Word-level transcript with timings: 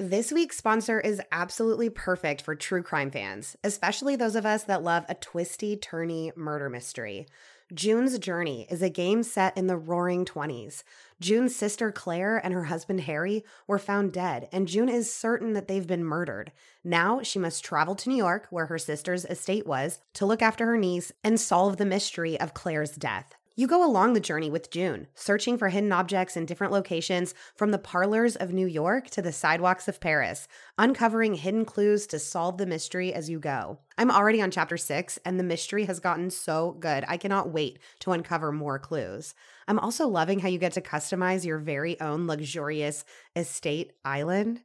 This 0.00 0.32
week's 0.32 0.56
sponsor 0.56 0.98
is 0.98 1.22
absolutely 1.30 1.88
perfect 1.88 2.42
for 2.42 2.56
true 2.56 2.82
crime 2.82 3.12
fans, 3.12 3.56
especially 3.62 4.16
those 4.16 4.34
of 4.34 4.44
us 4.44 4.64
that 4.64 4.82
love 4.82 5.04
a 5.08 5.14
twisty, 5.14 5.76
turny 5.76 6.36
murder 6.36 6.68
mystery. 6.68 7.28
June's 7.72 8.18
Journey 8.18 8.66
is 8.68 8.82
a 8.82 8.90
game 8.90 9.22
set 9.22 9.56
in 9.56 9.68
the 9.68 9.76
roaring 9.76 10.24
20s. 10.24 10.82
June's 11.20 11.54
sister 11.54 11.92
Claire 11.92 12.38
and 12.38 12.52
her 12.52 12.64
husband 12.64 13.02
Harry 13.02 13.44
were 13.68 13.78
found 13.78 14.12
dead, 14.12 14.48
and 14.50 14.66
June 14.66 14.88
is 14.88 15.14
certain 15.14 15.52
that 15.52 15.68
they've 15.68 15.86
been 15.86 16.04
murdered. 16.04 16.50
Now 16.82 17.22
she 17.22 17.38
must 17.38 17.64
travel 17.64 17.94
to 17.94 18.08
New 18.08 18.16
York, 18.16 18.48
where 18.50 18.66
her 18.66 18.78
sister's 18.78 19.24
estate 19.24 19.64
was, 19.64 20.00
to 20.14 20.26
look 20.26 20.42
after 20.42 20.66
her 20.66 20.76
niece 20.76 21.12
and 21.22 21.38
solve 21.38 21.76
the 21.76 21.86
mystery 21.86 22.38
of 22.40 22.52
Claire's 22.52 22.96
death. 22.96 23.36
You 23.56 23.68
go 23.68 23.86
along 23.86 24.14
the 24.14 24.20
journey 24.20 24.50
with 24.50 24.72
June, 24.72 25.06
searching 25.14 25.56
for 25.56 25.68
hidden 25.68 25.92
objects 25.92 26.36
in 26.36 26.44
different 26.44 26.72
locations 26.72 27.34
from 27.54 27.70
the 27.70 27.78
parlors 27.78 28.34
of 28.34 28.52
New 28.52 28.66
York 28.66 29.08
to 29.10 29.22
the 29.22 29.30
sidewalks 29.30 29.86
of 29.86 30.00
Paris, 30.00 30.48
uncovering 30.76 31.34
hidden 31.34 31.64
clues 31.64 32.08
to 32.08 32.18
solve 32.18 32.58
the 32.58 32.66
mystery 32.66 33.14
as 33.14 33.30
you 33.30 33.38
go. 33.38 33.78
I'm 33.96 34.10
already 34.10 34.42
on 34.42 34.50
chapter 34.50 34.76
six, 34.76 35.20
and 35.24 35.38
the 35.38 35.44
mystery 35.44 35.84
has 35.84 36.00
gotten 36.00 36.30
so 36.30 36.72
good. 36.80 37.04
I 37.06 37.16
cannot 37.16 37.52
wait 37.52 37.78
to 38.00 38.10
uncover 38.10 38.50
more 38.50 38.80
clues. 38.80 39.36
I'm 39.68 39.78
also 39.78 40.08
loving 40.08 40.40
how 40.40 40.48
you 40.48 40.58
get 40.58 40.72
to 40.72 40.80
customize 40.80 41.44
your 41.44 41.58
very 41.58 42.00
own 42.00 42.26
luxurious 42.26 43.04
estate 43.36 43.92
island. 44.04 44.62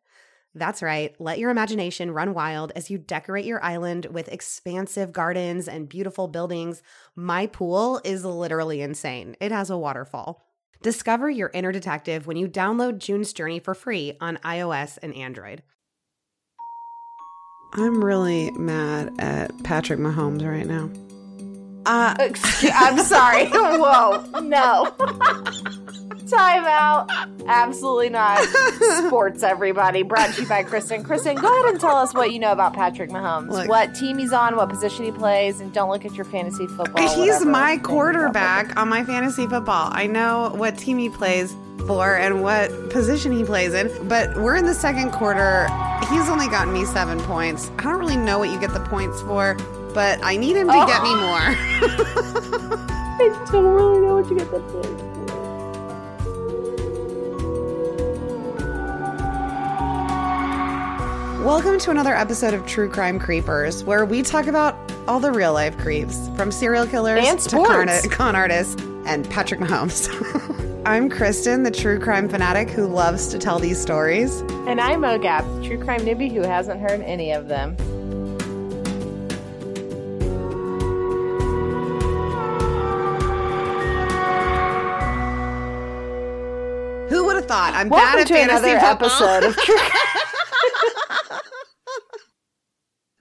That's 0.56 0.82
right. 0.82 1.16
Let 1.20 1.40
your 1.40 1.52
imagination 1.52 2.12
run 2.12 2.34
wild 2.34 2.72
as 2.76 2.90
you 2.90 2.98
decorate 2.98 3.46
your 3.46 3.64
island 3.64 4.08
with 4.08 4.28
expansive 4.30 5.14
gardens 5.14 5.68
and 5.68 5.88
beautiful 5.88 6.28
buildings. 6.28 6.82
My 7.16 7.46
pool 7.48 8.02
is 8.04 8.26
literally 8.26 8.82
insane. 8.82 9.36
It 9.40 9.52
has 9.52 9.70
a 9.70 9.78
waterfall. 9.78 10.46
Discover 10.82 11.30
your 11.30 11.52
inner 11.54 11.72
detective 11.72 12.26
when 12.26 12.38
you 12.38 12.48
download 12.48 13.00
June's 13.00 13.34
Journey 13.34 13.60
for 13.60 13.76
free 13.76 14.18
on 14.22 14.38
iOS 14.38 14.98
and 15.04 15.14
Android. 15.14 15.62
I'm 17.74 18.04
really 18.04 18.50
mad 18.52 19.14
at 19.20 19.52
Patrick 19.64 20.00
Mahomes 20.00 20.48
right 20.48 20.66
now. 20.66 20.90
Uh, 21.90 22.14
I'm 22.76 23.00
sorry. 23.00 23.48
Whoa, 23.50 24.24
no. 24.42 24.94
Time 26.30 26.64
out. 26.66 27.10
Absolutely 27.48 28.10
not. 28.10 28.44
Sports, 29.08 29.42
everybody. 29.42 30.04
Brought 30.04 30.36
to 30.36 30.44
you 30.44 30.48
by 30.48 30.62
Kristen. 30.62 31.04
Kristen, 31.04 31.36
go 31.36 31.48
ahead 31.48 31.72
and 31.72 31.82
tell 31.82 31.96
us 31.96 32.14
what 32.14 32.32
you 32.32 32.38
know 32.38 32.52
about 32.52 32.74
Patrick 32.74 33.10
Mahomes. 33.10 33.50
Look. 33.50 33.68
what 33.68 33.96
team 33.96 34.20
he's 34.20 34.32
on, 34.32 34.56
what 34.56 34.70
position 34.70 35.04
he 35.04 35.12
plays, 35.12 35.60
and 35.60 35.74
don't 35.74 35.90
look 35.90 36.06
at 36.06 36.14
your 36.14 36.26
fantasy 36.26 36.68
football. 36.68 37.08
He's 37.08 37.18
whatever 37.18 37.46
my 37.46 37.72
thing. 37.72 37.82
quarterback 37.82 38.78
on 38.78 38.88
my 38.88 39.04
fantasy 39.04 39.48
football. 39.48 39.90
I 39.92 40.06
know 40.06 40.52
what 40.54 40.78
team 40.78 41.00
he 41.00 41.10
plays 41.10 41.56
for 41.88 42.16
and 42.16 42.44
what 42.44 42.92
position 42.92 43.32
he 43.32 43.44
plays 43.44 43.74
in, 43.74 43.90
but 44.08 44.38
we're 44.38 44.58
in 44.58 44.68
the 44.68 44.76
second 44.76 45.12
quarter. 45.12 45.64
He's 46.12 46.30
only 46.30 46.50
gotten 46.50 46.72
me 46.72 46.86
seven 46.86 47.20
points. 47.22 47.72
I 47.80 47.84
don't 47.86 47.98
really 47.98 48.18
know 48.18 48.38
what 48.38 48.50
you 48.52 48.60
get 48.60 48.74
the 48.76 48.80
points 48.82 49.22
for, 49.24 49.58
but 49.94 50.20
I 50.24 50.36
need 50.38 50.56
him 50.56 50.68
to 50.68 50.74
Oh. 50.74 50.86
get 50.88 51.04
me 51.04 51.16
more. 51.16 52.80
I 53.22 53.48
don't 53.52 53.66
really 53.66 54.00
know 54.06 54.16
what 54.16 54.30
you 54.30 54.38
get 54.38 54.50
the 54.52 54.60
points 54.60 55.02
for. 55.02 55.10
Welcome 61.46 61.80
to 61.80 61.92
another 61.92 62.14
episode 62.16 62.54
of 62.54 62.66
True 62.66 62.90
Crime 62.90 63.18
Creepers, 63.20 63.84
where 63.84 64.06
we 64.06 64.22
talk 64.22 64.46
about 64.48 64.76
all 65.08 65.20
the 65.20 65.32
real 65.32 65.54
life 65.54 65.78
creeps, 65.78 66.30
from 66.36 66.52
serial 66.52 66.86
killers 66.86 67.46
to 67.48 67.56
con, 67.56 67.88
con 68.10 68.36
artists 68.36 68.80
and 69.06 69.28
Patrick 69.30 69.60
Mahomes. 69.60 70.08
I'm 70.86 71.10
Kristen, 71.10 71.64
the 71.64 71.72
true 71.72 72.00
crime 72.00 72.28
fanatic 72.30 72.70
who 72.70 72.88
loves 72.88 73.28
to 73.30 73.40
tell 73.40 73.58
these 73.60 73.80
stories. 73.80 74.42
And 74.68 74.80
I'm 74.82 75.02
Mogab, 75.02 75.62
the 75.62 75.68
true 75.68 75.84
crime 75.84 76.02
newbie 76.02 76.32
who 76.32 76.42
hasn't 76.42 76.80
heard 76.82 77.02
any 77.02 77.32
of 77.32 77.48
them. 77.48 77.76
Who 87.60 87.66
would 87.66 87.74
have 87.74 87.74
thought? 87.74 87.74
I'm 87.74 87.90
Welcome 87.90 88.14
bad 88.14 88.20
at 88.20 88.28
to 88.28 88.34
fantasy 88.34 88.72
another 88.72 88.96
football. 88.96 89.24
episode 89.24 89.44
of 89.50 89.58
True 89.64 89.76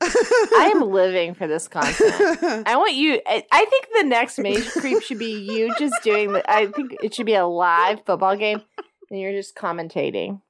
I 0.60 0.70
am 0.74 0.90
living 0.90 1.34
for 1.34 1.46
this 1.46 1.66
content. 1.66 2.66
I 2.66 2.76
want 2.76 2.94
you. 2.94 3.20
I, 3.26 3.44
I 3.50 3.64
think 3.64 3.86
the 3.96 4.04
next 4.04 4.38
major 4.38 4.70
creep 4.70 5.02
should 5.02 5.18
be 5.18 5.32
you 5.32 5.74
just 5.78 5.94
doing 6.02 6.32
the. 6.32 6.50
I 6.50 6.66
think 6.68 6.94
it 7.02 7.14
should 7.14 7.26
be 7.26 7.34
a 7.34 7.46
live 7.46 8.04
football 8.06 8.36
game, 8.36 8.62
and 9.10 9.20
you're 9.20 9.32
just 9.32 9.56
commentating. 9.56 10.40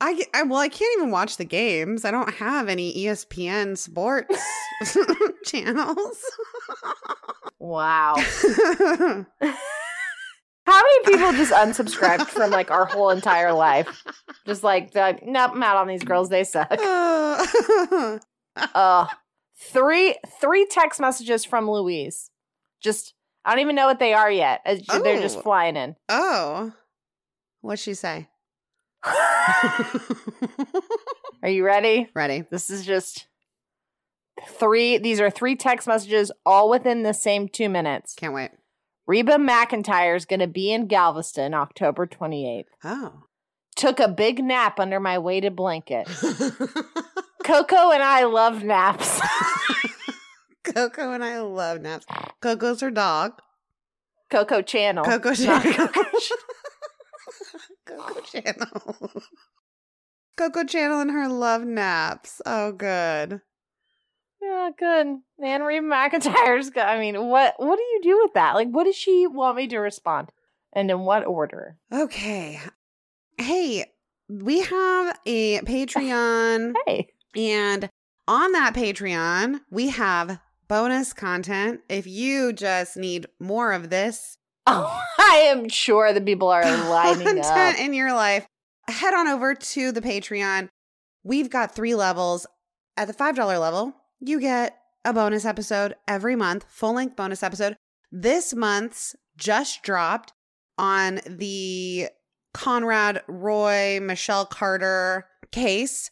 I, 0.00 0.20
I 0.34 0.42
well, 0.42 0.58
I 0.58 0.68
can't 0.68 0.98
even 0.98 1.10
watch 1.10 1.36
the 1.36 1.44
games. 1.44 2.04
I 2.04 2.10
don't 2.10 2.34
have 2.34 2.68
any 2.68 2.92
ESPN 2.94 3.78
sports 3.78 4.38
channels. 5.46 6.18
Wow. 7.58 8.16
How 10.66 10.80
many 10.80 11.16
people 11.16 11.32
just 11.32 11.52
unsubscribed 11.52 12.26
from 12.28 12.50
like 12.50 12.70
our 12.70 12.84
whole 12.84 13.10
entire 13.10 13.52
life? 13.52 14.04
Just 14.46 14.62
like, 14.62 14.94
like 14.94 15.24
nope, 15.26 15.52
I'm 15.54 15.62
out 15.62 15.76
on 15.76 15.88
these 15.88 16.04
girls. 16.04 16.28
They 16.28 16.44
suck. 16.44 16.70
Uh, 16.80 18.18
Uh, 18.74 19.06
three 19.58 20.14
three 20.40 20.66
text 20.70 21.00
messages 21.00 21.44
from 21.44 21.70
Louise. 21.70 22.30
Just 22.82 23.14
I 23.44 23.50
don't 23.52 23.60
even 23.60 23.74
know 23.76 23.86
what 23.86 23.98
they 23.98 24.12
are 24.12 24.30
yet. 24.30 24.60
Uh, 24.66 24.76
They're 25.00 25.20
just 25.22 25.38
Oh. 25.38 25.42
flying 25.42 25.76
in. 25.76 25.96
oh, 26.10 26.72
what'd 27.62 27.80
she 27.80 27.94
say? 27.94 28.28
Are 31.42 31.48
you 31.48 31.64
ready? 31.64 32.08
Ready? 32.14 32.44
This 32.50 32.70
is 32.70 32.84
just 32.86 33.26
three. 34.46 34.98
These 34.98 35.20
are 35.20 35.30
three 35.30 35.56
text 35.56 35.88
messages, 35.88 36.30
all 36.46 36.68
within 36.70 37.02
the 37.02 37.14
same 37.14 37.48
two 37.48 37.68
minutes. 37.68 38.14
Can't 38.14 38.34
wait. 38.34 38.50
Reba 39.06 39.32
McEntire 39.32 40.16
is 40.16 40.24
going 40.24 40.40
to 40.40 40.46
be 40.46 40.72
in 40.72 40.86
Galveston 40.86 41.54
October 41.54 42.06
28th. 42.06 42.66
Oh. 42.84 43.24
Took 43.74 44.00
a 44.00 44.08
big 44.08 44.42
nap 44.44 44.78
under 44.78 45.00
my 45.00 45.18
weighted 45.18 45.56
blanket. 45.56 46.06
Coco 47.44 47.90
and 47.90 48.02
I 48.02 48.24
love 48.24 48.62
naps. 48.62 49.20
Coco 50.64 51.12
and 51.12 51.24
I 51.24 51.40
love 51.40 51.80
naps. 51.80 52.06
Coco's 52.40 52.80
her 52.80 52.90
dog. 52.90 53.32
Coco 54.30 54.62
Channel. 54.62 55.04
Coco 55.04 55.34
Channel. 55.34 55.72
Coco 55.72 56.02
Coco 57.86 58.20
Channel. 58.20 59.12
Coco 60.36 60.64
Channel 60.64 61.00
and 61.00 61.10
her 61.10 61.28
love 61.28 61.64
naps. 61.64 62.40
Oh, 62.46 62.72
good. 62.72 63.40
Yeah, 64.42 64.70
good. 64.76 65.18
And 65.42 65.64
Reba 65.64 65.86
McEntire's 65.86 66.70
got, 66.70 66.88
I 66.88 66.98
mean, 66.98 67.28
what 67.28 67.54
what 67.58 67.76
do 67.76 67.82
you 67.82 68.00
do 68.02 68.20
with 68.22 68.34
that? 68.34 68.54
Like, 68.54 68.68
what 68.68 68.84
does 68.84 68.96
she 68.96 69.26
want 69.26 69.56
me 69.56 69.68
to 69.68 69.78
respond? 69.78 70.30
And 70.72 70.90
in 70.90 71.00
what 71.00 71.24
order? 71.26 71.76
Okay. 71.92 72.60
Hey, 73.38 73.84
we 74.28 74.60
have 74.62 75.18
a 75.26 75.60
Patreon, 75.60 76.72
Hey. 76.86 77.08
and 77.36 77.88
on 78.26 78.52
that 78.52 78.74
Patreon, 78.74 79.60
we 79.70 79.88
have 79.90 80.40
bonus 80.68 81.12
content. 81.12 81.80
If 81.88 82.06
you 82.06 82.52
just 82.52 82.96
need 82.96 83.26
more 83.38 83.72
of 83.72 83.90
this 83.90 84.38
Oh, 84.66 85.00
I 85.18 85.42
am 85.46 85.68
sure 85.68 86.12
the 86.12 86.20
people 86.20 86.48
are 86.48 86.62
lining 86.88 87.26
content 87.26 87.46
up. 87.74 87.80
in 87.80 87.94
your 87.94 88.12
life, 88.14 88.46
head 88.88 89.12
on 89.14 89.28
over 89.28 89.54
to 89.54 89.92
the 89.92 90.00
Patreon. 90.00 90.68
We've 91.24 91.50
got 91.50 91.74
three 91.74 91.94
levels. 91.94 92.46
At 92.94 93.08
the 93.08 93.14
$5 93.14 93.36
level, 93.58 93.94
you 94.22 94.40
get 94.40 94.78
a 95.04 95.12
bonus 95.12 95.44
episode 95.44 95.96
every 96.06 96.36
month, 96.36 96.64
full 96.68 96.94
length 96.94 97.16
bonus 97.16 97.42
episode. 97.42 97.76
This 98.12 98.54
month's 98.54 99.16
just 99.36 99.82
dropped 99.82 100.32
on 100.78 101.20
the 101.26 102.08
Conrad 102.54 103.22
Roy, 103.26 103.98
Michelle 104.00 104.46
Carter 104.46 105.26
case, 105.50 106.10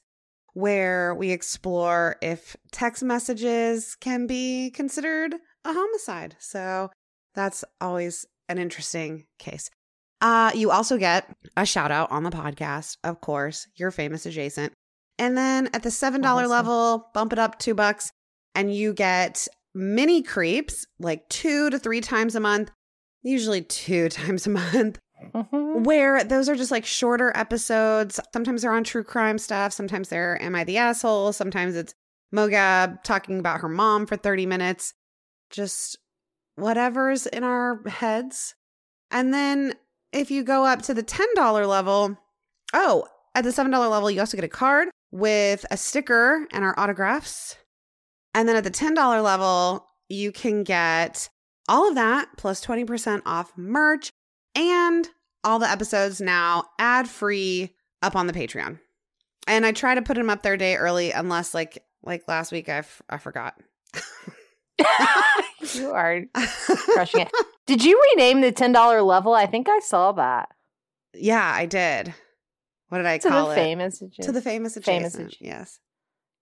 where 0.54 1.14
we 1.14 1.30
explore 1.30 2.16
if 2.20 2.56
text 2.72 3.04
messages 3.04 3.94
can 4.00 4.26
be 4.26 4.70
considered 4.70 5.34
a 5.64 5.72
homicide. 5.72 6.34
So 6.40 6.90
that's 7.34 7.64
always 7.80 8.26
an 8.48 8.58
interesting 8.58 9.26
case. 9.38 9.70
Uh, 10.20 10.50
you 10.52 10.72
also 10.72 10.98
get 10.98 11.32
a 11.56 11.64
shout 11.64 11.92
out 11.92 12.10
on 12.10 12.24
the 12.24 12.30
podcast, 12.30 12.96
of 13.04 13.20
course, 13.20 13.68
you're 13.76 13.92
famous 13.92 14.26
adjacent. 14.26 14.72
And 15.20 15.36
then 15.36 15.68
at 15.74 15.82
the 15.82 15.90
$7 15.90 16.24
Awesome. 16.24 16.50
level, 16.50 17.10
bump 17.12 17.32
it 17.34 17.38
up 17.38 17.58
two 17.58 17.74
bucks, 17.74 18.10
and 18.54 18.74
you 18.74 18.94
get 18.94 19.46
mini 19.74 20.22
creeps 20.22 20.86
like 20.98 21.28
two 21.28 21.68
to 21.70 21.78
three 21.78 22.00
times 22.00 22.34
a 22.34 22.40
month, 22.40 22.70
usually 23.22 23.60
two 23.62 24.08
times 24.20 24.46
a 24.46 24.50
month, 24.50 24.98
Mhm. 25.34 25.84
where 25.84 26.24
those 26.24 26.48
are 26.48 26.56
just 26.56 26.70
like 26.70 26.86
shorter 26.86 27.30
episodes. 27.36 28.18
Sometimes 28.32 28.62
they're 28.62 28.72
on 28.72 28.82
true 28.82 29.04
crime 29.04 29.36
stuff. 29.36 29.74
Sometimes 29.74 30.08
they're 30.08 30.40
Am 30.42 30.54
I 30.54 30.64
the 30.64 30.78
Asshole? 30.78 31.34
Sometimes 31.34 31.76
it's 31.76 31.92
Mogab 32.34 33.02
talking 33.02 33.38
about 33.38 33.60
her 33.60 33.68
mom 33.68 34.06
for 34.06 34.16
30 34.16 34.46
minutes. 34.46 34.94
Just 35.50 35.98
whatever's 36.56 37.26
in 37.26 37.44
our 37.44 37.82
heads. 37.88 38.54
And 39.10 39.34
then 39.34 39.74
if 40.12 40.30
you 40.30 40.42
go 40.42 40.64
up 40.64 40.80
to 40.82 40.94
the 40.94 41.02
$10 41.02 41.66
level, 41.66 42.16
oh, 42.72 43.06
at 43.34 43.44
the 43.44 43.50
$7 43.52 43.90
level, 43.90 44.10
you 44.10 44.20
also 44.20 44.36
get 44.38 44.44
a 44.44 44.48
card 44.48 44.88
with 45.10 45.64
a 45.70 45.76
sticker 45.76 46.46
and 46.52 46.64
our 46.64 46.78
autographs. 46.78 47.56
And 48.34 48.48
then 48.48 48.56
at 48.56 48.64
the 48.64 48.70
$10 48.70 49.22
level, 49.22 49.86
you 50.08 50.32
can 50.32 50.62
get 50.62 51.28
all 51.68 51.88
of 51.88 51.94
that 51.94 52.28
plus 52.36 52.64
20% 52.64 53.22
off 53.26 53.52
merch 53.56 54.10
and 54.54 55.08
all 55.44 55.58
the 55.58 55.68
episodes 55.70 56.20
now 56.20 56.64
ad 56.78 57.08
free 57.08 57.74
up 58.02 58.16
on 58.16 58.26
the 58.26 58.32
Patreon. 58.32 58.78
And 59.46 59.64
I 59.66 59.72
try 59.72 59.94
to 59.94 60.02
put 60.02 60.16
them 60.16 60.30
up 60.30 60.42
there 60.42 60.56
day 60.56 60.76
early 60.76 61.12
unless 61.12 61.54
like 61.54 61.82
like 62.02 62.26
last 62.28 62.52
week 62.52 62.68
I, 62.68 62.78
f- 62.78 63.02
I 63.10 63.18
forgot. 63.18 63.54
you 65.74 65.90
are 65.90 66.22
crushing 66.92 67.22
it. 67.22 67.30
Did 67.66 67.84
you 67.84 68.00
rename 68.12 68.40
the 68.40 68.52
$10 68.52 69.06
level? 69.06 69.34
I 69.34 69.46
think 69.46 69.68
I 69.68 69.80
saw 69.80 70.12
that. 70.12 70.48
Yeah, 71.14 71.52
I 71.54 71.66
did. 71.66 72.14
What 72.90 72.98
did 72.98 73.06
I 73.06 73.18
to 73.18 73.28
call 73.28 73.50
it? 73.50 73.54
famous 73.54 73.98
to 74.00 74.04
the 74.04 74.10
famous 74.10 74.16
adjacent. 74.20 74.26
To 74.26 74.32
the 74.32 74.40
famous 74.42 75.14
adjacent. 75.14 75.36
Yes. 75.40 75.80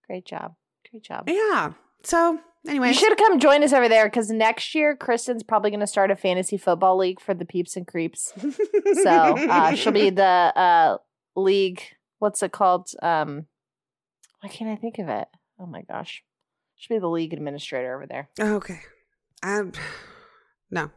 Great 0.07 0.25
job. 0.27 0.55
Great 0.91 1.05
job. 1.05 1.29
Yeah. 1.29 1.75
So 2.03 2.39
anyway, 2.67 2.89
You 2.89 2.95
should 2.95 3.17
come 3.19 3.39
join 3.39 3.63
us 3.63 3.73
over 3.73 3.89
there 3.89 4.07
because 4.07 4.31
next 4.31 4.75
year 4.75 4.97
Kristen's 4.97 5.43
probably 5.43 5.71
going 5.71 5.81
to 5.81 5.87
start 5.87 6.11
a 6.11 6.17
fantasy 6.17 6.57
football 6.57 6.97
league 6.99 7.21
for 7.21 7.35
the 7.35 7.45
peeps 7.45 7.77
and 7.77 7.87
creeps. 7.87 8.33
So 9.03 9.11
uh, 9.11 9.75
she'll 9.77 9.93
be 9.93 10.11
the 10.11 10.23
uh, 10.25 10.97
league. 11.37 11.83
What's 12.19 12.43
it 12.43 12.53
called? 12.53 12.89
Um, 13.03 13.47
why 14.41 14.49
can't 14.49 14.71
I 14.71 14.77
think 14.77 14.99
of 14.99 15.09
it? 15.09 15.29
Oh 15.61 15.67
my 15.67 15.83
gosh, 15.83 16.23
she'll 16.77 16.97
be 16.97 17.01
the 17.01 17.09
league 17.09 17.33
administrator 17.33 17.95
over 17.95 18.07
there. 18.07 18.29
okay. 18.41 18.81
Um, 19.43 19.73
no, 20.71 20.91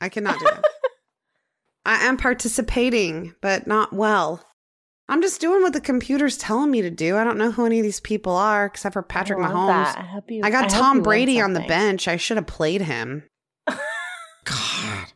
I 0.00 0.08
cannot 0.08 0.38
do 0.38 0.44
that. 0.46 0.64
I 1.86 2.04
am 2.06 2.16
participating, 2.16 3.34
but 3.40 3.66
not 3.66 3.92
well. 3.92 4.44
I'm 5.10 5.22
just 5.22 5.40
doing 5.40 5.62
what 5.62 5.72
the 5.72 5.80
computer's 5.80 6.36
telling 6.36 6.70
me 6.70 6.82
to 6.82 6.90
do. 6.90 7.16
I 7.16 7.24
don't 7.24 7.38
know 7.38 7.50
who 7.50 7.64
any 7.64 7.78
of 7.78 7.82
these 7.82 8.00
people 8.00 8.36
are, 8.36 8.66
except 8.66 8.92
for 8.92 9.02
Patrick 9.02 9.38
I 9.38 9.42
Mahomes. 9.42 9.96
I 9.96 10.20
you. 10.28 10.42
I 10.44 10.50
got 10.50 10.70
hope 10.70 10.80
Tom 10.80 11.02
Brady 11.02 11.40
on 11.40 11.54
the 11.54 11.60
bench. 11.60 12.08
I 12.08 12.16
should 12.16 12.36
have 12.36 12.46
played 12.46 12.82
him. 12.82 13.24
God. 13.66 15.06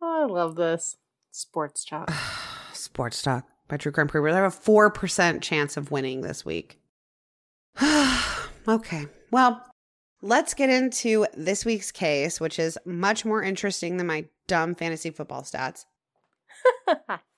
Oh, 0.00 0.22
I 0.22 0.32
love 0.32 0.56
this 0.56 0.96
sports 1.30 1.84
talk. 1.84 2.10
Sports 2.72 3.22
talk 3.22 3.46
by 3.68 3.76
True 3.76 3.92
Crime 3.92 4.08
Creeper. 4.08 4.30
They 4.30 4.36
have 4.36 4.54
a 4.54 4.60
4% 4.60 5.42
chance 5.42 5.76
of 5.76 5.90
winning 5.90 6.20
this 6.20 6.44
week. 6.44 6.78
okay. 8.68 9.06
Well, 9.30 9.64
let's 10.22 10.54
get 10.54 10.70
into 10.70 11.26
this 11.36 11.64
week's 11.64 11.90
case, 11.90 12.40
which 12.40 12.58
is 12.58 12.78
much 12.84 13.24
more 13.24 13.42
interesting 13.42 13.96
than 13.96 14.06
my 14.06 14.26
dumb 14.46 14.74
fantasy 14.74 15.10
football 15.10 15.42
stats. 15.42 15.84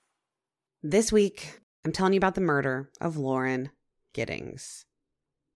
This 0.89 1.11
week, 1.11 1.59
I'm 1.83 1.91
telling 1.91 2.13
you 2.13 2.17
about 2.17 2.35
the 2.35 2.39
murder 2.39 2.89
of 3.01 3.17
Lauren 3.17 3.71
Giddings. 4.13 4.85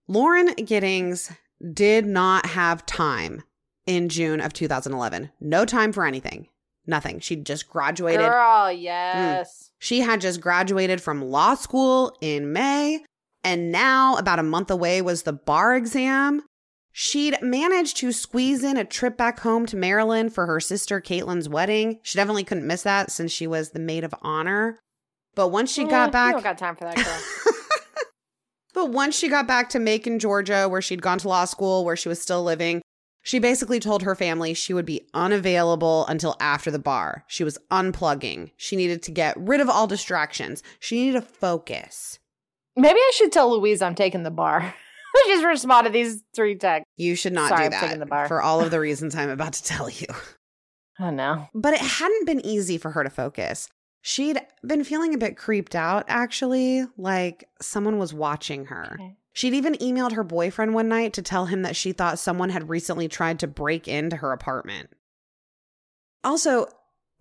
Lauren 0.10 0.54
Giddings 0.56 1.32
did 1.74 2.06
not 2.06 2.48
have 2.48 2.86
time 2.86 3.42
in 3.86 4.10
June 4.10 4.42
of 4.42 4.52
2011. 4.52 5.32
No 5.40 5.64
time 5.64 5.94
for 5.94 6.06
anything. 6.06 6.50
Nothing. 6.86 7.22
She 7.22 7.38
just 7.38 7.70
graduated. 7.70 8.26
Girl, 8.26 8.66
mm. 8.66 8.82
yes. 8.82 9.72
She 9.80 10.02
had 10.02 10.20
just 10.20 10.42
graduated 10.42 11.00
from 11.00 11.22
law 11.22 11.56
school 11.56 12.14
in 12.20 12.52
May, 12.52 13.06
and 13.42 13.72
now, 13.72 14.18
about 14.18 14.40
a 14.40 14.44
month 14.44 14.70
away, 14.70 15.02
was 15.02 15.24
the 15.24 15.32
bar 15.32 15.78
exam. 15.78 16.42
She'd 16.92 17.42
managed 17.42 17.96
to 18.00 18.12
squeeze 18.12 18.66
in 18.66 18.76
a 18.76 18.84
trip 18.84 19.16
back 19.16 19.40
home 19.40 19.66
to 19.68 19.78
Maryland 19.78 20.34
for 20.34 20.46
her 20.46 20.60
sister 20.60 21.00
Caitlin's 21.00 21.48
wedding. 21.48 22.02
She 22.04 22.18
definitely 22.18 22.44
couldn't 22.44 22.68
miss 22.68 22.84
that 22.84 23.12
since 23.12 23.32
she 23.32 23.48
was 23.48 23.70
the 23.70 23.80
maid 23.80 24.04
of 24.04 24.14
honor. 24.22 24.78
But 25.36 25.50
once 25.50 25.72
she 25.72 25.84
Eh, 25.84 25.88
got 25.88 26.08
You 26.08 26.12
back, 26.12 26.34
don't 26.34 26.44
got 26.44 26.58
time 26.58 26.76
for 26.76 26.86
that, 26.86 26.96
girl. 26.96 27.54
but 28.74 28.90
once 28.92 29.16
she 29.18 29.28
got 29.30 29.48
back 29.48 29.70
to 29.70 29.80
Macon, 29.80 30.20
Georgia, 30.20 30.68
where 30.70 30.82
she'd 30.82 31.02
gone 31.02 31.18
to 31.20 31.28
law 31.28 31.46
school, 31.46 31.84
where 31.86 31.96
she 31.96 32.10
was 32.10 32.22
still 32.22 32.44
living, 32.44 32.82
she 33.24 33.40
basically 33.40 33.80
told 33.80 34.02
her 34.04 34.16
family 34.16 34.54
she 34.54 34.74
would 34.74 34.86
be 34.86 35.08
unavailable 35.14 36.06
until 36.08 36.36
after 36.40 36.72
the 36.72 36.80
bar. 36.80 37.24
She 37.28 37.44
was 37.44 37.58
unplugging. 37.70 38.52
She 38.58 38.76
needed 38.76 39.04
to 39.04 39.12
get 39.12 39.38
rid 39.38 39.62
of 39.62 39.70
all 39.70 39.88
distractions. 39.88 40.64
She 40.80 40.96
needed 41.04 41.22
to 41.22 41.28
focus. 41.28 42.18
Maybe 42.76 43.00
I 43.00 43.12
should 43.16 43.32
tell 43.32 43.52
Louise 43.52 43.82
I'm 43.82 43.96
taking 43.96 44.24
the 44.24 44.32
bar. 44.32 44.74
She's 45.26 45.44
responded 45.44 45.90
to 45.90 45.94
these 45.94 46.24
three 46.34 46.56
texts. 46.56 46.86
You 46.96 47.16
should 47.16 47.34
not 47.34 47.50
Sorry, 47.50 47.68
do 47.70 47.76
I'm 47.76 47.82
taking 47.82 48.00
the 48.00 48.06
bar. 48.06 48.24
that 48.24 48.28
for 48.30 48.42
all 48.42 48.62
of 48.62 48.72
the 48.72 48.80
reasons 48.88 49.14
I'm 49.14 49.30
about 49.30 49.54
to 49.54 49.64
tell 49.64 49.90
you. 49.90 50.08
Oh 51.00 51.10
no. 51.10 51.50
But 51.54 51.74
it 51.74 51.82
hadn't 51.82 52.26
been 52.26 52.46
easy 52.46 52.78
for 52.78 52.92
her 52.92 53.04
to 53.04 53.10
focus. 53.10 53.68
She'd 54.02 54.40
been 54.66 54.84
feeling 54.84 55.14
a 55.14 55.18
bit 55.20 55.38
creeped 55.38 55.76
out, 55.76 56.06
actually, 56.08 56.86
like 56.98 57.48
someone 57.62 57.98
was 58.00 58.14
watching 58.14 58.66
her. 58.66 58.94
Okay. 59.00 59.16
She'd 59.34 59.54
even 59.54 59.76
emailed 59.76 60.14
her 60.14 60.24
boyfriend 60.24 60.74
one 60.74 60.90
night 60.90 61.14
to 61.14 61.22
tell 61.22 61.46
him 61.46 61.62
that 61.62 61.76
she 61.76 61.94
thought 61.94 62.20
someone 62.20 62.50
had 62.50 62.68
recently 62.70 63.08
tried 63.08 63.40
to 63.40 63.48
break 63.48 63.88
into 63.88 64.18
her 64.18 64.32
apartment. 64.34 64.90
Also, 66.24 66.68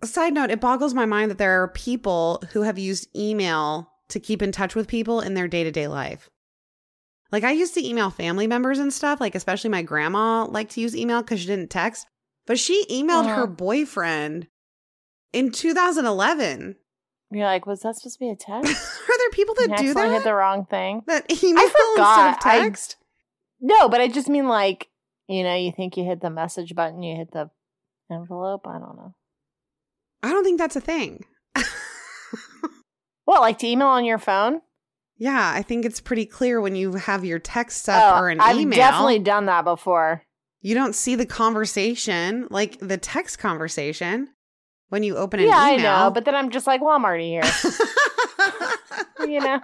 side 0.03 0.33
note, 0.33 0.49
it 0.51 0.59
boggles 0.59 0.93
my 0.93 1.05
mind 1.05 1.31
that 1.31 1.37
there 1.37 1.61
are 1.63 1.67
people 1.69 2.43
who 2.51 2.63
have 2.63 2.77
used 2.77 3.07
email 3.15 3.91
to 4.09 4.19
keep 4.19 4.41
in 4.41 4.51
touch 4.51 4.75
with 4.75 4.87
people 4.87 5.21
in 5.21 5.35
their 5.35 5.47
day 5.47 5.63
to 5.63 5.71
day 5.71 5.87
life. 5.87 6.29
Like, 7.31 7.43
I 7.45 7.51
used 7.51 7.73
to 7.75 7.87
email 7.87 8.09
family 8.09 8.45
members 8.45 8.77
and 8.79 8.91
stuff, 8.91 9.21
like, 9.21 9.35
especially 9.35 9.69
my 9.69 9.83
grandma 9.83 10.45
liked 10.45 10.71
to 10.71 10.81
use 10.81 10.95
email 10.97 11.21
because 11.21 11.39
she 11.39 11.47
didn't 11.47 11.69
text, 11.69 12.05
but 12.45 12.59
she 12.59 12.85
emailed 12.91 13.25
Uh-huh. 13.25 13.35
her 13.35 13.47
boyfriend 13.47 14.47
in 15.33 15.51
2011. 15.51 16.75
You're 17.33 17.45
like, 17.45 17.65
was 17.65 17.81
that 17.81 17.95
supposed 17.95 18.15
to 18.15 18.19
be 18.19 18.29
a 18.29 18.35
text? 18.39 18.99
are 19.09 19.17
there 19.17 19.29
people 19.31 19.55
that 19.55 19.77
do 19.77 19.93
that? 19.93 20.11
hit 20.11 20.23
the 20.23 20.33
wrong 20.33 20.65
thing. 20.65 21.01
that 21.07 21.31
email 21.43 21.63
instead 21.63 21.77
forgot. 21.95 22.37
of 22.39 22.45
I- 22.45 22.59
text? 22.59 22.97
No, 23.61 23.87
but 23.89 24.01
I 24.01 24.07
just 24.07 24.27
mean 24.27 24.47
like, 24.47 24.89
you 25.27 25.43
know, 25.43 25.55
you 25.55 25.71
think 25.71 25.95
you 25.95 26.03
hit 26.03 26.19
the 26.19 26.29
message 26.31 26.73
button, 26.75 27.03
you 27.03 27.15
hit 27.15 27.31
the 27.31 27.49
envelope. 28.11 28.65
I 28.67 28.73
don't 28.79 28.95
know. 28.97 29.13
I 30.23 30.29
don't 30.31 30.43
think 30.43 30.57
that's 30.59 30.75
a 30.75 30.81
thing. 30.81 31.25
What, 33.25 33.41
like 33.41 33.59
to 33.59 33.67
email 33.67 33.87
on 33.87 34.03
your 34.03 34.17
phone? 34.17 34.61
yeah, 35.17 35.51
I 35.55 35.61
think 35.61 35.85
it's 35.85 36.01
pretty 36.01 36.25
clear 36.25 36.59
when 36.59 36.75
you 36.75 36.93
have 36.95 37.23
your 37.23 37.37
text 37.37 37.87
up 37.87 38.15
oh, 38.15 38.19
or 38.19 38.29
an 38.29 38.41
Oh, 38.41 38.43
I've 38.43 38.57
email. 38.57 38.75
definitely 38.77 39.19
done 39.19 39.45
that 39.45 39.63
before. 39.63 40.23
you 40.61 40.73
don't 40.73 40.95
see 40.95 41.13
the 41.15 41.27
conversation, 41.27 42.47
like 42.49 42.79
the 42.79 42.97
text 42.97 43.37
conversation, 43.37 44.29
when 44.91 45.03
you 45.03 45.15
open 45.15 45.39
an 45.39 45.47
yeah, 45.47 45.57
I 45.57 45.77
know, 45.77 46.11
but 46.13 46.25
then 46.25 46.35
I'm 46.35 46.49
just 46.49 46.67
like, 46.67 46.81
well, 46.81 46.93
I'm 46.93 47.05
already 47.05 47.29
here. 47.29 47.43
you 49.21 49.39
know, 49.39 49.61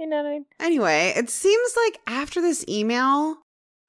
you 0.00 0.06
know 0.06 0.16
what 0.16 0.26
I 0.26 0.30
mean? 0.30 0.46
anyway, 0.58 1.12
it 1.14 1.28
seems 1.28 1.76
like 1.84 2.00
after 2.06 2.40
this 2.40 2.64
email, 2.66 3.36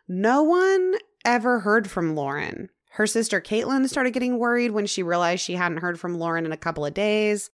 no 0.05 0.43
one 0.43 0.95
ever 1.23 1.61
heard 1.61 1.89
from 1.89 2.13
Lauren. 2.13 2.67
Her 2.91 3.07
sister 3.07 3.39
Caitlin 3.39 3.87
started 3.87 4.11
getting 4.11 4.37
worried 4.37 4.71
when 4.71 4.85
she 4.85 5.01
realized 5.01 5.43
she 5.43 5.53
hadn't 5.53 5.77
heard 5.77 5.97
from 5.97 6.19
Lauren 6.19 6.45
in 6.45 6.51
a 6.51 6.57
couple 6.57 6.85
of 6.85 6.93
days. 6.93 7.49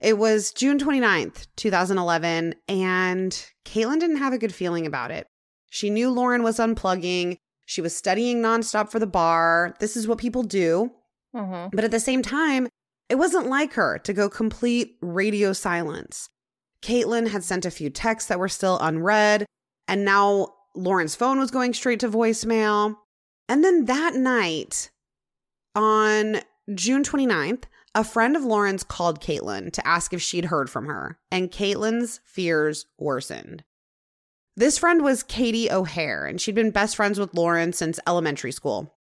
It 0.00 0.18
was 0.18 0.52
June 0.52 0.80
29th, 0.80 1.46
2011, 1.54 2.56
and 2.66 3.46
Caitlin 3.64 4.00
didn't 4.00 4.16
have 4.16 4.32
a 4.32 4.38
good 4.38 4.52
feeling 4.52 4.84
about 4.84 5.12
it. 5.12 5.28
She 5.70 5.90
knew 5.90 6.10
Lauren 6.10 6.42
was 6.42 6.58
unplugging. 6.58 7.36
She 7.66 7.80
was 7.80 7.94
studying 7.94 8.42
nonstop 8.42 8.90
for 8.90 8.98
the 8.98 9.06
bar. 9.06 9.76
This 9.78 9.96
is 9.96 10.08
what 10.08 10.18
people 10.18 10.42
do. 10.42 10.90
Mm-hmm. 11.34 11.74
But 11.74 11.84
at 11.84 11.90
the 11.90 12.00
same 12.00 12.22
time, 12.22 12.68
it 13.08 13.16
wasn't 13.16 13.48
like 13.48 13.74
her 13.74 13.98
to 13.98 14.12
go 14.12 14.28
complete 14.28 14.96
radio 15.00 15.52
silence. 15.52 16.28
Caitlin 16.82 17.28
had 17.28 17.44
sent 17.44 17.64
a 17.64 17.70
few 17.70 17.90
texts 17.90 18.28
that 18.28 18.38
were 18.38 18.48
still 18.48 18.78
unread, 18.80 19.46
and 19.86 20.04
now 20.04 20.54
Lauren's 20.74 21.14
phone 21.14 21.38
was 21.38 21.50
going 21.50 21.74
straight 21.74 22.00
to 22.00 22.08
voicemail. 22.08 22.96
And 23.48 23.64
then 23.64 23.84
that 23.84 24.14
night, 24.14 24.90
on 25.74 26.40
June 26.74 27.02
29th, 27.02 27.64
a 27.94 28.04
friend 28.04 28.36
of 28.36 28.44
Lauren's 28.44 28.82
called 28.82 29.20
Caitlin 29.20 29.70
to 29.72 29.86
ask 29.86 30.12
if 30.12 30.22
she'd 30.22 30.46
heard 30.46 30.70
from 30.70 30.86
her, 30.86 31.18
and 31.30 31.50
Caitlin's 31.50 32.20
fears 32.24 32.86
worsened. 32.98 33.64
This 34.56 34.78
friend 34.78 35.02
was 35.02 35.22
Katie 35.22 35.70
O'Hare, 35.70 36.26
and 36.26 36.40
she'd 36.40 36.54
been 36.54 36.70
best 36.70 36.96
friends 36.96 37.18
with 37.18 37.34
Lauren 37.34 37.72
since 37.72 38.00
elementary 38.06 38.52
school. 38.52 38.94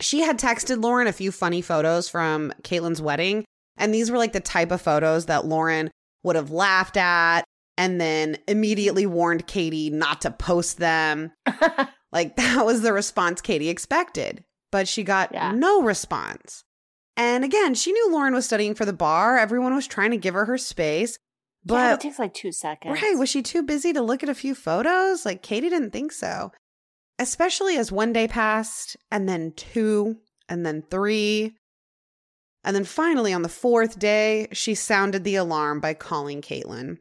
She 0.00 0.20
had 0.20 0.38
texted 0.38 0.82
Lauren 0.82 1.06
a 1.08 1.12
few 1.12 1.32
funny 1.32 1.60
photos 1.62 2.08
from 2.08 2.52
Caitlin's 2.62 3.02
wedding, 3.02 3.44
and 3.76 3.92
these 3.92 4.10
were 4.10 4.18
like 4.18 4.32
the 4.32 4.40
type 4.40 4.70
of 4.70 4.80
photos 4.80 5.26
that 5.26 5.44
Lauren 5.46 5.90
would 6.22 6.36
have 6.36 6.50
laughed 6.50 6.96
at 6.96 7.42
and 7.76 8.00
then 8.00 8.36
immediately 8.48 9.06
warned 9.06 9.46
Katie 9.46 9.90
not 9.90 10.20
to 10.22 10.30
post 10.30 10.78
them. 10.78 11.32
Like 12.10 12.36
that 12.36 12.64
was 12.64 12.80
the 12.80 12.94
response 12.94 13.42
Katie 13.42 13.68
expected, 13.68 14.42
but 14.72 14.88
she 14.88 15.02
got 15.04 15.30
Yeah. 15.34 15.52
no 15.52 15.82
response. 15.82 16.64
And 17.18 17.44
again, 17.44 17.74
she 17.74 17.92
knew 17.92 18.10
Lauren 18.10 18.32
was 18.32 18.46
studying 18.46 18.74
for 18.74 18.86
the 18.86 18.94
bar. 18.94 19.36
Everyone 19.36 19.74
was 19.74 19.86
trying 19.86 20.12
to 20.12 20.16
give 20.16 20.32
her 20.32 20.46
her 20.46 20.56
space. 20.56 21.18
yeah, 21.66 21.90
it 21.90 21.92
But 21.96 22.00
takes 22.00 22.18
like 22.18 22.32
two 22.32 22.50
seconds. 22.50 22.98
right, 23.02 23.18
was 23.18 23.28
she 23.28 23.42
too 23.42 23.62
busy 23.62 23.92
to 23.92 24.00
look 24.00 24.22
at 24.22 24.30
a 24.30 24.34
few 24.34 24.54
photos? 24.54 25.26
Like 25.26 25.42
Katie 25.42 25.68
didn't 25.68 25.90
think 25.90 26.12
so. 26.12 26.50
Especially 27.18 27.76
as 27.76 27.90
one 27.90 28.12
day 28.12 28.28
passed 28.28 28.96
and 29.10 29.28
then 29.28 29.52
two 29.52 30.18
and 30.48 30.64
then 30.64 30.82
three. 30.90 31.54
And 32.64 32.74
then 32.74 32.84
finally, 32.84 33.32
on 33.32 33.42
the 33.42 33.48
fourth 33.48 33.98
day, 33.98 34.48
she 34.52 34.74
sounded 34.74 35.24
the 35.24 35.36
alarm 35.36 35.80
by 35.80 35.94
calling 35.94 36.42
Caitlin. 36.42 36.98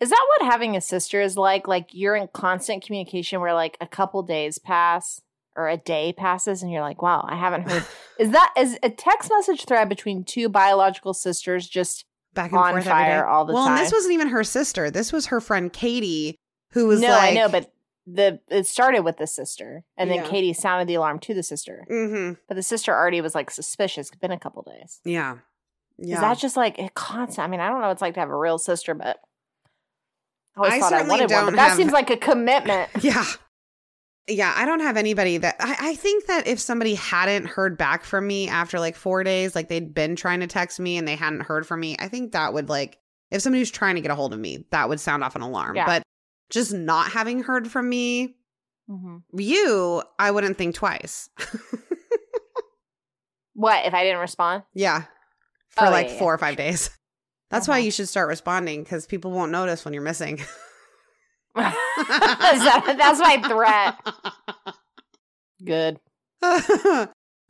Is 0.00 0.10
that 0.10 0.26
what 0.38 0.50
having 0.50 0.76
a 0.76 0.80
sister 0.80 1.20
is 1.20 1.36
like? 1.36 1.68
Like 1.68 1.88
you're 1.92 2.16
in 2.16 2.28
constant 2.32 2.84
communication 2.84 3.40
where 3.40 3.52
like 3.52 3.76
a 3.80 3.86
couple 3.86 4.22
days 4.22 4.58
pass 4.58 5.20
or 5.56 5.68
a 5.68 5.76
day 5.76 6.14
passes 6.16 6.62
and 6.62 6.72
you're 6.72 6.80
like, 6.80 7.02
wow, 7.02 7.24
I 7.28 7.36
haven't 7.36 7.68
heard. 7.68 7.84
is 8.18 8.30
that 8.30 8.52
is 8.56 8.78
a 8.82 8.88
text 8.88 9.30
message 9.30 9.66
thread 9.66 9.88
between 9.88 10.24
two 10.24 10.48
biological 10.48 11.12
sisters 11.12 11.68
just 11.68 12.04
Back 12.32 12.52
and 12.52 12.60
on 12.60 12.72
forth 12.72 12.86
every 12.86 12.90
fire 12.90 13.22
day. 13.22 13.28
all 13.28 13.44
the 13.44 13.52
well, 13.52 13.66
time? 13.66 13.76
and 13.76 13.84
this 13.84 13.92
wasn't 13.92 14.14
even 14.14 14.28
her 14.28 14.44
sister. 14.44 14.90
This 14.90 15.12
was 15.12 15.26
her 15.26 15.40
friend 15.40 15.72
Katie, 15.72 16.36
who 16.72 16.86
was 16.86 17.00
no, 17.00 17.08
like, 17.08 17.32
I 17.32 17.34
know, 17.34 17.48
but 17.48 17.70
the 18.06 18.40
it 18.48 18.66
started 18.66 19.00
with 19.00 19.18
the 19.18 19.26
sister, 19.26 19.84
and 19.96 20.10
then 20.10 20.18
Yeah. 20.18 20.28
Katie 20.28 20.52
sounded 20.52 20.88
the 20.88 20.94
alarm 20.94 21.18
to 21.20 21.34
the 21.34 21.42
sister, 21.42 21.84
mm-hmm. 21.90 22.34
but 22.48 22.54
the 22.54 22.62
sister 22.62 22.92
already 22.94 23.20
was 23.20 23.34
like 23.34 23.50
suspicious. 23.50 24.08
It's 24.08 24.16
been 24.16 24.32
a 24.32 24.38
couple 24.38 24.62
days. 24.62 25.00
yeah, 25.04 25.38
yeah. 25.98 26.16
Is 26.16 26.20
that 26.20 26.38
just 26.38 26.56
like 26.56 26.78
a 26.78 26.88
constant? 26.90 27.46
I 27.46 27.50
mean, 27.50 27.60
I 27.60 27.68
don't 27.68 27.80
know 27.80 27.86
what 27.86 27.92
it's 27.92 28.02
like 28.02 28.14
to 28.14 28.20
have 28.20 28.30
a 28.30 28.36
real 28.36 28.58
sister, 28.58 28.94
but 28.94 29.18
I 30.56 30.58
always 30.58 30.72
I 30.74 30.78
thought 30.80 30.92
I 30.92 31.02
wanted 31.02 31.30
one. 31.30 31.44
But 31.46 31.56
that 31.56 31.68
have- 31.68 31.76
seems 31.76 31.92
like 31.92 32.10
a 32.10 32.16
commitment. 32.16 32.90
Yeah. 33.02 33.24
Yeah, 34.28 34.52
I 34.54 34.64
don't 34.64 34.80
have 34.80 34.96
anybody 34.96 35.38
that 35.38 35.56
I, 35.58 35.76
I 35.80 35.94
think 35.96 36.26
that 36.26 36.46
if 36.46 36.60
somebody 36.60 36.94
hadn't 36.94 37.46
heard 37.46 37.76
back 37.76 38.04
from 38.04 38.28
me 38.28 38.48
after 38.48 38.78
like 38.78 38.94
four 38.94 39.24
days, 39.24 39.56
like 39.56 39.68
they'd 39.68 39.92
been 39.92 40.14
trying 40.14 40.38
to 40.40 40.46
text 40.46 40.78
me 40.78 40.98
and 40.98 41.08
they 41.08 41.16
hadn't 41.16 41.40
heard 41.40 41.66
from 41.66 41.80
me, 41.80 41.96
I 41.98 42.06
think 42.06 42.32
that 42.32 42.54
would 42.54 42.68
like 42.68 42.98
if 43.32 43.42
somebody 43.42 43.60
was 43.60 43.72
trying 43.72 43.96
to 43.96 44.00
get 44.00 44.10
a 44.10 44.14
hold 44.14 44.32
of 44.32 44.38
me, 44.38 44.66
that 44.70 44.88
would 44.88 45.00
sound 45.00 45.24
off 45.24 45.34
an 45.34 45.42
alarm. 45.42 45.74
Yeah. 45.74 45.86
But 45.86 46.02
just 46.50 46.72
not 46.72 47.12
having 47.12 47.42
heard 47.42 47.70
from 47.70 47.88
me, 47.88 48.34
hmm 48.88 49.18
you, 49.32 50.02
I 50.18 50.30
wouldn't 50.30 50.58
think 50.58 50.74
twice. 50.74 51.28
What 53.54 53.84
if 53.84 53.92
I 53.94 54.04
didn't 54.04 54.20
respond? 54.20 54.62
yeah. 54.74 55.04
For 55.70 55.86
Oh, 55.86 55.90
like 55.90 56.06
yeah, 56.06 56.12
yeah, 56.14 56.18
four 56.18 56.34
or 56.34 56.38
five 56.38 56.56
days. 56.56 56.90
That's 57.50 57.68
why 57.68 57.74
Uh-huh. 57.74 57.84
you 57.84 57.90
should 57.90 58.08
start 58.08 58.28
responding 58.28 58.82
because 58.82 59.06
people 59.06 59.30
won't 59.32 59.52
notice 59.52 59.84
when 59.84 59.92
you're 59.92 60.02
missing. 60.02 60.40
that's, 61.54 61.76
that's 62.96 63.18
my 63.20 63.42
threat. 63.46 64.74
Good. 65.64 65.98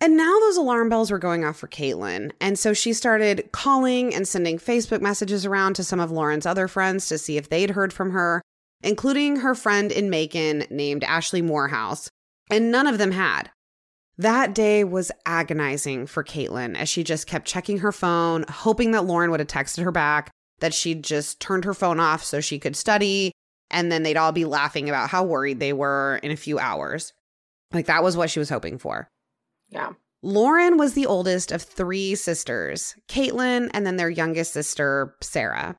and 0.00 0.16
now 0.16 0.38
those 0.40 0.56
alarm 0.56 0.88
bells 0.88 1.10
were 1.10 1.18
going 1.18 1.44
off 1.44 1.58
for 1.58 1.68
Caitlin. 1.68 2.32
And 2.40 2.58
so 2.58 2.72
she 2.72 2.92
started 2.94 3.50
calling 3.52 4.14
and 4.14 4.26
sending 4.26 4.58
Facebook 4.58 5.00
messages 5.02 5.44
around 5.46 5.74
to 5.74 5.84
some 5.84 6.00
of 6.00 6.10
Lauren's 6.10 6.46
other 6.46 6.66
friends 6.66 7.08
to 7.08 7.18
see 7.18 7.36
if 7.36 7.50
they'd 7.50 7.70
heard 7.70 7.92
from 7.92 8.10
her, 8.12 8.40
including 8.82 9.36
her 9.36 9.54
friend 9.54 9.92
in 9.92 10.10
Macon 10.10 10.64
named 10.70 11.04
Ashley 11.04 11.42
Morehouse. 11.42 12.10
And 12.50 12.70
none 12.70 12.86
of 12.86 12.98
them 12.98 13.12
had. 13.12 13.50
That 14.18 14.54
day 14.54 14.84
was 14.84 15.10
agonizing 15.24 16.06
for 16.06 16.22
Caitlin 16.22 16.76
as 16.76 16.88
she 16.88 17.02
just 17.04 17.26
kept 17.26 17.46
checking 17.46 17.78
her 17.78 17.92
phone, 17.92 18.44
hoping 18.48 18.90
that 18.90 19.06
Lauren 19.06 19.30
would 19.30 19.40
have 19.40 19.46
texted 19.48 19.82
her 19.82 19.92
back, 19.92 20.30
that 20.58 20.74
she'd 20.74 21.02
just 21.02 21.40
turned 21.40 21.64
her 21.64 21.72
phone 21.72 21.98
off 21.98 22.22
so 22.22 22.40
she 22.40 22.58
could 22.58 22.76
study, 22.76 23.32
and 23.70 23.90
then 23.90 24.02
they'd 24.02 24.18
all 24.18 24.32
be 24.32 24.44
laughing 24.44 24.88
about 24.88 25.08
how 25.08 25.24
worried 25.24 25.58
they 25.58 25.72
were 25.72 26.20
in 26.22 26.30
a 26.30 26.36
few 26.36 26.58
hours. 26.58 27.12
Like 27.72 27.86
that 27.86 28.02
was 28.02 28.16
what 28.16 28.30
she 28.30 28.38
was 28.38 28.50
hoping 28.50 28.78
for. 28.78 29.08
Yeah. 29.70 29.92
Lauren 30.22 30.76
was 30.76 30.92
the 30.92 31.06
oldest 31.06 31.50
of 31.50 31.62
three 31.62 32.14
sisters 32.14 32.94
Caitlin, 33.08 33.70
and 33.72 33.86
then 33.86 33.96
their 33.96 34.10
youngest 34.10 34.52
sister, 34.52 35.14
Sarah. 35.22 35.76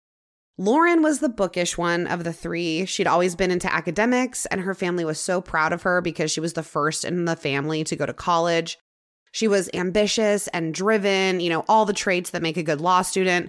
Lauren 0.57 1.01
was 1.01 1.19
the 1.19 1.29
bookish 1.29 1.77
one 1.77 2.07
of 2.07 2.23
the 2.23 2.33
three. 2.33 2.85
She'd 2.85 3.07
always 3.07 3.35
been 3.35 3.51
into 3.51 3.73
academics, 3.73 4.45
and 4.47 4.61
her 4.61 4.75
family 4.75 5.05
was 5.05 5.19
so 5.19 5.41
proud 5.41 5.73
of 5.73 5.83
her 5.83 6.01
because 6.01 6.31
she 6.31 6.39
was 6.39 6.53
the 6.53 6.63
first 6.63 7.05
in 7.05 7.25
the 7.25 7.35
family 7.35 7.83
to 7.85 7.95
go 7.95 8.05
to 8.05 8.13
college. 8.13 8.77
She 9.31 9.47
was 9.47 9.69
ambitious 9.73 10.47
and 10.49 10.73
driven, 10.73 11.39
you 11.39 11.49
know, 11.49 11.63
all 11.67 11.85
the 11.85 11.93
traits 11.93 12.31
that 12.31 12.41
make 12.41 12.57
a 12.57 12.63
good 12.63 12.81
law 12.81 13.01
student. 13.01 13.47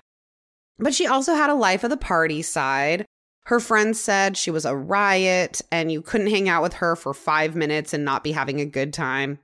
But 0.78 0.94
she 0.94 1.06
also 1.06 1.34
had 1.34 1.50
a 1.50 1.54
life 1.54 1.84
of 1.84 1.90
the 1.90 1.96
party 1.96 2.40
side. 2.40 3.04
Her 3.46 3.58
friends 3.58 4.00
said 4.00 4.36
she 4.36 4.52
was 4.52 4.64
a 4.64 4.76
riot 4.76 5.60
and 5.72 5.90
you 5.90 6.00
couldn't 6.00 6.30
hang 6.30 6.48
out 6.48 6.62
with 6.62 6.74
her 6.74 6.94
for 6.94 7.12
five 7.12 7.56
minutes 7.56 7.92
and 7.92 8.04
not 8.04 8.22
be 8.22 8.32
having 8.32 8.60
a 8.60 8.66
good 8.66 8.92
time. 8.92 9.40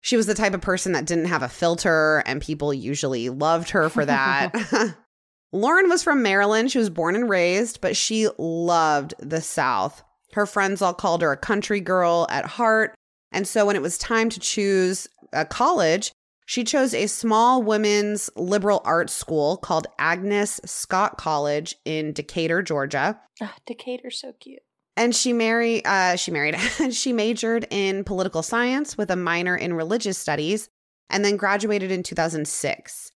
She 0.00 0.16
was 0.16 0.26
the 0.26 0.34
type 0.34 0.54
of 0.54 0.60
person 0.60 0.92
that 0.92 1.06
didn't 1.06 1.24
have 1.24 1.42
a 1.42 1.48
filter, 1.48 2.22
and 2.24 2.40
people 2.40 2.72
usually 2.72 3.28
loved 3.30 3.70
her 3.70 3.88
for 3.88 4.04
that. 4.04 4.54
Lauren 5.52 5.88
was 5.88 6.02
from 6.02 6.22
Maryland. 6.22 6.70
She 6.70 6.78
was 6.78 6.90
born 6.90 7.14
and 7.16 7.28
raised, 7.28 7.80
but 7.80 7.96
she 7.96 8.28
loved 8.38 9.14
the 9.18 9.40
South. 9.40 10.02
Her 10.34 10.46
friends 10.46 10.82
all 10.82 10.94
called 10.94 11.22
her 11.22 11.32
a 11.32 11.36
country 11.36 11.80
girl 11.80 12.26
at 12.30 12.44
heart. 12.46 12.94
And 13.32 13.46
so 13.48 13.64
when 13.66 13.76
it 13.76 13.82
was 13.82 13.96
time 13.98 14.28
to 14.30 14.40
choose 14.40 15.08
a 15.32 15.44
college, 15.44 16.12
she 16.46 16.64
chose 16.64 16.94
a 16.94 17.06
small 17.06 17.62
women's 17.62 18.30
liberal 18.36 18.80
arts 18.84 19.12
school 19.14 19.56
called 19.58 19.86
Agnes 19.98 20.60
Scott 20.64 21.18
College 21.18 21.76
in 21.84 22.12
Decatur, 22.12 22.62
Georgia 22.62 23.18
Ah, 23.42 23.54
Decatur's 23.66 24.20
so 24.20 24.32
cute. 24.40 24.60
and 24.96 25.14
she 25.14 25.32
married 25.34 25.86
uh 25.86 26.16
she 26.16 26.30
married 26.30 26.56
she 26.90 27.12
majored 27.12 27.66
in 27.70 28.02
political 28.02 28.42
science 28.42 28.96
with 28.98 29.10
a 29.10 29.16
minor 29.16 29.54
in 29.56 29.74
religious 29.74 30.16
studies 30.18 30.68
and 31.10 31.22
then 31.24 31.36
graduated 31.36 31.90
in 31.92 32.02
2006 32.02 33.12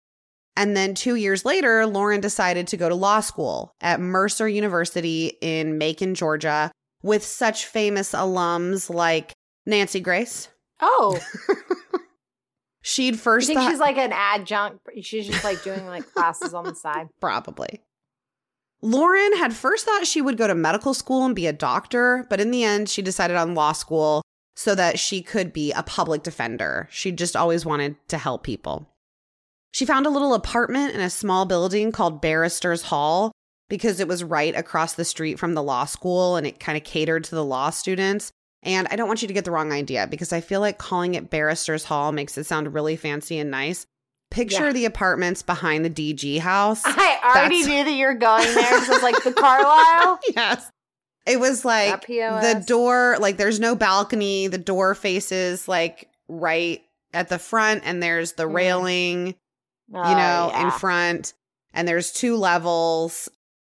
and 0.57 0.75
then 0.75 0.93
2 0.95 1.15
years 1.15 1.45
later 1.45 1.85
Lauren 1.85 2.21
decided 2.21 2.67
to 2.67 2.77
go 2.77 2.89
to 2.89 2.95
law 2.95 3.19
school 3.19 3.73
at 3.81 3.99
Mercer 3.99 4.47
University 4.47 5.33
in 5.41 5.77
Macon 5.77 6.15
Georgia 6.15 6.71
with 7.03 7.23
such 7.25 7.65
famous 7.65 8.11
alums 8.13 8.89
like 8.93 9.33
Nancy 9.65 9.99
Grace 9.99 10.49
Oh, 10.83 11.19
she'd 12.81 13.13
I 13.13 13.17
first 13.17 13.47
think 13.47 13.59
thought- 13.59 13.69
she's 13.69 13.79
like 13.79 13.97
an 13.97 14.11
adjunct. 14.11 14.79
She's 15.03 15.27
just 15.27 15.43
like 15.43 15.63
doing 15.63 15.85
like 15.85 16.11
classes 16.11 16.53
on 16.53 16.63
the 16.63 16.73
side. 16.75 17.07
Probably. 17.21 17.81
Lauren 18.81 19.37
had 19.37 19.53
first 19.53 19.85
thought 19.85 20.07
she 20.07 20.21
would 20.23 20.37
go 20.37 20.47
to 20.47 20.55
medical 20.55 20.95
school 20.95 21.23
and 21.23 21.35
be 21.35 21.45
a 21.45 21.53
doctor, 21.53 22.25
but 22.31 22.41
in 22.41 22.49
the 22.49 22.63
end, 22.63 22.89
she 22.89 23.03
decided 23.03 23.37
on 23.37 23.53
law 23.53 23.73
school 23.73 24.23
so 24.55 24.73
that 24.73 24.97
she 24.97 25.21
could 25.21 25.53
be 25.53 25.71
a 25.73 25.83
public 25.83 26.23
defender. 26.23 26.87
She 26.91 27.11
just 27.11 27.35
always 27.35 27.63
wanted 27.63 27.95
to 28.07 28.17
help 28.17 28.41
people. 28.43 28.87
She 29.71 29.85
found 29.85 30.05
a 30.05 30.09
little 30.09 30.33
apartment 30.33 30.93
in 30.95 31.01
a 31.01 31.09
small 31.09 31.45
building 31.45 31.91
called 31.91 32.21
Barrister's 32.21 32.83
Hall 32.83 33.31
because 33.69 33.99
it 33.99 34.07
was 34.07 34.23
right 34.23 34.55
across 34.55 34.93
the 34.93 35.05
street 35.05 35.39
from 35.39 35.53
the 35.53 35.63
law 35.63 35.85
school 35.85 36.35
and 36.35 36.45
it 36.45 36.59
kind 36.59 36.77
of 36.77 36.83
catered 36.83 37.23
to 37.25 37.35
the 37.35 37.45
law 37.45 37.69
students. 37.69 38.31
And 38.63 38.87
I 38.91 38.95
don't 38.95 39.07
want 39.07 39.21
you 39.21 39.27
to 39.29 39.33
get 39.33 39.45
the 39.45 39.51
wrong 39.51 39.71
idea 39.71 40.07
because 40.07 40.33
I 40.33 40.41
feel 40.41 40.59
like 40.59 40.77
calling 40.77 41.15
it 41.15 41.29
Barrister's 41.29 41.85
Hall 41.85 42.11
makes 42.11 42.37
it 42.37 42.45
sound 42.45 42.73
really 42.73 42.95
fancy 42.97 43.39
and 43.39 43.49
nice. 43.49 43.85
Picture 44.29 44.67
Yeah. 44.67 44.73
the 44.73 44.85
apartments 44.85 45.41
behind 45.41 45.83
the 45.85 45.89
DG 45.89 46.39
house. 46.39 46.81
I 46.85 47.19
already 47.23 47.61
That's- 47.61 47.67
knew 47.67 47.83
that 47.85 47.97
you're 47.97 48.13
going 48.15 48.53
there 48.53 48.71
because 48.79 48.89
it's 48.89 49.03
like 49.03 49.23
the 49.23 49.33
Carlisle. 49.33 50.19
yes. 50.35 50.69
It 51.25 51.39
was 51.39 51.63
like 51.63 52.07
the 52.07 52.63
door, 52.65 53.17
like 53.19 53.37
there's 53.37 53.59
no 53.59 53.75
balcony. 53.75 54.47
The 54.47 54.57
door 54.57 54.95
faces 54.95 55.67
like 55.67 56.09
right 56.27 56.81
at 57.13 57.29
the 57.29 57.37
front, 57.39 57.83
and 57.85 58.01
there's 58.01 58.33
the 58.33 58.43
Mm. 58.45 58.53
railing, 58.53 59.35
you 59.91 59.99
Oh, 59.99 60.13
know, 60.13 60.51
in 60.61 60.71
front. 60.71 61.33
And 61.73 61.87
there's 61.87 62.11
two 62.11 62.35
levels, 62.35 63.29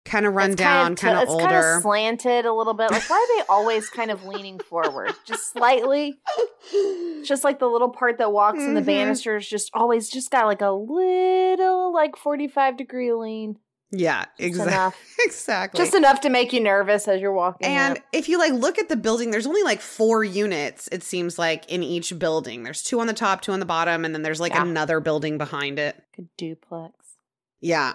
kind 0.06 0.26
of 0.26 0.34
run 0.36 0.52
It's 0.52 0.60
down, 0.60 0.96
t- 0.96 1.02
kind 1.02 1.18
of 1.18 1.24
it's 1.24 1.32
older. 1.32 1.46
kind 1.48 1.76
of 1.78 1.82
slanted 1.82 2.46
a 2.46 2.54
little 2.54 2.74
bit. 2.74 2.92
Like, 2.92 3.10
why 3.10 3.16
are 3.18 3.38
they 3.42 3.48
always 3.50 3.90
kind 4.00 4.12
of 4.12 4.24
leaning 4.24 4.60
forward, 4.60 5.14
just 5.26 5.52
slightly? 5.54 6.20
Just 7.24 7.44
like 7.44 7.60
the 7.60 7.68
little 7.68 7.90
part 7.90 8.18
that 8.20 8.32
walks 8.32 8.60
in 8.60 8.74
the 8.74 8.82
Mhm. 8.82 8.86
banisters, 8.86 9.48
just 9.48 9.70
always 9.74 10.10
just 10.10 10.30
got 10.32 10.46
like 10.46 10.62
a 10.62 10.70
little 10.72 11.94
like 11.94 12.16
forty 12.16 12.48
five 12.48 12.78
degree 12.78 13.12
lean. 13.14 13.58
Yeah, 13.92 14.26
exactly. 14.38 15.00
exactly. 15.26 15.78
just 15.78 15.96
enough 15.96 16.22
to 16.22 16.30
make 16.30 16.52
you 16.54 16.60
nervous 16.60 17.08
as 17.08 17.22
you're 17.22 17.34
walking. 17.34 17.68
And 17.68 17.98
up. 17.98 18.04
if 18.12 18.28
you 18.28 18.38
like 18.38 18.54
look 18.54 18.78
at 18.78 18.90
the 18.90 18.96
building, 18.96 19.32
there's 19.32 19.48
only 19.48 19.64
like 19.64 19.80
four 19.82 20.24
units, 20.24 20.90
it 20.92 21.04
seems 21.04 21.40
like, 21.40 21.70
in 21.72 21.84
each 21.84 22.18
building. 22.20 22.64
There's 22.64 22.84
two 22.84 23.00
on 23.00 23.08
the 23.08 23.14
top, 23.14 23.42
two 23.42 23.52
on 23.54 23.60
the 23.60 23.66
bottom, 23.66 24.04
and 24.04 24.14
then 24.14 24.24
there's 24.24 24.40
like 24.40 24.54
Yeah. 24.54 24.64
another 24.64 25.00
building 25.00 25.38
behind 25.38 25.80
it. 25.80 26.02
a 26.18 26.24
duplex. 26.38 26.94
Yeah. 27.62 27.94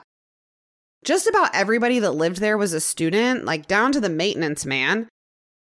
Just 1.05 1.27
about 1.27 1.51
everybody 1.55 1.99
that 1.99 2.13
lived 2.13 2.39
there 2.39 2.57
was 2.57 2.73
a 2.73 2.81
student, 2.81 3.45
like 3.45 3.67
down 3.67 3.93
to 3.93 4.01
the 4.01 4.09
maintenance 4.09 4.65
man. 4.65 5.09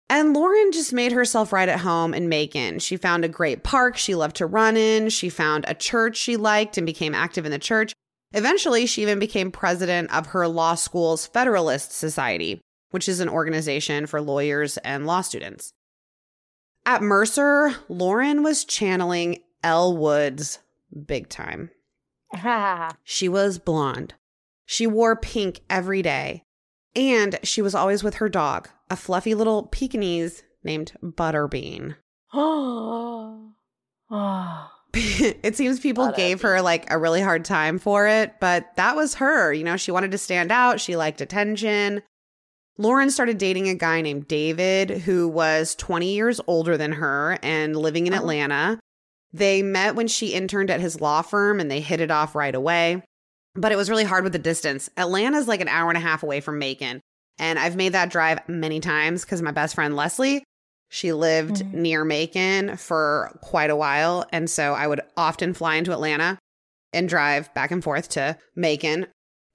And 0.10 0.34
Lauren 0.34 0.72
just 0.72 0.94
made 0.94 1.12
herself 1.12 1.52
right 1.52 1.68
at 1.68 1.82
home 1.82 2.14
in 2.14 2.30
Macon. 2.30 2.80
She 2.80 2.96
found 2.96 3.26
a 3.26 3.30
great 3.30 3.64
park 3.64 3.98
she 3.98 4.16
loved 4.16 4.38
to 4.38 4.46
run 4.46 4.78
in. 4.78 5.10
She 5.10 5.28
found 5.28 5.66
a 5.68 5.74
church 5.74 6.16
she 6.16 6.38
liked 6.38 6.78
and 6.78 6.86
became 6.86 7.14
active 7.14 7.46
in 7.46 7.52
the 7.52 7.60
church. 7.60 7.92
Eventually, 8.38 8.86
she 8.86 9.02
even 9.02 9.18
became 9.18 9.52
president 9.52 10.14
of 10.14 10.28
her 10.28 10.48
law 10.48 10.76
school's 10.76 11.26
Federalist 11.26 11.92
Society, 11.92 12.62
which 12.92 13.10
is 13.10 13.20
an 13.20 13.30
organization 13.30 14.06
for 14.06 14.22
lawyers 14.22 14.78
and 14.78 15.08
law 15.08 15.22
students. 15.22 15.74
At 16.86 17.02
Mercer, 17.02 17.74
Lauren 17.90 18.44
was 18.44 18.64
channeling 18.64 19.40
Elle 19.64 19.98
Woods 19.98 20.60
big 21.08 21.30
time. 21.30 21.72
She 23.04 23.28
was 23.28 23.58
blonde. 23.58 24.14
She 24.68 24.86
wore 24.86 25.16
pink 25.16 25.62
every 25.68 26.04
day. 26.04 26.44
And 26.96 27.40
she 27.42 27.64
was 27.64 27.74
always 27.74 28.04
with 28.04 28.16
her 28.16 28.30
dog, 28.30 28.70
a 28.92 28.96
fluffy 28.96 29.34
little 29.34 29.64
Pekingese 29.64 30.44
named 30.64 30.92
Butterbean. 31.02 31.96
oh, 34.12 34.70
it 34.94 35.56
seems 35.56 35.80
people 35.80 36.12
gave 36.12 36.42
her 36.42 36.62
like 36.62 36.90
a 36.92 36.98
really 36.98 37.22
hard 37.22 37.46
time 37.46 37.78
for 37.80 38.08
it, 38.08 38.36
but 38.40 38.76
that 38.76 38.96
was 38.96 39.16
her. 39.16 39.54
You 39.54 39.64
know, 39.64 39.78
she 39.78 39.92
wanted 39.92 40.12
to 40.12 40.18
stand 40.18 40.52
out, 40.52 40.80
she 40.82 40.96
liked 40.96 41.22
attention. 41.22 42.02
Lauren 42.80 43.10
started 43.10 43.38
dating 43.38 43.70
a 43.70 43.76
guy 43.76 44.02
named 44.02 44.28
David 44.28 44.90
who 44.90 45.28
was 45.28 45.74
20 45.76 46.14
years 46.14 46.40
older 46.48 46.78
than 46.78 46.94
her 46.94 47.38
and 47.42 47.76
living 47.76 48.08
in 48.08 48.14
Oh. 48.14 48.18
Atlanta. 48.18 48.80
They 49.34 49.62
met 49.62 49.96
when 49.96 50.08
she 50.08 50.34
interned 50.34 50.70
at 50.70 50.80
his 50.80 51.02
law 51.02 51.22
firm 51.22 51.60
and 51.60 51.70
they 51.70 51.82
hit 51.82 52.00
it 52.02 52.12
off 52.12 52.34
right 52.36 52.54
away. 52.56 53.04
But 53.56 53.72
it 53.72 53.76
was 53.76 53.90
really 53.90 54.04
hard 54.04 54.24
with 54.24 54.34
the 54.34 54.40
distance. 54.40 54.90
Atlanta's 54.96 55.48
like 55.48 55.62
an 55.62 55.68
hour 55.68 55.90
and 55.90 55.98
a 55.98 56.02
half 56.02 56.24
away 56.24 56.40
from 56.40 56.60
Macon. 56.60 57.02
And 57.40 57.60
I've 57.60 57.76
made 57.76 57.94
that 57.94 58.10
drive 58.12 58.48
many 58.48 58.80
times 58.80 59.26
because 59.26 59.42
my 59.42 59.52
best 59.52 59.76
friend 59.76 59.96
Leslie, 59.96 60.44
she 60.90 61.12
lived 61.14 61.58
Mhm. 61.58 61.74
near 61.74 62.06
Macon 62.06 62.78
for 62.78 63.38
quite 63.42 63.70
a 63.70 63.76
while. 63.76 64.26
And 64.32 64.50
so 64.50 64.74
I 64.74 64.88
would 64.88 65.02
often 65.16 65.54
fly 65.54 65.76
into 65.76 65.92
Atlanta 65.92 66.38
and 66.94 67.10
drive 67.10 67.54
back 67.54 67.72
and 67.72 67.84
forth 67.84 68.10
to 68.10 68.38
Macon. 68.56 69.08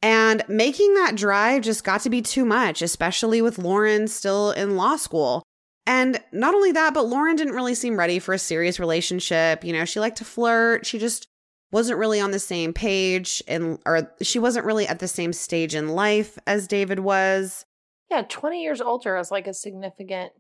And 0.03 0.43
making 0.49 0.95
that 0.95 1.15
drive 1.15 1.63
just 1.63 1.85
got 1.85 2.01
to 2.03 2.11
be 2.11 2.23
too 2.23 2.45
much, 2.45 2.83
especially 2.83 3.41
with 3.41 3.59
Lauren 3.59 4.09
still 4.09 4.51
in 4.51 4.77
law 4.77 4.97
school. 4.97 5.43
And 5.87 6.21
not 6.33 6.55
only 6.55 6.73
that, 6.73 6.93
but 6.95 7.07
Lauren 7.07 7.37
didn't 7.37 7.55
really 7.55 7.75
seem 7.75 7.99
ready 7.99 8.19
for 8.19 8.33
a 8.33 8.39
serious 8.39 8.79
relationship. 8.79 9.65
You 9.65 9.73
know, 9.73 9.85
she 9.85 10.01
liked 10.01 10.19
to 10.19 10.25
flirt. 10.25 10.87
She 10.87 10.99
just 10.99 11.27
wasn't 11.73 11.99
really 11.99 12.21
on 12.21 12.33
the 12.33 12.39
same 12.39 12.73
page 12.75 13.43
and 13.49 13.79
or 13.87 14.13
she 14.21 14.39
wasn't 14.39 14.67
really 14.67 14.87
at 14.87 14.99
the 14.99 15.09
same 15.09 15.33
stage 15.33 15.75
in 15.75 15.89
life 15.89 16.39
as 16.47 16.69
David 16.69 16.99
was. 17.01 17.65
Yeah, 18.11 18.23
20 18.29 18.63
years 18.63 18.81
older 18.81 19.17
is 19.17 19.31
like 19.31 19.47
a 19.47 19.55
significant 19.55 20.33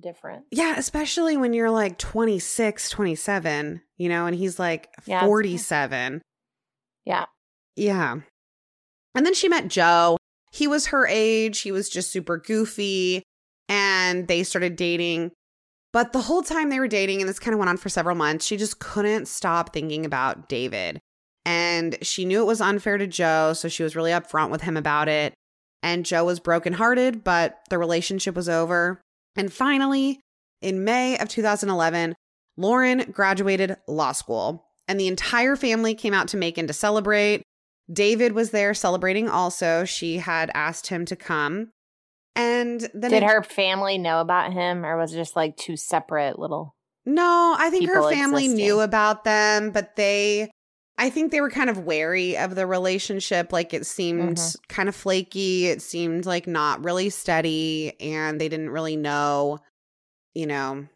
difference. 0.00 0.46
Yeah, 0.50 0.74
especially 0.76 1.36
when 1.36 1.52
you're 1.52 1.70
like 1.70 1.98
26, 1.98 2.90
27, 2.90 3.82
you 3.96 4.08
know, 4.08 4.26
and 4.26 4.36
he's 4.36 4.58
like 4.58 4.88
Yeah, 5.06 5.24
47. 5.24 6.22
Yeah. 7.04 7.26
Yeah. 7.76 8.16
And 9.14 9.26
then 9.26 9.34
she 9.34 9.48
met 9.48 9.68
Joe. 9.68 10.16
He 10.52 10.66
was 10.66 10.86
her 10.86 11.06
age. 11.06 11.60
He 11.60 11.72
was 11.72 11.88
just 11.88 12.10
super 12.10 12.38
goofy. 12.38 13.22
And 13.68 14.28
they 14.28 14.42
started 14.42 14.76
dating. 14.76 15.32
But 15.92 16.12
the 16.12 16.20
whole 16.20 16.42
time 16.42 16.68
they 16.68 16.78
were 16.78 16.88
dating, 16.88 17.20
and 17.20 17.28
this 17.28 17.38
kind 17.38 17.54
of 17.54 17.58
went 17.58 17.70
on 17.70 17.78
for 17.78 17.88
several 17.88 18.16
months, 18.16 18.44
she 18.44 18.56
just 18.56 18.78
couldn't 18.80 19.28
stop 19.28 19.72
thinking 19.72 20.04
about 20.04 20.48
David. 20.48 20.98
And 21.46 21.96
she 22.02 22.24
knew 22.24 22.42
it 22.42 22.46
was 22.46 22.60
unfair 22.60 22.98
to 22.98 23.06
Joe. 23.06 23.52
So 23.54 23.68
she 23.68 23.82
was 23.82 23.96
really 23.96 24.10
upfront 24.10 24.50
with 24.50 24.62
him 24.62 24.76
about 24.76 25.08
it. 25.08 25.32
And 25.82 26.04
Joe 26.04 26.24
was 26.24 26.40
brokenhearted, 26.40 27.22
but 27.24 27.60
the 27.70 27.78
relationship 27.78 28.34
was 28.34 28.48
over. 28.48 29.00
And 29.36 29.52
finally, 29.52 30.20
in 30.62 30.84
May 30.84 31.18
of 31.18 31.28
2011, 31.28 32.14
Lauren 32.56 33.10
graduated 33.12 33.76
law 33.86 34.12
school, 34.12 34.66
and 34.88 34.98
the 34.98 35.08
entire 35.08 35.56
family 35.56 35.94
came 35.94 36.14
out 36.14 36.28
to 36.28 36.36
Macon 36.36 36.66
to 36.66 36.72
celebrate. 36.72 37.42
David 37.92 38.32
was 38.32 38.50
there 38.50 38.74
celebrating 38.74 39.28
also. 39.28 39.84
She 39.84 40.16
had 40.18 40.50
asked 40.54 40.88
him 40.88 41.04
to 41.06 41.16
come. 41.16 41.70
And 42.34 42.80
then 42.92 43.10
Did 43.10 43.22
it- 43.22 43.28
her 43.28 43.42
family 43.42 43.98
know 43.98 44.20
about 44.20 44.52
him 44.52 44.84
or 44.84 44.96
was 44.98 45.12
it 45.12 45.16
just 45.16 45.36
like 45.36 45.56
two 45.56 45.76
separate 45.76 46.38
little 46.38 46.74
No, 47.06 47.54
I 47.58 47.70
think 47.70 47.88
her 47.88 48.02
family 48.10 48.44
existing? 48.44 48.56
knew 48.56 48.80
about 48.80 49.24
them, 49.24 49.70
but 49.70 49.96
they 49.96 50.50
I 50.98 51.10
think 51.10 51.30
they 51.30 51.40
were 51.42 51.50
kind 51.50 51.68
of 51.68 51.80
wary 51.84 52.38
of 52.38 52.54
the 52.54 52.66
relationship. 52.66 53.52
Like 53.52 53.74
it 53.74 53.84
seemed 53.84 54.36
Mhm. 54.38 54.56
kind 54.68 54.88
of 54.88 54.96
flaky. 54.96 55.66
It 55.66 55.82
seemed 55.82 56.24
like 56.24 56.46
not 56.46 56.82
really 56.84 57.10
steady 57.10 57.92
and 58.00 58.40
they 58.40 58.48
didn't 58.48 58.70
really 58.70 58.96
know, 58.96 59.58
you 60.32 60.46
know, 60.46 60.86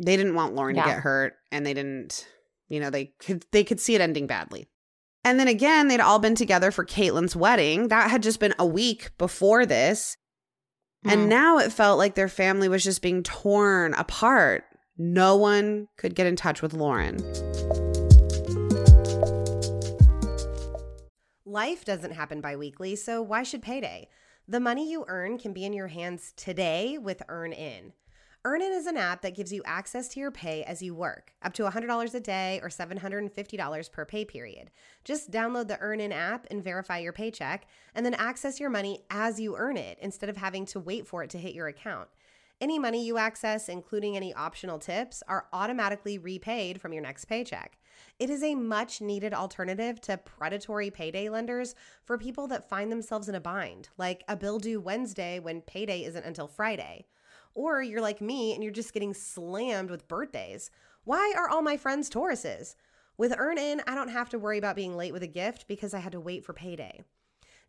they 0.00 0.16
didn't 0.16 0.34
want 0.34 0.54
Lauren 0.54 0.74
Yeah. 0.76 0.82
to 0.84 0.88
get 0.90 0.98
hurt 1.00 1.34
and 1.52 1.64
they 1.64 1.74
didn't, 1.74 2.26
you 2.68 2.80
know, 2.80 2.90
they 2.90 3.12
could 3.20 3.44
they 3.52 3.62
could 3.62 3.78
see 3.80 3.94
it 3.94 4.00
ending 4.00 4.26
badly. 4.26 4.68
And 5.22 5.38
then 5.40 5.48
again, 5.48 5.88
they'd 5.88 6.00
all 6.00 6.18
been 6.18 6.34
together 6.34 6.70
for 6.72 6.84
Caitlin's 6.84 7.36
wedding. 7.36 7.88
That 7.88 8.10
had 8.10 8.22
just 8.24 8.40
been 8.40 8.54
a 8.58 8.66
week 8.66 9.10
before 9.16 9.64
this. 9.64 10.16
And 11.04 11.22
Hmm. 11.22 11.28
now 11.28 11.58
it 11.58 11.72
felt 11.72 11.98
like 11.98 12.16
their 12.16 12.28
family 12.28 12.68
was 12.68 12.82
just 12.82 13.00
being 13.00 13.22
torn 13.22 13.94
apart. 13.94 14.64
No 14.98 15.36
one 15.36 15.86
could 15.98 16.16
get 16.16 16.26
in 16.26 16.34
touch 16.34 16.62
with 16.62 16.74
Lauren. 16.74 17.18
Life 21.56 21.86
doesn't 21.86 22.10
happen 22.10 22.42
bi 22.42 22.54
weekly, 22.54 22.94
so 22.96 23.22
why 23.22 23.42
should 23.42 23.62
payday? 23.62 24.10
The 24.46 24.60
money 24.60 24.90
you 24.90 25.06
earn 25.08 25.38
can 25.38 25.54
be 25.54 25.64
in 25.64 25.72
your 25.72 25.88
hands 25.88 26.34
today 26.36 26.98
with 26.98 27.22
EarnIn. 27.30 27.92
EarnIn 28.44 28.76
is 28.76 28.84
an 28.84 28.98
app 28.98 29.22
that 29.22 29.34
gives 29.34 29.54
you 29.54 29.62
access 29.64 30.06
to 30.08 30.20
your 30.20 30.30
pay 30.30 30.64
as 30.64 30.82
you 30.82 30.94
work, 30.94 31.32
up 31.40 31.54
to 31.54 31.62
$100 31.62 32.14
a 32.14 32.20
day 32.20 32.60
or 32.62 32.68
$750 32.68 33.90
per 33.90 34.04
pay 34.04 34.26
period. 34.26 34.70
Just 35.02 35.30
download 35.30 35.68
the 35.68 35.78
EarnIn 35.78 36.12
app 36.12 36.46
and 36.50 36.62
verify 36.62 36.98
your 36.98 37.14
paycheck, 37.14 37.66
and 37.94 38.04
then 38.04 38.12
access 38.12 38.60
your 38.60 38.68
money 38.68 39.06
as 39.08 39.40
you 39.40 39.56
earn 39.56 39.78
it 39.78 39.96
instead 40.02 40.28
of 40.28 40.36
having 40.36 40.66
to 40.66 40.78
wait 40.78 41.06
for 41.06 41.22
it 41.22 41.30
to 41.30 41.38
hit 41.38 41.54
your 41.54 41.68
account. 41.68 42.08
Any 42.60 42.78
money 42.78 43.02
you 43.02 43.16
access, 43.16 43.70
including 43.70 44.14
any 44.14 44.34
optional 44.34 44.78
tips, 44.78 45.22
are 45.26 45.46
automatically 45.54 46.18
repaid 46.18 46.82
from 46.82 46.92
your 46.92 47.02
next 47.02 47.24
paycheck. 47.24 47.78
It 48.18 48.30
is 48.30 48.42
a 48.42 48.54
much 48.54 49.00
needed 49.00 49.34
alternative 49.34 50.00
to 50.02 50.16
predatory 50.16 50.90
payday 50.90 51.28
lenders 51.28 51.74
for 52.04 52.18
people 52.18 52.46
that 52.48 52.68
find 52.68 52.90
themselves 52.90 53.28
in 53.28 53.34
a 53.34 53.40
bind, 53.40 53.88
like 53.98 54.24
a 54.28 54.36
bill 54.36 54.58
due 54.58 54.80
Wednesday 54.80 55.38
when 55.38 55.60
payday 55.60 56.04
isn't 56.04 56.24
until 56.24 56.48
Friday. 56.48 57.06
Or 57.54 57.82
you're 57.82 58.00
like 58.00 58.20
me 58.20 58.54
and 58.54 58.62
you're 58.62 58.72
just 58.72 58.92
getting 58.92 59.14
slammed 59.14 59.90
with 59.90 60.08
birthdays. 60.08 60.70
Why 61.04 61.32
are 61.36 61.48
all 61.48 61.62
my 61.62 61.76
friends 61.76 62.10
Tauruses? 62.10 62.74
With 63.16 63.32
EarnIn, 63.32 63.80
I 63.86 63.94
don't 63.94 64.08
have 64.08 64.28
to 64.30 64.38
worry 64.38 64.58
about 64.58 64.76
being 64.76 64.96
late 64.96 65.12
with 65.12 65.22
a 65.22 65.28
gift 65.28 65.66
because 65.66 65.94
I 65.94 66.00
had 66.00 66.12
to 66.12 66.20
wait 66.20 66.44
for 66.44 66.52
payday. 66.52 67.02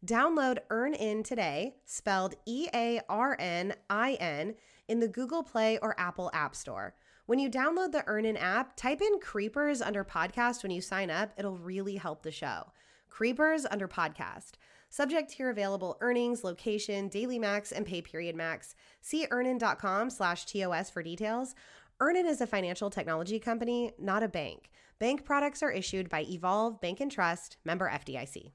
Download 0.05 0.59
EarnIn 0.69 1.23
today, 1.23 1.75
spelled 1.85 2.35
E 2.45 2.67
A 2.73 3.01
R 3.09 3.35
N 3.39 3.73
I 3.89 4.13
N, 4.15 4.55
in 4.87 4.99
the 4.99 5.07
Google 5.07 5.43
Play 5.43 5.77
or 5.79 5.99
Apple 5.99 6.29
App 6.33 6.55
Store. 6.55 6.93
When 7.27 7.39
you 7.39 7.49
download 7.49 7.91
the 7.91 8.03
EarnIn 8.07 8.41
app, 8.41 8.77
type 8.77 9.01
in 9.01 9.19
Creepers 9.19 9.81
under 9.81 10.05
podcast 10.05 10.63
when 10.63 10.71
you 10.71 10.79
sign 10.79 11.09
up. 11.09 11.33
It'll 11.37 11.57
really 11.57 11.97
help 11.97 12.23
the 12.23 12.31
show. 12.31 12.71
Creepers 13.09 13.65
under 13.69 13.85
podcast. 13.85 14.51
Subject 14.89 15.29
to 15.31 15.39
your 15.39 15.49
available 15.49 15.97
earnings, 15.99 16.45
location, 16.45 17.09
daily 17.09 17.37
max, 17.37 17.73
and 17.73 17.85
pay 17.85 18.01
period 18.01 18.37
max. 18.37 18.75
See 19.01 19.27
earnin.com 19.29 20.09
slash 20.09 20.45
TOS 20.45 20.89
for 20.89 21.03
details. 21.03 21.53
Earnin 21.99 22.25
is 22.25 22.39
a 22.39 22.47
financial 22.47 22.89
technology 22.89 23.39
company, 23.39 23.91
not 23.99 24.23
a 24.23 24.29
bank. 24.29 24.69
Bank 24.97 25.25
products 25.25 25.61
are 25.61 25.71
issued 25.71 26.09
by 26.09 26.21
Evolve 26.21 26.79
Bank 26.79 27.01
and 27.01 27.11
Trust, 27.11 27.57
member 27.65 27.89
FDIC. 27.89 28.53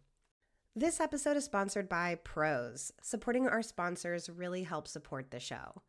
This 0.75 0.99
episode 0.99 1.37
is 1.37 1.45
sponsored 1.45 1.91
by 1.91 2.15
Prose. 2.25 2.91
Supporting 3.03 3.47
our 3.47 3.61
sponsors 3.61 4.31
really 4.31 4.63
helps 4.63 4.93
support 4.93 5.31
the 5.31 5.41
show. 5.41 5.83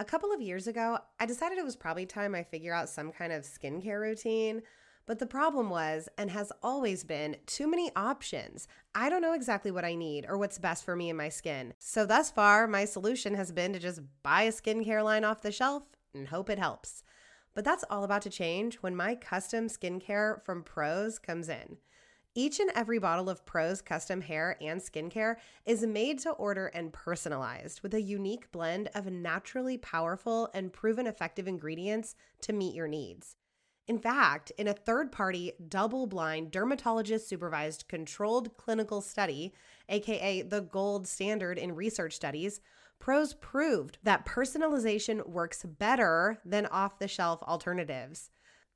A 0.00 0.04
couple 0.04 0.32
of 0.32 0.40
years 0.40 0.68
ago, 0.68 0.98
I 1.18 1.26
decided 1.26 1.58
it 1.58 1.64
was 1.64 1.74
probably 1.74 2.06
time 2.06 2.32
I 2.32 2.44
figure 2.44 2.72
out 2.72 2.88
some 2.88 3.10
kind 3.10 3.32
of 3.32 3.42
skincare 3.42 4.00
routine. 4.00 4.62
But 5.06 5.18
the 5.18 5.26
problem 5.26 5.70
was, 5.70 6.08
and 6.16 6.30
has 6.30 6.52
always 6.62 7.02
been, 7.02 7.36
too 7.46 7.66
many 7.66 7.90
options. 7.96 8.68
I 8.94 9.08
don't 9.08 9.22
know 9.22 9.32
exactly 9.32 9.70
what 9.70 9.84
I 9.84 9.96
need 9.96 10.26
or 10.28 10.38
what's 10.38 10.58
best 10.58 10.84
for 10.84 10.94
me 10.94 11.08
and 11.08 11.16
my 11.16 11.30
skin. 11.30 11.74
So, 11.78 12.06
thus 12.06 12.30
far, 12.30 12.68
my 12.68 12.84
solution 12.84 13.34
has 13.34 13.50
been 13.50 13.72
to 13.72 13.78
just 13.80 14.00
buy 14.22 14.42
a 14.42 14.52
skincare 14.52 15.02
line 15.02 15.24
off 15.24 15.42
the 15.42 15.50
shelf 15.50 15.82
and 16.14 16.28
hope 16.28 16.48
it 16.48 16.58
helps. 16.58 17.02
But 17.54 17.64
that's 17.64 17.84
all 17.90 18.04
about 18.04 18.22
to 18.22 18.30
change 18.30 18.76
when 18.76 18.94
my 18.94 19.16
custom 19.16 19.66
skincare 19.66 20.44
from 20.44 20.62
Prose 20.62 21.18
comes 21.18 21.48
in. 21.48 21.78
Each 22.38 22.60
and 22.60 22.70
every 22.72 23.00
bottle 23.00 23.28
of 23.28 23.44
Prose 23.44 23.82
custom 23.82 24.20
hair 24.20 24.56
and 24.60 24.80
skincare 24.80 25.38
is 25.66 25.84
made 25.84 26.20
to 26.20 26.30
order 26.30 26.68
and 26.68 26.92
personalized 26.92 27.80
with 27.80 27.92
a 27.94 28.00
unique 28.00 28.52
blend 28.52 28.90
of 28.94 29.10
naturally 29.10 29.76
powerful 29.76 30.48
and 30.54 30.72
proven 30.72 31.08
effective 31.08 31.48
ingredients 31.48 32.14
to 32.42 32.52
meet 32.52 32.76
your 32.76 32.86
needs. 32.86 33.34
In 33.88 33.98
fact, 33.98 34.52
in 34.56 34.68
a 34.68 34.72
third 34.72 35.10
party, 35.10 35.54
double 35.68 36.06
blind, 36.06 36.52
dermatologist 36.52 37.28
supervised 37.28 37.88
controlled 37.88 38.56
clinical 38.56 39.00
study, 39.00 39.52
aka 39.88 40.42
the 40.42 40.60
gold 40.60 41.08
standard 41.08 41.58
in 41.58 41.74
research 41.74 42.14
studies, 42.14 42.60
Prose 43.00 43.34
proved 43.34 43.98
that 44.04 44.24
personalization 44.24 45.26
works 45.26 45.64
better 45.64 46.38
than 46.44 46.66
off 46.66 47.00
the 47.00 47.08
shelf 47.08 47.42
alternatives. 47.42 48.30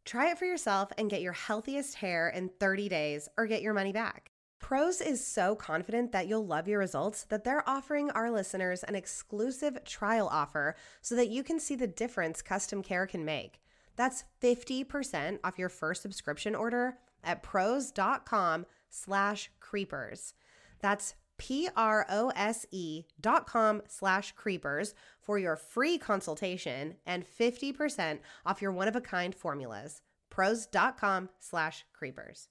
Try 0.04 0.30
it 0.30 0.38
for 0.38 0.44
yourself 0.44 0.90
and 0.98 1.10
get 1.10 1.22
your 1.22 1.32
healthiest 1.32 1.96
hair 1.96 2.28
in 2.28 2.48
30 2.48 2.88
days 2.88 3.28
or 3.36 3.46
get 3.46 3.62
your 3.62 3.74
money 3.74 3.92
back. 3.92 4.32
Prose 4.58 5.00
is 5.00 5.24
so 5.24 5.54
confident 5.56 6.12
that 6.12 6.28
you'll 6.28 6.46
love 6.46 6.68
your 6.68 6.78
results 6.78 7.24
that 7.24 7.44
they're 7.44 7.68
offering 7.68 8.10
our 8.10 8.30
listeners 8.30 8.84
an 8.84 8.94
exclusive 8.94 9.84
trial 9.84 10.28
offer 10.30 10.76
so 11.00 11.16
that 11.16 11.30
you 11.30 11.42
can 11.42 11.58
see 11.58 11.74
the 11.74 11.86
difference 11.86 12.42
custom 12.42 12.82
care 12.82 13.06
can 13.06 13.24
make. 13.24 13.60
That's 13.96 14.24
50% 14.40 15.38
off 15.44 15.58
your 15.58 15.68
first 15.68 16.02
subscription 16.02 16.54
order 16.54 16.98
at 17.24 17.42
prose.com 17.42 18.66
slash 18.88 19.50
creepers. 19.60 20.34
That's 20.80 21.14
P-R-O-S-E 21.38 23.04
dot 23.20 23.46
com 23.46 23.82
slash 23.88 24.32
creepers 24.32 24.94
for 25.22 25.38
your 25.38 25.56
free 25.56 25.98
consultation 25.98 26.96
and 27.06 27.24
50% 27.24 28.18
off 28.44 28.60
your 28.60 28.72
one-of-a-kind 28.72 29.34
formulas. 29.34 30.02
Prose.com 30.30 31.28
slash 31.38 31.84
creepers. 31.92 32.48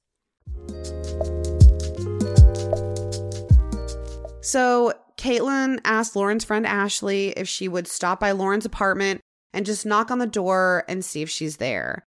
So 4.41 4.93
Caitlin 5.17 5.79
asked 5.85 6.15
Lauren's 6.15 6.43
friend 6.43 6.65
Ashley 6.65 7.29
if 7.29 7.47
she 7.47 7.67
would 7.67 7.87
stop 7.87 8.19
by 8.19 8.31
Lauren's 8.31 8.65
apartment 8.65 9.21
and 9.53 9.65
just 9.65 9.85
knock 9.85 10.09
on 10.09 10.19
the 10.19 10.27
door 10.27 10.83
and 10.87 11.05
see 11.05 11.21
if 11.21 11.29
she's 11.29 11.57
there. 11.57 12.05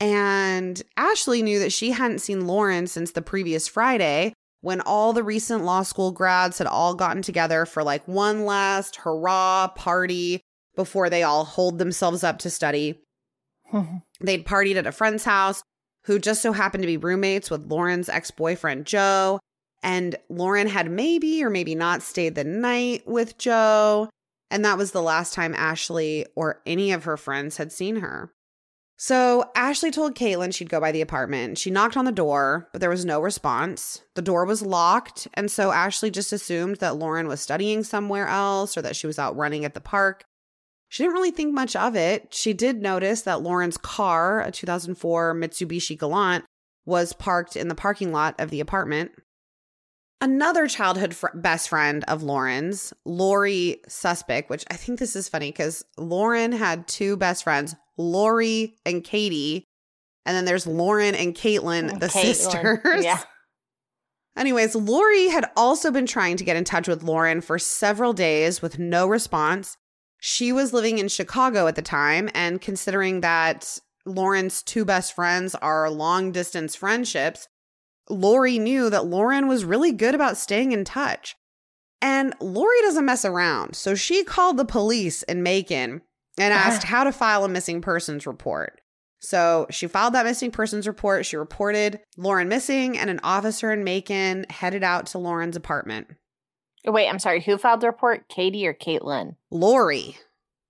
And 0.00 0.82
Ashley 0.96 1.42
knew 1.42 1.58
that 1.58 1.72
she 1.72 1.90
hadn't 1.90 2.20
seen 2.20 2.46
Lauren 2.46 2.86
since 2.86 3.12
the 3.12 3.22
previous 3.22 3.68
Friday 3.68 4.32
when 4.64 4.80
all 4.80 5.12
the 5.12 5.22
recent 5.22 5.62
law 5.62 5.82
school 5.82 6.10
grads 6.10 6.56
had 6.56 6.66
all 6.66 6.94
gotten 6.94 7.20
together 7.20 7.66
for 7.66 7.84
like 7.84 8.08
one 8.08 8.46
last 8.46 8.96
hurrah 8.96 9.68
party 9.68 10.40
before 10.74 11.10
they 11.10 11.22
all 11.22 11.44
holed 11.44 11.78
themselves 11.78 12.24
up 12.24 12.38
to 12.38 12.48
study. 12.48 12.98
They'd 14.22 14.46
partied 14.46 14.76
at 14.76 14.86
a 14.86 14.92
friend's 14.92 15.24
house 15.24 15.62
who 16.04 16.18
just 16.18 16.40
so 16.40 16.52
happened 16.52 16.82
to 16.82 16.86
be 16.86 16.96
roommates 16.96 17.50
with 17.50 17.70
Lauren's 17.70 18.08
ex 18.08 18.30
boyfriend, 18.30 18.86
Joe. 18.86 19.38
And 19.82 20.16
Lauren 20.30 20.68
had 20.68 20.90
maybe 20.90 21.44
or 21.44 21.50
maybe 21.50 21.74
not 21.74 22.00
stayed 22.02 22.34
the 22.34 22.44
night 22.44 23.06
with 23.06 23.36
Joe. 23.36 24.08
And 24.50 24.64
that 24.64 24.78
was 24.78 24.92
the 24.92 25.02
last 25.02 25.34
time 25.34 25.54
Ashley 25.54 26.24
or 26.34 26.62
any 26.64 26.90
of 26.92 27.04
her 27.04 27.18
friends 27.18 27.58
had 27.58 27.70
seen 27.70 27.96
her. 27.96 28.32
So 28.96 29.50
Ashley 29.56 29.90
told 29.90 30.14
Caitlin 30.14 30.54
she'd 30.54 30.70
go 30.70 30.80
by 30.80 30.92
the 30.92 31.00
apartment. 31.00 31.58
She 31.58 31.70
knocked 31.70 31.96
on 31.96 32.04
the 32.04 32.12
door, 32.12 32.68
but 32.72 32.80
there 32.80 32.90
was 32.90 33.04
no 33.04 33.20
response. 33.20 34.02
The 34.14 34.22
door 34.22 34.44
was 34.44 34.62
locked. 34.62 35.26
And 35.34 35.50
so 35.50 35.72
Ashley 35.72 36.10
just 36.10 36.32
assumed 36.32 36.76
that 36.76 36.96
Lauren 36.96 37.26
was 37.26 37.40
studying 37.40 37.82
somewhere 37.82 38.28
else 38.28 38.76
or 38.76 38.82
that 38.82 38.96
she 38.96 39.06
was 39.06 39.18
out 39.18 39.36
running 39.36 39.64
at 39.64 39.74
the 39.74 39.80
park. 39.80 40.24
She 40.88 41.02
didn't 41.02 41.14
really 41.14 41.32
think 41.32 41.52
much 41.52 41.74
of 41.74 41.96
it. 41.96 42.32
She 42.32 42.52
did 42.52 42.80
notice 42.80 43.22
that 43.22 43.42
Lauren's 43.42 43.76
car, 43.76 44.40
a 44.42 44.52
2004 44.52 45.34
Mitsubishi 45.34 45.98
Galant, 45.98 46.44
was 46.86 47.12
parked 47.12 47.56
in 47.56 47.66
the 47.66 47.74
parking 47.74 48.12
lot 48.12 48.36
of 48.38 48.50
the 48.50 48.60
apartment. 48.60 49.10
Another 50.20 50.68
childhood 50.68 51.12
fr- 51.14 51.26
best 51.34 51.68
friend 51.68 52.04
of 52.06 52.22
Lauren's, 52.22 52.94
Lori 53.04 53.82
Suspic, 53.88 54.48
which 54.48 54.64
I 54.70 54.74
think 54.74 54.98
this 54.98 55.16
is 55.16 55.28
funny 55.28 55.50
because 55.50 55.84
Lauren 55.98 56.52
had 56.52 56.86
two 56.86 57.16
best 57.16 57.42
friends, 57.42 57.74
Lori 57.96 58.76
and 58.84 59.02
Katie. 59.04 59.64
And 60.26 60.36
then 60.36 60.44
there's 60.44 60.66
Lauren 60.66 61.14
and 61.14 61.34
Caitlin, 61.34 61.92
oh, 61.94 61.98
the 61.98 62.06
Caitlin. 62.06 62.34
sisters. 62.34 63.04
Yeah. 63.04 63.20
Anyways, 64.36 64.74
Lori 64.74 65.28
had 65.28 65.50
also 65.56 65.90
been 65.90 66.06
trying 66.06 66.36
to 66.38 66.44
get 66.44 66.56
in 66.56 66.64
touch 66.64 66.88
with 66.88 67.04
Lauren 67.04 67.40
for 67.40 67.58
several 67.58 68.12
days 68.12 68.60
with 68.60 68.78
no 68.78 69.06
response. 69.06 69.76
She 70.18 70.52
was 70.52 70.72
living 70.72 70.98
in 70.98 71.08
Chicago 71.08 71.66
at 71.66 71.76
the 71.76 71.82
time, 71.82 72.28
and 72.34 72.60
considering 72.60 73.20
that 73.20 73.78
Lauren's 74.06 74.62
two 74.62 74.84
best 74.84 75.14
friends 75.14 75.54
are 75.56 75.88
long 75.90 76.32
distance 76.32 76.74
friendships, 76.74 77.46
Lori 78.10 78.58
knew 78.58 78.90
that 78.90 79.06
Lauren 79.06 79.46
was 79.46 79.64
really 79.64 79.92
good 79.92 80.14
about 80.14 80.36
staying 80.36 80.72
in 80.72 80.84
touch. 80.84 81.36
And 82.02 82.34
Lori 82.40 82.80
doesn't 82.82 83.04
mess 83.04 83.24
around, 83.24 83.76
so 83.76 83.94
she 83.94 84.24
called 84.24 84.56
the 84.56 84.64
police 84.64 85.22
in 85.22 85.42
Macon 85.42 86.02
and 86.38 86.52
uh-huh. 86.52 86.70
asked 86.70 86.84
how 86.84 87.04
to 87.04 87.12
file 87.12 87.44
a 87.44 87.48
missing 87.48 87.80
persons 87.80 88.26
report. 88.26 88.80
So 89.20 89.66
she 89.70 89.86
filed 89.86 90.14
that 90.14 90.26
missing 90.26 90.50
persons 90.50 90.86
report. 90.86 91.24
She 91.24 91.36
reported 91.36 92.00
Lauren 92.16 92.48
missing, 92.48 92.98
and 92.98 93.08
an 93.08 93.20
officer 93.22 93.72
in 93.72 93.82
Macon 93.82 94.44
headed 94.50 94.84
out 94.84 95.06
to 95.06 95.18
Lauren's 95.18 95.56
apartment. 95.56 96.08
Oh, 96.86 96.92
wait, 96.92 97.08
I'm 97.08 97.18
sorry. 97.18 97.40
Who 97.40 97.56
filed 97.56 97.80
the 97.80 97.86
report? 97.86 98.28
Katie 98.28 98.66
or 98.66 98.74
Caitlin? 98.74 99.36
Lori. 99.50 100.18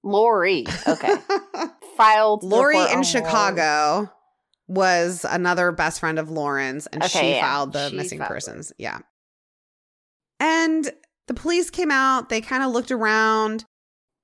Lori. 0.05 0.67
Okay. 0.87 1.15
filed. 1.97 2.45
Lori 2.45 2.79
in 2.93 3.03
Chicago 3.03 4.11
was 4.69 5.27
another 5.29 5.73
best 5.73 6.01
friend 6.01 6.19
of 6.19 6.31
Lauren's, 6.31 6.87
and 6.87 7.03
Okay, 7.03 7.21
she 7.21 7.31
yeah. 7.31 7.41
filed 7.41 7.73
the 7.73 7.91
She 7.91 7.97
missing 7.97 8.19
filed 8.19 8.29
persons. 8.29 8.73
Yeah. 8.79 8.99
And 10.41 10.91
the 11.27 11.35
police 11.35 11.71
came 11.71 11.91
out. 11.91 12.29
They 12.29 12.41
kind 12.41 12.63
of 12.63 12.73
looked 12.73 12.91
around, 12.91 13.65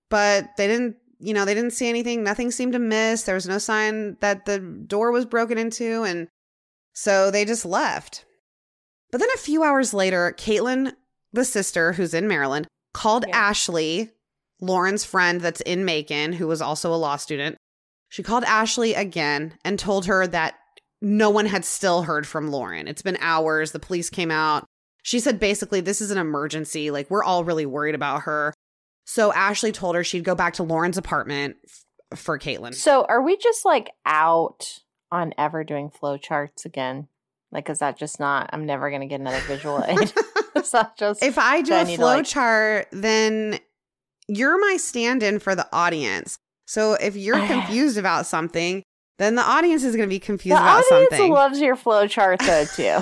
but 0.08 0.48
they 0.56 0.66
didn't, 0.66 0.96
you 1.20 1.34
know, 1.34 1.44
they 1.44 1.54
didn't 1.54 1.72
see 1.72 1.88
anything. 1.88 2.22
Nothing 2.22 2.50
seemed 2.50 2.72
to 2.72 2.78
miss. 2.78 3.22
There 3.22 3.34
was 3.34 3.46
no 3.46 3.58
sign 3.58 4.16
that 4.20 4.46
the 4.46 4.58
door 4.58 5.12
was 5.12 5.26
broken 5.26 5.58
into. 5.58 6.02
And 6.02 6.28
so 6.92 7.30
they 7.30 7.44
just 7.44 7.64
left. 7.64 8.24
But 9.12 9.18
then 9.18 9.28
a 9.34 9.38
few 9.38 9.62
hours 9.62 9.92
later, 9.92 10.34
Caitlin, 10.38 10.94
the 11.32 11.44
sister 11.44 11.92
who's 11.92 12.14
in 12.14 12.26
Maryland, 12.26 12.66
called 12.94 13.24
Yeah. 13.28 13.36
Ashley, 13.36 14.10
Lauren's 14.60 15.04
friend 15.04 15.40
that's 15.40 15.60
in 15.62 15.84
Macon, 15.84 16.32
who 16.32 16.46
was 16.46 16.62
also 16.62 16.92
a 16.92 16.96
law 16.96 17.16
student. 17.16 17.56
She 18.08 18.22
called 18.22 18.44
Ashley 18.44 18.94
again 18.94 19.54
and 19.64 19.78
told 19.78 20.06
her 20.06 20.26
that 20.26 20.54
no 21.00 21.30
one 21.30 21.46
had 21.46 21.64
still 21.64 22.02
heard 22.02 22.26
from 22.26 22.50
Lauren. 22.50 22.88
It's 22.88 23.02
been 23.02 23.16
hours. 23.20 23.72
The 23.72 23.78
police 23.78 24.10
came 24.10 24.30
out. 24.30 24.66
She 25.02 25.18
said 25.20 25.40
basically, 25.40 25.80
this 25.80 26.00
is 26.00 26.10
an 26.10 26.18
emergency. 26.18 26.90
Like, 26.90 27.10
we're 27.10 27.24
all 27.24 27.44
really 27.44 27.66
worried 27.66 27.94
about 27.94 28.22
her. 28.22 28.52
So 29.10 29.32
Ashley 29.32 29.72
told 29.72 29.96
her 29.96 30.04
she'd 30.04 30.22
go 30.22 30.36
back 30.36 30.54
to 30.54 30.62
Lauren's 30.62 30.96
apartment 30.96 31.56
f- 32.12 32.16
for 32.18 32.38
Caitlin. 32.38 32.76
So 32.76 33.04
are 33.08 33.20
we 33.20 33.36
just 33.36 33.64
like 33.64 33.90
out 34.06 34.78
on 35.10 35.34
ever 35.36 35.64
doing 35.64 35.90
flow 35.90 36.16
charts 36.16 36.64
again? 36.64 37.08
Like, 37.50 37.68
is 37.68 37.80
that 37.80 37.98
just 37.98 38.20
not? 38.20 38.50
I'm 38.52 38.66
never 38.66 38.88
gonna 38.88 39.08
get 39.08 39.18
another 39.18 39.40
visual 39.40 39.82
aid. 39.84 40.12
is 40.54 40.70
that 40.70 40.96
just? 40.96 41.24
if 41.24 41.38
I 41.38 41.60
do 41.60 41.74
I 41.74 41.80
a 41.80 41.84
need 41.86 41.96
flow 41.96 42.06
like- 42.18 42.24
chart, 42.24 42.86
then 42.92 43.58
you're 44.28 44.60
my 44.60 44.76
stand 44.76 45.24
in 45.24 45.40
for 45.40 45.56
the 45.56 45.66
audience. 45.72 46.38
So 46.66 46.92
if 46.94 47.16
you're 47.16 47.44
confused 47.48 47.98
about 47.98 48.26
something, 48.26 48.84
then 49.18 49.34
the 49.34 49.42
audience 49.42 49.82
is 49.82 49.96
going 49.96 50.08
to 50.08 50.14
be 50.14 50.20
confused 50.20 50.56
the 50.56 50.60
about 50.62 50.84
audience 50.84 51.10
something. 51.10 51.32
loves 51.32 51.60
your 51.60 51.74
flow 51.74 52.06
chart 52.06 52.38
though 52.46 52.64
too. 52.64 53.00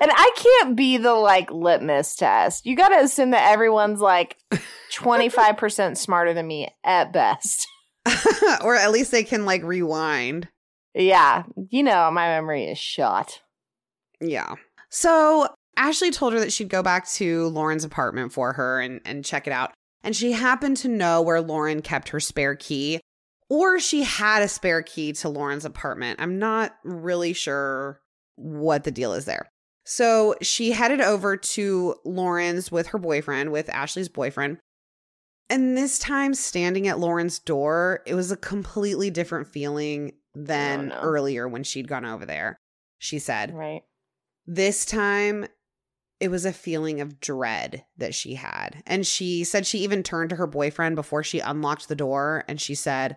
And 0.00 0.10
I 0.14 0.32
can't 0.36 0.76
be 0.76 0.96
the 0.96 1.14
like 1.14 1.50
litmus 1.50 2.16
test. 2.16 2.66
You 2.66 2.76
got 2.76 2.88
to 2.88 3.02
assume 3.02 3.30
that 3.30 3.50
everyone's 3.50 4.00
like 4.00 4.36
25% 4.92 5.96
smarter 5.96 6.34
than 6.34 6.46
me 6.46 6.68
at 6.84 7.12
best. 7.12 7.66
or 8.62 8.74
at 8.74 8.90
least 8.90 9.10
they 9.10 9.24
can 9.24 9.44
like 9.44 9.62
rewind. 9.62 10.48
Yeah, 10.94 11.44
you 11.70 11.82
know, 11.82 12.10
my 12.10 12.28
memory 12.28 12.64
is 12.64 12.78
shot. 12.78 13.40
Yeah. 14.20 14.54
So 14.88 15.48
Ashley 15.76 16.10
told 16.10 16.32
her 16.32 16.40
that 16.40 16.52
she'd 16.52 16.68
go 16.68 16.82
back 16.82 17.08
to 17.10 17.48
Lauren's 17.48 17.84
apartment 17.84 18.32
for 18.32 18.54
her 18.54 18.80
and, 18.80 19.00
and 19.04 19.24
check 19.24 19.46
it 19.46 19.52
out. 19.52 19.72
And 20.02 20.16
she 20.16 20.32
happened 20.32 20.76
to 20.78 20.88
know 20.88 21.22
where 21.22 21.40
Lauren 21.40 21.82
kept 21.82 22.10
her 22.10 22.20
spare 22.20 22.54
key, 22.54 23.00
or 23.48 23.78
she 23.78 24.02
had 24.02 24.42
a 24.42 24.48
spare 24.48 24.82
key 24.82 25.12
to 25.14 25.28
Lauren's 25.28 25.64
apartment. 25.64 26.20
I'm 26.20 26.38
not 26.38 26.74
really 26.84 27.32
sure 27.32 28.00
what 28.36 28.84
the 28.84 28.90
deal 28.90 29.12
is 29.12 29.24
there. 29.24 29.48
So 29.90 30.34
she 30.42 30.72
headed 30.72 31.00
over 31.00 31.38
to 31.38 31.94
Lauren's 32.04 32.70
with 32.70 32.88
her 32.88 32.98
boyfriend, 32.98 33.52
with 33.52 33.70
Ashley's 33.70 34.10
boyfriend. 34.10 34.58
And 35.48 35.78
this 35.78 35.98
time, 35.98 36.34
standing 36.34 36.86
at 36.86 36.98
Lauren's 36.98 37.38
door, 37.38 38.02
it 38.04 38.14
was 38.14 38.30
a 38.30 38.36
completely 38.36 39.08
different 39.08 39.48
feeling 39.48 40.12
oh, 40.36 40.42
than 40.42 40.88
no. 40.88 41.00
earlier 41.00 41.48
when 41.48 41.64
she'd 41.64 41.88
gone 41.88 42.04
over 42.04 42.26
there. 42.26 42.58
She 42.98 43.18
said, 43.18 43.54
Right. 43.54 43.80
this 44.46 44.84
time, 44.84 45.46
it 46.20 46.30
was 46.30 46.44
a 46.44 46.52
feeling 46.52 47.00
of 47.00 47.18
dread 47.18 47.86
that 47.96 48.14
she 48.14 48.34
had. 48.34 48.82
And 48.86 49.06
she 49.06 49.42
said 49.42 49.66
she 49.66 49.78
even 49.78 50.02
turned 50.02 50.28
to 50.30 50.36
her 50.36 50.46
boyfriend 50.46 50.96
before 50.96 51.24
she 51.24 51.40
unlocked 51.40 51.88
the 51.88 51.96
door 51.96 52.44
and 52.46 52.60
she 52.60 52.74
said, 52.74 53.16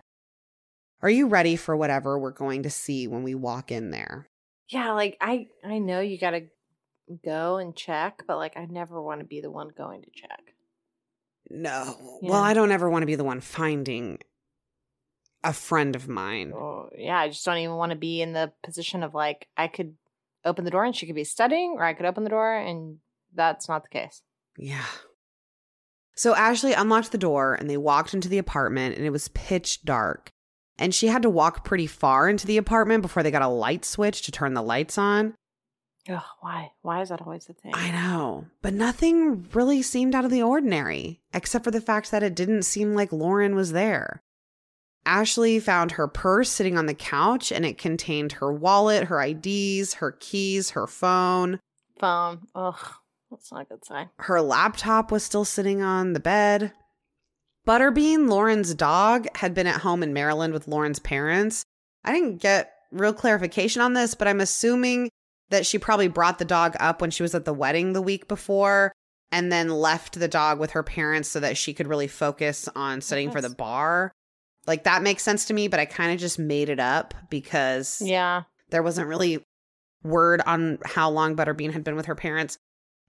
Are 1.02 1.10
you 1.10 1.28
ready 1.28 1.54
for 1.54 1.76
whatever 1.76 2.18
we're 2.18 2.30
going 2.30 2.62
to 2.62 2.70
see 2.70 3.06
when 3.06 3.24
we 3.24 3.34
walk 3.34 3.70
in 3.70 3.90
there? 3.90 4.26
Yeah, 4.70 4.92
like 4.92 5.18
I 5.20 5.48
I 5.62 5.78
know 5.78 6.00
you 6.00 6.18
got 6.18 6.30
to 6.30 6.46
go 7.24 7.56
and 7.56 7.74
check, 7.74 8.22
but 8.26 8.36
like 8.36 8.56
I 8.56 8.66
never 8.66 9.00
want 9.00 9.20
to 9.20 9.26
be 9.26 9.40
the 9.40 9.50
one 9.50 9.70
going 9.76 10.02
to 10.02 10.10
check. 10.14 10.54
No. 11.50 11.96
Yeah. 12.22 12.30
Well, 12.30 12.42
I 12.42 12.54
don't 12.54 12.72
ever 12.72 12.88
want 12.88 13.02
to 13.02 13.06
be 13.06 13.14
the 13.14 13.24
one 13.24 13.40
finding 13.40 14.18
a 15.44 15.52
friend 15.52 15.96
of 15.96 16.08
mine. 16.08 16.52
Oh, 16.54 16.88
yeah, 16.96 17.18
I 17.18 17.28
just 17.28 17.44
don't 17.44 17.58
even 17.58 17.76
want 17.76 17.90
to 17.90 17.98
be 17.98 18.22
in 18.22 18.32
the 18.32 18.52
position 18.62 19.02
of 19.02 19.14
like 19.14 19.48
I 19.56 19.68
could 19.68 19.94
open 20.44 20.64
the 20.64 20.70
door 20.70 20.84
and 20.84 20.94
she 20.94 21.06
could 21.06 21.14
be 21.14 21.24
studying, 21.24 21.74
or 21.78 21.84
I 21.84 21.94
could 21.94 22.06
open 22.06 22.24
the 22.24 22.30
door 22.30 22.54
and 22.54 22.98
that's 23.34 23.68
not 23.68 23.82
the 23.82 23.88
case. 23.88 24.22
Yeah. 24.56 24.84
So 26.14 26.34
Ashley 26.34 26.74
unlocked 26.74 27.12
the 27.12 27.18
door 27.18 27.54
and 27.54 27.68
they 27.68 27.76
walked 27.76 28.14
into 28.14 28.28
the 28.28 28.38
apartment 28.38 28.96
and 28.96 29.06
it 29.06 29.10
was 29.10 29.28
pitch 29.28 29.82
dark. 29.84 30.30
And 30.78 30.94
she 30.94 31.08
had 31.08 31.22
to 31.22 31.30
walk 31.30 31.64
pretty 31.64 31.86
far 31.86 32.28
into 32.28 32.46
the 32.46 32.56
apartment 32.56 33.02
before 33.02 33.22
they 33.22 33.30
got 33.30 33.42
a 33.42 33.48
light 33.48 33.84
switch 33.84 34.22
to 34.22 34.32
turn 34.32 34.54
the 34.54 34.62
lights 34.62 34.98
on. 34.98 35.34
Ugh, 36.08 36.22
why? 36.40 36.72
Why 36.82 37.00
is 37.00 37.10
that 37.10 37.22
always 37.22 37.46
the 37.46 37.52
thing? 37.52 37.72
I 37.74 37.90
know, 37.90 38.46
but 38.60 38.74
nothing 38.74 39.46
really 39.52 39.82
seemed 39.82 40.14
out 40.14 40.24
of 40.24 40.30
the 40.30 40.42
ordinary, 40.42 41.20
except 41.32 41.64
for 41.64 41.70
the 41.70 41.80
fact 41.80 42.10
that 42.10 42.22
it 42.22 42.34
didn't 42.34 42.62
seem 42.62 42.94
like 42.94 43.12
Lauren 43.12 43.54
was 43.54 43.72
there. 43.72 44.22
Ashley 45.04 45.58
found 45.58 45.92
her 45.92 46.06
purse 46.08 46.50
sitting 46.50 46.76
on 46.78 46.86
the 46.86 46.94
couch 46.94 47.50
and 47.50 47.66
it 47.66 47.78
contained 47.78 48.32
her 48.32 48.52
wallet, 48.52 49.04
her 49.04 49.20
IDs, 49.20 49.94
her 49.94 50.12
keys, 50.12 50.70
her 50.70 50.86
phone. 50.86 51.58
Phone. 51.98 52.46
Ugh, 52.54 52.94
that's 53.30 53.50
not 53.50 53.62
a 53.62 53.64
good 53.64 53.84
sign. 53.84 54.10
Her 54.18 54.40
laptop 54.40 55.10
was 55.10 55.24
still 55.24 55.44
sitting 55.44 55.82
on 55.82 56.12
the 56.12 56.20
bed. 56.20 56.72
Butterbean, 57.66 58.28
Lauren's 58.28 58.74
dog, 58.74 59.26
had 59.36 59.54
been 59.54 59.66
at 59.68 59.82
home 59.82 60.02
in 60.02 60.12
Maryland 60.12 60.52
with 60.52 60.66
Lauren's 60.66 60.98
parents, 60.98 61.64
I 62.04 62.12
didn't 62.12 62.38
get 62.38 62.74
real 62.90 63.12
clarification 63.12 63.80
on 63.82 63.94
this, 63.94 64.14
but 64.14 64.28
I'm 64.28 64.40
assuming 64.40 65.10
that 65.52 65.64
she 65.64 65.78
probably 65.78 66.08
brought 66.08 66.38
the 66.38 66.44
dog 66.44 66.74
up 66.80 67.00
when 67.00 67.10
she 67.10 67.22
was 67.22 67.34
at 67.34 67.44
the 67.44 67.54
wedding 67.54 67.92
the 67.92 68.02
week 68.02 68.26
before 68.26 68.92
and 69.30 69.50
then 69.52 69.68
left 69.68 70.18
the 70.18 70.28
dog 70.28 70.58
with 70.58 70.72
her 70.72 70.82
parents 70.82 71.28
so 71.28 71.40
that 71.40 71.56
she 71.56 71.72
could 71.72 71.86
really 71.86 72.08
focus 72.08 72.68
on 72.74 73.00
studying 73.00 73.30
for 73.30 73.40
the 73.40 73.48
bar. 73.50 74.12
Like 74.66 74.84
that 74.84 75.02
makes 75.02 75.22
sense 75.22 75.46
to 75.46 75.54
me, 75.54 75.68
but 75.68 75.80
I 75.80 75.86
kind 75.86 76.12
of 76.12 76.18
just 76.20 76.38
made 76.38 76.68
it 76.68 76.78
up 76.80 77.14
because 77.30 78.00
Yeah. 78.04 78.42
there 78.70 78.82
wasn't 78.82 79.08
really 79.08 79.44
word 80.04 80.42
on 80.46 80.78
how 80.84 81.08
long 81.10 81.36
Butterbean 81.36 81.72
had 81.72 81.84
been 81.84 81.96
with 81.96 82.06
her 82.06 82.14
parents. 82.14 82.58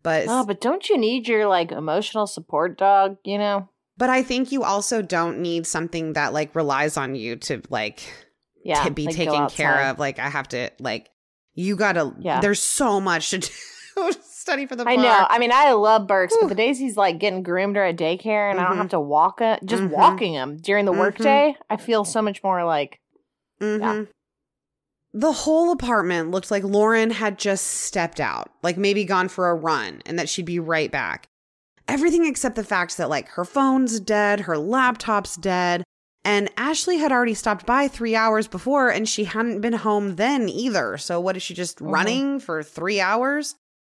But 0.01 0.25
Oh, 0.29 0.45
but 0.45 0.62
don't 0.62 0.88
you 0.89 0.97
need 0.97 1.27
your 1.27 1.47
like 1.47 1.71
emotional 1.71 2.27
support 2.27 2.77
dog, 2.77 3.17
you 3.25 3.38
know? 3.38 3.69
but 3.97 4.10
I 4.10 4.23
think 4.23 4.51
you 4.51 4.63
also 4.63 5.01
don't 5.03 5.39
need 5.39 5.67
something 5.67 6.13
that 6.13 6.34
like 6.34 6.56
relies 6.56 6.97
on 6.97 7.15
you 7.15 7.36
to 7.38 7.62
like 7.69 8.01
Yeah. 8.63 8.84
to 8.84 8.91
be 8.91 9.06
like, 9.06 9.15
taken 9.15 9.47
care 9.49 9.84
of. 9.89 9.99
Like 9.99 10.19
I 10.19 10.29
have 10.29 10.47
to 10.49 10.71
like 10.79 11.10
you 11.55 11.75
gotta 11.75 12.13
Yeah. 12.19 12.39
there's 12.41 12.61
so 12.61 12.99
much 13.01 13.29
to 13.31 13.37
do 13.95 14.11
study 14.21 14.65
for 14.65 14.75
the 14.75 14.87
I 14.87 14.95
know. 14.95 15.25
I 15.29 15.39
mean, 15.39 15.51
I 15.53 15.71
love 15.71 16.07
Burks, 16.07 16.33
Whew. 16.33 16.41
but 16.41 16.49
the 16.49 16.55
days 16.55 16.77
he's 16.79 16.97
like 16.97 17.19
getting 17.19 17.43
groomed 17.43 17.77
or 17.77 17.83
at 17.83 17.95
daycare 17.95 18.49
and 18.51 18.59
I 18.59 18.63
Mhm. 18.63 18.67
don't 18.69 18.77
have 18.77 18.89
to 18.89 18.99
walk 18.99 19.39
it, 19.39 19.59
just 19.65 19.83
Mhm. 19.83 19.89
walking 19.91 20.33
him 20.33 20.57
during 20.57 20.85
the 20.85 20.91
Mhm. 20.91 20.97
workday, 20.99 21.55
I 21.69 21.77
feel 21.77 22.03
so 22.03 22.21
much 22.21 22.43
more 22.43 22.65
like, 22.65 22.99
Mhm. 23.61 24.07
The 25.13 25.31
whole 25.31 25.71
apartment 25.71 26.31
looked 26.31 26.49
like 26.49 26.63
Lauren 26.63 27.11
had 27.11 27.37
just 27.37 27.65
stepped 27.67 28.19
out, 28.19 28.49
like 28.63 28.77
maybe 28.77 29.05
gone 29.05 29.27
for 29.29 29.49
a 29.49 29.55
run, 29.55 30.01
and 30.07 30.17
that 30.17 30.27
she'd 30.27 30.45
be 30.45 30.59
right 30.59 30.91
back. 30.91 31.27
Everything 31.87 32.25
except 32.25 32.55
the 32.55 32.63
fact 32.63 32.97
that, 32.97 33.09
like, 33.09 33.27
her 33.29 33.45
phone's 33.45 33.99
dead, 33.99 34.41
her 34.41 34.57
laptop's 34.57 35.35
dead, 35.35 35.83
and 36.25 36.49
Ashley 36.57 36.97
had 36.97 37.12
already 37.12 37.33
stopped 37.33 37.65
by 37.65 37.88
three 37.88 38.15
hours 38.15 38.47
before, 38.47 38.89
and 38.89 39.07
she 39.07 39.25
hadn't 39.25 39.62
been 39.62 39.73
home 39.73 40.15
then 40.15 40.47
either. 40.49 40.97
So, 40.97 41.19
what 41.19 41.36
is 41.36 41.43
she 41.43 41.53
just 41.53 41.79
Mhm. 41.79 41.91
running 41.91 42.39
for 42.39 42.63
three 42.63 42.99
hours? 43.01 43.55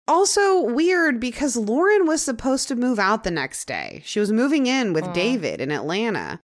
Also, 0.07 0.61
weird 0.61 1.19
because 1.19 1.57
Lauren 1.57 2.07
was 2.07 2.21
supposed 2.23 2.69
to 2.69 2.77
move 2.77 2.99
out 2.99 3.25
the 3.25 3.31
next 3.31 3.67
day. 3.67 4.03
She 4.05 4.21
was 4.21 4.31
moving 4.33 4.67
in 4.67 4.93
with 4.93 5.05
Mm. 5.05 5.15
David 5.15 5.61
in 5.61 5.71
Atlanta 5.71 6.41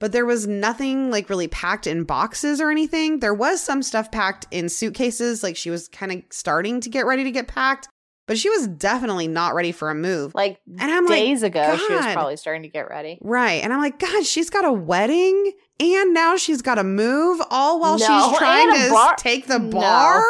but 0.00 0.12
there 0.12 0.26
was 0.26 0.46
nothing 0.46 1.10
like 1.10 1.28
really 1.28 1.48
packed 1.48 1.84
in 1.86 2.04
boxes 2.04 2.60
or 2.60 2.70
anything. 2.70 3.18
There 3.18 3.34
was 3.34 3.60
some 3.60 3.82
stuff 3.82 4.12
packed 4.12 4.46
in 4.50 4.68
suitcases, 4.68 5.42
like 5.42 5.56
she 5.56 5.70
was 5.70 5.88
kind 5.88 6.12
of 6.12 6.22
starting 6.30 6.80
to 6.82 6.88
get 6.88 7.04
ready 7.04 7.24
to 7.24 7.30
get 7.30 7.48
packed, 7.48 7.88
but 8.28 8.38
she 8.38 8.48
was 8.48 8.68
definitely 8.68 9.26
not 9.26 9.54
ready 9.56 9.72
for 9.72 9.90
a 9.90 9.94
move. 9.96 10.32
like 10.36 10.60
And 10.78 10.88
I'm 10.92 11.04
like, 11.06 11.18
days 11.18 11.42
ago, 11.42 11.76
she 11.76 11.92
was 11.94 12.06
probably 12.12 12.36
starting 12.36 12.62
to 12.62 12.68
get 12.68 12.88
ready. 12.88 13.18
right. 13.20 13.60
And 13.64 13.72
I'm 13.72 13.80
like, 13.80 13.98
God, 13.98 14.24
she's 14.24 14.48
got 14.50 14.64
a 14.64 14.72
wedding 14.72 15.52
and 15.80 16.14
now 16.14 16.36
she's 16.36 16.62
got 16.62 16.76
to 16.76 16.84
move 16.84 17.40
all 17.50 17.80
while 17.80 17.98
No, 17.98 18.06
she's 18.06 18.38
trying 18.38 18.72
to 18.84 18.90
bar- 18.90 19.16
take 19.16 19.46
the 19.48 19.58
No. 19.58 19.70
bar. 19.70 20.22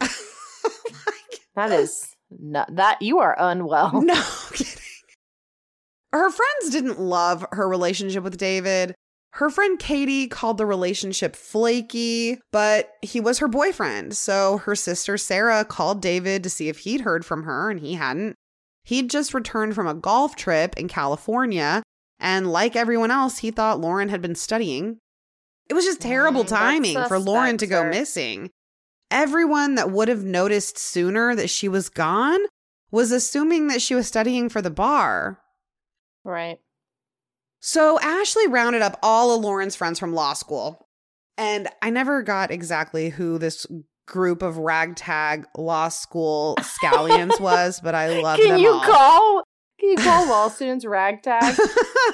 That 1.56 1.72
is 1.72 2.14
not 2.30 2.76
that 2.76 3.02
you 3.02 3.18
are 3.18 3.34
unwell. 3.38 4.00
No 4.02 4.22
kidding. 4.52 4.74
Her 6.12 6.30
friends 6.30 6.70
didn't 6.70 6.98
love 7.00 7.44
her 7.52 7.68
relationship 7.68 8.22
with 8.24 8.36
David. 8.36 8.94
Her 9.34 9.48
friend 9.48 9.78
Katie 9.78 10.26
called 10.26 10.58
the 10.58 10.66
relationship 10.66 11.36
flaky, 11.36 12.38
but 12.50 12.94
he 13.00 13.20
was 13.20 13.38
her 13.38 13.48
boyfriend. 13.48 14.16
So 14.16 14.58
her 14.58 14.74
sister 14.74 15.16
Sarah 15.16 15.64
called 15.64 16.02
David 16.02 16.42
to 16.42 16.50
see 16.50 16.68
if 16.68 16.78
he'd 16.78 17.02
heard 17.02 17.24
from 17.24 17.44
her, 17.44 17.70
and 17.70 17.80
he 17.80 17.94
hadn't. 17.94 18.34
He'd 18.82 19.08
just 19.08 19.34
returned 19.34 19.74
from 19.74 19.86
a 19.86 19.94
golf 19.94 20.34
trip 20.34 20.76
in 20.76 20.88
California, 20.88 21.82
and 22.18 22.50
like 22.50 22.74
everyone 22.74 23.10
else, 23.10 23.38
he 23.38 23.50
thought 23.50 23.80
Lauren 23.80 24.08
had 24.08 24.20
been 24.20 24.34
studying. 24.34 24.98
It 25.68 25.74
was 25.74 25.84
just 25.84 26.00
terrible 26.00 26.44
timing 26.44 27.00
for 27.06 27.18
Lauren 27.18 27.56
to 27.58 27.66
go 27.66 27.88
missing. 27.88 28.50
Everyone 29.12 29.76
that 29.76 29.90
would 29.90 30.08
have 30.08 30.24
noticed 30.24 30.76
sooner 30.76 31.36
that 31.36 31.50
she 31.50 31.68
was 31.68 31.88
gone 31.88 32.40
was 32.90 33.12
assuming 33.12 33.68
that 33.68 33.80
she 33.80 33.94
was 33.94 34.08
studying 34.08 34.48
for 34.48 34.60
the 34.60 34.70
bar. 34.70 35.40
Right. 36.24 36.58
So 37.60 38.00
Ashley 38.00 38.48
rounded 38.48 38.82
up 38.82 38.98
all 39.02 39.34
of 39.34 39.42
Lauren's 39.42 39.76
friends 39.76 39.98
from 39.98 40.14
law 40.14 40.32
school. 40.32 40.86
And 41.36 41.68
I 41.82 41.90
never 41.90 42.22
got 42.22 42.50
exactly 42.50 43.10
who 43.10 43.38
this 43.38 43.66
group 44.06 44.42
of 44.42 44.58
ragtag 44.58 45.46
law 45.56 45.88
school 45.88 46.56
scallions 46.60 47.38
was, 47.40 47.80
but 47.80 47.94
I 47.94 48.20
love 48.20 48.38
Can 48.38 48.48
them 48.50 48.60
you 48.60 48.70
all. 48.70 48.80
call? 48.80 49.42
Can 49.78 49.90
you 49.90 49.96
call 49.96 50.28
law 50.28 50.48
students 50.50 50.84
ragtag? 50.84 51.56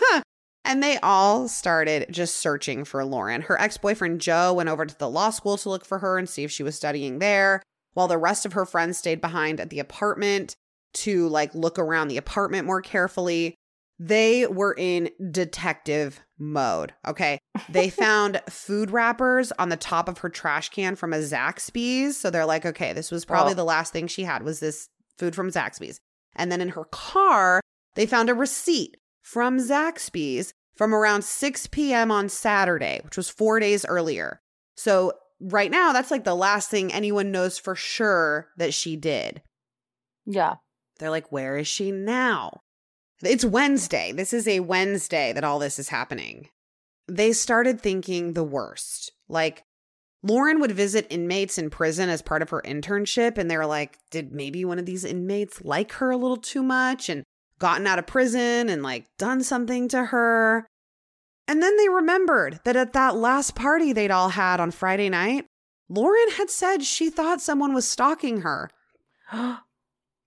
and 0.65 0.83
they 0.83 0.99
all 0.99 1.49
started 1.49 2.07
just 2.11 2.37
searching 2.37 2.85
for 2.85 3.05
Lauren. 3.05 3.43
Her 3.43 3.61
ex 3.61 3.79
boyfriend 3.79 4.21
Joe 4.21 4.53
went 4.53 4.69
over 4.69 4.85
to 4.85 4.99
the 4.99 5.11
law 5.11 5.31
school 5.31 5.57
to 5.59 5.69
look 5.69 5.85
for 5.85 5.99
her 6.01 6.19
and 6.19 6.29
see 6.29 6.45
if 6.45 6.51
she 6.53 6.63
was 6.63 6.77
studying 6.77 7.19
there, 7.19 7.63
while 7.95 8.09
the 8.09 8.19
rest 8.19 8.47
of 8.47 8.53
her 8.53 8.67
friends 8.67 8.99
stayed 8.99 9.21
behind 9.21 9.59
at 9.59 9.71
the 9.71 9.81
apartment 9.81 10.55
to 10.95 11.29
like 11.29 11.55
look 11.55 11.79
around 11.79 12.09
the 12.09 12.17
apartment 12.17 12.67
more 12.67 12.83
carefully. 12.83 13.55
They 13.99 14.47
were 14.47 14.75
in 14.77 15.11
detective 15.31 16.21
mode. 16.39 16.93
Okay. 17.07 17.39
They 17.69 17.89
found 17.91 18.43
food 18.49 18.91
wrappers 18.91 19.53
on 19.59 19.69
the 19.71 19.77
top 19.77 20.09
of 20.09 20.19
her 20.19 20.29
trash 20.29 20.69
can 20.69 20.97
from 20.97 21.13
a 21.13 21.19
Zaxby's. 21.19 22.17
So 22.17 22.29
they're 22.31 22.45
like, 22.47 22.67
okay, 22.67 22.93
this 22.93 23.11
was 23.11 23.25
probably 23.25 23.53
Oh. 23.53 23.57
the 23.57 23.65
last 23.65 23.93
thing 23.93 24.07
she 24.07 24.25
had 24.25 24.43
was 24.43 24.61
this 24.61 24.89
food 25.19 25.35
from 25.35 25.51
Zaxby's. 25.51 25.99
And 26.35 26.53
then 26.53 26.61
in 26.61 26.69
her 26.71 26.85
car, 26.85 27.61
they 27.95 28.05
found 28.05 28.29
a 28.29 28.35
receipt 28.35 28.97
from 29.23 29.59
Zaxby's 29.59 30.53
from 30.77 30.95
around 30.95 31.25
6 31.25 31.67
p.m. 31.69 32.11
on 32.11 32.29
Saturday, 32.29 33.01
which 33.03 33.17
was 33.17 33.31
four 33.31 33.59
days 33.59 33.87
earlier. 33.87 34.41
So 34.77 35.15
right 35.41 35.71
now, 35.71 35.95
that's 35.95 36.11
like 36.11 36.25
the 36.25 36.35
last 36.35 36.69
thing 36.69 36.93
anyone 36.93 37.31
knows 37.33 37.59
for 37.59 37.75
sure 37.75 38.49
that 38.59 38.75
she 38.75 38.95
did. 38.97 39.41
yeah. 40.27 40.57
They're 40.99 41.11
like, 41.11 41.31
where 41.33 41.57
is 41.59 41.67
she 41.69 41.91
now? 41.93 42.61
It's 43.23 43.47
Wednesday. 43.47 44.13
This 44.13 44.35
is 44.35 44.47
a 44.47 44.61
Wednesday 44.61 45.33
that 45.33 45.45
all 45.45 45.59
this 45.59 45.79
is 45.79 45.89
happening. 45.89 46.49
They 47.09 47.33
started 47.33 47.81
thinking 47.81 48.35
the 48.35 48.45
worst. 48.45 49.11
Like, 49.27 49.65
Lauren 50.23 50.61
would 50.61 50.73
visit 50.73 51.07
inmates 51.09 51.57
in 51.57 51.71
prison 51.71 52.11
as 52.11 52.21
part 52.21 52.43
of 52.43 52.51
her 52.51 52.61
internship, 52.67 53.39
and 53.39 53.51
they 53.51 53.57
were 53.57 53.65
like, 53.65 53.97
did 54.11 54.33
maybe 54.33 54.67
one 54.67 54.79
of 54.79 54.85
these 54.85 55.05
inmates 55.05 55.65
like 55.65 55.93
her 55.93 56.11
a 56.11 56.17
little 56.17 56.37
too 56.37 56.63
much 56.63 57.09
and 57.09 57.23
gotten 57.59 57.87
out 57.87 57.99
of 57.99 58.07
prison 58.07 58.69
and 58.69 58.83
like 58.83 59.07
done 59.17 59.43
something 59.43 59.89
to 59.89 60.07
her? 60.07 60.67
And 61.49 61.63
then 61.63 61.77
they 61.79 61.89
remembered 61.89 62.61
that 62.65 62.77
at 62.77 62.93
that 62.93 63.17
last 63.17 63.55
party 63.55 63.93
they'd 63.93 64.11
all 64.11 64.31
had 64.31 64.61
on 64.61 64.73
Friday 64.73 65.09
night, 65.09 65.47
Lauren 65.89 66.33
had 66.37 66.51
said 66.51 66.83
she 66.83 67.09
thought 67.09 67.41
someone 67.41 67.73
was 67.73 67.89
stalking 67.89 68.43
her. 68.43 68.69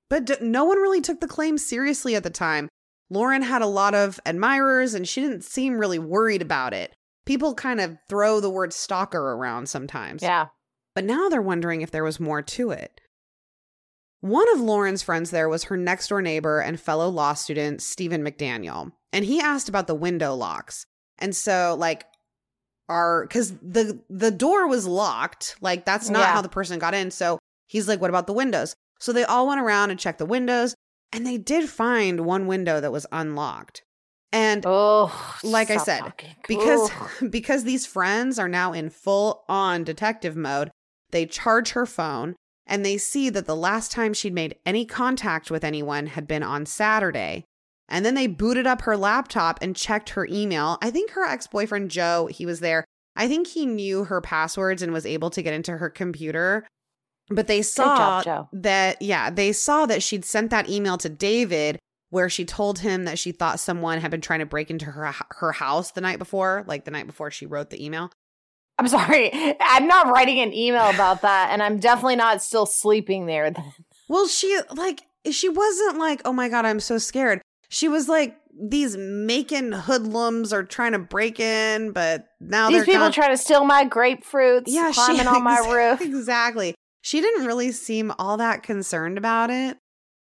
But 0.10 0.42
no 0.42 0.66
one 0.66 0.80
really 0.80 1.02
took 1.02 1.20
the 1.20 1.28
claim 1.28 1.60
seriously 1.60 2.16
at 2.16 2.24
the 2.24 2.32
time. 2.32 2.68
Lauren 3.10 3.42
had 3.42 3.62
a 3.62 3.68
lot 3.68 3.96
of 3.96 4.20
admirers 4.26 4.94
and 4.94 5.08
she 5.08 5.22
didn't 5.22 5.44
seem 5.44 5.78
really 5.78 6.00
worried 6.00 6.42
about 6.42 6.74
it. 6.74 6.94
People 7.26 7.54
kind 7.56 7.80
of 7.82 7.98
throw 8.08 8.40
the 8.40 8.50
word 8.50 8.74
stalker 8.74 9.20
around 9.34 9.68
sometimes. 9.70 10.22
yeah. 10.24 10.48
But 10.96 11.06
now 11.06 11.30
they're 11.30 11.42
wondering 11.42 11.82
if 11.82 11.92
there 11.92 12.04
was 12.04 12.20
more 12.20 12.42
to 12.42 12.72
it. 12.72 13.00
One 14.22 14.52
of 14.54 14.60
Lauren's 14.60 15.02
friends 15.02 15.32
there 15.32 15.48
was 15.48 15.66
her 15.66 15.78
next 15.78 16.10
door 16.10 16.22
neighbor 16.22 16.60
and 16.60 16.80
fellow 16.80 17.08
law 17.10 17.34
student, 17.34 17.82
Stephen 17.82 18.24
McDaniel. 18.24 18.92
And 19.14 19.24
he 19.24 19.40
asked 19.40 19.70
about 19.70 19.88
the 19.88 19.96
window 19.96 20.36
locks. 20.36 20.86
And 21.18 21.36
so, 21.36 21.76
like, 21.80 22.06
our 22.90 23.24
because 23.26 23.54
the 23.62 24.02
the 24.10 24.32
door 24.32 24.68
was 24.68 24.86
locked. 24.88 25.56
Like, 25.62 25.86
that's 25.86 26.10
not 26.10 26.20
Yeah. 26.22 26.34
how 26.34 26.42
the 26.42 26.50
person 26.50 26.80
got 26.80 26.94
in. 26.94 27.12
So 27.12 27.40
he's 27.68 27.88
like, 27.88 28.02
What 28.02 28.10
about 28.10 28.28
the 28.28 28.34
windows? 28.34 28.76
So 29.00 29.14
they 29.14 29.24
all 29.24 29.48
went 29.48 29.62
around 29.62 29.92
and 29.92 30.00
checked 30.00 30.20
the 30.20 30.26
windows, 30.26 30.76
and 31.12 31.26
they 31.26 31.38
did 31.38 31.70
find 31.70 32.22
one 32.22 32.48
window 32.48 32.80
that 32.82 32.92
was 32.92 33.06
unlocked. 33.12 33.84
And 34.32 34.64
Oh, 34.66 35.12
Like 35.44 35.72
I 35.72 35.78
said, 35.78 36.00
talking. 36.02 36.36
because 36.48 36.92
Ugh. 36.92 37.10
because 37.32 37.64
these 37.64 37.86
friends 37.86 38.38
are 38.38 38.50
now 38.50 38.74
in 38.74 38.90
full 38.90 39.44
on 39.50 39.84
detective 39.84 40.36
mode 40.36 40.70
they 41.12 41.26
charge 41.26 41.72
her 41.72 41.88
phone 41.88 42.36
and 42.68 42.86
they 42.86 42.96
see 42.96 43.32
that 43.32 43.48
the 43.48 43.56
last 43.56 43.92
time 43.92 44.14
she'd 44.14 44.32
made 44.34 44.56
any 44.64 44.86
contact 44.86 45.50
with 45.50 45.64
anyone 45.64 46.06
had 46.06 46.28
been 46.28 46.44
on 46.44 46.68
saturday 46.68 47.44
and 47.88 48.06
then 48.06 48.14
they 48.14 48.28
booted 48.28 48.68
up 48.68 48.82
her 48.84 48.96
laptop 48.96 49.58
and 49.64 49.76
checked 49.76 50.10
her 50.10 50.28
email 50.30 50.78
i 50.84 50.92
think 50.92 51.10
her 51.12 51.26
ex-boyfriend 51.26 51.90
joe 51.90 52.28
he 52.28 52.46
was 52.46 52.60
there 52.60 52.86
i 53.16 53.28
think 53.28 53.48
he 53.48 53.66
knew 53.66 54.04
her 54.04 54.22
passwords 54.22 54.84
and 54.84 54.94
was 54.94 55.08
able 55.08 55.32
to 55.32 55.42
get 55.42 55.56
into 55.56 55.78
her 55.78 55.90
computer 55.90 56.68
but 57.30 57.48
they 57.48 57.62
saw 57.62 58.22
job, 58.24 58.48
that 58.54 59.02
yeah 59.02 59.30
they 59.30 59.52
saw 59.52 59.86
that 59.86 60.02
she'd 60.04 60.26
sent 60.26 60.50
that 60.52 60.70
email 60.70 60.98
to 60.98 61.10
david 61.10 61.78
where 62.10 62.30
she 62.30 62.44
told 62.44 62.80
him 62.80 63.04
that 63.06 63.20
she 63.20 63.32
thought 63.32 63.60
someone 63.60 64.00
had 64.00 64.10
been 64.12 64.22
trying 64.22 64.40
to 64.40 64.46
break 64.46 64.70
into 64.72 64.86
her 64.86 65.14
her 65.30 65.52
house 65.52 65.92
the 65.92 66.02
night 66.02 66.18
before, 66.18 66.64
like 66.68 66.84
the 66.86 66.92
night 66.92 67.06
before 67.06 67.30
she 67.30 67.46
wrote 67.46 67.70
the 67.70 67.84
email. 67.86 68.12
I'm 68.80 68.88
sorry. 68.88 69.32
I'm 69.60 69.88
not 69.88 70.08
writing 70.08 70.40
an 70.40 70.52
email 70.54 70.90
about 70.90 71.22
that, 71.22 71.50
and 71.52 71.62
I'm 71.62 71.78
definitely 71.78 72.16
not 72.16 72.42
still 72.42 72.66
sleeping 72.66 73.28
there. 73.28 73.54
Well, 74.08 74.28
she 74.28 74.60
like 74.76 75.02
she 75.30 75.50
wasn't 75.50 76.00
like, 76.00 76.22
"Oh 76.26 76.34
my 76.34 76.50
god, 76.50 76.66
I'm 76.66 76.80
so 76.80 76.98
scared." 76.98 77.42
She 77.72 77.88
was 77.88 78.10
like, 78.10 78.36
these 78.60 78.98
Macon 78.98 79.72
hoodlums 79.72 80.52
are 80.52 80.64
trying 80.64 80.94
to 80.94 81.00
break 81.00 81.40
in, 81.40 81.92
but 81.92 82.26
now 82.40 82.70
These 82.70 82.78
they're 82.78 82.86
people 82.86 83.02
gonna- 83.02 83.14
trying 83.14 83.30
to 83.30 83.38
steal 83.38 83.64
my 83.64 83.86
grapefruits, 83.86 84.64
yeah, 84.66 84.92
climbing 84.92 85.28
on 85.28 85.44
my 85.44 85.60
roof. 85.60 86.02
Exactly. 86.02 86.74
She 87.10 87.22
didn't 87.22 87.48
really 87.48 87.72
seem 87.72 88.14
all 88.20 88.38
that 88.38 88.62
concerned 88.62 89.18
about 89.18 89.50
it. 89.50 89.80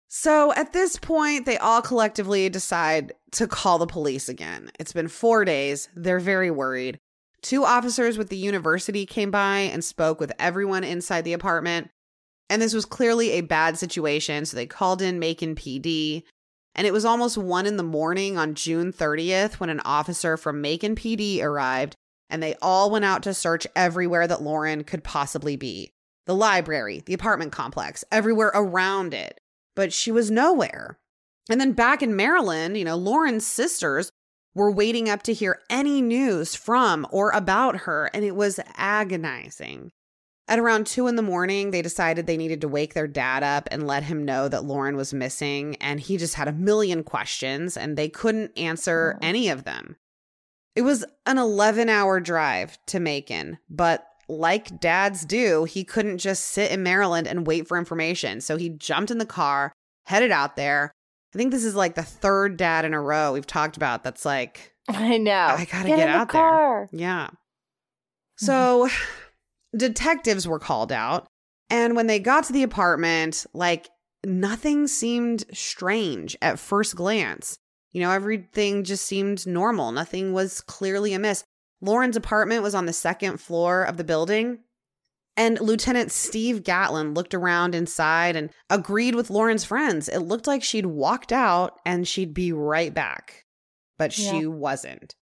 So 0.06 0.52
at 0.52 0.72
this 0.72 0.96
point, 0.96 1.44
they 1.44 1.58
all 1.58 1.82
collectively 1.82 2.48
decide 2.48 3.12
to 3.32 3.48
call 3.48 3.78
the 3.78 3.88
police 3.88 4.28
again. 4.28 4.70
It's 4.78 4.92
been 4.92 5.08
four 5.08 5.44
days. 5.44 5.88
They're 5.96 6.20
very 6.20 6.48
worried. 6.48 7.00
Two 7.42 7.64
officers 7.64 8.16
with 8.16 8.28
the 8.28 8.36
university 8.36 9.04
came 9.04 9.32
by 9.32 9.62
and 9.62 9.84
spoke 9.84 10.20
with 10.20 10.32
everyone 10.38 10.84
inside 10.84 11.22
the 11.22 11.32
apartment. 11.32 11.90
And 12.48 12.62
this 12.62 12.72
was 12.72 12.84
clearly 12.84 13.32
a 13.32 13.40
bad 13.40 13.76
situation. 13.76 14.46
So 14.46 14.56
they 14.56 14.66
called 14.66 15.02
in 15.02 15.18
Macon 15.18 15.56
PD. 15.56 16.22
And 16.76 16.86
it 16.86 16.92
was 16.92 17.04
almost 17.04 17.36
one 17.36 17.66
in 17.66 17.78
the 17.78 17.82
morning 17.82 18.38
on 18.38 18.54
June 18.54 18.92
30th 18.92 19.54
when 19.54 19.70
an 19.70 19.80
officer 19.80 20.36
from 20.36 20.60
Macon 20.60 20.94
PD 20.94 21.42
arrived 21.42 21.96
and 22.30 22.40
they 22.40 22.54
all 22.62 22.92
went 22.92 23.04
out 23.04 23.24
to 23.24 23.34
search 23.34 23.66
everywhere 23.74 24.28
that 24.28 24.42
Lauren 24.42 24.84
could 24.84 25.02
possibly 25.02 25.56
be 25.56 25.90
the 26.26 26.34
library, 26.34 27.02
the 27.06 27.14
apartment 27.14 27.52
complex, 27.52 28.04
everywhere 28.12 28.52
around 28.54 29.14
it. 29.14 29.40
But 29.74 29.92
she 29.92 30.10
was 30.10 30.30
nowhere. 30.30 30.98
And 31.48 31.60
then 31.60 31.72
back 31.72 32.02
in 32.02 32.16
Maryland, 32.16 32.76
you 32.76 32.84
know, 32.84 32.96
Lauren's 32.96 33.46
sisters 33.46 34.10
were 34.54 34.70
waiting 34.70 35.08
up 35.08 35.22
to 35.22 35.34
hear 35.34 35.60
any 35.70 36.00
news 36.00 36.54
from 36.54 37.06
or 37.10 37.30
about 37.30 37.80
her, 37.80 38.10
and 38.14 38.24
it 38.24 38.34
was 38.34 38.58
agonizing. 38.74 39.92
At 40.48 40.58
around 40.58 40.86
two 40.86 41.08
in 41.08 41.16
the 41.16 41.22
morning, 41.22 41.70
they 41.72 41.82
decided 41.82 42.26
they 42.26 42.36
needed 42.36 42.60
to 42.60 42.68
wake 42.68 42.94
their 42.94 43.08
dad 43.08 43.42
up 43.42 43.68
and 43.70 43.86
let 43.86 44.04
him 44.04 44.24
know 44.24 44.48
that 44.48 44.64
Lauren 44.64 44.96
was 44.96 45.12
missing. 45.12 45.76
And 45.76 45.98
he 45.98 46.16
just 46.16 46.34
had 46.34 46.46
a 46.46 46.52
million 46.52 47.02
questions, 47.02 47.76
and 47.76 47.96
they 47.96 48.08
couldn't 48.08 48.56
answer 48.56 49.18
any 49.20 49.48
of 49.48 49.64
them. 49.64 49.96
It 50.76 50.82
was 50.82 51.04
an 51.26 51.38
11 51.38 51.88
hour 51.88 52.20
drive 52.20 52.78
to 52.86 53.00
Macon, 53.00 53.58
but 53.68 54.06
like 54.28 54.80
dads 54.80 55.24
do, 55.24 55.64
he 55.64 55.84
couldn't 55.84 56.18
just 56.18 56.44
sit 56.46 56.70
in 56.70 56.82
Maryland 56.82 57.26
and 57.28 57.46
wait 57.46 57.68
for 57.68 57.78
information. 57.78 58.40
So 58.40 58.56
he 58.56 58.68
jumped 58.70 59.10
in 59.10 59.18
the 59.18 59.26
car, 59.26 59.72
headed 60.06 60.30
out 60.30 60.56
there. 60.56 60.92
I 61.34 61.38
think 61.38 61.50
this 61.50 61.64
is 61.64 61.74
like 61.74 61.94
the 61.94 62.02
third 62.02 62.56
dad 62.56 62.84
in 62.84 62.94
a 62.94 63.00
row 63.00 63.32
we've 63.32 63.46
talked 63.46 63.76
about 63.76 64.02
that's 64.04 64.24
like, 64.24 64.74
I 64.88 65.18
know. 65.18 65.32
I 65.32 65.66
gotta 65.70 65.88
Get 65.88 65.96
get 65.96 66.06
in 66.08 66.12
the 66.12 66.18
out 66.18 66.32
there. 66.32 66.88
yeah. 66.92 67.28
Mm. 67.28 67.34
So 68.38 68.88
detectives 69.76 70.46
were 70.48 70.58
called 70.58 70.92
out. 70.92 71.26
And 71.68 71.96
when 71.96 72.06
they 72.06 72.20
got 72.20 72.44
to 72.44 72.52
the 72.52 72.62
apartment, 72.62 73.44
like 73.52 73.88
nothing 74.24 74.86
seemed 74.86 75.44
strange 75.52 76.36
at 76.40 76.58
first 76.58 76.94
glance. 76.96 77.58
You 77.92 78.02
know, 78.02 78.10
everything 78.10 78.84
just 78.84 79.04
seemed 79.06 79.46
normal. 79.46 79.90
Nothing 79.90 80.32
was 80.32 80.60
clearly 80.60 81.12
amiss. 81.14 81.44
Lauren's 81.80 82.16
apartment 82.16 82.62
was 82.62 82.74
on 82.74 82.86
the 82.86 82.92
second 82.92 83.38
floor 83.38 83.82
of 83.82 83.96
the 83.96 84.04
building. 84.04 84.60
And 85.36 85.60
Lieutenant 85.60 86.10
Steve 86.12 86.64
Gatlin 86.64 87.12
looked 87.12 87.34
around 87.34 87.74
inside 87.74 88.36
and 88.36 88.48
agreed 88.70 89.14
with 89.14 89.28
Lauren's 89.28 89.64
friends. 89.64 90.08
It 90.08 90.20
looked 90.20 90.46
like 90.46 90.62
she'd 90.62 90.86
walked 90.86 91.30
out 91.30 91.78
and 91.84 92.08
she'd 92.08 92.32
be 92.32 92.52
right 92.52 92.92
back, 92.94 93.44
but 93.98 94.12
she 94.14 94.40
Yeah. 94.40 94.46
wasn't. 94.46 95.14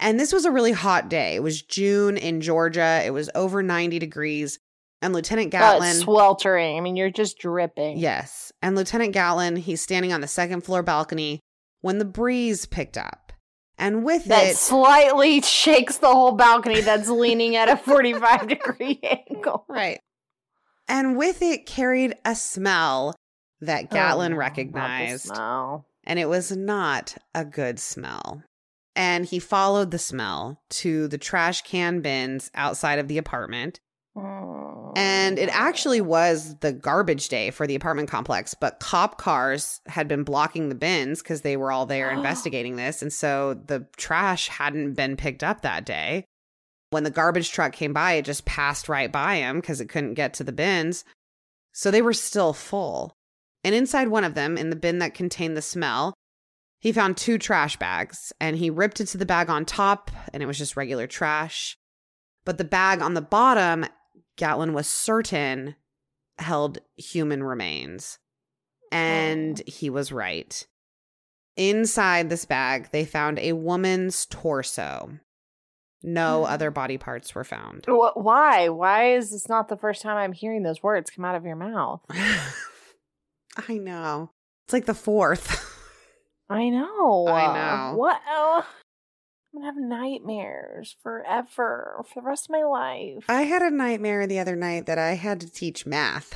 And 0.00 0.18
this 0.18 0.32
was 0.32 0.44
a 0.44 0.50
really 0.50 0.72
hot 0.72 1.08
day. 1.08 1.36
It 1.36 1.42
was 1.44 1.62
June 1.62 2.16
in 2.16 2.40
Georgia. 2.40 3.00
It 3.04 3.10
was 3.10 3.30
over 3.36 3.62
90 3.62 4.00
degrees. 4.00 4.58
And 5.00 5.12
Lieutenant 5.14 5.50
Gatlin. 5.52 5.94
sweltering. 5.94 6.76
I 6.76 6.80
mean, 6.80 6.96
you're 6.96 7.10
just 7.10 7.38
dripping. 7.38 7.98
Yes. 7.98 8.50
And 8.62 8.74
Lieutenant 8.74 9.12
Gatlin, 9.12 9.54
he's 9.56 9.80
standing 9.82 10.12
on 10.12 10.20
the 10.22 10.26
second 10.26 10.62
floor 10.62 10.82
balcony 10.82 11.40
when 11.82 11.98
the 11.98 12.04
breeze 12.04 12.66
picked 12.66 12.96
up. 12.98 13.23
And 13.76 14.04
with 14.04 14.26
it 14.26 14.28
That 14.28 14.46
it, 14.46 14.56
slightly 14.56 15.40
shakes 15.40 15.98
the 15.98 16.06
whole 16.12 16.32
balcony 16.32 16.80
that's 16.80 17.08
leaning 17.08 17.56
at 17.56 17.68
a 17.68 17.76
45 17.76 18.48
degree 18.48 19.00
angle. 19.30 19.64
right. 19.68 20.00
And 20.88 21.16
with 21.16 21.42
it 21.42 21.66
carried 21.66 22.14
a 22.24 22.34
smell 22.34 23.14
that 23.60 23.86
oh, 23.90 23.94
Gatlin 23.94 24.34
Oh, 24.34 24.36
recognized. 24.36 25.32
And 26.06 26.18
it 26.18 26.28
was 26.28 26.54
not 26.54 27.16
a 27.34 27.44
good 27.44 27.78
smell. 27.80 28.42
And 28.94 29.24
he 29.24 29.38
followed 29.38 29.90
the 29.90 29.98
smell 29.98 30.60
to 30.70 31.08
the 31.08 31.18
trash 31.18 31.62
can 31.62 32.00
bins 32.00 32.50
outside 32.54 32.98
of 32.98 33.08
the 33.08 33.18
apartment. 33.18 33.80
And 34.16 35.38
it 35.38 35.48
actually 35.52 36.00
was 36.00 36.56
the 36.58 36.72
garbage 36.72 37.28
day 37.28 37.50
for 37.50 37.66
the 37.66 37.74
apartment 37.74 38.08
complex, 38.08 38.54
but 38.54 38.78
cop 38.78 39.18
cars 39.18 39.80
had 39.86 40.06
been 40.06 40.22
blocking 40.22 40.68
the 40.68 40.74
bins 40.76 41.20
because 41.20 41.40
they 41.40 41.56
were 41.56 41.72
all 41.72 41.86
there 41.86 42.10
investigating 42.12 42.76
this. 42.76 43.02
And 43.02 43.12
so 43.12 43.54
the 43.54 43.86
trash 43.96 44.48
hadn't 44.48 44.94
been 44.94 45.16
picked 45.16 45.42
up 45.42 45.62
that 45.62 45.84
day. 45.84 46.24
When 46.90 47.02
the 47.02 47.10
garbage 47.10 47.50
truck 47.50 47.72
came 47.72 47.92
by, 47.92 48.12
it 48.12 48.24
just 48.24 48.44
passed 48.44 48.88
right 48.88 49.10
by 49.10 49.36
him 49.36 49.60
because 49.60 49.80
it 49.80 49.88
couldn't 49.88 50.14
get 50.14 50.34
to 50.34 50.44
the 50.44 50.52
bins. 50.52 51.04
So 51.72 51.90
they 51.90 52.02
were 52.02 52.12
still 52.12 52.52
full. 52.52 53.16
And 53.64 53.74
inside 53.74 54.08
one 54.08 54.22
of 54.22 54.34
them, 54.34 54.56
in 54.56 54.70
the 54.70 54.76
bin 54.76 54.98
that 55.00 55.14
contained 55.14 55.56
the 55.56 55.62
smell, 55.62 56.14
he 56.78 56.92
found 56.92 57.16
two 57.16 57.38
trash 57.38 57.76
bags 57.78 58.32
and 58.40 58.56
he 58.56 58.70
ripped 58.70 59.00
into 59.00 59.18
the 59.18 59.26
bag 59.26 59.48
on 59.50 59.64
top, 59.64 60.10
and 60.32 60.42
it 60.42 60.46
was 60.46 60.58
just 60.58 60.76
regular 60.76 61.06
trash. 61.08 61.76
But 62.44 62.58
the 62.58 62.64
bag 62.64 63.00
on 63.00 63.14
the 63.14 63.22
bottom 63.22 63.86
Gatlin 64.36 64.72
was 64.72 64.86
certain 64.86 65.76
held 66.38 66.78
human 66.96 67.42
remains. 67.42 68.18
And 68.90 69.60
oh. 69.60 69.70
he 69.70 69.90
was 69.90 70.12
right. 70.12 70.66
Inside 71.56 72.30
this 72.30 72.44
bag, 72.44 72.88
they 72.90 73.04
found 73.04 73.38
a 73.38 73.52
woman's 73.52 74.26
torso. 74.26 75.18
No 76.02 76.40
hmm. 76.40 76.52
other 76.52 76.70
body 76.70 76.98
parts 76.98 77.34
were 77.34 77.44
found. 77.44 77.86
Wh- 77.86 78.16
Why? 78.16 78.68
Why 78.68 79.14
is 79.14 79.30
this 79.30 79.48
not 79.48 79.68
the 79.68 79.76
first 79.76 80.02
time 80.02 80.16
I'm 80.16 80.32
hearing 80.32 80.62
those 80.62 80.82
words 80.82 81.10
come 81.10 81.24
out 81.24 81.34
of 81.34 81.44
your 81.44 81.56
mouth? 81.56 82.00
I 83.68 83.78
know. 83.78 84.30
It's 84.66 84.72
like 84.72 84.86
the 84.86 84.94
fourth. 84.94 85.70
I 86.50 86.68
know. 86.68 87.26
I 87.26 87.90
know. 87.90 87.96
What? 87.96 88.20
Oh, 88.28 88.66
I'm 89.54 89.60
gonna 89.62 89.66
have 89.72 89.76
nightmares 90.00 90.96
forever 91.02 92.04
for 92.12 92.20
the 92.22 92.26
rest 92.26 92.46
of 92.46 92.50
my 92.50 92.64
life. 92.64 93.24
I 93.28 93.42
had 93.42 93.62
a 93.62 93.70
nightmare 93.70 94.26
the 94.26 94.40
other 94.40 94.56
night 94.56 94.86
that 94.86 94.98
I 94.98 95.12
had 95.14 95.40
to 95.42 95.50
teach 95.50 95.86
math. 95.86 96.34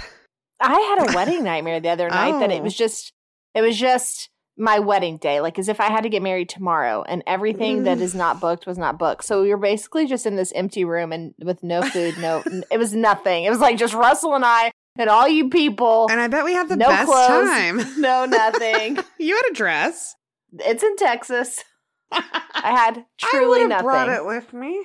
I 0.61 0.79
had 0.97 1.11
a 1.11 1.13
wedding 1.17 1.43
nightmare 1.43 1.81
the 1.81 1.89
other 1.89 2.09
night 2.09 2.39
that 2.41 2.53
it 2.53 2.61
Oh. 2.61 2.63
was 2.65 2.77
just 2.77 3.13
it 3.55 3.63
was 3.63 3.77
just 3.77 4.31
my 4.57 4.79
wedding 4.79 5.17
day, 5.17 5.41
like 5.41 5.59
as 5.59 5.69
if 5.69 5.81
I 5.81 5.87
had 5.91 6.03
to 6.03 6.09
get 6.09 6.23
married 6.23 6.49
tomorrow 6.49 7.03
and 7.09 7.23
everything 7.27 7.85
that 7.85 7.99
is 8.01 8.15
not 8.15 8.41
booked 8.41 8.67
was 8.67 8.79
not 8.79 8.99
booked. 8.99 9.25
So 9.25 9.43
we 9.43 9.51
were 9.51 9.57
basically 9.57 10.07
just 10.07 10.25
in 10.27 10.37
this 10.37 10.53
empty 10.53 10.85
room 10.85 11.13
and 11.13 11.35
with 11.41 11.63
no 11.65 11.83
food, 11.83 12.19
no 12.19 12.43
it 12.71 12.79
was 12.79 12.95
nothing. 12.95 13.45
It 13.45 13.51
was 13.51 13.61
like 13.61 13.79
just 13.79 13.95
Russell 13.95 14.35
and 14.37 14.45
I 14.45 14.71
and 14.97 15.11
all 15.11 15.27
you 15.29 15.49
people. 15.49 16.07
And 16.11 16.21
I 16.21 16.29
bet 16.29 16.45
we 16.45 16.53
had 16.55 16.69
the 16.69 16.77
No 16.77 16.87
best 16.89 17.07
clothes. 17.09 17.49
time. 17.51 18.01
no 18.01 18.27
nothing. 18.27 18.99
you 19.19 19.35
had 19.35 19.51
a 19.51 19.55
dress. 19.55 20.15
it's 20.53 20.83
in 20.85 20.97
Texas. 20.97 21.65
I 22.12 22.23
had 22.55 23.05
truly 23.18 23.49
would've 23.49 23.68
nothing. 23.68 23.85
brought 23.85 24.09
it 24.09 24.25
with 24.25 24.53
me. 24.53 24.85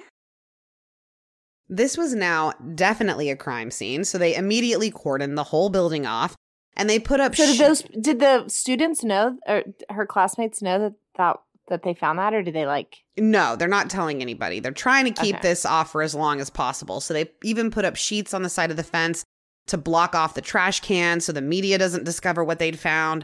This 1.69 1.97
was 1.97 2.13
now 2.13 2.51
definitely 2.75 3.29
a 3.29 3.35
crime 3.35 3.71
scene, 3.71 4.03
so 4.03 4.17
they 4.17 4.35
immediately 4.35 4.91
cordoned 4.91 5.35
the 5.35 5.45
whole 5.45 5.69
building 5.69 6.05
off, 6.05 6.35
and 6.75 6.89
they 6.89 6.99
put 6.99 7.19
up. 7.19 7.35
So 7.35 7.45
did 7.45 7.55
sh- 7.55 7.59
those 7.59 7.81
did 7.99 8.19
the 8.19 8.47
students 8.47 9.03
know 9.03 9.37
or 9.47 9.63
her 9.89 10.05
classmates 10.05 10.61
know 10.61 10.77
that 10.79 10.93
that 11.17 11.37
that 11.69 11.83
they 11.83 11.93
found 11.93 12.19
that 12.19 12.33
or 12.33 12.43
do 12.43 12.51
they 12.51 12.65
like 12.65 12.97
no, 13.17 13.55
they're 13.55 13.67
not 13.67 13.89
telling 13.89 14.21
anybody. 14.21 14.59
They're 14.59 14.71
trying 14.71 15.05
to 15.05 15.11
keep 15.21 15.35
Okay. 15.35 15.47
this 15.47 15.65
off 15.65 15.91
for 15.91 16.01
as 16.01 16.13
long 16.15 16.41
as 16.41 16.49
possible. 16.49 16.99
So 16.99 17.13
they 17.13 17.29
even 17.43 17.69
put 17.71 17.85
up 17.85 17.95
sheets 17.95 18.33
on 18.33 18.41
the 18.41 18.49
side 18.49 18.71
of 18.71 18.77
the 18.77 18.83
fence 18.83 19.23
to 19.67 19.77
block 19.77 20.13
off 20.15 20.33
the 20.33 20.41
trash 20.41 20.81
can, 20.81 21.21
so 21.21 21.31
the 21.31 21.41
media 21.41 21.77
doesn't 21.77 22.03
discover 22.03 22.43
what 22.43 22.59
they'd 22.59 22.77
found. 22.79 23.23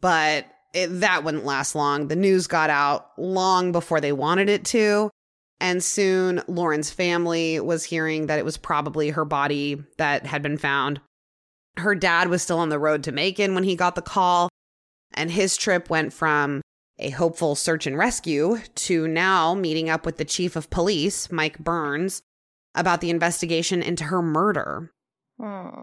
But 0.00 0.46
it, 0.72 0.86
that 1.00 1.24
wouldn't 1.24 1.44
last 1.44 1.74
long. 1.74 2.08
The 2.08 2.16
news 2.16 2.46
got 2.46 2.70
out 2.70 3.10
long 3.18 3.72
before 3.72 4.00
they 4.00 4.12
wanted 4.12 4.48
it 4.48 4.64
to. 4.66 5.10
And 5.60 5.84
soon 5.84 6.42
Lauren's 6.48 6.90
family 6.90 7.60
was 7.60 7.84
hearing 7.84 8.26
that 8.26 8.38
it 8.38 8.44
was 8.44 8.56
probably 8.56 9.10
her 9.10 9.24
body 9.24 9.82
that 9.98 10.26
had 10.26 10.42
been 10.42 10.56
found. 10.56 11.00
Her 11.76 11.94
dad 11.94 12.28
was 12.28 12.42
still 12.42 12.58
on 12.58 12.70
the 12.70 12.78
road 12.78 13.04
to 13.04 13.12
Macon 13.12 13.54
when 13.54 13.64
he 13.64 13.76
got 13.76 13.94
the 13.94 14.02
call, 14.02 14.48
and 15.12 15.30
his 15.30 15.56
trip 15.56 15.90
went 15.90 16.12
from 16.12 16.62
a 16.98 17.10
hopeful 17.10 17.54
search 17.54 17.86
and 17.86 17.96
rescue 17.96 18.58
to 18.74 19.06
now 19.06 19.54
meeting 19.54 19.88
up 19.88 20.04
with 20.04 20.16
the 20.16 20.24
chief 20.24 20.56
of 20.56 20.70
police, 20.70 21.30
Mike 21.30 21.58
Burns, 21.58 22.22
about 22.74 23.00
the 23.00 23.10
investigation 23.10 23.82
into 23.82 24.04
her 24.04 24.22
murder. 24.22 24.90
hmm. 25.38 25.82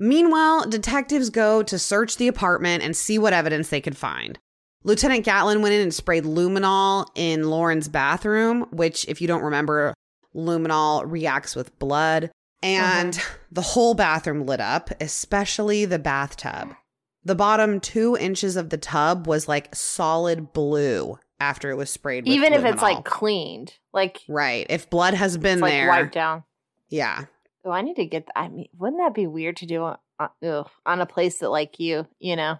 Meanwhile, 0.00 0.70
detectives 0.70 1.28
go 1.28 1.62
to 1.62 1.78
search 1.78 2.16
the 2.16 2.26
apartment 2.26 2.82
and 2.82 2.96
see 2.96 3.18
what 3.18 3.34
evidence 3.34 3.68
they 3.68 3.82
could 3.82 3.98
find. 3.98 4.38
Lieutenant 4.82 5.26
Gatlin 5.26 5.60
went 5.60 5.74
in 5.74 5.82
and 5.82 5.92
sprayed 5.92 6.24
luminol 6.24 7.06
in 7.14 7.50
Lauren's 7.50 7.86
bathroom, 7.86 8.66
which, 8.70 9.06
if 9.08 9.20
you 9.20 9.28
don't 9.28 9.42
remember, 9.42 9.92
luminol 10.34 11.04
reacts 11.06 11.54
with 11.54 11.78
blood. 11.78 12.30
And 12.62 13.14
uh-huh. 13.14 13.34
the 13.52 13.60
whole 13.60 13.92
bathroom 13.92 14.46
lit 14.46 14.60
up, 14.60 14.90
especially 15.02 15.84
the 15.84 15.98
bathtub. 15.98 16.74
The 17.22 17.34
bottom 17.34 17.78
two 17.78 18.16
inches 18.16 18.56
of 18.56 18.70
the 18.70 18.78
tub 18.78 19.26
was 19.26 19.48
like 19.48 19.74
solid 19.74 20.54
blue 20.54 21.18
after 21.38 21.70
it 21.70 21.76
was 21.76 21.90
sprayed. 21.90 22.24
With 22.24 22.32
Even 22.32 22.54
if 22.54 22.64
it's 22.64 22.80
like 22.80 23.04
cleaned, 23.04 23.74
like 23.92 24.20
right, 24.28 24.64
if 24.70 24.88
blood 24.88 25.12
has 25.12 25.36
been 25.36 25.54
it's 25.54 25.62
like 25.62 25.72
there, 25.72 25.88
wiped 25.88 26.14
down. 26.14 26.44
yeah, 26.88 27.26
Oh, 27.64 27.70
I 27.70 27.82
need 27.82 27.96
to 27.96 28.06
get. 28.06 28.28
I 28.34 28.48
mean, 28.48 28.68
wouldn't 28.78 29.00
that 29.00 29.14
be 29.14 29.26
weird 29.26 29.56
to 29.58 29.66
do 29.66 29.82
on, 29.82 29.98
on, 30.18 30.28
ugh, 30.44 30.70
on 30.86 31.00
a 31.00 31.06
place 31.06 31.38
that 31.38 31.50
like 31.50 31.78
you, 31.78 32.06
you 32.18 32.36
know, 32.36 32.58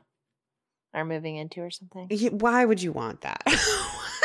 are 0.95 1.05
moving 1.05 1.37
into 1.37 1.61
or 1.61 1.71
something? 1.71 2.09
Why 2.33 2.65
would 2.65 2.83
you 2.83 2.93
want 2.93 3.23
that? 3.23 3.43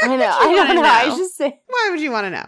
I 0.01 0.15
know. 0.17 0.29
I 0.29 0.53
don't 0.53 0.75
know. 0.75 0.83
I 0.83 1.05
just 1.17 1.37
saying. 1.37 1.59
Why 1.67 1.89
would 1.91 2.01
you 2.01 2.11
want 2.11 2.25
to 2.25 2.29
know? 2.31 2.45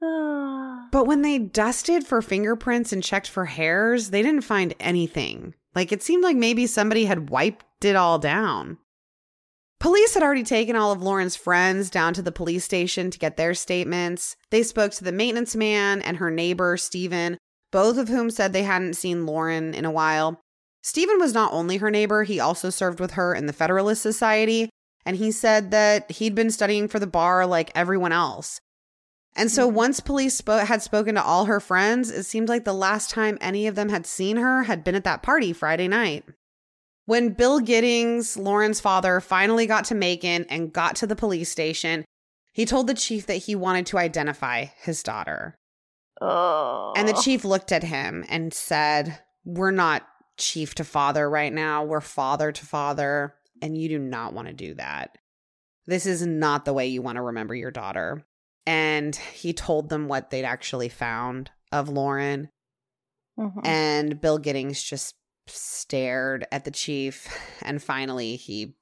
But 0.92 1.08
when 1.08 1.22
they 1.22 1.38
dusted 1.38 2.06
for 2.06 2.22
fingerprints 2.22 2.92
and 2.92 3.02
checked 3.02 3.28
for 3.28 3.46
hairs, 3.46 4.10
they 4.10 4.22
didn't 4.22 4.42
find 4.42 4.74
anything. 4.78 5.54
Like 5.74 5.90
it 5.90 6.04
seemed 6.04 6.22
like 6.22 6.36
maybe 6.36 6.68
somebody 6.68 7.06
had 7.06 7.30
wiped 7.30 7.84
it 7.84 7.96
all 7.96 8.20
down. 8.20 8.78
Police 9.80 10.14
had 10.14 10.22
already 10.22 10.44
taken 10.44 10.76
all 10.76 10.92
of 10.92 11.02
Lauren's 11.02 11.34
friends 11.36 11.90
down 11.90 12.14
to 12.14 12.22
the 12.22 12.30
police 12.30 12.64
station 12.64 13.10
to 13.10 13.18
get 13.18 13.36
their 13.36 13.54
statements. 13.54 14.36
They 14.50 14.62
spoke 14.62 14.92
to 14.92 15.04
the 15.04 15.12
maintenance 15.12 15.56
man 15.56 16.00
and 16.00 16.18
her 16.18 16.30
neighbor, 16.30 16.76
Stephen, 16.76 17.38
both 17.74 17.98
of 17.98 18.06
whom 18.08 18.30
said 18.30 18.52
they 18.52 18.62
hadn't 18.62 18.94
seen 18.94 19.26
Lauren 19.26 19.74
in 19.74 19.84
a 19.84 19.90
while. 19.90 20.40
Stephen 20.80 21.18
was 21.18 21.34
not 21.34 21.52
only 21.52 21.78
her 21.78 21.90
neighbor, 21.90 22.22
he 22.22 22.38
also 22.38 22.70
served 22.70 23.00
with 23.00 23.12
her 23.12 23.34
in 23.34 23.46
the 23.46 23.52
Federalist 23.52 24.00
Society, 24.00 24.70
and 25.04 25.16
he 25.16 25.32
said 25.32 25.72
that 25.72 26.08
he'd 26.12 26.36
been 26.36 26.52
studying 26.52 26.86
for 26.86 27.00
the 27.00 27.06
bar 27.08 27.44
like 27.44 27.72
everyone 27.74 28.12
else. 28.12 28.60
And 29.34 29.50
so 29.50 29.68
Mhm. 29.68 29.74
once 29.74 29.98
police 29.98 30.40
spo- 30.40 30.64
had 30.64 30.82
spoken 30.82 31.16
to 31.16 31.24
all 31.24 31.46
her 31.46 31.58
friends, 31.58 32.12
it 32.12 32.22
seemed 32.22 32.48
like 32.48 32.64
the 32.64 32.72
last 32.72 33.10
time 33.10 33.38
any 33.40 33.66
of 33.66 33.74
them 33.74 33.88
had 33.88 34.06
seen 34.06 34.36
her 34.36 34.62
had 34.62 34.84
been 34.84 34.94
at 34.94 35.02
that 35.02 35.24
party 35.24 35.52
Friday 35.52 35.88
night. 35.88 36.24
When 37.06 37.30
Bill 37.30 37.58
Giddings, 37.58 38.36
Lauren's 38.36 38.80
father, 38.80 39.20
finally 39.20 39.66
got 39.66 39.84
to 39.86 39.96
Macon 39.96 40.46
and 40.48 40.72
got 40.72 40.94
to 40.96 41.08
the 41.08 41.16
police 41.16 41.50
station, 41.50 42.04
he 42.52 42.64
told 42.64 42.86
the 42.86 42.94
chief 42.94 43.26
that 43.26 43.44
he 43.46 43.56
wanted 43.56 43.84
to 43.86 43.98
identify 43.98 44.66
his 44.76 45.02
daughter. 45.02 45.56
Oh. 46.20 46.92
And 46.96 47.08
the 47.08 47.20
chief 47.22 47.44
looked 47.44 47.72
at 47.72 47.82
him 47.82 48.24
and 48.28 48.52
said, 48.52 49.18
We're 49.44 49.70
not 49.70 50.06
chief 50.36 50.74
to 50.76 50.84
father 50.84 51.28
right 51.28 51.52
now. 51.52 51.84
We're 51.84 52.00
father 52.00 52.52
to 52.52 52.66
father. 52.66 53.34
And 53.62 53.76
you 53.76 53.88
do 53.88 53.98
not 53.98 54.32
want 54.32 54.48
to 54.48 54.54
do 54.54 54.74
that. 54.74 55.16
This 55.86 56.06
is 56.06 56.26
not 56.26 56.64
the 56.64 56.72
way 56.72 56.86
you 56.86 57.02
want 57.02 57.16
to 57.16 57.22
remember 57.22 57.54
your 57.54 57.70
daughter. 57.70 58.24
And 58.66 59.14
he 59.14 59.52
told 59.52 59.88
them 59.88 60.08
what 60.08 60.30
they'd 60.30 60.44
actually 60.44 60.88
found 60.88 61.50
of 61.70 61.88
Lauren. 61.88 62.48
Mhm. 63.38 63.66
And 63.66 64.20
Bill 64.20 64.38
Giddings 64.38 64.82
just 64.82 65.14
stared 65.46 66.46
at 66.50 66.64
the 66.64 66.70
chief. 66.70 67.28
And 67.62 67.82
finally, 67.82 68.36
he 68.36 68.76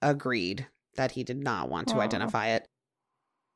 agreed 0.00 0.68
that 0.96 1.12
he 1.12 1.24
did 1.24 1.38
not 1.38 1.68
want 1.68 1.88
to 1.88 1.96
Aw. 1.96 2.00
identify 2.02 2.48
it. 2.48 2.68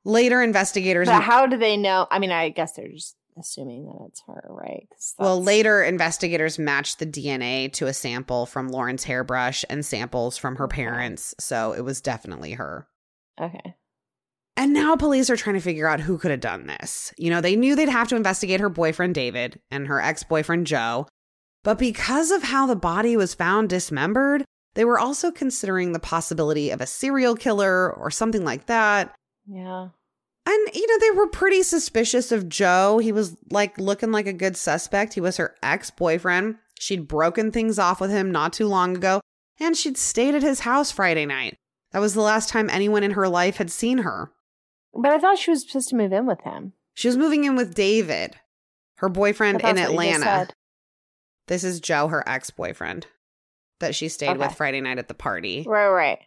Later, 0.09 0.43
investigators. 0.43 1.07
But 1.07 1.23
how 1.23 1.47
do 1.47 1.59
they 1.59 1.77
know? 1.77 2.07
I 2.11 2.19
mean, 2.19 2.33
I 2.33 2.49
guess 2.49 2.73
they're 2.73 2.89
just 2.89 3.15
assuming 3.39 3.85
that 3.85 4.07
it's 4.09 4.23
her, 4.27 4.43
right? 4.49 4.89
Well, 5.19 5.43
later 5.43 5.83
investigators 5.83 6.59
matched 6.59 6.99
the 6.99 7.05
DNA 7.05 7.71
to 7.75 7.89
a 7.89 7.93
sample 7.93 8.47
from 8.47 8.71
Lauren's 8.71 9.05
hairbrush 9.05 9.67
and 9.69 9.85
samples 9.85 10.39
from 10.39 10.57
her 10.57 10.67
parents, 10.67 11.35
so 11.39 11.75
it 11.75 11.83
was 11.83 12.01
definitely 12.01 12.53
her. 12.53 12.89
Okay. 13.39 13.75
And 14.57 14.73
now 14.73 14.97
police 14.97 15.29
are 15.29 15.37
trying 15.37 15.57
to 15.57 15.61
figure 15.61 15.87
out 15.87 16.01
who 16.01 16.17
could 16.17 16.31
have 16.31 16.41
done 16.41 16.67
this. 16.67 17.13
You 17.19 17.29
know, 17.29 17.43
they 17.43 17.55
knew 17.55 17.77
they'd 17.77 17.91
have 17.91 18.09
to 18.09 18.17
investigate 18.17 18.61
her 18.61 18.71
boyfriend 18.71 19.15
David 19.15 19.61
and 19.71 19.89
her 19.89 20.01
ex-boyfriend 20.01 20.67
Joe, 20.67 21.07
but 21.65 21.79
because 21.79 22.31
of 22.31 22.45
how 22.45 22.67
the 22.67 22.75
body 22.75 23.15
was 23.15 23.35
found 23.35 23.69
dismembered, 23.69 24.43
they 24.75 24.87
were 24.87 24.99
also 24.99 25.31
considering 25.31 25.93
the 25.93 26.01
possibility 26.01 26.71
of 26.71 26.81
a 26.81 26.87
serial 26.87 27.35
killer 27.35 27.93
or 27.93 28.11
something 28.11 28.43
like 28.43 28.67
that. 28.67 29.15
Yeah. 29.47 29.89
And, 30.49 30.75
you 30.75 30.87
know, 30.87 30.99
they 30.99 31.11
were 31.11 31.27
pretty 31.27 31.63
suspicious 31.63 32.33
of 32.33 32.49
Joe. 32.49 32.99
He 32.99 33.13
was 33.13 33.37
like 33.51 33.77
looking 33.77 34.13
like 34.13 34.27
a 34.27 34.33
good 34.33 34.57
suspect. 34.57 35.13
He 35.13 35.21
was 35.21 35.37
her 35.37 35.55
ex 35.63 35.91
boyfriend. 35.91 36.57
She'd 36.79 37.07
broken 37.07 37.53
things 37.53 37.79
off 37.79 38.01
with 38.01 38.11
him 38.11 38.33
not 38.33 38.55
too 38.55 38.67
long 38.67 38.97
ago, 38.97 39.21
and 39.61 39.77
she'd 39.77 39.99
stayed 39.99 40.35
at 40.35 40.43
his 40.43 40.61
house 40.61 40.91
Friday 40.91 41.27
night. 41.27 41.59
That 41.93 41.99
was 41.99 42.15
the 42.15 42.23
last 42.23 42.49
time 42.49 42.71
anyone 42.71 43.03
in 43.03 43.11
her 43.11 43.29
life 43.29 43.59
had 43.59 43.71
seen 43.71 43.99
her. 43.99 44.31
But 44.95 45.13
I 45.13 45.19
thought 45.19 45.37
she 45.39 45.51
was 45.51 45.67
supposed 45.67 45.91
to 45.91 45.97
move 45.97 46.13
in 46.15 46.25
with 46.27 46.41
him. 46.43 46.73
She 46.95 47.09
was 47.09 47.19
moving 47.19 47.45
in 47.45 47.55
with 47.55 47.75
David, 47.75 48.37
her 48.97 49.11
boyfriend 49.11 49.61
in 49.61 49.77
that's 49.77 49.91
what 49.91 50.07
you 50.07 50.13
just 50.13 50.23
Atlanta. 50.23 50.49
This 51.47 51.63
is 51.63 51.81
Joe, 51.81 52.09
her 52.09 52.27
ex 52.27 52.51
boyfriend, 52.51 53.07
that 53.81 53.95
she 53.95 54.09
stayed 54.09 54.39
with 54.39 54.55
Friday 54.55 54.81
night 54.81 54.99
at 54.99 55.09
the 55.09 55.15
party 55.15 55.65
Right, 55.67 55.89
right. 55.89 56.19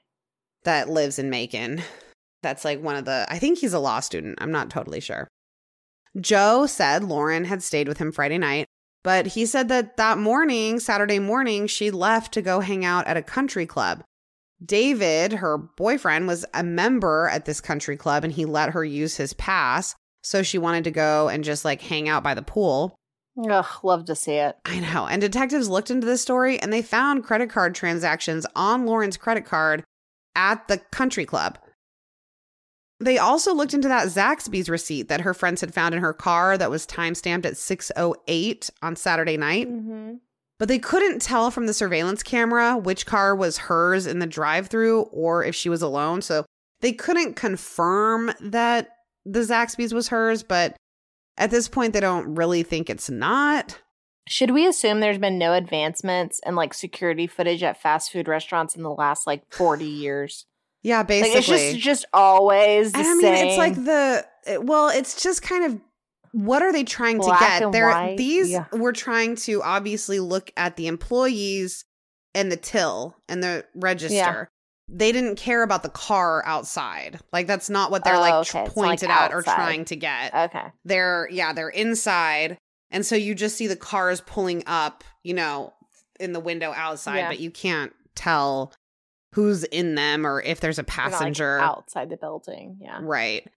that 0.64 0.90
lives 0.90 1.18
in 1.18 1.32
Macon. 1.32 1.82
That's 2.42 2.66
like 2.66 2.82
one 2.82 2.96
of 2.96 3.06
the, 3.06 3.26
I 3.30 3.40
think 3.40 3.60
he's 3.60 3.74
a 3.74 3.80
law 3.80 4.00
student. 4.00 4.40
I'm 4.42 4.52
not 4.52 4.70
totally 4.70 5.00
sure. 5.00 5.28
Joe 6.20 6.66
said 6.66 7.04
Lauren 7.04 7.46
had 7.46 7.64
stayed 7.64 7.88
with 7.88 7.98
him 7.98 8.12
Friday 8.12 8.38
night, 8.38 8.68
but 9.04 9.28
he 9.28 9.46
said 9.46 9.70
that 9.70 9.98
that 9.98 10.18
morning, 10.18 10.80
Saturday 10.80 11.20
morning, 11.20 11.68
she 11.68 11.92
left 11.92 12.34
to 12.34 12.42
go 12.42 12.60
hang 12.60 12.84
out 12.84 13.08
at 13.08 13.18
a 13.18 13.24
country 13.24 13.66
club. 13.66 14.04
David, 14.64 15.34
her 15.34 15.58
boyfriend, 15.58 16.28
was 16.28 16.46
a 16.54 16.64
member 16.64 17.30
at 17.32 17.46
this 17.46 17.62
country 17.62 17.98
club 17.98 18.24
and 18.24 18.34
he 18.34 18.46
let 18.46 18.72
her 18.72 18.84
use 18.84 19.18
his 19.18 19.34
pass. 19.34 19.96
So 20.24 20.44
she 20.44 20.58
wanted 20.58 20.84
to 20.84 20.92
go 20.92 21.30
and 21.30 21.44
just 21.44 21.66
like 21.66 21.82
hang 21.82 22.08
out 22.08 22.24
by 22.24 22.36
the 22.36 22.44
pool. 22.44 22.96
Ugh, 23.50 23.66
love 23.84 24.06
to 24.06 24.16
see 24.16 24.34
it. 24.34 24.56
I 24.66 24.80
know. 24.80 25.08
And 25.08 25.22
detectives 25.22 25.70
looked 25.70 25.90
into 25.90 26.06
this 26.06 26.22
story 26.22 26.60
and 26.60 26.72
they 26.72 26.82
found 26.82 27.24
credit 27.24 27.50
card 27.50 27.74
transactions 27.74 28.46
on 28.56 28.86
Lauren's 28.86 29.18
credit 29.18 29.46
card 29.46 29.84
at 30.36 30.68
the 30.68 30.78
country 30.78 31.26
club. 31.26 31.58
They 33.02 33.18
also 33.18 33.54
looked 33.54 33.74
into 33.74 33.88
that 33.88 34.08
Zaxby's 34.08 34.70
receipt 34.70 35.08
that 35.08 35.22
her 35.22 35.34
friends 35.34 35.62
had 35.62 35.74
found 35.74 35.96
in 35.96 36.02
her 36.02 36.14
car 36.14 36.58
that 36.58 36.70
was 36.70 36.86
timestamped 36.86 37.46
at 37.46 37.58
608 37.58 38.70
on 38.84 38.96
Saturday 38.96 39.38
night. 39.38 39.68
Mm-hmm. 39.68 40.14
But 40.60 40.68
they 40.68 40.78
couldn't 40.78 41.24
tell 41.24 41.50
from 41.50 41.66
the 41.66 41.74
surveillance 41.74 42.22
camera 42.22 42.78
which 42.78 43.08
car 43.08 43.36
was 43.36 43.58
hers 43.58 44.06
in 44.06 44.20
the 44.20 44.28
drive-through 44.28 45.02
or 45.12 45.44
if 45.44 45.56
she 45.56 45.70
was 45.70 45.82
alone. 45.82 46.22
So 46.22 46.46
they 46.82 46.92
couldn't 46.94 47.36
confirm 47.36 48.32
that 48.40 48.90
the 49.26 49.40
Zaxby's 49.40 49.96
was 49.96 50.10
hers, 50.10 50.44
but 50.44 50.76
at 51.38 51.50
this 51.50 51.68
point 51.68 51.94
they 51.94 52.00
don't 52.00 52.36
really 52.36 52.62
think 52.62 52.92
it's 52.92 53.10
not. 53.10 53.80
Should 54.28 54.52
we 54.52 54.68
assume 54.68 55.00
there's 55.00 55.18
been 55.18 55.40
no 55.40 55.54
advancements 55.54 56.40
in 56.46 56.54
like 56.56 56.76
security 56.76 57.26
footage 57.26 57.64
at 57.64 57.82
fast 57.82 58.12
food 58.12 58.28
restaurants 58.28 58.76
in 58.76 58.84
the 58.84 58.92
last 58.92 59.26
like 59.26 59.42
40 59.50 59.86
years? 59.86 60.46
Yeah, 60.84 61.04
basically. 61.04 61.32
Like 61.32 61.38
it's 61.40 61.74
just 61.74 61.80
just 61.80 62.06
always 62.14 62.92
I 62.96 63.02
mean, 63.04 63.22
same. 63.22 63.48
it's 63.48 63.58
like 63.58 63.76
the 63.76 64.26
it- 64.48 64.64
well, 64.64 64.90
it's 64.90 65.22
just 65.22 65.42
kind 65.42 65.66
of 65.66 65.80
what 66.34 66.62
are 66.62 66.72
they 66.72 66.84
trying 66.84 67.18
Black 67.18 67.40
to 67.40 67.60
get? 67.66 67.72
They're 67.72 67.90
white, 67.90 68.18
these 68.18 68.50
yeah. 68.52 68.66
we're 68.72 68.94
trying 68.94 69.36
to 69.36 69.62
obviously 69.62 70.20
look 70.20 70.52
at 70.56 70.78
the 70.78 70.88
employees 70.88 71.84
and 72.34 72.52
the 72.52 72.56
till 72.58 73.16
and 73.28 73.44
the 73.44 73.66
register. 73.76 74.50
They 74.94 75.12
didn't 75.14 75.36
care 75.38 75.64
about 75.64 75.84
the 75.84 75.90
car 75.90 76.44
outside. 76.46 77.20
Like 77.32 77.48
that's 77.48 77.70
not 77.70 77.92
what 77.92 78.04
they're 78.04 78.16
Oh, 78.16 78.20
like 78.22 78.34
okay. 78.48 78.66
Pointed 78.68 79.10
like, 79.10 79.18
out 79.18 79.34
or 79.34 79.42
trying 79.42 79.86
to 79.86 79.96
get. 79.96 80.34
okay. 80.34 80.68
they're 80.86 81.30
yeah, 81.32 81.54
they're 81.54 81.70
inside. 81.70 82.58
And 82.90 83.06
so 83.06 83.16
you 83.16 83.36
just 83.36 83.56
see 83.58 83.68
the 83.68 83.76
cars 83.78 84.20
pulling 84.22 84.64
up, 84.68 85.04
you 85.24 85.34
know, 85.34 85.74
in 86.20 86.34
the 86.34 86.42
window 86.42 86.74
outside, 86.76 87.18
Yeah. 87.20 87.28
but 87.30 87.40
you 87.40 87.52
can't 87.52 87.94
tell 88.16 88.74
who's 89.34 89.64
in 89.66 89.96
them 89.96 90.26
or 90.28 90.42
if 90.42 90.60
there's 90.60 90.80
a 90.80 90.84
They're 90.84 91.06
like, 91.06 91.12
passenger. 91.14 91.60
outside 91.60 92.10
the 92.10 92.18
building. 92.18 92.78
Yeah. 92.82 93.00
Right. 93.02 93.48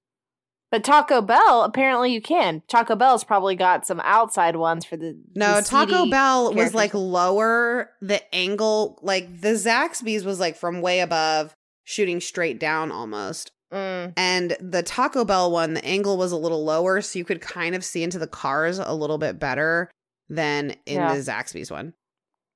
But 0.70 0.82
Taco 0.82 1.20
Bell, 1.22 1.62
apparently 1.62 2.12
you 2.12 2.20
can. 2.20 2.62
Taco 2.66 2.96
Bell's 2.96 3.22
probably 3.22 3.54
got 3.54 3.86
some 3.86 4.00
outside 4.00 4.56
ones 4.56 4.84
for 4.84 4.96
the 4.96 5.16
No, 5.36 5.60
the 5.60 5.66
Taco 5.66 6.10
Bell 6.10 6.52
was 6.52 6.74
like 6.74 6.92
lower. 6.94 7.90
The 8.00 8.22
angle, 8.34 8.98
like 9.02 9.40
the 9.40 9.50
Zaxby's 9.54 10.24
was 10.24 10.40
like 10.40 10.56
from 10.56 10.80
way 10.80 10.98
above, 11.00 11.54
shooting 11.84 12.20
straight 12.20 12.58
down 12.58 12.90
almost. 12.90 13.52
Mm, 13.72 14.14
And 14.16 14.56
the 14.60 14.82
Taco 14.82 15.24
Bell 15.24 15.50
one, 15.50 15.74
the 15.74 15.84
angle 15.84 16.16
was 16.16 16.32
a 16.32 16.36
little 16.36 16.64
lower, 16.64 17.00
so 17.00 17.18
you 17.18 17.24
could 17.24 17.40
kind 17.40 17.74
of 17.76 17.84
see 17.84 18.02
into 18.02 18.18
the 18.18 18.26
cars 18.26 18.78
a 18.78 18.94
little 18.94 19.18
bit 19.18 19.38
better 19.38 19.90
than 20.28 20.70
in 20.86 20.96
Yeah. 20.96 21.14
the 21.14 21.20
Zaxby's 21.20 21.70
one. 21.70 21.94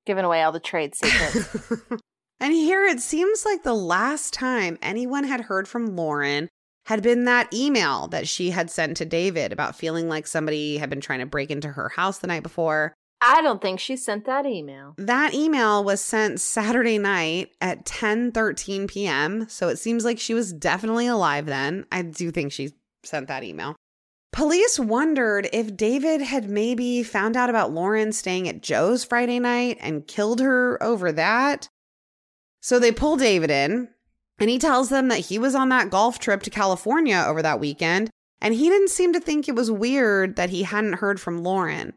giving 0.07 0.25
away 0.25 0.43
all 0.43 0.53
the 0.53 0.59
trade 0.61 0.95
secrets. 0.97 1.71
and 2.41 2.53
here 2.53 2.85
it 2.85 3.01
seems 3.01 3.45
like 3.45 3.63
the 3.63 3.75
last 3.75 4.33
time 4.33 4.79
anyone 4.83 5.25
had 5.25 5.43
heard 5.43 5.69
from 5.69 5.97
Lauren 5.97 6.49
had 6.87 7.03
been 7.03 7.25
that 7.25 7.53
email 7.53 8.09
that 8.09 8.27
she 8.27 8.51
had 8.51 8.71
sent 8.71 8.97
to 8.97 9.05
David 9.05 9.53
about 9.53 9.77
feeling 9.77 10.09
like 10.09 10.27
somebody 10.27 10.79
had 10.79 10.89
been 10.89 11.03
trying 11.03 11.19
to 11.19 11.27
break 11.27 11.51
into 11.51 11.69
her 11.69 11.91
house 11.91 12.19
the 12.19 12.27
night 12.27 12.43
before. 12.43 12.95
I 13.21 13.43
don't 13.43 13.61
think 13.61 13.81
she 13.81 13.97
sent 13.97 14.25
that 14.27 14.47
email. 14.47 14.95
That 14.97 15.35
email 15.35 15.83
was 15.85 16.01
sent 16.01 16.41
Saturday 16.41 16.99
night 16.99 17.51
at 17.61 17.85
10:13 17.85 18.89
p.m. 18.89 19.49
So 19.49 19.69
it 19.69 19.77
seems 19.77 20.05
like 20.05 20.19
she 20.19 20.35
was 20.35 20.53
definitely 20.53 21.09
alive 21.09 21.47
then. 21.47 21.85
I 21.91 22.03
do 22.03 22.31
think 22.31 22.53
she 22.53 22.71
sent 23.05 23.29
that 23.29 23.45
email. 23.45 23.77
Police 24.33 24.79
wondered 24.79 25.49
if 25.53 25.77
David 25.77 26.21
had 26.21 26.49
maybe 26.49 27.03
found 27.03 27.37
out 27.37 27.51
about 27.51 27.73
Lauren 27.73 28.13
staying 28.13 28.49
at 28.49 28.63
Joe's 28.63 29.03
Friday 29.03 29.41
night 29.41 29.79
and 29.81 30.07
killed 30.07 30.41
her 30.41 30.83
over 30.83 31.11
that. 31.13 31.69
So 32.69 32.79
they 32.79 32.93
pull 32.93 33.17
David 33.17 33.51
in, 33.51 33.89
and 34.39 34.51
he 34.51 34.59
tells 34.59 34.91
them 34.91 35.09
that 35.09 35.21
he 35.21 35.39
was 35.39 35.55
on 35.55 35.71
that 35.71 35.89
golf 35.89 36.19
trip 36.19 36.43
to 36.43 36.51
California 36.51 37.25
over 37.27 37.41
that 37.41 37.61
weekend, 37.61 38.11
and 38.43 38.53
he 38.53 38.69
didn't 38.69 38.91
seem 38.91 39.15
to 39.15 39.21
think 39.21 39.49
it 39.49 39.55
was 39.55 39.71
weird 39.71 40.37
that 40.37 40.51
he 40.51 40.65
hadn't 40.65 40.99
heard 40.99 41.19
from 41.19 41.43
Lauren. 41.43 41.95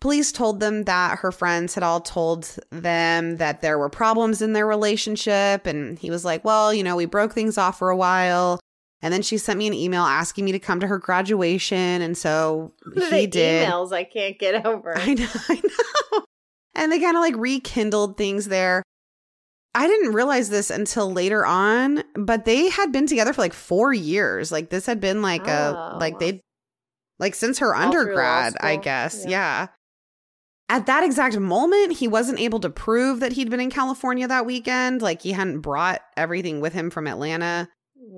Police 0.00 0.32
told 0.32 0.60
them 0.60 0.84
that 0.84 1.18
her 1.18 1.30
friends 1.30 1.74
had 1.74 1.84
all 1.84 2.00
told 2.00 2.56
them 2.70 3.36
that 3.36 3.60
there 3.60 3.78
were 3.78 3.90
problems 3.90 4.40
in 4.40 4.54
their 4.54 4.66
relationship. 4.66 5.66
And 5.66 5.98
he 5.98 6.10
was 6.10 6.24
like, 6.24 6.42
Well, 6.46 6.72
you 6.72 6.82
know, 6.82 6.96
we 6.96 7.04
broke 7.04 7.34
things 7.34 7.58
off 7.58 7.78
for 7.78 7.90
a 7.90 7.96
while. 7.96 8.60
And 9.02 9.12
then 9.12 9.20
she 9.20 9.36
sent 9.36 9.58
me 9.58 9.66
an 9.66 9.74
email 9.74 10.04
asking 10.04 10.46
me 10.46 10.52
to 10.52 10.58
come 10.58 10.80
to 10.80 10.86
her 10.86 10.98
graduation. 10.98 12.00
And 12.00 12.16
so 12.16 12.72
he 12.94 13.00
the 13.00 13.26
did. 13.26 13.68
emails 13.68 13.92
I 13.92 14.04
can't 14.04 14.38
get 14.38 14.64
over. 14.64 14.96
I 14.96 15.12
know, 15.12 15.28
I 15.50 15.54
know. 15.62 16.24
And 16.74 16.90
they 16.90 17.00
kind 17.00 17.18
of 17.18 17.20
like 17.20 17.36
rekindled 17.36 18.16
things 18.16 18.48
there. 18.48 18.82
I 19.74 19.86
didn't 19.88 20.12
realize 20.12 20.50
this 20.50 20.70
until 20.70 21.12
later 21.12 21.44
on, 21.44 22.04
but 22.14 22.44
they 22.44 22.68
had 22.68 22.92
been 22.92 23.06
together 23.06 23.32
for 23.32 23.42
like 23.42 23.52
four 23.52 23.92
years. 23.92 24.52
Like 24.52 24.70
this 24.70 24.86
had 24.86 25.00
been 25.00 25.20
like 25.20 25.46
a 25.48 25.92
Oh. 25.94 25.98
like 25.98 26.18
they 26.18 26.40
like 27.18 27.34
since 27.34 27.58
her 27.58 27.74
All 27.74 27.82
undergrad, 27.82 28.54
I 28.60 28.76
guess. 28.76 29.24
Yeah. 29.24 29.30
Yeah. 29.30 29.66
At 30.70 30.86
that 30.86 31.04
exact 31.04 31.38
moment, 31.38 31.92
he 31.92 32.08
wasn't 32.08 32.40
able 32.40 32.58
to 32.60 32.70
prove 32.70 33.20
that 33.20 33.32
he'd 33.32 33.50
been 33.50 33.60
in 33.60 33.70
California 33.70 34.26
that 34.26 34.46
weekend. 34.46 35.02
Like 35.02 35.22
he 35.22 35.32
hadn't 35.32 35.60
brought 35.60 36.00
everything 36.16 36.60
with 36.60 36.72
him 36.72 36.88
from 36.90 37.06
Atlanta. 37.06 37.68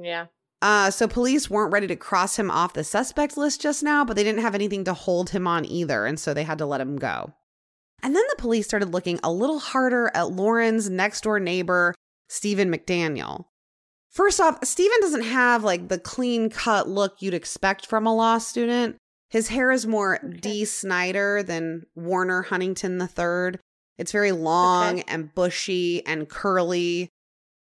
Yeah. 0.00 0.26
Uh, 0.62 0.90
so 0.90 1.06
police 1.08 1.50
weren't 1.50 1.72
ready 1.72 1.86
to 1.86 1.96
cross 1.96 2.38
him 2.38 2.50
off 2.50 2.72
the 2.72 2.84
suspect 2.84 3.36
list 3.36 3.60
just 3.60 3.82
now, 3.82 4.04
but 4.04 4.16
they 4.16 4.24
didn't 4.24 4.40
have 4.40 4.54
anything 4.54 4.84
to 4.84 4.94
hold 4.94 5.30
him 5.30 5.46
on 5.46 5.64
either, 5.66 6.06
and 6.06 6.18
so 6.18 6.32
they 6.32 6.44
had 6.44 6.58
to 6.58 6.66
let 6.66 6.80
him 6.80 6.96
go. 6.96 7.32
And 8.02 8.14
then 8.14 8.24
the 8.30 8.36
police 8.40 8.66
started 8.66 8.92
looking 8.92 9.18
a 9.24 9.32
little 9.32 9.58
harder 9.58 10.10
at 10.14 10.30
Lauren's 10.30 10.88
next 10.90 11.22
door 11.22 11.40
neighbor, 11.40 11.94
Stephen 12.28 12.70
McDaniel. 12.70 13.46
First 14.10 14.40
off, 14.40 14.64
Stephen 14.64 14.96
doesn't 15.00 15.24
have 15.24 15.64
like 15.64 15.88
the 15.88 15.98
clean 15.98 16.48
cut 16.50 16.88
look 16.88 17.16
you'd 17.20 17.34
expect 17.34 17.86
from 17.86 18.06
a 18.06 18.14
law 18.14 18.38
student. 18.38 18.96
His 19.28 19.48
hair 19.48 19.70
is 19.72 19.86
more 19.86 20.16
Okay. 20.24 20.36
Dee 20.38 20.64
Snider 20.64 21.42
than 21.42 21.82
Warner 21.94 22.42
Huntington 22.42 23.00
III. 23.00 23.58
It's 23.98 24.12
very 24.12 24.32
long 24.32 25.00
Okay. 25.00 25.04
and 25.08 25.34
bushy 25.34 26.04
and 26.06 26.28
curly. 26.28 27.08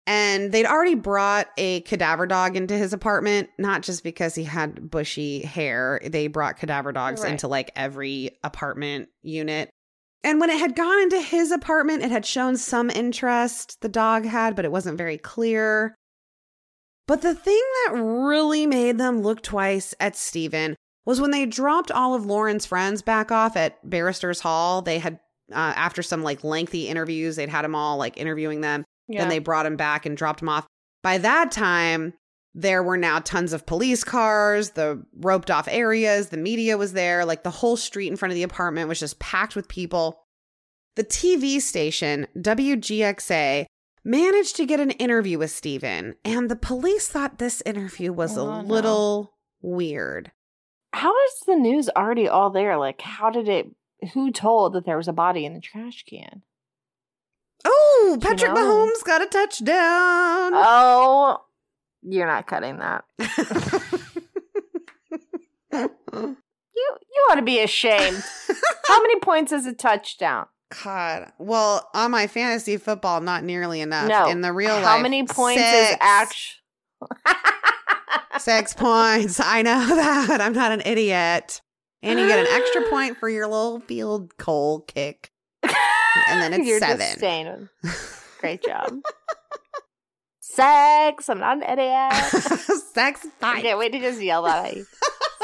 And 0.07 0.53
they'd 0.53 0.65
already 0.67 0.95
brought 0.95 1.49
a 1.59 1.81
cadaver 1.83 2.27
dog 2.27 2.57
into 2.57 2.79
his 2.79 2.95
apartment, 2.95 3.51
not 3.59 3.83
just 3.83 4.03
because 4.03 4.35
he 4.35 4.45
had 4.45 4.91
bushy 4.91 5.41
hair. 5.41 6.01
They 6.03 6.29
brought 6.29 6.59
cadaver 6.59 6.93
dogs 6.93 7.23
Right. 7.23 7.33
into 7.33 7.47
like 7.49 7.71
every 7.77 8.39
apartment 8.43 9.09
unit. 9.23 9.69
And 10.25 10.41
when 10.41 10.51
it 10.51 10.59
had 10.59 10.75
gone 10.75 11.01
into 11.01 11.21
his 11.21 11.51
apartment, 11.53 12.03
it 12.03 12.11
had 12.11 12.27
shown 12.27 12.57
some 12.57 12.91
interest, 12.91 13.81
the 13.81 13.89
dog 13.89 14.25
had, 14.25 14.57
but 14.57 14.65
it 14.65 14.73
wasn't 14.73 14.99
very 14.99 15.17
clear. 15.17 15.95
But 17.07 17.23
the 17.23 17.35
thing 17.35 17.63
that 17.87 17.95
really 17.95 18.67
made 18.67 18.99
them 18.99 19.23
look 19.23 19.43
twice 19.43 19.95
at 20.01 20.17
Stephen 20.17 20.77
was 21.07 21.21
when 21.21 21.31
they 21.31 21.47
dropped 21.47 21.91
all 21.91 22.15
of 22.15 22.27
Lauren's 22.27 22.67
friends 22.67 23.01
back 23.01 23.33
off 23.33 23.57
at 23.57 23.79
Barrister's 23.89 24.41
Hall. 24.41 24.83
They 24.83 24.99
had, 24.99 25.21
uh, 25.51 25.73
after 25.75 26.03
some 26.03 26.23
like 26.23 26.45
lengthy 26.45 26.89
interviews, 26.89 27.37
they'd 27.37 27.49
had 27.49 27.65
them 27.65 27.75
all 27.75 27.97
like 27.97 28.19
interviewing 28.19 28.61
them. 28.61 28.85
Yeah. 29.07 29.21
Then 29.21 29.31
they 29.31 29.39
brought 29.39 29.65
him 29.65 29.77
back 29.77 30.05
and 30.05 30.17
dropped 30.17 30.43
him 30.43 30.51
off. 30.51 30.67
By 31.03 31.17
that 31.19 31.51
time, 31.51 32.13
there 32.61 32.83
were 32.83 32.97
now 32.97 33.21
tons 33.21 33.53
of 33.53 33.67
police 33.67 34.03
cars, 34.03 34.71
the 34.71 35.05
roped 35.21 35.49
off 35.51 35.69
areas, 35.71 36.31
the 36.31 36.37
media 36.37 36.77
was 36.77 36.93
there, 36.93 37.25
like 37.25 37.45
the 37.45 37.51
whole 37.51 37.77
street 37.77 38.09
in 38.09 38.17
front 38.17 38.33
of 38.33 38.35
the 38.35 38.43
apartment 38.43 38.89
was 38.89 38.99
just 38.99 39.19
packed 39.21 39.55
with 39.55 39.69
people. 39.69 40.25
The 40.97 41.05
TV 41.05 41.61
station, 41.61 42.27
WGXA, 42.37 43.67
managed 44.05 44.57
to 44.57 44.67
get 44.67 44.81
an 44.81 44.91
interview 44.93 45.39
with 45.39 45.53
Stephen, 45.53 46.17
and 46.25 46.51
the 46.51 46.57
police 46.57 47.07
thought 47.09 47.39
this 47.39 47.63
interview 47.65 48.13
was 48.13 48.37
a 48.37 48.41
Oh, 48.41 48.63
no. 48.63 48.67
little 48.75 49.35
weird. 49.63 50.33
How 50.93 51.13
is 51.27 51.41
the 51.47 51.55
news 51.55 51.89
already 51.91 52.27
all 52.27 52.51
there? 52.51 52.77
Like, 52.77 53.01
how 53.03 53.31
did 53.31 53.49
it? 53.49 53.67
Who 54.15 54.33
told 54.33 54.73
that 54.73 54.85
there 54.87 54.97
was 54.97 55.07
a 55.09 55.13
body 55.13 55.45
in 55.45 55.55
the 55.55 55.61
trash 55.61 56.05
can? 56.09 56.43
Oh, 57.65 58.17
Do 58.21 58.29
you 58.29 58.35
Patrick 58.35 58.53
know? 58.55 58.65
Mahomes 58.89 59.05
got 59.05 59.23
a 59.23 59.27
touchdown. 59.27 60.53
Oh, 60.55 61.39
you're 62.03 62.27
not 62.27 62.47
cutting 62.47 62.79
that. 62.79 63.05
You 65.73 66.37
you 67.13 67.27
ought 67.31 67.35
to 67.37 67.43
be 67.43 67.61
ashamed. 67.61 68.23
How 68.87 69.03
many 69.03 69.19
points 69.21 69.53
is 69.53 69.67
a 69.67 69.73
touchdown? 69.73 70.47
God. 70.85 71.33
Well, 71.39 71.89
on 71.95 72.11
my 72.11 72.27
fantasy 72.27 72.77
football, 72.77 73.21
not 73.21 73.43
nearly 73.43 73.81
enough. 73.81 74.09
no. 74.09 74.29
In 74.29 74.41
the 74.43 74.53
real 74.53 74.75
life, 74.75 74.85
How 74.85 75.01
many 75.01 75.27
points 75.27 75.61
is 75.63 75.89
six. 75.89 75.97
actual? 76.01 76.55
Six 78.39 78.75
points. 78.79 79.41
I 79.41 79.63
know 79.63 79.87
that. 79.97 80.41
I'm 80.41 80.53
not 80.53 80.73
an 80.73 80.83
idiot. 80.85 81.63
And 82.03 82.21
you 82.21 82.29
get 82.29 82.39
an 82.39 82.47
extra 82.49 82.83
point 82.91 83.17
for 83.19 83.29
your 83.29 83.47
little 83.49 83.81
field 83.81 84.37
goal 84.37 84.81
kick. 84.83 85.33
And 85.63 86.41
then 86.41 86.53
it's 86.55 86.69
You're 86.69 86.79
seven. 86.79 87.69
Great 88.41 88.63
job. 88.63 89.01
Sex. 90.63 91.29
I'm 91.29 91.39
not 91.39 91.59
an 91.59 91.63
idiot. 91.79 92.13
Sex 92.95 93.27
I 93.43 93.61
can't 93.63 93.79
wait 93.79 93.93
to 93.93 94.01
just 94.01 94.21
yell 94.21 94.43
that 94.43 94.67
at 94.67 94.77
you. 94.77 94.87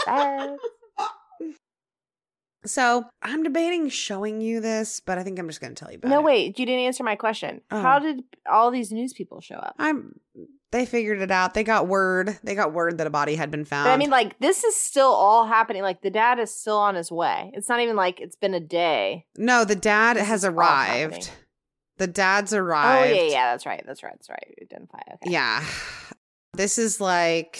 Sex. 0.04 0.62
So 2.66 3.04
I'm 3.22 3.42
debating 3.42 3.90
showing 3.90 4.40
you 4.40 4.60
this, 4.60 5.00
but 5.00 5.18
I 5.18 5.22
think 5.22 5.38
I'm 5.38 5.48
just 5.48 5.60
going 5.60 5.74
to 5.74 5.78
tell 5.78 5.90
you 5.92 5.98
about 5.98 6.08
No, 6.08 6.20
it. 6.20 6.24
wait. 6.24 6.58
You 6.58 6.64
didn't 6.64 6.80
answer 6.86 7.04
my 7.04 7.14
question. 7.14 7.60
Oh. 7.70 7.80
How 7.80 7.98
did 7.98 8.22
all 8.50 8.70
these 8.70 8.90
news 8.90 9.12
people 9.12 9.40
show 9.42 9.56
up? 9.56 9.74
I'm. 9.78 10.18
They 10.72 10.86
figured 10.86 11.20
it 11.20 11.30
out. 11.30 11.52
They 11.54 11.62
got 11.62 11.86
word. 11.86 12.36
They 12.42 12.54
got 12.56 12.72
word 12.72 12.98
that 12.98 13.06
a 13.06 13.10
body 13.10 13.36
had 13.36 13.50
been 13.50 13.64
found. 13.66 13.84
But 13.86 13.92
I 13.92 13.96
mean, 13.96 14.10
like, 14.10 14.38
this 14.40 14.64
is 14.64 14.74
still 14.74 15.06
all 15.12 15.46
happening. 15.46 15.82
Like, 15.82 16.00
the 16.02 16.10
dad 16.10 16.40
is 16.40 16.52
still 16.52 16.78
on 16.78 16.94
his 16.96 17.12
way. 17.12 17.52
It's 17.54 17.68
not 17.68 17.80
even 17.80 17.94
like 17.96 18.18
it's 18.20 18.34
been 18.34 18.54
a 18.54 18.60
day. 18.60 19.26
no, 19.36 19.64
the 19.64 19.76
dad 19.76 20.16
This 20.16 20.26
has 20.26 20.44
arrived. 20.44 21.30
The 21.99 22.07
dad's 22.07 22.53
arrived. 22.53 23.12
Oh, 23.12 23.14
yeah, 23.14 23.22
yeah. 23.30 23.53
That's 23.53 23.66
right. 23.66 23.82
That's 23.86 24.03
right. 24.03 24.12
That's 24.12 24.28
right. 24.28 24.55
Identify. 24.62 24.99
Okay. 25.14 25.30
Yeah. 25.30 25.64
This 26.55 26.78
is 26.78 27.01
like 27.01 27.59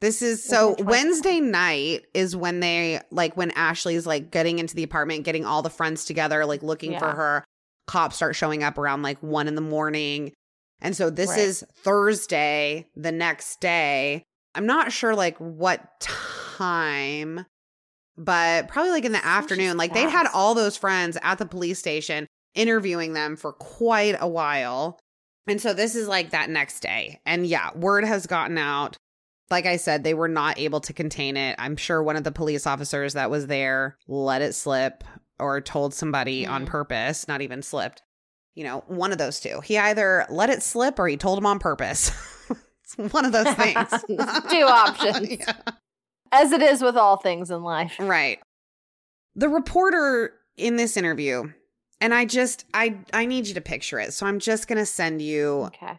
this 0.00 0.22
is 0.22 0.44
so 0.44 0.76
Wednesday 0.78 1.40
night 1.40 2.06
is 2.14 2.36
when 2.36 2.60
they 2.60 3.00
like 3.10 3.36
when 3.36 3.50
Ashley's 3.52 4.06
like 4.06 4.30
getting 4.30 4.58
into 4.58 4.74
the 4.76 4.82
apartment, 4.84 5.24
getting 5.24 5.44
all 5.44 5.62
the 5.62 5.70
friends 5.70 6.04
together, 6.04 6.44
like 6.46 6.62
looking 6.62 6.98
for 6.98 7.10
her. 7.10 7.44
Cops 7.86 8.16
start 8.16 8.36
showing 8.36 8.62
up 8.62 8.76
around 8.78 9.02
like 9.02 9.20
one 9.22 9.48
in 9.48 9.54
the 9.54 9.60
morning. 9.60 10.32
And 10.80 10.96
so 10.96 11.10
this 11.10 11.30
Right. 11.30 11.38
is 11.40 11.64
Thursday, 11.78 12.86
the 12.94 13.10
next 13.10 13.60
day. 13.60 14.22
I'm 14.54 14.66
not 14.66 14.92
sure 14.92 15.14
like 15.14 15.36
what 15.38 16.00
time, 16.00 17.44
but 18.16 18.68
probably 18.68 18.90
like 18.92 19.04
in 19.04 19.12
the 19.12 19.24
afternoon. 19.24 19.76
Like 19.76 19.94
they'd 19.94 20.08
had 20.08 20.26
all 20.32 20.54
those 20.54 20.76
friends 20.76 21.16
at 21.22 21.38
the 21.38 21.46
police 21.46 21.78
station 21.78 22.26
interviewing 22.54 23.12
them 23.12 23.36
for 23.36 23.52
quite 23.52 24.16
a 24.20 24.28
while. 24.28 24.98
And 25.46 25.60
so 25.60 25.72
this 25.72 25.94
is 25.94 26.08
like 26.08 26.30
that 26.30 26.50
next 26.50 26.80
day. 26.80 27.20
And 27.24 27.46
yeah, 27.46 27.70
word 27.74 28.04
has 28.04 28.26
gotten 28.26 28.58
out. 28.58 28.96
Like 29.50 29.64
I 29.64 29.76
said, 29.76 30.04
they 30.04 30.12
were 30.14 30.28
not 30.28 30.58
able 30.58 30.80
to 30.80 30.92
contain 30.92 31.36
it. 31.36 31.56
I'm 31.58 31.76
sure 31.76 32.02
one 32.02 32.16
of 32.16 32.24
the 32.24 32.32
police 32.32 32.66
officers 32.66 33.14
that 33.14 33.30
was 33.30 33.46
there 33.46 33.96
let 34.06 34.42
it 34.42 34.52
slip 34.54 35.04
or 35.38 35.60
told 35.60 35.94
somebody 35.94 36.46
on 36.46 36.64
Mhm. 36.64 36.68
purpose, 36.68 37.26
not 37.28 37.40
even 37.40 37.62
slipped. 37.62 38.02
You 38.54 38.64
know, 38.64 38.84
one 38.88 39.12
of 39.12 39.18
those 39.18 39.40
two. 39.40 39.60
He 39.60 39.78
either 39.78 40.26
let 40.28 40.50
it 40.50 40.62
slip 40.62 40.98
or 40.98 41.08
he 41.08 41.16
told 41.16 41.38
him 41.38 41.46
on 41.46 41.58
purpose. 41.60 42.10
it's 42.82 43.12
one 43.12 43.24
of 43.24 43.32
those 43.32 43.54
things. 43.54 43.88
Two 44.50 44.64
options. 44.66 45.30
Yeah. 45.30 45.52
As 46.32 46.52
it 46.52 46.60
is 46.60 46.82
with 46.82 46.96
all 46.96 47.16
things 47.16 47.50
in 47.50 47.62
life. 47.62 47.94
Right. 47.98 48.40
The 49.34 49.48
reporter 49.48 50.34
in 50.58 50.76
this 50.76 50.96
interview, 50.96 51.52
and 52.00 52.14
I 52.14 52.24
just 52.24 52.64
I 52.74 52.98
I 53.12 53.26
need 53.26 53.46
you 53.46 53.54
to 53.54 53.60
picture 53.60 53.98
it. 53.98 54.12
So 54.12 54.26
I'm 54.26 54.38
just 54.38 54.68
going 54.68 54.78
to 54.78 54.86
send 54.86 55.20
you 55.22 55.64
Okay. 55.66 55.98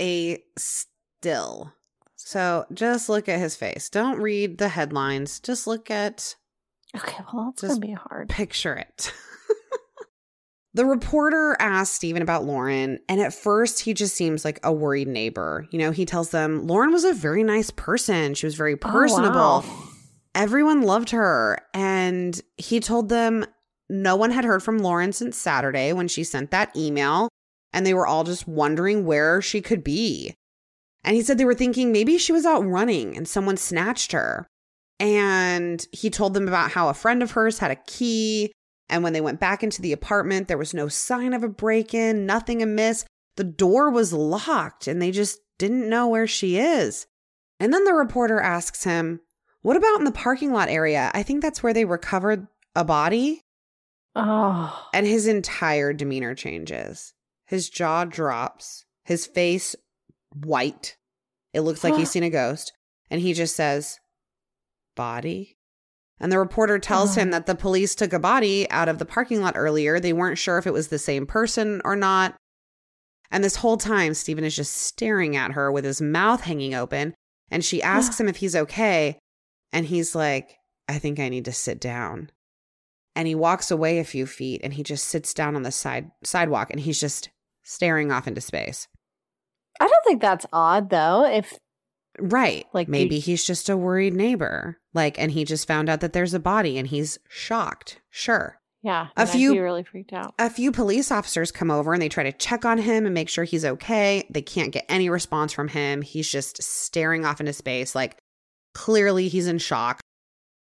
a 0.00 0.42
still. 0.56 1.72
So 2.16 2.66
just 2.72 3.08
look 3.08 3.28
at 3.28 3.38
his 3.38 3.56
face. 3.56 3.88
Don't 3.88 4.20
read 4.20 4.58
the 4.58 4.68
headlines. 4.68 5.40
Just 5.40 5.66
look 5.66 5.90
at 5.90 6.34
Okay. 6.96 7.22
Well, 7.32 7.46
that's 7.46 7.60
Just- 7.62 7.70
going 7.72 7.80
to 7.80 7.86
be 7.88 7.92
hard. 7.92 8.28
picture 8.28 8.74
it. 8.74 9.12
the 10.74 10.84
reporter 10.86 11.56
asked 11.58 11.94
Stephen 11.94 12.22
about 12.22 12.44
Lauren, 12.44 12.98
and 13.08 13.20
at 13.20 13.34
first 13.34 13.80
he 13.80 13.94
just 13.94 14.14
seems 14.14 14.44
like 14.44 14.60
a 14.62 14.72
worried 14.72 15.08
neighbor. 15.08 15.66
You 15.70 15.78
know, 15.78 15.90
he 15.90 16.04
tells 16.04 16.30
them 16.30 16.66
Lauren 16.66 16.92
was 16.92 17.04
a 17.04 17.12
very 17.14 17.42
nice 17.42 17.70
person. 17.70 18.34
She 18.34 18.46
was 18.46 18.54
very 18.54 18.76
personable. 18.76 19.38
Oh, 19.38 19.64
wow. 19.66 19.84
Everyone 20.34 20.82
loved 20.82 21.10
her. 21.10 21.58
And 21.74 22.40
he 22.58 22.78
told 22.80 23.08
them 23.08 23.44
no 23.88 24.16
one 24.16 24.30
had 24.30 24.44
heard 24.44 24.62
from 24.62 24.78
Lauren 24.78 25.12
since 25.12 25.36
Saturday 25.36 25.92
when 25.92 26.08
she 26.08 26.24
sent 26.24 26.50
that 26.50 26.74
email, 26.76 27.28
and 27.72 27.84
they 27.84 27.94
were 27.94 28.06
all 28.06 28.24
just 28.24 28.46
wondering 28.46 29.04
where 29.04 29.40
she 29.40 29.60
could 29.60 29.82
be. 29.82 30.34
And 31.04 31.14
he 31.14 31.22
said 31.22 31.38
they 31.38 31.44
were 31.44 31.54
thinking 31.54 31.92
maybe 31.92 32.18
she 32.18 32.32
was 32.32 32.44
out 32.44 32.66
running 32.66 33.16
and 33.16 33.26
someone 33.26 33.56
snatched 33.56 34.12
her. 34.12 34.46
And 35.00 35.86
he 35.92 36.10
told 36.10 36.34
them 36.34 36.48
about 36.48 36.72
how 36.72 36.88
a 36.88 36.94
friend 36.94 37.22
of 37.22 37.30
hers 37.30 37.58
had 37.58 37.70
a 37.70 37.76
key. 37.76 38.52
And 38.88 39.02
when 39.02 39.12
they 39.12 39.20
went 39.20 39.40
back 39.40 39.62
into 39.62 39.80
the 39.80 39.92
apartment, 39.92 40.48
there 40.48 40.58
was 40.58 40.74
no 40.74 40.88
sign 40.88 41.32
of 41.32 41.44
a 41.44 41.48
break 41.48 41.94
in, 41.94 42.26
nothing 42.26 42.62
amiss. 42.62 43.04
the 43.36 43.44
door 43.44 43.90
was 43.90 44.12
locked 44.12 44.88
and 44.88 45.00
they 45.00 45.12
just 45.12 45.38
didn't 45.58 45.88
know 45.88 46.08
where 46.08 46.26
she 46.26 46.58
is. 46.58 47.06
And 47.60 47.72
then 47.72 47.84
the 47.84 47.94
reporter 47.94 48.40
asks 48.40 48.84
him, 48.84 49.20
What 49.62 49.76
about 49.76 49.98
in 49.98 50.04
the 50.04 50.10
parking 50.10 50.52
lot 50.52 50.68
area? 50.68 51.10
I 51.14 51.22
think 51.22 51.42
that's 51.42 51.62
where 51.62 51.72
they 51.72 51.84
recovered 51.84 52.48
a 52.74 52.84
body. 52.84 53.42
Oh. 54.14 54.88
And 54.92 55.06
his 55.06 55.26
entire 55.26 55.92
demeanor 55.92 56.34
changes. 56.34 57.14
His 57.46 57.70
jaw 57.70 58.04
drops, 58.04 58.84
his 59.04 59.26
face 59.26 59.74
white. 60.34 60.96
It 61.52 61.60
looks 61.60 61.82
like 61.82 61.94
he's 61.94 62.10
seen 62.12 62.22
a 62.22 62.30
ghost. 62.30 62.72
And 63.10 63.20
he 63.20 63.32
just 63.32 63.56
says, 63.56 63.98
Body? 64.96 65.56
And 66.20 66.32
the 66.32 66.38
reporter 66.38 66.78
tells 66.78 67.14
him 67.14 67.28
oh. 67.28 67.30
that 67.32 67.46
the 67.46 67.54
police 67.54 67.94
took 67.94 68.12
a 68.12 68.18
body 68.18 68.68
out 68.70 68.88
of 68.88 68.98
the 68.98 69.06
parking 69.06 69.40
lot 69.40 69.56
earlier. 69.56 70.00
They 70.00 70.12
weren't 70.12 70.38
sure 70.38 70.58
if 70.58 70.66
it 70.66 70.72
was 70.72 70.88
the 70.88 70.98
same 70.98 71.26
person 71.26 71.80
or 71.84 71.94
not. 71.94 72.34
And 73.30 73.44
this 73.44 73.56
whole 73.56 73.76
time, 73.76 74.14
Stephen 74.14 74.44
is 74.44 74.56
just 74.56 74.74
staring 74.74 75.36
at 75.36 75.52
her 75.52 75.70
with 75.70 75.84
his 75.84 76.00
mouth 76.00 76.40
hanging 76.40 76.74
open. 76.74 77.14
And 77.50 77.64
she 77.64 77.82
asks 77.82 78.18
him 78.18 78.28
if 78.28 78.36
he's 78.36 78.56
okay. 78.56 79.18
And 79.72 79.86
he's 79.86 80.14
like, 80.14 80.56
I 80.88 80.98
think 80.98 81.20
I 81.20 81.28
need 81.28 81.44
to 81.44 81.52
sit 81.52 81.80
down. 81.80 82.30
And 83.18 83.26
he 83.26 83.34
walks 83.34 83.70
away 83.72 83.98
a 83.98 84.04
few 84.04 84.26
feet 84.26 84.60
and 84.62 84.72
he 84.74 84.84
just 84.84 85.08
sits 85.08 85.34
down 85.34 85.56
on 85.56 85.64
the 85.64 85.72
side 85.72 86.10
sidewalk 86.22 86.70
and 86.70 86.78
he's 86.78 87.00
just 87.00 87.30
staring 87.64 88.12
off 88.12 88.28
into 88.28 88.40
space. 88.40 88.86
I 89.80 89.88
don't 89.88 90.04
think 90.06 90.20
that's 90.20 90.46
odd 90.52 90.88
though. 90.90 91.24
If 91.26 91.58
Right. 92.20 92.66
Like, 92.72 92.88
maybe 92.88 93.16
you- 93.16 93.20
he's 93.20 93.44
just 93.44 93.68
a 93.68 93.76
worried 93.76 94.14
neighbor. 94.14 94.78
Like, 94.94 95.18
and 95.18 95.30
he 95.32 95.44
just 95.44 95.66
found 95.68 95.88
out 95.88 96.00
that 96.00 96.12
there's 96.12 96.32
a 96.34 96.38
body 96.40 96.78
and 96.78 96.86
he's 96.86 97.18
shocked. 97.28 98.00
Sure. 98.10 98.58
yeah, 98.82 99.08
A 99.16 99.26
few- 99.26 99.60
really 99.60 99.82
freaked 99.82 100.12
out. 100.12 100.32
A 100.38 100.48
few 100.48 100.70
police 100.70 101.10
officers 101.10 101.50
come 101.50 101.70
over 101.72 101.92
and 101.92 102.00
they 102.00 102.08
try 102.08 102.22
to 102.22 102.30
check 102.32 102.64
on 102.64 102.78
him 102.78 103.04
and 103.04 103.12
make 103.14 103.28
sure 103.28 103.42
he's 103.44 103.64
okay. 103.64 104.24
They 104.30 104.42
can't 104.42 104.70
get 104.72 104.84
any 104.88 105.10
response 105.10 105.52
from 105.52 105.66
him. 105.68 106.02
He's 106.02 106.28
just 106.30 106.62
staring 106.62 107.24
off 107.24 107.40
into 107.40 107.52
space. 107.52 107.94
Like, 107.96 108.16
clearly 108.74 109.26
he's 109.28 109.48
in 109.48 109.58
shock. 109.58 110.00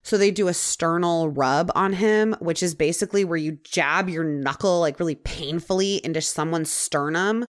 So 0.07 0.17
they 0.17 0.31
do 0.31 0.47
a 0.47 0.53
sternal 0.53 1.27
rub 1.27 1.69
on 1.75 1.91
him, 1.91 2.33
which 2.39 2.63
is 2.63 2.73
basically 2.75 3.25
where 3.25 3.35
you 3.35 3.57
jab 3.65 4.07
your 4.07 4.23
knuckle, 4.23 4.79
like 4.79 5.01
really 5.01 5.15
painfully, 5.15 5.97
into 5.97 6.21
someone's 6.21 6.71
sternum 6.71 7.43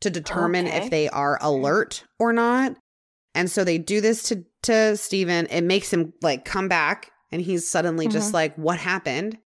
to 0.00 0.10
determine 0.10 0.66
Okay. 0.66 0.78
if 0.78 0.90
they 0.90 1.08
are 1.08 1.38
alert 1.40 2.02
or 2.18 2.32
not. 2.32 2.74
And 3.36 3.48
so 3.48 3.62
they 3.62 3.78
do 3.78 4.00
this 4.00 4.24
to 4.24 4.44
to 4.64 4.96
Stephen. 4.96 5.46
It 5.52 5.60
makes 5.62 5.92
him 5.92 6.12
like 6.20 6.44
come 6.44 6.66
back 6.66 7.12
and 7.30 7.40
he's 7.42 7.70
suddenly 7.70 8.08
just 8.08 8.30
mm-hmm. 8.30 8.34
like, 8.34 8.56
what 8.56 8.80
happened? 8.80 9.38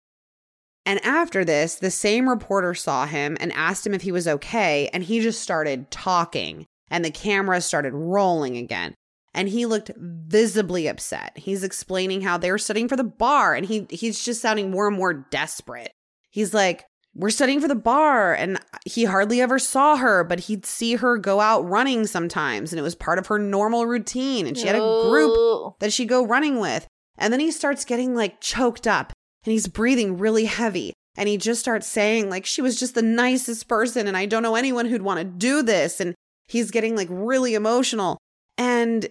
And 0.86 1.04
after 1.04 1.44
this, 1.44 1.74
the 1.74 1.90
same 1.90 2.30
reporter 2.30 2.72
saw 2.72 3.04
him 3.04 3.36
and 3.40 3.52
asked 3.52 3.86
him 3.86 3.92
if 3.92 4.00
he 4.00 4.12
was 4.12 4.26
okay. 4.26 4.88
And 4.94 5.04
he 5.04 5.20
just 5.20 5.42
started 5.42 5.90
talking 5.90 6.64
and 6.88 7.04
the 7.04 7.10
camera 7.10 7.60
started 7.60 7.92
rolling 7.92 8.56
again. 8.56 8.94
And 9.34 9.48
he 9.48 9.66
looked 9.66 9.90
visibly 9.96 10.86
upset. 10.86 11.32
He's 11.36 11.64
explaining 11.64 12.22
how 12.22 12.38
they 12.38 12.50
were 12.50 12.58
studying 12.58 12.88
for 12.88 12.96
the 12.96 13.04
bar 13.04 13.54
and 13.54 13.66
he 13.66 13.86
he's 13.90 14.24
just 14.24 14.40
sounding 14.40 14.70
more 14.70 14.86
and 14.86 14.96
more 14.96 15.12
desperate. 15.12 15.92
He's 16.30 16.54
like, 16.54 16.84
we're 17.16 17.30
studying 17.30 17.60
for 17.60 17.68
the 17.68 17.74
bar 17.74 18.34
and 18.34 18.60
he 18.86 19.04
hardly 19.04 19.40
ever 19.40 19.58
saw 19.58 19.96
her, 19.96 20.24
but 20.24 20.40
he'd 20.40 20.66
see 20.66 20.96
her 20.96 21.16
go 21.16 21.40
out 21.40 21.68
running 21.68 22.06
sometimes 22.06 22.72
and 22.72 22.78
it 22.78 22.82
was 22.82 22.94
part 22.94 23.18
of 23.18 23.26
her 23.26 23.38
normal 23.38 23.86
routine 23.86 24.46
and 24.46 24.56
she 24.56 24.66
had 24.66 24.76
a 24.76 25.08
group 25.08 25.78
that 25.80 25.92
she'd 25.92 26.08
go 26.08 26.24
running 26.24 26.60
with. 26.60 26.86
And 27.18 27.32
then 27.32 27.40
he 27.40 27.50
starts 27.50 27.84
getting 27.84 28.14
like 28.14 28.40
choked 28.40 28.86
up 28.86 29.12
and 29.44 29.52
he's 29.52 29.68
breathing 29.68 30.16
really 30.18 30.46
heavy. 30.46 30.92
And 31.16 31.28
he 31.28 31.36
just 31.36 31.60
starts 31.60 31.86
saying, 31.86 32.28
like, 32.28 32.44
she 32.44 32.60
was 32.60 32.78
just 32.78 32.94
the 32.94 33.02
nicest 33.02 33.68
person. 33.68 34.08
And 34.08 34.16
I 34.16 34.26
don't 34.26 34.42
know 34.42 34.56
anyone 34.56 34.86
who'd 34.86 35.02
want 35.02 35.18
to 35.18 35.24
do 35.24 35.62
this. 35.62 36.00
And 36.00 36.14
he's 36.48 36.70
getting 36.70 36.96
like 36.96 37.08
really 37.10 37.54
emotional. 37.54 38.18
And 38.58 39.06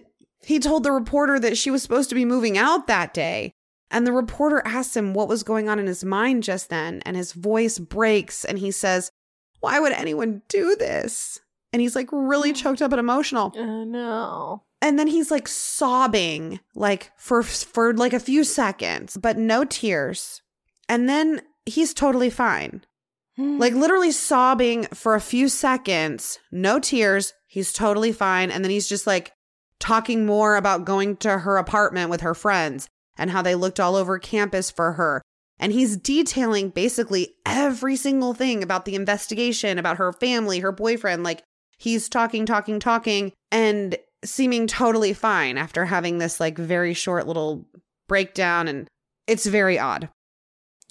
he 0.46 0.58
told 0.58 0.82
the 0.82 0.92
reporter 0.92 1.38
that 1.40 1.56
she 1.58 1.70
was 1.70 1.82
supposed 1.82 2.08
to 2.10 2.14
be 2.14 2.24
moving 2.24 2.56
out 2.58 2.86
that 2.86 3.14
day. 3.14 3.52
And 3.90 4.06
the 4.06 4.12
reporter 4.12 4.62
asks 4.64 4.96
him 4.96 5.14
what 5.14 5.28
was 5.28 5.42
going 5.42 5.68
on 5.68 5.78
in 5.78 5.86
his 5.86 6.04
mind 6.04 6.42
just 6.42 6.68
then. 6.68 7.02
And 7.04 7.16
his 7.16 7.32
voice 7.32 7.78
breaks 7.78 8.44
and 8.44 8.58
he 8.58 8.70
says, 8.70 9.10
Why 9.60 9.78
would 9.78 9.92
anyone 9.92 10.42
do 10.48 10.74
this? 10.76 11.40
And 11.72 11.80
he's 11.80 11.94
like 11.94 12.08
really 12.12 12.52
choked 12.54 12.82
up 12.82 12.92
and 12.92 13.00
emotional 13.00 13.52
Oh 13.56 13.84
no. 13.84 14.62
and 14.80 14.98
then 14.98 15.06
he's 15.06 15.30
like 15.30 15.48
sobbing 15.48 16.60
like 16.74 17.12
for 17.16 17.42
for 17.42 17.92
like 17.92 18.12
a 18.12 18.20
few 18.20 18.44
seconds 18.44 19.16
but 19.16 19.36
no 19.36 19.64
tears 19.64 20.42
and 20.88 21.08
then 21.08 21.42
he's 21.66 21.92
totally 21.92 22.30
fine 22.30 22.84
hmm. 23.36 23.58
like 23.58 23.74
literally 23.74 24.12
sobbing 24.12 24.84
for 24.94 25.14
a 25.14 25.20
few 25.20 25.48
seconds 25.48 26.38
no 26.52 26.78
tears 26.78 27.32
he's 27.48 27.72
totally 27.72 28.12
fine 28.12 28.50
and 28.52 28.64
then 28.64 28.70
he's 28.70 28.88
just 28.88 29.06
like 29.06 29.32
talking 29.84 30.24
more 30.24 30.56
about 30.56 30.86
going 30.86 31.14
to 31.14 31.40
her 31.40 31.58
apartment 31.58 32.08
with 32.08 32.22
her 32.22 32.34
friends 32.34 32.88
and 33.18 33.30
how 33.30 33.42
they 33.42 33.54
looked 33.54 33.78
all 33.78 33.96
over 33.96 34.18
campus 34.18 34.70
for 34.70 34.92
her. 34.92 35.20
And 35.58 35.72
he's 35.72 35.98
detailing 35.98 36.70
basically 36.70 37.34
every 37.44 37.94
single 37.94 38.32
thing 38.32 38.62
about 38.62 38.86
the 38.86 38.94
investigation 38.94 39.78
about 39.78 39.98
her 39.98 40.10
family 40.14 40.60
her 40.60 40.72
boyfriend 40.72 41.22
like 41.22 41.42
he's 41.76 42.08
talking 42.08 42.46
talking 42.46 42.80
talking 42.80 43.32
and 43.52 43.96
seeming 44.24 44.66
totally 44.66 45.12
fine 45.12 45.58
after 45.58 45.84
having 45.84 46.16
this 46.16 46.40
like 46.40 46.56
very 46.56 46.94
short 46.94 47.26
little 47.26 47.66
breakdown 48.08 48.68
and 48.68 48.88
it's 49.26 49.44
very 49.44 49.78
odd. 49.78 50.08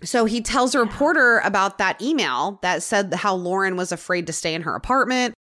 So 0.03 0.25
he 0.25 0.39
tells 0.39 0.75
a 0.75 0.79
reporter 0.79 1.39
about 1.39 1.79
that 1.79 1.99
email 1.99 2.59
that 2.61 2.83
said 2.83 3.11
how 3.11 3.33
Lauren 3.33 3.75
was 3.75 3.91
afraid 3.91 4.27
to 4.27 4.33
stay 4.33 4.53
in 4.53 4.61
her 4.61 4.75
apartment 4.75 5.33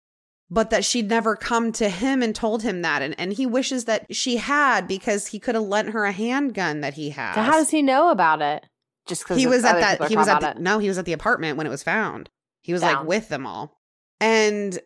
but 0.50 0.70
that 0.70 0.84
she'd 0.84 1.08
never 1.08 1.36
come 1.36 1.70
to 1.72 1.88
him 1.88 2.22
and 2.22 2.34
told 2.34 2.62
him 2.62 2.82
that. 2.82 3.02
And, 3.02 3.14
and 3.18 3.32
he 3.32 3.46
wishes 3.46 3.84
that 3.84 4.14
she 4.14 4.36
had 4.36 4.88
because 4.88 5.28
he 5.28 5.38
could 5.38 5.54
have 5.54 5.64
lent 5.64 5.90
her 5.90 6.04
a 6.04 6.12
handgun 6.12 6.80
that 6.80 6.94
he 6.94 7.10
has. 7.10 7.36
So 7.36 7.42
how 7.42 7.52
does 7.52 7.70
he 7.70 7.82
know 7.82 8.10
about 8.10 8.42
it? 8.42 8.66
Just 9.06 9.22
because 9.22 9.38
he 9.38 9.46
was 9.46 9.64
at 9.64 9.80
that 9.80 10.08
he 10.08 10.16
was 10.16 10.28
at 10.28 10.40
the, 10.40 10.60
no 10.60 10.78
he 10.78 10.88
was 10.88 10.98
at 10.98 11.04
the 11.04 11.12
apartment 11.12 11.56
when 11.56 11.66
it 11.66 11.70
was 11.70 11.82
found. 11.82 12.28
He 12.62 12.72
was 12.72 12.82
like 12.82 13.04
with 13.04 13.28
them 13.28 13.46
all. 13.46 13.80
And 14.20 14.78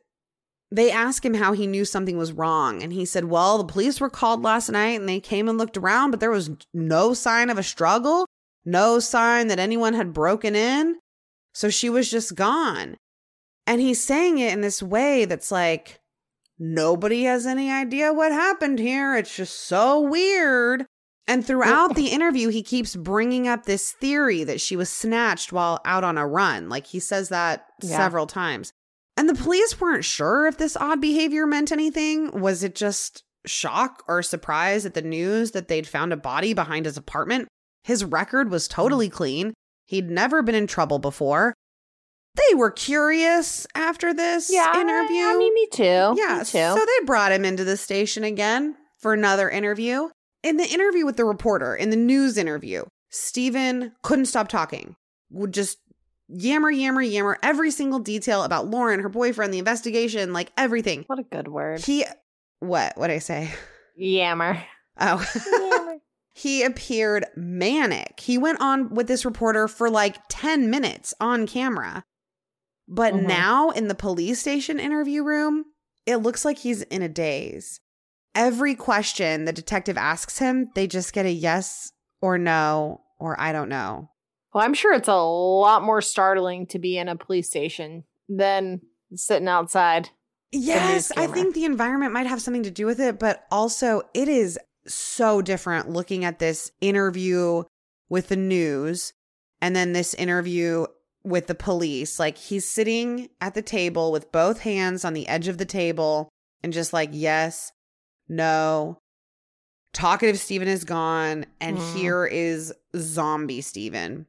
they 0.70 0.90
asked 0.90 1.24
him 1.24 1.34
how 1.34 1.52
he 1.52 1.66
knew 1.66 1.84
something 1.84 2.16
was 2.16 2.32
wrong. 2.32 2.82
And 2.82 2.92
he 2.92 3.04
said 3.04 3.24
well 3.24 3.58
the 3.58 3.64
police 3.64 4.00
were 4.00 4.10
called 4.10 4.42
last 4.42 4.70
night 4.70 5.00
and 5.00 5.08
they 5.08 5.20
came 5.20 5.48
and 5.48 5.58
looked 5.58 5.76
around 5.76 6.10
but 6.10 6.20
there 6.20 6.30
was 6.30 6.50
no 6.72 7.14
sign 7.14 7.50
of 7.50 7.58
a 7.58 7.62
struggle 7.62 8.26
no 8.66 8.98
sign 8.98 9.48
that 9.48 9.58
anyone 9.58 9.92
had 9.92 10.14
broken 10.14 10.56
in. 10.56 10.96
So 11.52 11.68
she 11.68 11.90
was 11.90 12.10
just 12.10 12.34
gone 12.34 12.96
and 13.66 13.80
he's 13.80 14.02
saying 14.02 14.38
it 14.38 14.52
in 14.52 14.60
this 14.60 14.82
way 14.82 15.24
that's 15.24 15.50
like 15.50 16.00
nobody 16.58 17.24
has 17.24 17.46
any 17.46 17.70
idea 17.70 18.12
what 18.12 18.32
happened 18.32 18.78
here 18.78 19.16
it's 19.16 19.34
just 19.34 19.58
so 19.66 20.00
weird 20.00 20.86
and 21.26 21.46
throughout 21.46 21.94
the 21.94 22.08
interview, 22.08 22.48
he 22.48 22.62
keeps 22.62 22.94
bringing 22.94 23.48
up 23.48 23.64
this 23.64 23.92
theory 23.92 24.44
that 24.44 24.60
she 24.60 24.76
was 24.76 24.90
snatched 24.90 25.52
while 25.52 25.80
out 25.84 26.04
on 26.04 26.18
a 26.18 26.26
run. 26.26 26.68
Like 26.68 26.86
he 26.86 27.00
says 27.00 27.30
that 27.30 27.66
Yeah. 27.82 27.96
several 27.96 28.26
times. 28.26 28.72
And 29.16 29.28
the 29.28 29.34
police 29.34 29.80
weren't 29.80 30.04
sure 30.04 30.46
if 30.46 30.58
this 30.58 30.76
odd 30.76 31.00
behavior 31.00 31.46
meant 31.46 31.72
anything. 31.72 32.40
Was 32.40 32.62
it 32.62 32.74
just 32.74 33.22
shock 33.46 34.02
or 34.08 34.22
surprise 34.22 34.84
at 34.84 34.94
the 34.94 35.02
news 35.02 35.52
that 35.52 35.68
they'd 35.68 35.86
found 35.86 36.12
a 36.12 36.16
body 36.16 36.52
behind 36.52 36.84
his 36.84 36.96
apartment? 36.96 37.48
His 37.84 38.04
record 38.04 38.50
was 38.50 38.68
totally 38.68 39.08
mm. 39.08 39.12
clean. 39.12 39.54
He'd 39.86 40.10
never 40.10 40.42
been 40.42 40.54
in 40.54 40.66
trouble 40.66 40.98
before. 40.98 41.53
They 42.36 42.54
were 42.54 42.70
curious 42.70 43.66
after 43.74 44.12
this 44.12 44.50
yeah, 44.52 44.80
interview. 44.80 45.24
I 45.24 45.36
mean, 45.36 45.54
me 45.54 45.68
too. 45.70 46.14
Yeah, 46.16 46.38
me 46.38 46.44
too. 46.44 46.58
so 46.58 46.74
they 46.74 47.06
brought 47.06 47.32
him 47.32 47.44
into 47.44 47.64
the 47.64 47.76
station 47.76 48.24
again 48.24 48.76
for 48.98 49.12
another 49.12 49.48
interview. 49.48 50.08
In 50.42 50.56
the 50.56 50.66
interview 50.66 51.06
with 51.06 51.16
the 51.16 51.24
reporter, 51.24 51.74
in 51.74 51.90
the 51.90 51.96
news 51.96 52.36
interview, 52.36 52.84
Stephen 53.10 53.92
couldn't 54.02 54.26
stop 54.26 54.48
talking. 54.48 54.96
Would 55.30 55.54
just 55.54 55.78
yammer, 56.28 56.70
yammer, 56.70 57.02
yammer 57.02 57.38
every 57.42 57.70
single 57.70 57.98
detail 58.00 58.42
about 58.42 58.68
Lauren, 58.68 59.00
her 59.00 59.08
boyfriend, 59.08 59.54
the 59.54 59.58
investigation, 59.58 60.32
like 60.32 60.52
everything. 60.56 61.04
what 61.06 61.18
a 61.18 61.22
good 61.22 61.48
word. 61.48 61.80
He, 61.80 62.04
what? 62.58 62.96
What 62.96 63.10
I 63.10 63.18
say? 63.18 63.52
Yammer. 63.96 64.62
Oh, 64.98 65.24
Yammer. 65.60 65.98
he 66.34 66.62
appeared 66.62 67.26
manic. 67.36 68.20
He 68.20 68.38
went 68.38 68.60
on 68.60 68.94
with 68.94 69.06
this 69.06 69.24
reporter 69.24 69.68
for 69.68 69.88
like 69.88 70.16
10 70.28 70.70
minutes 70.70 71.14
on 71.20 71.46
camera. 71.46 72.04
But 72.86 73.14
Mhm. 73.14 73.22
now 73.22 73.70
in 73.70 73.88
the 73.88 73.94
police 73.94 74.40
station 74.40 74.78
interview 74.78 75.22
room, 75.22 75.64
it 76.06 76.16
looks 76.16 76.44
like 76.44 76.58
he's 76.58 76.82
in 76.82 77.02
a 77.02 77.08
daze. 77.08 77.80
Every 78.34 78.74
question 78.74 79.44
the 79.44 79.52
detective 79.52 79.96
asks 79.96 80.38
him, 80.38 80.70
they 80.74 80.86
just 80.86 81.12
get 81.12 81.24
a 81.26 81.30
yes 81.30 81.92
or 82.20 82.36
no 82.36 83.00
or 83.18 83.40
I 83.40 83.52
don't 83.52 83.68
know. 83.68 84.10
Well, 84.52 84.64
I'm 84.64 84.74
sure 84.74 84.92
it's 84.92 85.08
a 85.08 85.16
lot 85.16 85.82
more 85.82 86.00
startling 86.00 86.66
to 86.68 86.78
be 86.78 86.98
in 86.98 87.08
a 87.08 87.16
police 87.16 87.48
station 87.48 88.04
than 88.28 88.82
sitting 89.14 89.48
outside. 89.48 90.10
Yes, 90.52 91.10
I 91.16 91.26
think 91.26 91.54
the 91.54 91.64
environment 91.64 92.12
might 92.12 92.26
have 92.26 92.40
something 92.42 92.62
to 92.62 92.70
do 92.70 92.86
with 92.86 93.00
it, 93.00 93.18
but 93.18 93.44
also 93.50 94.02
it 94.14 94.28
is 94.28 94.58
so 94.86 95.42
different 95.42 95.88
looking 95.90 96.24
at 96.24 96.38
this 96.38 96.70
interview 96.80 97.64
with 98.08 98.28
the 98.28 98.36
news 98.36 99.12
and 99.60 99.74
then 99.74 99.92
this 99.92 100.14
interview 100.14 100.86
with 101.24 101.46
the 101.46 101.54
police. 101.54 102.18
Like 102.18 102.36
he's 102.36 102.70
sitting 102.70 103.30
at 103.40 103.54
the 103.54 103.62
table 103.62 104.12
with 104.12 104.30
both 104.30 104.60
hands 104.60 105.04
on 105.04 105.14
the 105.14 105.26
edge 105.28 105.48
of 105.48 105.58
the 105.58 105.64
table 105.64 106.28
and 106.62 106.72
just 106.72 106.92
like, 106.92 107.10
yes, 107.12 107.72
no. 108.28 108.98
Talkative 109.92 110.38
Stephen 110.40 110.66
is 110.66 110.84
gone, 110.84 111.46
and 111.60 111.78
Mm. 111.78 111.94
here 111.94 112.26
is 112.26 112.72
zombie 112.96 113.60
Stephen. 113.60 114.26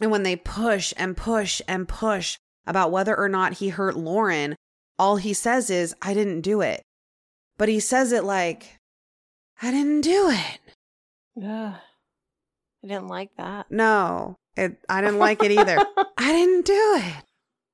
And 0.00 0.10
when 0.10 0.22
they 0.22 0.36
push 0.36 0.94
and 0.96 1.14
push 1.16 1.60
and 1.68 1.86
push 1.86 2.38
about 2.66 2.90
whether 2.92 3.14
or 3.16 3.28
not 3.28 3.54
he 3.54 3.68
hurt 3.68 3.94
Lauren, 3.96 4.56
all 4.98 5.16
he 5.16 5.34
says 5.34 5.68
is, 5.68 5.94
I 6.00 6.14
didn't 6.14 6.40
do 6.40 6.62
it. 6.62 6.82
But 7.58 7.68
he 7.68 7.78
says 7.78 8.10
it 8.12 8.24
like, 8.24 8.78
I 9.60 9.70
didn't 9.70 10.00
do 10.00 10.30
it. 10.30 10.60
Ugh. 11.44 11.74
I 12.84 12.88
didn't 12.88 13.08
like 13.08 13.30
that. 13.36 13.66
No, 13.70 14.38
it, 14.56 14.76
I 14.88 15.00
didn't 15.00 15.18
like 15.18 15.42
it 15.42 15.50
either. 15.52 15.78
I 16.18 16.32
didn't 16.32 16.66
do 16.66 16.94
it. 16.98 17.24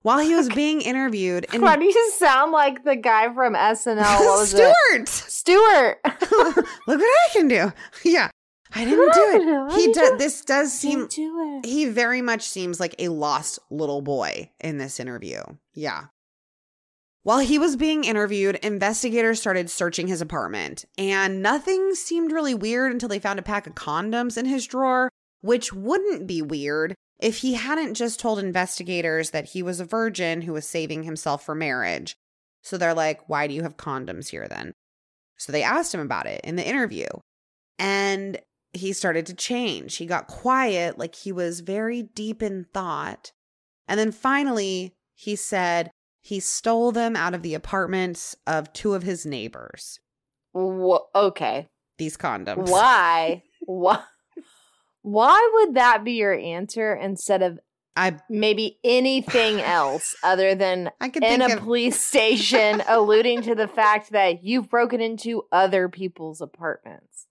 While 0.03 0.21
he 0.21 0.35
was 0.35 0.49
being 0.49 0.81
interviewed, 0.81 1.47
and 1.53 1.63
Why 1.63 1.77
do 1.77 1.85
you 1.85 2.11
sound 2.17 2.53
like 2.53 2.85
the 2.85 2.95
guy 2.97 3.33
from 3.35 3.55
SNL? 3.55 3.97
What 4.21 4.41
was 4.41 4.55
it? 4.55 4.75
Stuart, 5.09 5.09
Stuart. 5.09 5.99
look 6.07 6.57
what 6.87 7.01
I 7.01 7.29
can 7.33 7.49
do. 7.49 7.73
Yeah, 8.05 8.31
I 8.75 8.85
didn't 8.85 9.13
do 9.13 9.21
it. 9.33 9.73
I 9.73 9.77
He 9.77 9.93
does. 9.93 10.11
do. 10.11 10.19
This 10.19 10.41
does 10.45 10.73
seem. 10.73 11.09
Do 11.09 11.61
it. 11.63 11.67
He 11.67 11.87
very 11.87 12.23
much 12.23 12.43
seems 12.43 12.79
like 12.79 12.95
a 12.99 13.09
lost 13.09 13.59
little 13.71 14.01
boy 14.01 14.51
in 14.61 14.79
this 14.79 15.01
interview. 15.01 15.43
Yeah. 15.75 16.05
While 17.29 17.41
he 17.41 17.59
was 17.59 17.77
being 17.77 18.05
interviewed, 18.05 18.57
investigators 18.63 19.39
started 19.39 19.69
searching 19.69 20.07
his 20.07 20.23
apartment, 20.23 20.87
and 20.97 21.43
nothing 21.43 21.95
seemed 21.95 22.33
really 22.33 22.55
weird 22.55 22.91
until 22.91 23.11
they 23.11 23.19
found 23.19 23.39
a 23.39 23.43
pack 23.43 23.67
of 23.67 23.75
condoms 23.75 24.39
in 24.39 24.47
his 24.47 24.67
drawer, 24.67 25.11
which 25.43 25.71
wouldn't 25.71 26.27
be 26.27 26.41
weird 26.41 26.95
if 27.21 27.41
he 27.41 27.53
hadn't 27.53 27.93
just 27.93 28.19
told 28.19 28.39
investigators 28.39 29.29
that 29.33 29.51
he 29.51 29.63
was 29.63 29.79
a 29.79 29.85
virgin 29.85 30.41
who 30.41 30.55
was 30.55 30.67
saving 30.67 31.03
himself 31.03 31.45
for 31.45 31.55
marriage. 31.55 32.17
So 32.63 32.79
they're 32.79 32.95
like, 32.95 33.29
Why 33.29 33.47
do 33.47 33.53
you 33.53 33.63
have 33.63 33.77
condoms 33.77 34.29
here 34.31 34.49
then? 34.49 34.73
So 35.37 35.53
they 35.53 35.63
asked 35.63 35.93
him 35.93 36.01
about 36.01 36.25
it 36.25 36.41
in 36.45 36.57
the 36.57 36.67
interview, 36.67 37.09
and 37.79 38.41
he 38.73 38.95
started 38.95 39.27
to 39.27 39.35
change. 39.35 39.97
He 39.97 40.07
got 40.07 40.29
quiet, 40.29 40.99
like 40.99 41.15
he 41.15 41.33
was 41.33 41.61
very 41.61 42.05
deep 42.05 42.43
in 42.43 42.65
thought. 42.73 43.33
And 43.87 44.01
then 44.01 44.13
finally, 44.13 44.95
he 45.15 45.37
said 45.37 45.91
he 46.29 46.41
stole 46.41 46.93
them 46.93 47.17
out 47.17 47.33
of 47.33 47.41
the 47.41 47.55
apartments 47.55 48.37
of 48.47 48.71
two 48.75 48.93
of 48.93 49.03
his 49.03 49.25
neighbors, 49.25 49.99
Wha- 50.53 51.07
okay. 51.15 51.69
these 51.97 52.19
condoms. 52.19 52.69
Why? 52.69 53.45
Why? 53.61 54.03
Why 55.01 55.51
would 55.55 55.75
that 55.77 56.05
be 56.05 56.13
your 56.13 56.35
answer 56.35 56.95
instead 56.95 57.41
of 57.41 57.59
I 57.97 58.19
maybe 58.29 58.79
anything 58.85 59.61
else 59.63 60.15
other 60.23 60.55
than 60.55 60.91
I 61.01 61.09
could 61.09 61.25
in 61.25 61.41
a 61.41 61.47
of 61.47 61.61
police 61.61 61.99
station 61.99 62.83
alluding 62.89 63.41
to 63.43 63.55
the 63.55 63.67
fact 63.67 64.11
that 64.11 64.45
you've 64.45 64.69
broken 64.69 65.01
into 65.01 65.45
other 65.51 65.89
people's 65.89 66.43
apartments? 66.43 67.27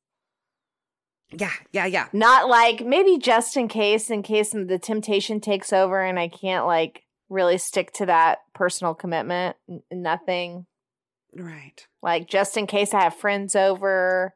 yeah, 1.31 1.53
yeah, 1.71 1.85
yeah. 1.85 2.07
Not 2.13 2.49
like 2.49 2.83
maybe 2.83 3.19
just 3.19 3.57
in 3.57 3.67
case, 3.67 4.09
in 4.09 4.23
case 4.23 4.53
the 4.53 4.79
temptation 4.81 5.39
takes 5.39 5.71
over 5.71 6.01
and 6.01 6.17
I 6.17 6.29
can't 6.29 6.65
like 6.65 7.03
really 7.29 7.57
stick 7.57 7.91
to 7.93 8.05
that 8.07 8.39
personal 8.53 8.93
commitment. 8.93 9.55
N- 9.69 9.81
nothing 9.91 10.65
Right. 11.35 11.85
like 12.01 12.27
just 12.27 12.57
in 12.57 12.67
case 12.67 12.93
I 12.93 13.03
have 13.03 13.15
friends 13.15 13.55
over. 13.55 14.33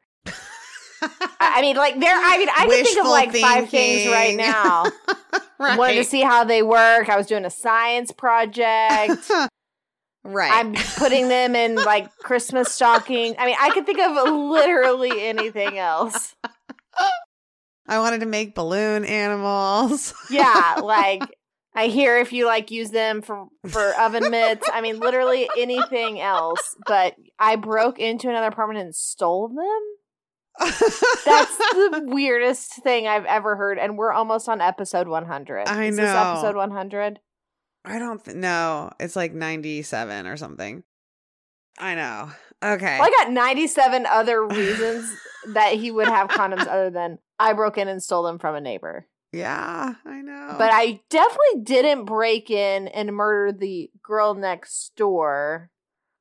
I 1.40 1.60
mean, 1.62 1.74
like 1.76 1.98
there. 1.98 2.14
I 2.14 2.38
mean, 2.38 2.48
I 2.48 2.66
can 2.66 2.84
think 2.84 3.00
of 3.00 3.06
like 3.06 3.34
five 3.34 3.68
things 3.68 4.08
right 4.10 4.36
now. 4.36 4.84
right. 5.58 5.76
Wanted 5.78 5.94
to 5.96 6.04
see 6.04 6.22
how 6.22 6.44
they 6.44 6.62
work. 6.62 7.08
I 7.08 7.16
was 7.16 7.26
doing 7.26 7.44
a 7.44 7.50
science 7.50 8.12
project. 8.12 9.28
right. 10.24 10.52
I'm 10.52 10.74
putting 10.98 11.28
them 11.28 11.56
in 11.56 11.74
like 11.74 12.14
Christmas 12.18 12.72
stocking. 12.72 13.34
I 13.36 13.46
mean, 13.46 13.56
I 13.60 13.70
could 13.70 13.84
think 13.84 13.98
of 13.98 14.12
literally 14.32 15.26
anything 15.26 15.76
else. 15.76 16.36
I 17.88 17.98
wanted 17.98 18.20
to 18.20 18.26
make 18.26 18.54
balloon 18.54 19.04
animals. 19.04 20.14
Yeah, 20.30 20.76
like 20.82 21.22
I 21.74 21.86
hear 21.86 22.18
if 22.18 22.32
you 22.32 22.46
like 22.46 22.70
use 22.70 22.90
them 22.90 23.22
for 23.22 23.46
for 23.68 23.94
oven 23.98 24.30
mitts. 24.30 24.68
I 24.72 24.80
mean, 24.82 24.98
literally 25.00 25.48
anything 25.58 26.20
else. 26.20 26.76
But 26.86 27.14
I 27.38 27.56
broke 27.56 27.98
into 27.98 28.28
another 28.28 28.48
apartment 28.48 28.80
and 28.80 28.94
stole 28.94 29.48
them. 29.48 30.68
That's 31.24 31.56
the 31.56 32.02
weirdest 32.08 32.82
thing 32.82 33.06
I've 33.06 33.24
ever 33.24 33.56
heard, 33.56 33.78
and 33.78 33.96
we're 33.96 34.12
almost 34.12 34.48
on 34.48 34.60
episode 34.60 35.08
100. 35.08 35.66
I 35.68 35.84
Is 35.86 35.96
this 35.96 36.04
know. 36.04 36.32
episode 36.32 36.56
100? 36.56 37.20
I 37.84 37.98
don't 37.98 38.22
th- 38.22 38.36
know. 38.36 38.90
It's 39.00 39.16
like 39.16 39.32
97 39.32 40.26
or 40.26 40.36
something. 40.36 40.84
I 41.78 41.94
know. 41.94 42.30
Okay. 42.62 42.98
Well, 43.00 43.08
I 43.08 43.24
got 43.24 43.32
97 43.32 44.06
other 44.06 44.46
reasons 44.46 45.10
that 45.54 45.72
he 45.74 45.90
would 45.90 46.06
have 46.06 46.28
condoms 46.28 46.66
other 46.68 46.90
than 46.90 47.18
I 47.38 47.54
broke 47.54 47.78
in 47.78 47.88
and 47.88 48.02
stole 48.02 48.22
them 48.22 48.38
from 48.38 48.54
a 48.54 48.60
neighbor. 48.60 49.08
Yeah, 49.32 49.94
I 50.04 50.20
know. 50.20 50.54
But 50.58 50.70
I 50.72 51.00
definitely 51.08 51.62
didn't 51.62 52.04
break 52.04 52.50
in 52.50 52.88
and 52.88 53.14
murder 53.14 53.56
the 53.56 53.90
girl 54.02 54.34
next 54.34 54.94
door. 54.96 55.70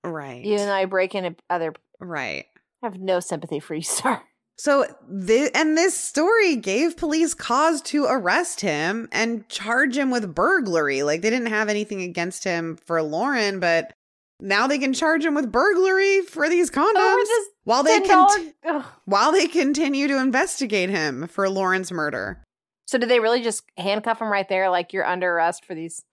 right. 0.03 0.43
Even 0.45 0.67
though 0.67 0.73
I 0.73 0.85
break 0.85 1.13
in 1.15 1.35
other. 1.49 1.73
right. 1.99 2.45
I 2.83 2.87
have 2.87 2.99
no 2.99 3.19
sympathy 3.19 3.59
for 3.59 3.75
you, 3.75 3.81
sir. 3.83 4.21
So 4.57 4.85
this 5.09 5.49
and 5.55 5.75
this 5.75 5.97
story 5.97 6.55
gave 6.55 6.95
police 6.95 7.33
cause 7.33 7.81
to 7.83 8.05
arrest 8.05 8.61
him 8.61 9.09
and 9.11 9.47
charge 9.49 9.97
him 9.97 10.11
with 10.11 10.35
burglary. 10.35 11.01
Like 11.01 11.21
they 11.21 11.31
didn't 11.31 11.47
have 11.47 11.67
anything 11.67 12.01
against 12.03 12.43
him 12.43 12.77
for 12.85 13.01
Lauren, 13.01 13.59
but 13.59 13.93
now 14.39 14.67
they 14.67 14.77
can 14.77 14.93
charge 14.93 15.25
him 15.25 15.33
with 15.33 15.51
burglary 15.51 16.21
for 16.21 16.47
these 16.47 16.69
oh, 16.69 16.73
condoms 16.73 17.21
Over 17.21 17.49
while 17.63 17.83
they 17.83 17.99
$10 18.01 18.53
can 18.63 18.85
while 19.05 19.31
they 19.31 19.47
continue 19.47 20.07
to 20.07 20.19
investigate 20.19 20.91
him 20.91 21.27
for 21.27 21.49
Lauren's 21.49 21.91
murder. 21.91 22.43
So 22.91 22.97
did 22.97 23.07
they 23.07 23.21
really 23.21 23.41
just 23.41 23.63
handcuff 23.77 24.19
him 24.19 24.27
right 24.27 24.49
there, 24.49 24.69
like 24.69 24.91
you're 24.91 25.05
under 25.07 25.31
arrest 25.31 25.63
for 25.63 25.73
these 25.73 26.03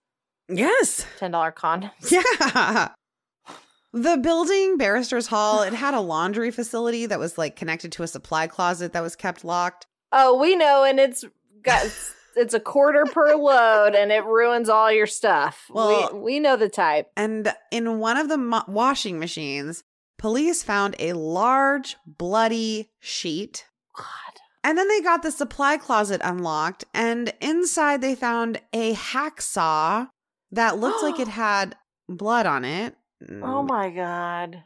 Yes. 0.49 1.05
ten 1.19 1.33
dollar 1.33 1.51
condoms? 1.51 1.91
Yeah. 2.13 2.91
The 3.93 4.17
building, 4.19 4.77
Barrister's 4.77 5.27
Hall, 5.27 5.63
it 5.63 5.73
had 5.73 5.93
a 5.95 5.99
laundry 6.01 6.53
facility 6.53 7.07
that 7.07 7.19
was 7.19 7.37
like 7.37 7.57
connected 7.57 7.91
to 7.93 8.05
a 8.05 8.07
supply 8.07 8.47
closet 8.47 8.93
that 8.93 9.03
was 9.03 9.17
kept 9.17 9.45
locked. 9.45 9.87
Oh, 10.13 10.39
we 10.39 10.55
know, 10.55 10.85
and 10.85 11.01
it's 11.01 11.25
got 11.63 11.85
it's 12.37 12.55
a 12.55 12.61
quarter 12.61 13.07
per 13.07 13.35
load, 13.35 13.97
and 13.97 14.13
it 14.13 14.25
ruins 14.25 14.69
all 14.69 14.93
your 14.93 15.09
stuff. 15.09 15.65
Well- 15.71 16.11
we 16.13 16.21
we 16.21 16.39
know 16.39 16.55
the 16.55 16.69
type. 16.69 17.11
And 17.17 17.53
in 17.73 17.99
one 17.99 18.17
of 18.19 18.29
the 18.29 18.39
mo- 18.39 18.63
washing 18.69 19.19
machines, 19.19 19.83
police 20.17 20.63
found 20.63 20.95
a 21.01 21.15
large, 21.15 21.97
bloody 22.07 22.91
sheet. 23.01 23.65
And 24.69 24.77
then 24.77 24.87
they 24.87 25.01
got 25.01 25.23
the 25.23 25.31
supply 25.31 25.79
closet 25.79 26.21
unlocked, 26.23 26.85
and 26.93 27.33
inside 27.41 28.03
they 28.03 28.15
found 28.15 28.61
a 28.75 28.93
hacksaw 28.93 30.11
that 30.53 30.79
looked 30.79 31.03
like 31.03 31.19
it 31.19 31.29
had 31.43 31.75
blood 32.07 32.45
on 32.45 32.67
it. 32.67 32.95
Oh 33.23 33.65
mm. 33.65 33.67
my 33.67 33.89
god. 33.89 34.65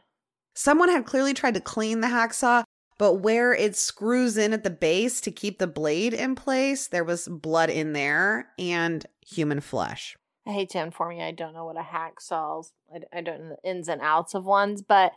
Someone 0.55 0.89
had 0.89 1.05
clearly 1.05 1.33
tried 1.33 1.53
to 1.53 1.61
clean 1.61 2.01
the 2.01 2.07
hacksaw, 2.07 2.63
but 2.97 3.21
where 3.21 3.53
it 3.53 3.77
screws 3.77 4.35
in 4.35 4.51
at 4.51 4.65
the 4.65 4.69
base 4.69 5.21
to 5.21 5.31
keep 5.31 5.57
the 5.57 5.67
blade 5.67 6.13
in 6.13 6.35
place, 6.35 6.87
there 6.87 7.05
was 7.05 7.29
blood 7.29 7.69
in 7.69 7.93
there 7.93 8.49
and 8.59 9.05
human 9.25 9.61
flesh. 9.61 10.17
I 10.45 10.51
hate 10.51 10.71
to 10.71 10.81
inform 10.81 11.13
you, 11.13 11.23
I 11.23 11.31
don't 11.31 11.53
know 11.53 11.63
what 11.63 11.77
a 11.77 11.81
hacksaw's. 11.81 12.73
I, 12.93 13.19
I 13.19 13.21
don't 13.21 13.39
know 13.39 13.55
the 13.63 13.69
ins 13.69 13.87
and 13.87 14.01
outs 14.01 14.33
of 14.33 14.43
ones, 14.43 14.81
but 14.81 15.13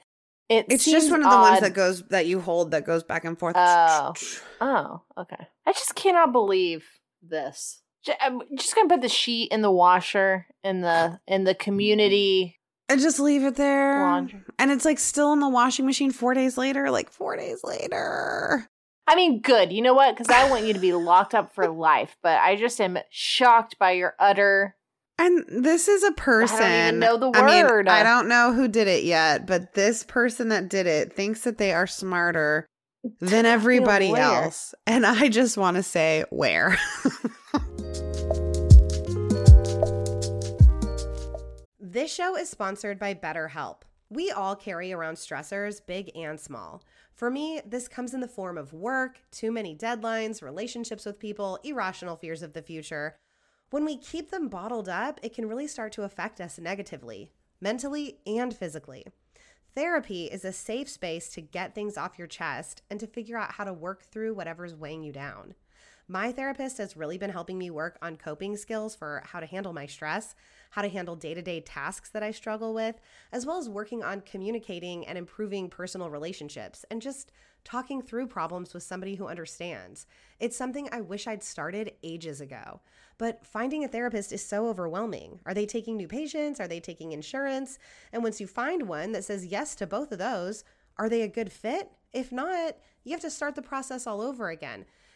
it 0.48 0.66
It's 0.68 0.84
just 0.84 1.10
one 1.10 1.22
of 1.24 1.30
the 1.30 1.36
ones 1.36 1.60
that 1.60 1.74
goes 1.74 2.02
that 2.08 2.26
you 2.26 2.40
hold 2.40 2.70
that 2.72 2.84
goes 2.84 3.02
back 3.02 3.24
and 3.24 3.38
forth. 3.38 3.54
Oh. 3.56 4.12
Oh, 4.58 5.02
okay. 5.18 5.48
I 5.66 5.72
just 5.72 5.94
cannot 5.96 6.32
believe 6.32 6.86
this. 7.22 7.82
I'm 8.22 8.40
just 8.56 8.74
gonna 8.74 8.88
put 8.88 9.02
the 9.02 9.08
sheet 9.08 9.50
in 9.52 9.60
the 9.60 9.70
washer 9.70 10.46
in 10.64 10.80
the 10.80 11.20
in 11.26 11.44
the 11.44 11.54
community 11.54 12.58
And 12.88 13.00
just 13.00 13.18
leave 13.20 13.42
it 13.44 13.56
there. 13.56 14.00
laundry. 14.00 14.40
And 14.58 14.70
it's 14.70 14.84
like 14.86 14.98
still 14.98 15.32
in 15.34 15.40
the 15.40 15.48
washing 15.48 15.84
machine 15.84 16.10
four 16.10 16.32
days 16.32 16.56
later, 16.56 16.90
like 16.90 17.10
four 17.10 17.36
days 17.36 17.60
later. 17.64 18.66
I 19.08 19.14
mean, 19.14 19.40
good. 19.42 19.72
You 19.72 19.82
know 19.82 19.94
what? 19.94 20.16
Because 20.16 20.30
I 20.34 20.48
want 20.48 20.64
you 20.64 20.72
to 20.72 20.78
be 20.80 20.92
locked 20.94 21.34
up 21.34 21.54
for 21.54 21.68
life, 21.72 22.16
but 22.22 22.38
I 22.40 22.56
just 22.56 22.80
am 22.80 22.96
shocked 23.10 23.78
by 23.78 23.90
your 23.92 24.14
utter. 24.18 24.74
And 25.18 25.44
this 25.48 25.88
is 25.88 26.02
a 26.04 26.12
person. 26.12 26.62
I 26.62 26.90
know 26.90 27.16
the 27.16 27.30
I 27.34 27.46
mean, 27.46 27.66
word. 27.66 27.88
I 27.88 28.02
don't 28.02 28.28
know 28.28 28.52
who 28.52 28.68
did 28.68 28.86
it 28.86 29.04
yet, 29.04 29.46
but 29.46 29.74
this 29.74 30.04
person 30.04 30.50
that 30.50 30.68
did 30.68 30.86
it 30.86 31.14
thinks 31.14 31.42
that 31.42 31.56
they 31.56 31.72
are 31.72 31.86
smarter 31.86 32.66
than 33.20 33.46
everybody 33.46 34.12
else. 34.12 34.74
And 34.86 35.06
I 35.06 35.28
just 35.28 35.56
want 35.56 35.76
to 35.76 35.82
say, 35.82 36.24
where? 36.30 36.78
This 41.96 42.12
show 42.12 42.36
is 42.36 42.50
sponsored 42.50 42.98
by 42.98 43.14
BetterHelp. 43.14 43.76
We 44.10 44.30
all 44.30 44.54
carry 44.54 44.92
around 44.92 45.14
stressors, 45.14 45.80
big 45.86 46.10
and 46.14 46.38
small. 46.38 46.82
For 47.14 47.30
me, 47.30 47.62
this 47.64 47.88
comes 47.88 48.12
in 48.12 48.20
the 48.20 48.28
form 48.28 48.58
of 48.58 48.74
work, 48.74 49.18
too 49.30 49.50
many 49.50 49.74
deadlines, 49.74 50.42
relationships 50.42 51.06
with 51.06 51.18
people, 51.18 51.58
irrational 51.64 52.16
fears 52.16 52.42
of 52.42 52.52
the 52.52 52.60
future. 52.60 53.16
When 53.70 53.84
we 53.84 53.96
keep 53.96 54.30
them 54.30 54.48
bottled 54.48 54.88
up, 54.88 55.18
it 55.24 55.34
can 55.34 55.48
really 55.48 55.66
start 55.66 55.92
to 55.94 56.04
affect 56.04 56.40
us 56.40 56.58
negatively, 56.58 57.32
mentally 57.60 58.18
and 58.24 58.54
physically. 58.54 59.04
Therapy 59.74 60.26
is 60.26 60.44
a 60.44 60.52
safe 60.52 60.88
space 60.88 61.28
to 61.30 61.40
get 61.40 61.74
things 61.74 61.98
off 61.98 62.16
your 62.16 62.28
chest 62.28 62.82
and 62.88 63.00
to 63.00 63.08
figure 63.08 63.36
out 63.36 63.52
how 63.52 63.64
to 63.64 63.72
work 63.72 64.04
through 64.04 64.34
whatever's 64.34 64.74
weighing 64.74 65.02
you 65.02 65.12
down. 65.12 65.54
My 66.06 66.30
therapist 66.30 66.78
has 66.78 66.96
really 66.96 67.18
been 67.18 67.30
helping 67.30 67.58
me 67.58 67.68
work 67.68 67.98
on 68.00 68.16
coping 68.16 68.56
skills 68.56 68.94
for 68.94 69.24
how 69.26 69.40
to 69.40 69.46
handle 69.46 69.72
my 69.72 69.86
stress, 69.86 70.36
how 70.70 70.82
to 70.82 70.88
handle 70.88 71.16
day 71.16 71.34
to 71.34 71.42
day 71.42 71.60
tasks 71.60 72.10
that 72.10 72.22
I 72.22 72.30
struggle 72.30 72.72
with, 72.72 73.00
as 73.32 73.44
well 73.44 73.58
as 73.58 73.68
working 73.68 74.04
on 74.04 74.20
communicating 74.20 75.04
and 75.08 75.18
improving 75.18 75.68
personal 75.68 76.08
relationships 76.08 76.84
and 76.92 77.02
just 77.02 77.32
talking 77.66 78.00
through 78.00 78.28
problems 78.28 78.72
with 78.72 78.84
somebody 78.84 79.16
who 79.16 79.26
understands. 79.26 80.06
It's 80.38 80.56
something 80.56 80.88
I 80.92 81.00
wish 81.00 81.26
I'd 81.26 81.42
started 81.42 81.92
ages 82.04 82.40
ago. 82.40 82.80
But 83.18 83.44
finding 83.44 83.82
a 83.82 83.88
therapist 83.88 84.32
is 84.32 84.44
so 84.44 84.68
overwhelming. 84.68 85.40
Are 85.44 85.52
they 85.52 85.66
taking 85.66 85.96
new 85.96 86.06
patients? 86.06 86.60
Are 86.60 86.68
they 86.68 86.78
taking 86.78 87.10
insurance? 87.10 87.78
And 88.12 88.22
once 88.22 88.40
you 88.40 88.46
find 88.46 88.88
one 88.88 89.10
that 89.12 89.24
says 89.24 89.46
yes 89.46 89.74
to 89.76 89.86
both 89.86 90.12
of 90.12 90.18
those, 90.18 90.62
are 90.96 91.08
they 91.08 91.22
a 91.22 91.28
good 91.28 91.50
fit? 91.50 91.90
If 92.12 92.30
not, 92.30 92.76
you 93.02 93.10
have 93.12 93.20
to 93.22 93.30
start 93.30 93.56
the 93.56 93.62
process 93.62 94.06
all 94.06 94.20
over 94.20 94.48
again. 94.48 94.86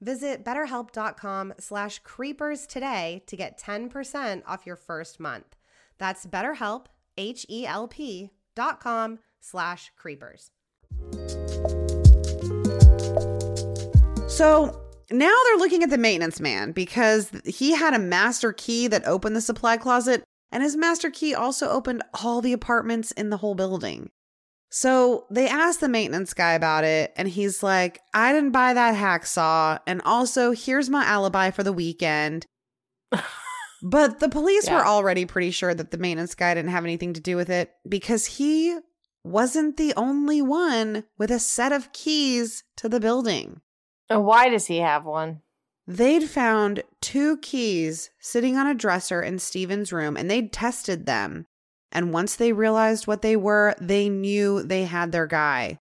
Visit 0.00 0.44
betterhelp.com 0.44 1.54
slash 1.58 1.98
creepers 2.00 2.66
today 2.66 3.22
to 3.26 3.36
get 3.36 3.60
10% 3.60 4.42
off 4.46 4.66
your 4.66 4.76
first 4.76 5.18
month. 5.18 5.56
That's 5.98 6.26
betterhelp, 6.26 6.86
H-E-L-P 7.16 8.30
dot 8.54 8.80
com 8.80 9.18
slash 9.40 9.90
creepers. 9.96 10.50
So 14.28 14.80
now 15.10 15.34
they're 15.44 15.56
looking 15.56 15.82
at 15.82 15.90
the 15.90 15.98
maintenance 15.98 16.38
man 16.40 16.72
because 16.72 17.30
he 17.44 17.74
had 17.74 17.94
a 17.94 17.98
master 17.98 18.52
key 18.52 18.86
that 18.88 19.06
opened 19.06 19.34
the 19.34 19.40
supply 19.40 19.76
closet, 19.76 20.22
and 20.52 20.62
his 20.62 20.76
master 20.76 21.10
key 21.10 21.34
also 21.34 21.68
opened 21.68 22.04
all 22.22 22.40
the 22.40 22.52
apartments 22.52 23.10
in 23.12 23.30
the 23.30 23.38
whole 23.38 23.54
building. 23.54 24.10
So 24.70 25.26
they 25.30 25.48
asked 25.48 25.80
the 25.80 25.88
maintenance 25.88 26.34
guy 26.34 26.52
about 26.52 26.84
it, 26.84 27.12
and 27.16 27.26
he's 27.28 27.62
like, 27.62 28.00
I 28.12 28.32
didn't 28.32 28.50
buy 28.52 28.74
that 28.74 28.94
hacksaw. 28.94 29.78
And 29.86 30.02
also, 30.04 30.52
here's 30.52 30.90
my 30.90 31.04
alibi 31.04 31.50
for 31.50 31.62
the 31.62 31.72
weekend. 31.72 32.46
but 33.82 34.20
the 34.20 34.28
police 34.28 34.66
Yeah. 34.66 34.76
were 34.76 34.86
already 34.86 35.24
pretty 35.24 35.50
sure 35.52 35.74
that 35.74 35.90
the 35.90 35.98
maintenance 35.98 36.34
guy 36.34 36.54
didn't 36.54 36.70
have 36.72 36.84
anything 36.84 37.14
to 37.14 37.20
do 37.20 37.36
with 37.36 37.48
it 37.48 37.70
because 37.88 38.26
he 38.26 38.78
wasn't 39.24 39.76
the 39.76 39.94
only 39.96 40.42
one 40.42 41.04
with 41.16 41.30
a 41.30 41.38
set 41.38 41.72
of 41.72 41.92
keys 41.92 42.64
to 42.76 42.88
the 42.88 43.00
building. 43.00 43.60
And 44.10 44.24
why 44.24 44.48
does 44.48 44.66
he 44.66 44.78
have 44.78 45.04
one? 45.04 45.42
They'd 45.86 46.28
found 46.28 46.82
two 47.00 47.38
keys 47.38 48.10
sitting 48.20 48.56
on 48.56 48.66
a 48.66 48.74
dresser 48.74 49.22
in 49.22 49.38
Stephen's 49.38 49.92
room 49.92 50.16
and 50.16 50.30
they'd 50.30 50.52
tested 50.52 51.06
them. 51.06 51.46
And 51.92 52.12
once 52.12 52.36
they 52.36 52.52
realized 52.52 53.06
what 53.06 53.22
they 53.22 53.36
were, 53.36 53.74
they 53.80 54.08
knew 54.08 54.62
they 54.62 54.84
had 54.84 55.10
their 55.12 55.26
guy. 55.26 55.78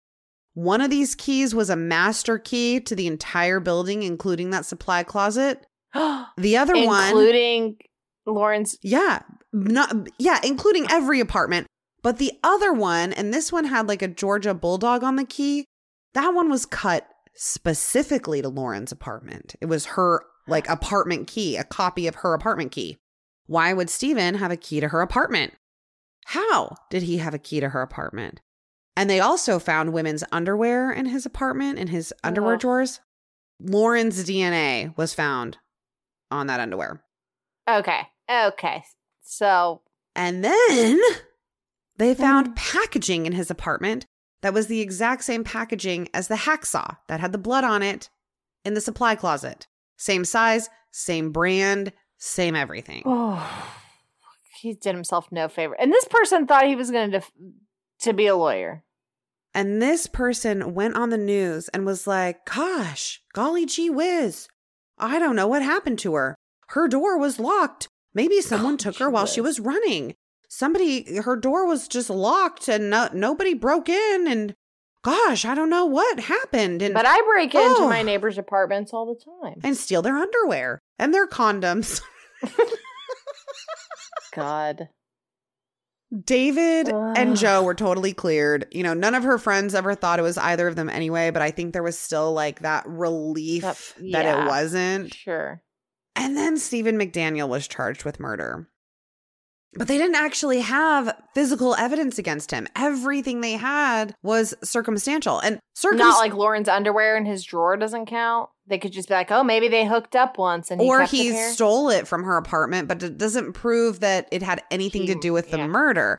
One 0.53 0.81
of 0.81 0.89
these 0.89 1.15
keys 1.15 1.53
was 1.53 1.69
a 1.69 1.75
master 1.75 2.37
key 2.39 2.79
to 2.81 2.95
the 2.95 3.07
entire 3.07 3.59
building, 3.59 4.03
including 4.03 4.49
that 4.51 4.65
supply 4.65 5.03
closet. 5.03 5.65
The 6.37 6.57
other 6.57 6.85
one, 6.85 7.07
Including 7.09 7.77
Lauren's. 8.25 8.77
yeah, 8.81 9.21
not 9.53 10.07
yeah, 10.19 10.39
including 10.43 10.85
every 10.89 11.19
apartment. 11.19 11.65
But 12.03 12.19
the 12.19 12.31
other 12.43 12.71
one, 12.73 13.11
and 13.13 13.33
this 13.33 13.51
one 13.51 13.65
had 13.65 13.87
like 13.87 14.01
a 14.03 14.07
Georgia 14.07 14.53
bulldog 14.53 15.03
on 15.03 15.15
the 15.15 15.25
key. 15.25 15.65
That 16.13 16.29
one 16.35 16.49
was 16.49 16.65
cut 16.65 17.07
specifically 17.35 18.41
to 18.41 18.49
Lauren's 18.49 18.91
apartment. 18.91 19.55
It 19.61 19.65
was 19.65 19.85
her 19.87 20.23
like 20.47 20.69
apartment 20.69 21.27
key, 21.27 21.57
a 21.57 21.63
copy 21.63 22.07
of 22.07 22.15
her 22.15 22.33
apartment 22.33 22.71
key. 22.71 22.97
Why 23.47 23.73
would 23.73 23.89
Stephen 23.89 24.35
have 24.35 24.51
a 24.51 24.57
key 24.57 24.79
to 24.79 24.89
her 24.89 25.01
apartment? 25.01 25.53
How 26.31 26.75
did 26.89 27.03
he 27.03 27.17
have 27.19 27.33
a 27.33 27.39
key 27.39 27.61
to 27.61 27.69
her 27.69 27.81
apartment? 27.81 28.41
And 28.97 29.09
they 29.09 29.21
also 29.21 29.59
found 29.59 29.93
women's 29.93 30.25
underwear 30.29 30.91
in 30.91 31.05
his 31.05 31.25
apartment, 31.25 31.79
in 31.79 31.87
his 31.87 32.13
underwear 32.21 32.55
Ugh. 32.55 32.59
drawers. 32.59 32.99
Lauren's 33.61 34.25
DNA 34.25 34.95
was 34.97 35.13
found 35.13 35.57
on 36.29 36.47
that 36.47 36.59
underwear. 36.59 37.01
Okay. 37.69 38.01
Okay. 38.29 38.83
So 39.21 39.81
And 40.15 40.43
then 40.43 40.99
they 41.97 42.13
found 42.13 42.57
packaging 42.57 43.25
in 43.25 43.31
his 43.31 43.49
apartment 43.49 44.05
that 44.41 44.53
was 44.53 44.67
the 44.67 44.81
exact 44.81 45.23
same 45.23 45.45
packaging 45.45 46.09
as 46.13 46.27
the 46.27 46.35
hacksaw 46.35 46.97
that 47.07 47.21
had 47.21 47.31
the 47.31 47.37
blood 47.37 47.63
on 47.63 47.81
it 47.81 48.09
in 48.65 48.73
the 48.73 48.81
supply 48.81 49.15
closet. 49.15 49.65
Same 49.95 50.25
size, 50.25 50.69
same 50.91 51.31
brand, 51.31 51.93
same 52.17 52.55
everything. 52.55 53.03
oh, 53.05 53.73
he 54.57 54.73
did 54.73 54.93
himself 54.95 55.27
no 55.31 55.47
favor. 55.47 55.75
And 55.79 55.91
this 55.91 56.05
person 56.05 56.45
thought 56.47 56.65
he 56.67 56.75
was 56.75 56.91
going 56.91 57.11
to 57.11 57.17
def- 57.19 57.31
to 58.01 58.13
be 58.13 58.27
a 58.27 58.35
lawyer. 58.35 58.83
And 59.53 59.81
this 59.81 60.05
person 60.07 60.73
went 60.75 60.95
on 60.95 61.09
the 61.09 61.17
news 61.17 61.67
and 61.69 61.85
was 61.85 62.05
like, 62.05 62.45
Gosh, 62.45 63.21
golly 63.33 63.65
gee 63.65 63.89
whiz. 63.89 64.47
I 64.99 65.19
don't 65.19 65.35
know 65.35 65.47
what 65.47 65.61
happened 65.61 65.99
to 65.99 66.13
her. 66.15 66.35
Her 66.69 66.87
door 66.87 67.17
was 67.17 67.39
locked. 67.39 67.87
Maybe 68.13 68.41
someone 68.41 68.65
Golly 68.73 68.77
took 68.77 68.97
her 68.97 69.09
while 69.09 69.25
she 69.25 69.41
was 69.41 69.59
running. 69.59 70.15
Somebody, 70.49 71.17
her 71.17 71.35
door 71.35 71.65
was 71.67 71.87
just 71.87 72.09
locked 72.09 72.67
and 72.67 72.89
no, 72.89 73.09
nobody 73.13 73.53
broke 73.53 73.89
in. 73.89 74.27
And 74.27 74.53
gosh, 75.03 75.45
I 75.45 75.55
don't 75.55 75.69
know 75.69 75.85
what 75.85 76.19
happened. 76.19 76.81
And 76.81 76.93
But 76.93 77.05
I 77.05 77.21
break 77.21 77.53
into 77.55 77.81
Oh. 77.81 77.89
my 77.89 78.01
neighbors' 78.01 78.37
apartments 78.37 78.91
all 78.93 79.05
the 79.13 79.21
time. 79.49 79.59
and 79.63 79.75
steal 79.77 80.01
their 80.01 80.17
underwear 80.17 80.79
and 80.99 81.13
their 81.13 81.27
condoms. 81.27 82.01
God. 84.37 84.89
David 86.23 86.87
and 86.89 87.35
Joe 87.35 87.63
were 87.63 87.73
totally 87.75 88.13
cleared. 88.13 88.65
You 88.71 88.83
know, 88.83 88.93
none 88.93 89.13
of 89.13 89.23
her 89.23 89.37
friends 89.37 89.75
ever 89.75 89.93
thought 89.93 90.19
it 90.19 90.23
was 90.23 90.37
either 90.37 90.67
of 90.67 90.77
them 90.77 90.89
anyway, 90.89 91.31
but 91.31 91.41
I 91.41 91.51
think 91.51 91.73
there 91.73 91.83
was 91.83 91.99
still 91.99 92.31
like 92.31 92.61
that 92.61 92.85
relief 92.87 93.63
That- 93.63 93.77
that 94.13 94.25
yeah. 94.25 94.43
it 94.45 94.47
wasn't. 94.47 95.13
Sure. 95.13 95.61
And 96.15 96.37
then 96.37 96.57
Stephen 96.57 96.97
McDaniel 96.97 97.49
was 97.49 97.67
charged 97.67 98.05
with 98.05 98.19
murder. 98.21 98.69
But 99.73 99.89
they 99.89 99.97
didn't 99.97 100.15
actually 100.15 100.61
have 100.61 101.13
physical 101.35 101.75
evidence 101.75 102.17
against 102.17 102.51
him. 102.51 102.67
Everything 102.75 103.41
they 103.41 103.51
had 103.53 104.15
was 104.23 104.55
circumstantial. 104.63 105.39
And 105.39 105.59
circum- 105.75 105.97
Not 105.99 106.19
like 106.19 106.33
Lauren's 106.33 106.69
underwear 106.69 107.17
in 107.17 107.25
his 107.25 107.43
drawer 107.43 107.75
doesn't 107.75 108.05
count. 108.05 108.49
They 108.67 108.77
could 108.77 108.91
just 108.91 109.07
be 109.07 109.13
like, 109.13 109.31
oh, 109.31 109.43
maybe 109.43 109.69
they 109.69 109.85
hooked 109.85 110.15
up 110.15 110.37
once 110.37 110.71
and 110.71 110.81
he 110.81 110.87
or 110.87 111.03
he 111.03 111.31
stole 111.33 111.89
it 111.89 112.07
from 112.07 112.23
her 112.23 112.37
apartment, 112.37 112.87
but 112.87 113.01
it 113.01 113.17
doesn't 113.17 113.53
prove 113.53 114.01
that 114.01 114.27
it 114.31 114.43
had 114.43 114.61
anything 114.69 115.07
to 115.07 115.15
do 115.15 115.31
with 115.31 115.51
the 115.51 115.57
yeah. 115.57 115.67
murder. 115.67 116.17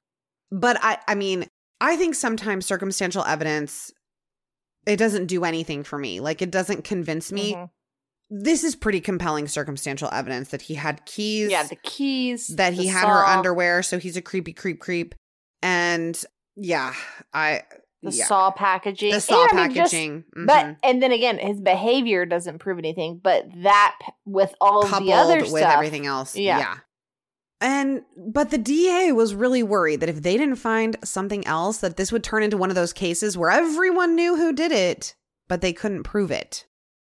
But 0.50 0.78
I, 0.82 0.98
I 1.06 1.14
mean, 1.14 1.46
I 1.80 1.96
think 1.96 2.14
sometimes 2.14 2.64
circumstantial 2.64 3.22
evidence 3.24 3.92
it 4.86 4.96
doesn't 4.96 5.26
do 5.26 5.44
anything 5.44 5.84
for 5.84 5.98
me. 5.98 6.20
Like 6.20 6.40
it 6.40 6.50
doesn't 6.50 6.84
convince 6.84 7.30
me. 7.30 7.54
Mhm. 7.54 7.68
This 8.30 8.64
is 8.64 8.74
pretty 8.74 9.00
compelling 9.00 9.46
circumstantial 9.48 10.08
evidence 10.12 10.50
that 10.50 10.62
he 10.62 10.74
had 10.74 11.04
keys, 11.06 11.50
Yeah, 11.50 11.64
the 11.64 11.76
keys. 11.76 12.48
that 12.48 12.72
he 12.72 12.84
the 12.84 12.88
had 12.88 13.08
her 13.08 13.24
underwear, 13.24 13.82
so 13.82 13.98
he's 13.98 14.16
a 14.16 14.22
creepy 14.22 14.52
creep 14.52 14.80
creep. 14.80 15.14
And 15.62 16.20
yeah, 16.56 16.94
I 17.32 17.62
The 18.02 18.12
yeah. 18.12 18.26
saw 18.26 18.50
packaging. 18.50 19.12
the 19.12 19.20
saw 19.20 19.48
And 19.50 19.58
I 19.58 19.66
mean, 19.66 19.74
just- 19.74 19.92
packaging. 19.92 20.24
But 20.34 20.66
mm-hmm. 20.66 20.72
and 20.82 21.02
then 21.02 21.12
again, 21.12 21.38
his 21.38 21.60
behavior 21.60 22.26
doesn't 22.26 22.58
prove 22.58 22.78
anything. 22.78 23.20
But 23.22 23.46
that 23.62 23.98
with 24.24 24.54
all 24.60 24.84
coupled 24.84 25.08
the 25.08 25.14
other 25.14 25.40
with 25.40 25.48
stuff, 25.48 25.74
everything 25.74 26.06
else. 26.06 26.36
Yeah. 26.36 26.58
Yeah. 26.58 26.74
And 27.60 28.02
but 28.16 28.50
the 28.50 28.58
DA 28.58 29.10
was 29.10 29.34
really 29.34 29.64
worried 29.64 30.00
that 30.00 30.08
if 30.08 30.22
they 30.22 30.36
didn't 30.36 30.56
find 30.56 30.96
something 31.02 31.44
else 31.46 31.78
that 31.78 31.96
this 31.96 32.12
would 32.12 32.22
turn 32.22 32.44
into 32.44 32.56
one 32.56 32.70
of 32.70 32.76
those 32.76 32.92
cases 32.92 33.36
where 33.36 33.50
everyone 33.50 34.14
knew 34.14 34.36
who 34.36 34.52
did 34.52 34.70
it, 34.70 35.16
but 35.48 35.60
they 35.60 35.72
couldn't 35.72 36.04
prove 36.04 36.30
it. 36.30 36.66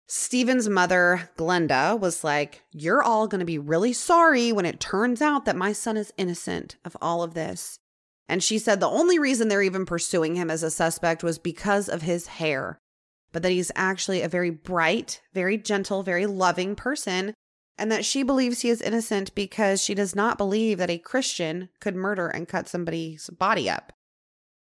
Stephen's 0.08 0.70
mother, 0.70 1.32
Glenda, 1.36 2.00
was 2.00 2.24
like, 2.24 2.62
"You're 2.72 3.02
all 3.02 3.28
going 3.28 3.40
to 3.40 3.46
be 3.46 3.58
really 3.58 3.92
sorry 3.92 4.52
when 4.52 4.68
it 4.68 4.80
turns 4.80 5.20
out 5.20 5.46
that 5.46 5.56
my 5.56 5.74
son 5.74 5.98
is 5.98 6.14
innocent 6.16 6.76
of 6.86 6.96
all 7.02 7.24
of 7.24 7.34
this." 7.34 7.80
And 8.28 8.44
she 8.44 8.58
said 8.58 8.80
the 8.80 8.90
only 8.90 9.20
reason 9.20 9.48
they're 9.48 9.62
even 9.62 9.86
pursuing 9.86 10.36
him 10.36 10.50
as 10.50 10.64
a 10.64 10.72
suspect 10.72 11.24
was 11.24 11.38
because 11.38 11.88
of 11.88 12.02
his 12.02 12.28
hair, 12.28 12.80
but 13.32 13.44
that 13.44 13.52
he's 13.52 13.72
actually 13.76 14.22
a 14.22 14.30
very 14.30 14.50
bright, 14.50 15.22
very 15.34 15.58
gentle, 15.58 16.02
very 16.04 16.26
loving 16.26 16.76
person 16.76 17.34
and 17.78 17.92
that 17.92 18.06
she 18.06 18.24
believes 18.24 18.62
he 18.62 18.70
is 18.70 18.82
innocent 18.82 19.34
because 19.36 19.84
she 19.84 19.94
does 19.94 20.16
not 20.16 20.38
believe 20.38 20.78
that 20.78 20.90
a 20.90 20.98
Christian 20.98 21.70
could 21.80 21.96
murder 21.96 22.28
and 22.28 22.48
cut 22.48 22.70
somebody's 22.70 23.30
body 23.30 23.70
up. 23.70 23.92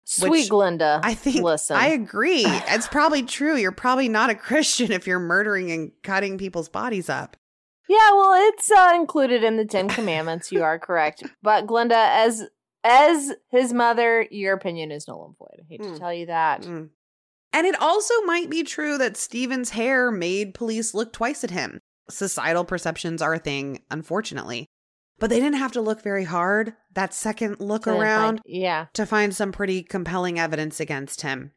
Sweet 0.04 0.48
Glinda. 0.48 1.00
I 1.04 1.14
think 1.14 1.42
Listen. 1.42 1.76
I 1.76 1.88
agree. 1.88 2.44
It's 2.68 2.88
probably 2.88 3.22
true. 3.22 3.56
You're 3.56 3.72
probably 3.72 4.08
not 4.08 4.30
a 4.30 4.34
Christian 4.34 4.90
if 4.92 5.06
you're 5.06 5.20
murdering 5.20 5.70
and 5.70 5.92
cutting 6.02 6.38
people's 6.38 6.68
bodies 6.68 7.08
up. 7.08 7.36
Yeah, 7.88 8.12
well, 8.14 8.32
it's 8.48 8.70
uh, 8.70 8.92
included 8.94 9.44
in 9.44 9.56
the 9.56 9.66
Ten 9.66 9.88
Commandments. 9.88 10.50
You 10.50 10.62
are 10.62 10.78
correct, 10.78 11.22
but 11.42 11.66
Glinda, 11.66 11.96
as 11.96 12.48
as 12.84 13.32
his 13.50 13.72
mother, 13.72 14.26
your 14.30 14.54
opinion 14.54 14.90
is 14.90 15.06
null 15.08 15.24
and 15.26 15.36
void. 15.38 15.60
I 15.60 15.66
hate 15.68 15.80
Mm. 15.80 15.94
to 15.94 15.98
tell 15.98 16.12
you 16.12 16.26
that. 16.26 16.62
Mm. 16.62 16.90
And 17.52 17.66
it 17.66 17.80
also 17.80 18.14
might 18.22 18.48
be 18.48 18.62
true 18.62 18.96
that 18.98 19.16
Stephen's 19.16 19.70
hair 19.70 20.10
made 20.10 20.54
police 20.54 20.94
look 20.94 21.12
twice 21.12 21.44
at 21.44 21.50
him. 21.50 21.80
Societal 22.08 22.64
perceptions 22.64 23.20
are 23.22 23.34
a 23.34 23.38
thing, 23.38 23.82
unfortunately. 23.90 24.66
But 25.18 25.30
they 25.30 25.38
didn't 25.38 25.58
have 25.58 25.72
to 25.72 25.80
look 25.80 26.02
very 26.02 26.24
hard 26.24 26.74
that 26.94 27.14
second 27.14 27.60
look 27.60 27.84
To, 27.84 27.92
around 27.96 28.40
yeah. 28.44 28.86
to 28.94 29.06
find 29.06 29.34
some 29.34 29.52
pretty 29.52 29.82
compelling 29.82 30.38
evidence 30.40 30.80
against 30.80 31.20
him. 31.20 31.52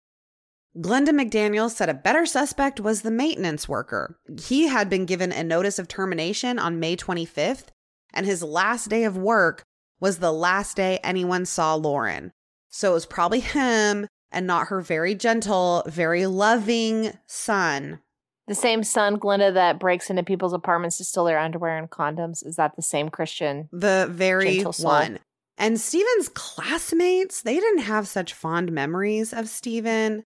Glenda 0.78 1.09
McDaniel 1.09 1.71
said 1.71 1.88
a 1.88 1.93
better 1.93 2.26
suspect 2.26 2.82
was 2.82 3.01
the 3.01 3.09
maintenance 3.11 3.67
worker. 3.67 4.19
He 4.39 4.67
had 4.67 4.89
been 4.89 5.05
given 5.05 5.32
a 5.32 5.43
notice 5.43 5.80
of 5.80 5.88
termination 5.88 6.59
on 6.59 6.80
May 6.82 6.97
25th, 6.97 7.67
and 8.13 8.26
his 8.26 8.43
last 8.43 8.89
day 8.89 9.05
of 9.05 9.17
work 9.17 9.63
was 9.99 10.19
the 10.19 10.33
last 10.33 10.77
day 10.77 10.99
anyone 11.03 11.45
saw 11.45 11.75
Lauren. 11.75 12.31
So 12.69 12.91
it 12.91 12.95
was 12.95 13.05
probably 13.05 13.39
him 13.39 14.07
and 14.31 14.45
not 14.45 14.67
her 14.67 14.81
very 14.81 15.15
gentle, 15.15 15.83
very 15.87 16.25
loving 16.25 17.11
son. 17.25 17.99
The 18.47 18.55
same 18.55 18.83
son, 18.83 19.15
Glinda, 19.15 19.51
that 19.53 19.79
breaks 19.79 20.09
into 20.09 20.21
people's 20.21 20.53
apartments 20.53 20.97
to 20.97 21.03
steal 21.03 21.25
their 21.25 21.39
underwear 21.39 21.77
and 21.77 21.89
condoms. 21.89 22.45
Is 22.45 22.57
that 22.57 22.75
the 22.75 22.81
same 22.81 23.09
Christian? 23.09 23.69
The 23.71 24.07
very 24.11 24.61
one. 24.61 25.19
And 25.57 25.79
Stephen's 25.79 26.29
classmates, 26.29 27.41
they 27.41 27.55
didn't 27.55 27.83
have 27.83 28.07
such 28.07 28.33
fond 28.33 28.71
memories 28.71 29.33
of 29.33 29.47
Stephen. 29.47 30.23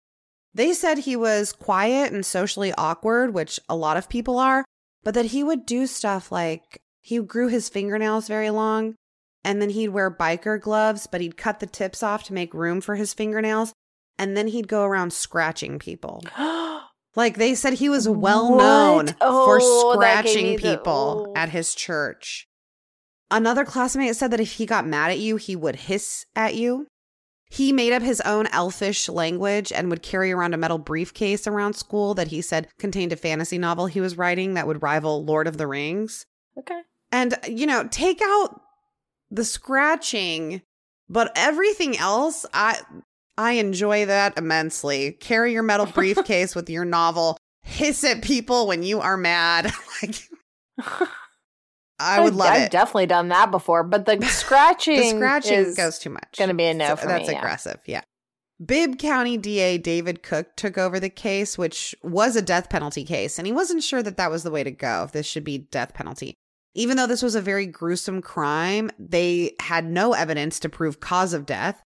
They 0.54 0.72
said 0.72 1.00
he 1.00 1.16
was 1.16 1.52
quiet 1.52 2.14
and 2.14 2.26
socially 2.26 2.72
awkward, 2.78 3.34
which 3.34 3.60
a 3.68 3.76
lot 3.76 3.98
of 3.98 4.08
people 4.08 4.38
are, 4.38 4.64
but 5.04 5.14
that 5.16 5.26
he 5.26 5.44
would 5.44 5.66
do 5.66 5.88
stuff 5.88 6.32
like 6.32 6.80
he 7.02 7.20
grew 7.20 7.48
his 7.48 7.70
fingernails 7.70 8.28
very 8.28 8.52
long 8.52 8.96
and 9.46 9.62
then 9.62 9.70
he'd 9.70 9.90
wear 9.90 10.12
biker 10.12 10.60
gloves, 10.60 11.08
but 11.10 11.22
he'd 11.22 11.38
cut 11.38 11.62
the 11.62 11.66
tips 11.68 12.04
off 12.04 12.24
to 12.24 12.34
make 12.34 12.54
room 12.54 12.82
for 12.82 12.96
his 12.96 13.14
fingernails. 13.14 13.72
And 14.18 14.36
then 14.36 14.48
he'd 14.48 14.68
go 14.68 14.84
around 14.84 15.14
scratching 15.14 15.80
people. 15.80 16.24
Like 17.18 17.38
they 17.38 17.56
said, 17.56 17.76
he 17.76 17.88
was 17.88 18.10
well 18.10 18.58
known 18.58 19.16
Oh, 19.22 19.46
for 19.46 19.96
scratching 19.96 20.44
me 20.44 20.58
the- 20.58 20.62
people 20.76 21.28
oh. 21.30 21.34
at 21.34 21.48
his 21.48 21.74
church. 21.74 22.46
Another 23.32 23.64
classmate 23.64 24.18
said 24.18 24.32
that 24.32 24.42
if 24.42 24.52
he 24.54 24.66
got 24.66 24.86
mad 24.86 25.12
at 25.12 25.20
you, 25.20 25.38
he 25.38 25.56
would 25.56 25.78
hiss 25.78 26.26
at 26.36 26.56
you. 26.56 26.88
He 27.50 27.72
made 27.72 27.94
up 27.94 28.02
his 28.04 28.20
own 28.22 28.48
elfish 28.48 29.08
language 29.08 29.72
and 29.72 29.90
would 29.90 30.04
carry 30.04 30.34
around 30.34 30.54
a 30.54 30.58
metal 30.58 30.78
briefcase 30.78 31.48
around 31.48 31.76
school 31.76 32.16
that 32.16 32.28
he 32.28 32.42
said 32.42 32.68
contained 32.80 33.14
a 33.14 33.16
fantasy 33.16 33.58
novel 33.58 33.86
he 33.86 34.02
was 34.02 34.18
writing 34.18 34.56
that 34.56 34.68
would 34.68 34.84
rival 34.84 35.24
Lord 35.24 35.48
of 35.48 35.58
the 35.58 35.68
Rings. 35.68 36.26
okay. 36.60 36.82
And, 37.14 37.36
you 37.48 37.66
know, 37.66 37.88
take 37.90 38.20
out 38.22 38.60
the 39.32 39.46
scratching, 39.46 40.62
but 41.10 41.32
everything 41.36 41.98
else, 41.98 42.46
I 42.54 42.80
I 43.38 43.54
enjoy 43.54 44.06
that 44.06 44.38
immensely. 44.38 45.14
Carry 45.14 45.54
your 45.54 45.64
metal 45.64 45.86
briefcase 45.94 46.56
with 46.56 46.70
your 46.70 46.86
novel, 46.86 47.38
hiss 47.64 48.04
at 48.04 48.22
people 48.22 48.68
when 48.68 48.84
you 48.84 49.02
are 49.02 49.18
mad. 49.18 49.72
like 50.02 50.16
I 52.00 52.20
would 52.20 52.36
love 52.36 52.52
I've 52.52 52.64
it. 52.64 52.72
definitely 52.72 53.06
done 53.06 53.30
that 53.30 53.52
before, 53.52 53.84
but 53.84 54.06
the 54.06 54.22
scratching, 54.26 54.98
the 55.00 55.10
scratching 55.12 55.74
goes 55.76 55.98
too 56.00 56.10
much. 56.10 56.38
Going 56.38 56.50
to 56.50 56.54
be 56.54 56.66
a 56.66 56.74
no 56.74 56.88
So 56.90 56.96
for 56.98 57.08
that's 57.08 57.28
me. 57.28 57.34
yeah. 57.34 57.40
aggressive. 57.40 57.80
Yeah. 57.86 58.02
Bibb 58.64 58.98
County 59.00 59.38
DA 59.38 59.78
David 59.78 60.24
Cooke 60.24 60.56
took 60.56 60.78
over 60.78 60.98
the 61.00 61.10
case, 61.10 61.58
which 61.58 61.94
was 62.04 62.36
a 62.38 62.42
death 62.42 62.70
penalty 62.70 63.04
case, 63.04 63.38
and 63.38 63.46
he 63.46 63.52
wasn't 63.52 63.84
sure 63.84 64.02
that 64.02 64.16
that 64.18 64.32
was 64.32 64.44
the 64.44 64.52
way 64.52 64.64
to 64.64 64.72
go, 64.72 65.04
if 65.04 65.12
this 65.12 65.26
should 65.26 65.44
be 65.44 65.58
death 65.58 65.94
penalty. 65.94 66.36
Even 66.76 66.98
though 66.98 67.08
this 67.08 67.24
was 67.24 67.36
a 67.36 67.42
very 67.42 67.66
gruesome 67.66 68.22
crime, 68.22 68.92
they 69.00 69.56
had 69.62 69.86
no 69.86 70.14
evidence 70.14 70.60
to 70.60 70.70
prove 70.70 71.00
cause 71.00 71.34
of 71.34 71.46
death. 71.46 71.82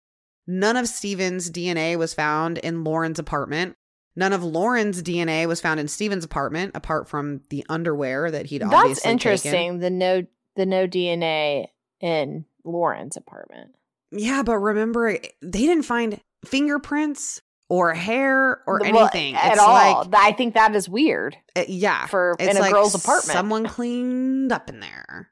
None 0.47 0.76
of 0.76 0.87
Stephen's 0.87 1.51
DNA 1.51 1.99
was 1.99 2.14
found 2.14 2.59
in 2.59 2.84
Lauren's 2.84 3.18
apartment. 3.18 3.76
None 4.14 4.32
of 4.32 4.45
Lauren's 4.45 5.03
DNA 5.03 5.47
was 5.47 5.61
found 5.61 5.80
in 5.80 5.89
Stephen's 5.89 6.24
apartment, 6.24 6.72
apart 6.74 7.09
from 7.09 7.43
the 7.51 7.66
underwear 7.68 8.30
that 8.30 8.47
he'd 8.47 8.62
That's 8.62 8.72
obviously 8.72 8.95
That's 8.95 9.12
interesting. 9.12 9.53
taken. 9.53 9.78
The 9.80 9.91
no, 9.91 10.22
the 10.55 10.66
no 10.66 10.87
DNA 10.87 11.66
in 12.01 12.47
Lauren's 12.64 13.16
apartment. 13.16 13.72
Yeah, 14.12 14.43
but 14.45 14.59
remember, 14.59 15.18
they 15.43 15.61
didn't 15.61 15.82
find 15.82 16.20
fingerprints 16.45 17.43
or 17.69 17.95
hair 17.95 18.62
or 18.67 18.79
Well, 18.81 18.85
anything. 19.01 19.35
at 19.35 19.53
it's 19.53 19.61
all. 19.61 19.73
like, 19.73 20.09
I 20.14 20.33
think 20.33 20.55
that 20.55 20.75
is 20.77 20.89
weird 20.89 21.37
uh, 21.57 21.64
yeah, 21.69 22.07
for 22.07 22.37
it's 22.39 22.51
in 22.51 22.57
a 22.57 22.61
like 22.61 22.73
girl's 22.73 22.95
apartment. 22.95 23.25
Someone 23.33 23.67
cleaned 23.67 24.53
up 24.53 24.69
in 24.69 24.81
there. 24.81 25.31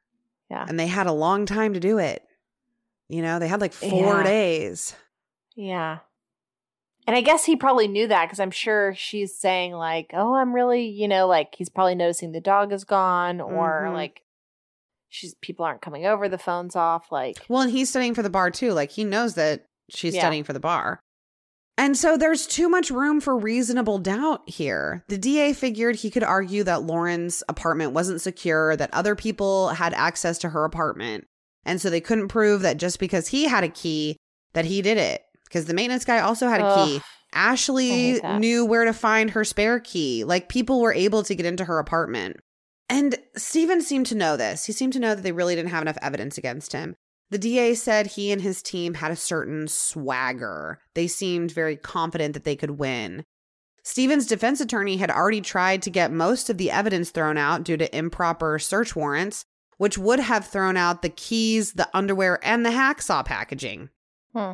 Yeah. 0.51 0.67
And 0.69 0.79
they 0.79 0.87
had 0.89 1.07
a 1.07 1.13
long 1.13 1.47
time 1.47 1.75
to 1.75 1.81
do 1.81 1.99
it. 1.99 2.23
You 3.09 3.23
know, 3.23 3.39
they 3.39 3.49
had 3.49 3.61
like 3.61 3.73
four 3.73 4.17
Yeah. 4.19 4.23
days. 4.25 4.95
Yeah. 5.57 5.99
And 7.07 7.15
I 7.15 7.21
guess 7.21 7.45
he 7.45 7.55
probably 7.55 7.87
knew 7.87 8.09
that 8.09 8.25
because 8.27 8.41
I'm 8.41 8.51
sure 8.51 8.95
she's 8.97 9.37
saying, 9.39 9.73
like, 9.75 10.11
oh, 10.15 10.35
I'm 10.35 10.55
really, 10.55 10.87
you 10.87 11.07
know, 11.07 11.27
like 11.27 11.55
he's 11.57 11.69
probably 11.69 11.95
noticing 11.95 12.33
the 12.33 12.41
dog 12.41 12.73
is 12.73 12.85
gone 12.85 13.41
or 13.41 13.89
Mhm. 13.89 13.95
like 13.95 14.23
she's 15.09 15.35
people 15.37 15.65
aren't 15.65 15.83
coming 15.83 16.07
over, 16.07 16.29
the 16.29 16.39
phone's 16.39 16.75
off. 16.75 17.13
Like, 17.13 17.37
Well, 17.49 17.61
and 17.63 17.71
he's 17.71 17.91
studying 17.91 18.15
for 18.15 18.23
the 18.23 18.31
bar 18.31 18.51
too. 18.51 18.73
Like 18.73 18.91
he 18.91 19.05
knows 19.05 19.35
that 19.35 19.67
she's 19.91 20.15
Yeah. 20.15 20.23
studying 20.23 20.45
for 20.45 20.53
the 20.55 20.61
bar. 20.61 20.99
And 21.77 21.97
so 21.97 22.17
there's 22.17 22.47
too 22.47 22.69
much 22.69 22.91
room 22.91 23.21
for 23.21 23.37
reasonable 23.37 23.99
doubt 23.99 24.49
here. 24.49 25.05
The 25.09 25.19
DA 25.19 25.53
figured 25.53 25.97
he 25.97 26.11
could 26.11 26.23
argue 26.23 26.63
that 26.65 26.85
Lauren's 26.85 27.43
apartment 27.49 27.93
wasn't 27.93 28.21
secure, 28.21 28.77
that 28.77 28.95
other 28.95 29.17
people 29.17 29.71
had 29.71 29.93
access 29.93 30.39
to 30.39 30.51
her 30.51 30.65
apartment. 30.65 31.27
And 31.65 31.81
so 31.81 31.91
they 31.91 32.01
couldn't 32.01 32.29
prove 32.29 32.63
that 32.63 32.77
just 32.77 33.01
because 33.01 33.29
he 33.29 33.49
had 33.49 33.65
a 33.65 33.69
key 33.69 34.17
that 34.53 34.67
he 34.67 34.83
did 34.83 34.99
it. 34.99 35.23
Because 35.45 35.65
the 35.67 35.75
maintenance 35.75 36.05
guy 36.05 36.21
also 36.21 36.49
had 36.49 36.61
a 36.61 36.85
key. 36.85 37.01
Ashley 37.33 38.21
knew 38.39 38.65
where 38.65 38.85
to 38.85 38.93
find 38.93 39.31
her 39.31 39.45
spare 39.45 39.81
key. 39.81 40.23
Like 40.25 40.49
people 40.49 40.81
were 40.81 40.95
able 40.95 41.25
to 41.25 41.35
get 41.35 41.47
into 41.47 41.65
her 41.65 41.79
apartment. 41.79 42.37
And 42.89 43.17
Stephen 43.37 43.81
seemed 43.81 44.07
to 44.07 44.15
know 44.15 44.37
this. 44.37 44.67
He 44.67 44.73
seemed 44.73 44.93
to 44.93 45.01
know 45.01 45.15
that 45.15 45.23
they 45.23 45.33
really 45.33 45.55
didn't 45.57 45.71
have 45.71 45.83
enough 45.83 45.99
evidence 46.01 46.39
against 46.39 46.73
him. 46.73 46.95
The 47.31 47.39
DA 47.39 47.75
said 47.75 48.07
he 48.07 48.31
and 48.31 48.43
his 48.43 48.63
team 48.63 48.95
had 48.95 49.11
a 49.11 49.17
certain 49.17 49.67
swagger. 49.69 50.81
They 50.95 51.07
seemed 51.07 51.51
very 51.51 51.77
confident 51.77 52.35
that 52.35 52.45
they 52.45 52.57
could 52.57 52.73
win. 52.73 53.25
Stephen's 53.83 54.27
defense 54.27 54.61
attorney 54.61 54.97
had 54.97 55.11
already 55.11 55.41
tried 55.41 55.83
to 55.83 55.91
get 55.91 56.11
most 56.11 56.49
of 56.49 56.57
the 56.57 56.71
evidence 56.71 57.11
thrown 57.11 57.37
out 57.37 57.65
due 57.65 57.77
to 57.77 57.97
improper 57.97 58.59
search 58.59 58.97
warrants, 58.97 59.45
which 59.77 59.99
would 59.99 60.21
have 60.21 60.47
thrown 60.47 60.77
out 60.77 61.03
the 61.03 61.09
keys, 61.09 61.75
the 61.75 61.89
underwear, 61.93 62.39
and 62.43 62.65
the 62.65 62.71
hacksaw 62.71 63.25
packaging. 63.25 63.91
Hmm. 64.35 64.53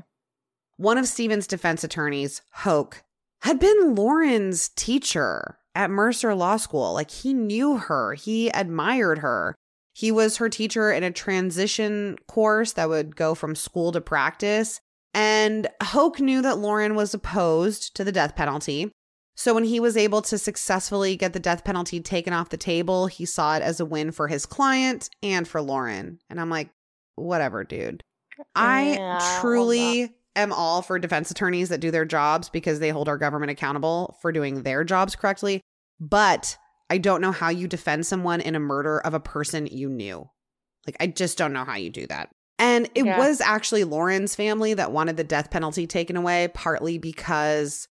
One 0.77 0.99
of 0.99 1.07
Stephen's 1.07 1.47
defense 1.47 1.85
attorneys, 1.85 2.43
Hogue, 2.53 2.97
had 3.43 3.61
been 3.61 3.95
Lauren's 3.95 4.71
teacher 4.71 5.59
at 5.75 5.91
Mercer 5.91 6.35
Law 6.35 6.57
School. 6.57 6.95
Like 6.95 7.11
he 7.11 7.33
knew 7.33 7.77
her, 7.77 8.15
he 8.15 8.49
admired 8.49 9.19
her. 9.19 9.55
He 10.01 10.11
was 10.11 10.39
her 10.39 10.49
teacher 10.49 10.91
in 10.91 11.03
a 11.03 11.11
transition 11.11 12.17
course 12.27 12.73
that 12.73 12.89
would 12.89 13.17
go 13.17 13.35
from 13.35 13.55
school 13.55 13.93
to 13.93 14.01
practice. 14.01 14.81
And 15.13 15.69
Hogue 15.83 16.21
knew 16.21 16.41
that 16.41 16.57
Lauren 16.57 16.95
was 16.95 17.13
opposed 17.13 17.95
to 17.97 18.05
the 18.05 18.11
death 18.11 18.35
penalty. 18.35 18.91
So 19.37 19.53
when 19.53 19.65
he 19.65 19.79
was 19.79 19.99
able 19.99 20.23
to 20.23 20.39
successfully 20.39 21.17
get 21.17 21.35
the 21.35 21.39
death 21.39 21.65
penalty 21.65 22.01
taken 22.01 22.33
off 22.33 22.49
the 22.49 22.57
table, 22.57 23.09
he 23.09 23.27
saw 23.27 23.57
it 23.57 23.63
as 23.63 23.79
a 23.79 23.85
win 23.85 24.11
for 24.11 24.27
his 24.27 24.47
client 24.47 25.11
and 25.23 25.47
for 25.47 25.61
Lauren. 25.61 26.19
And 26.31 26.41
I'm 26.41 26.49
like, 26.49 26.71
whatever, 27.17 27.63
dude. 27.63 28.03
I 28.55 28.93
Yeah, 28.93 29.39
truly 29.43 30.15
am 30.35 30.51
all 30.55 30.81
for 30.81 30.99
defense 30.99 31.31
attorneys 31.31 31.69
that 31.69 31.81
do 31.81 31.91
their 31.91 32.07
jobs 32.07 32.49
because 32.49 32.79
they 32.79 32.89
hold 32.89 33.07
our 33.07 33.19
government 33.19 33.51
accountable 33.51 34.17
for 34.23 34.33
doing 34.33 34.63
their 34.63 34.83
jobs 34.83 35.15
correctly. 35.15 35.61
But 36.01 36.57
I 36.91 36.99
don't 36.99 37.21
know 37.21 37.33
how 37.33 37.49
you 37.49 37.69
defend 37.69 38.05
someone 38.07 38.41
in 38.41 38.55
a 38.55 38.61
murder 38.61 38.99
of 39.01 39.15
a 39.15 39.21
person 39.21 39.67
you 39.67 39.89
knew. 39.89 40.29
Like, 40.87 40.97
I 41.01 41.07
just 41.07 41.39
don't 41.39 41.53
know 41.53 41.65
how 41.65 41.77
you 41.77 41.91
do 41.91 42.07
that. 42.09 42.31
And 42.59 42.91
it 42.95 43.07
Yeah. 43.07 43.19
was 43.19 43.41
actually 43.41 43.85
Lauren's 43.85 44.35
family 44.35 44.75
that 44.75 44.93
wanted 44.93 45.17
the 45.17 45.25
death 45.25 45.51
penalty 45.51 45.87
taken 45.87 46.17
away, 46.17 46.49
partly 46.53 46.99
because 46.99 47.89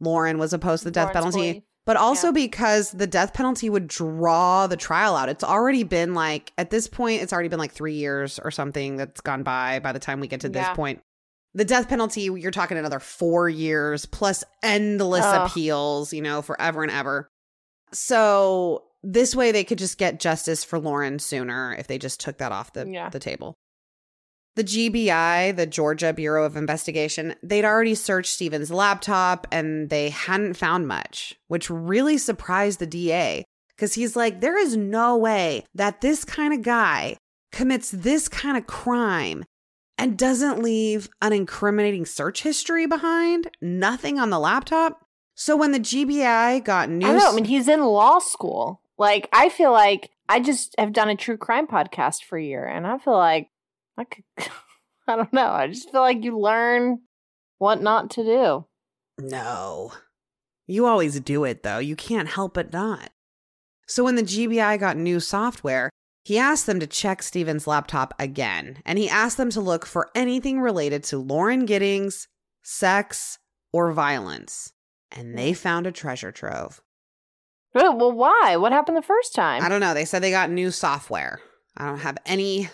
Lauren 0.00 0.38
was 0.38 0.52
opposed 0.52 0.82
to 0.82 0.84
the 0.86 0.90
death 0.92 1.14
Lauren's 1.14 1.34
penalty, 1.34 1.52
belief. 1.52 1.62
but 1.86 1.96
also 1.96 2.28
Yeah. 2.28 2.32
because 2.32 2.90
the 2.92 3.06
death 3.06 3.32
penalty 3.32 3.70
would 3.70 3.88
draw 3.88 4.66
the 4.66 4.76
trial 4.76 5.16
out. 5.16 5.28
It's 5.28 5.42
already 5.44 5.82
been 5.82 6.14
like, 6.14 6.52
at 6.58 6.70
this 6.70 6.86
point, 6.88 7.22
it's 7.22 7.32
already 7.32 7.48
been 7.48 7.58
like 7.58 7.72
three 7.72 7.94
years 7.94 8.38
or 8.38 8.50
something 8.50 8.96
that's 8.96 9.20
gone 9.20 9.42
by 9.42 9.78
by 9.80 9.92
the 9.92 9.98
time 9.98 10.20
we 10.20 10.28
get 10.28 10.40
to 10.42 10.48
this 10.48 10.68
point. 10.74 11.00
The 11.54 11.64
death 11.64 11.88
penalty, 11.88 12.22
you're 12.22 12.50
talking 12.50 12.78
another 12.78 12.98
four 13.00 13.48
years 13.48 14.06
plus 14.06 14.42
endless 14.62 15.24
Ugh. 15.24 15.50
appeals, 15.50 16.12
you 16.12 16.22
know, 16.22 16.42
forever 16.42 16.82
and 16.82 16.90
ever. 16.92 17.28
So 17.92 18.84
this 19.02 19.34
way 19.34 19.52
they 19.52 19.64
could 19.64 19.78
just 19.78 19.98
get 19.98 20.20
justice 20.20 20.64
for 20.64 20.78
Lauren 20.78 21.18
sooner 21.18 21.74
if 21.78 21.86
they 21.86 21.98
just 21.98 22.20
took 22.20 22.38
that 22.38 22.52
off 22.52 22.72
the, 22.72 22.86
Yeah. 22.88 23.08
the 23.08 23.18
table. 23.18 23.54
The 24.54 24.64
GBI, 24.64 25.56
the 25.56 25.66
Georgia 25.66 26.12
Bureau 26.12 26.44
of 26.44 26.56
Investigation, 26.56 27.34
they'd 27.42 27.64
already 27.64 27.94
searched 27.94 28.32
Stephens' 28.34 28.70
laptop 28.70 29.46
and 29.50 29.88
they 29.88 30.10
hadn't 30.10 30.54
found 30.54 30.86
much, 30.86 31.34
which 31.48 31.70
really 31.70 32.18
surprised 32.18 32.78
the 32.78 32.86
DA 32.86 33.44
because 33.74 33.94
he's 33.94 34.14
like, 34.14 34.40
there 34.40 34.58
is 34.58 34.76
no 34.76 35.16
way 35.16 35.64
that 35.74 36.02
this 36.02 36.24
kind 36.24 36.52
of 36.52 36.60
guy 36.62 37.16
commits 37.50 37.90
this 37.90 38.28
kind 38.28 38.58
of 38.58 38.66
crime 38.66 39.42
and 39.96 40.18
doesn't 40.18 40.62
leave 40.62 41.08
an 41.22 41.32
incriminating 41.32 42.04
search 42.04 42.42
history 42.42 42.86
behind, 42.86 43.50
nothing 43.62 44.18
on 44.18 44.28
the 44.30 44.38
laptop. 44.38 45.00
So 45.34 45.56
when 45.56 45.72
the 45.72 45.80
GBI 45.80 46.64
got 46.64 46.90
news, 46.90 47.08
I 47.08 47.16
know. 47.16 47.32
I 47.32 47.34
mean, 47.34 47.44
he's 47.44 47.68
in 47.68 47.82
law 47.82 48.18
school. 48.18 48.80
Like, 48.98 49.28
I 49.32 49.48
feel 49.48 49.72
like 49.72 50.10
I 50.28 50.40
just 50.40 50.74
have 50.78 50.92
done 50.92 51.08
a 51.08 51.16
true 51.16 51.36
crime 51.36 51.66
podcast 51.66 52.24
for 52.24 52.38
a 52.38 52.44
year, 52.44 52.66
and 52.66 52.86
I 52.86 52.98
feel 52.98 53.16
like 53.16 53.48
I 53.96 54.04
could. 54.04 54.24
I 55.08 55.16
don't 55.16 55.32
know. 55.32 55.48
I 55.48 55.66
just 55.66 55.90
feel 55.90 56.00
like 56.00 56.22
you 56.22 56.38
learn 56.38 57.00
what 57.58 57.82
not 57.82 58.10
to 58.12 58.22
do. 58.22 58.66
No. 59.18 59.92
You 60.68 60.86
always 60.86 61.18
do 61.20 61.44
it, 61.44 61.64
though. 61.64 61.78
You 61.78 61.96
can't 61.96 62.28
help 62.28 62.54
but 62.54 62.72
not. 62.72 63.10
So 63.86 64.04
when 64.04 64.14
the 64.14 64.22
GBI 64.22 64.78
got 64.78 64.96
new 64.96 65.18
software, 65.18 65.90
he 66.24 66.38
asked 66.38 66.66
them 66.66 66.78
to 66.78 66.86
check 66.86 67.22
Stephen's 67.22 67.66
laptop 67.66 68.14
again, 68.18 68.78
and 68.86 68.98
he 68.98 69.08
asked 69.08 69.36
them 69.36 69.50
to 69.50 69.60
look 69.60 69.84
for 69.84 70.10
anything 70.14 70.60
related 70.60 71.02
to 71.04 71.18
Lauren 71.18 71.66
Giddings, 71.66 72.28
sex, 72.62 73.38
or 73.72 73.92
violence. 73.92 74.71
And 75.12 75.36
they 75.36 75.52
found 75.52 75.86
a 75.86 75.92
treasure 75.92 76.32
trove. 76.32 76.80
Well, 77.74 78.12
why? 78.12 78.56
What 78.56 78.72
happened 78.72 78.96
the 78.96 79.02
first 79.02 79.34
time? 79.34 79.62
I 79.62 79.68
don't 79.68 79.80
know. 79.80 79.94
They 79.94 80.04
said 80.04 80.22
they 80.22 80.30
got 80.30 80.50
new 80.50 80.70
software. 80.70 81.40
I 81.76 81.86
don't 81.86 81.98
have 82.00 82.18
any 82.26 82.68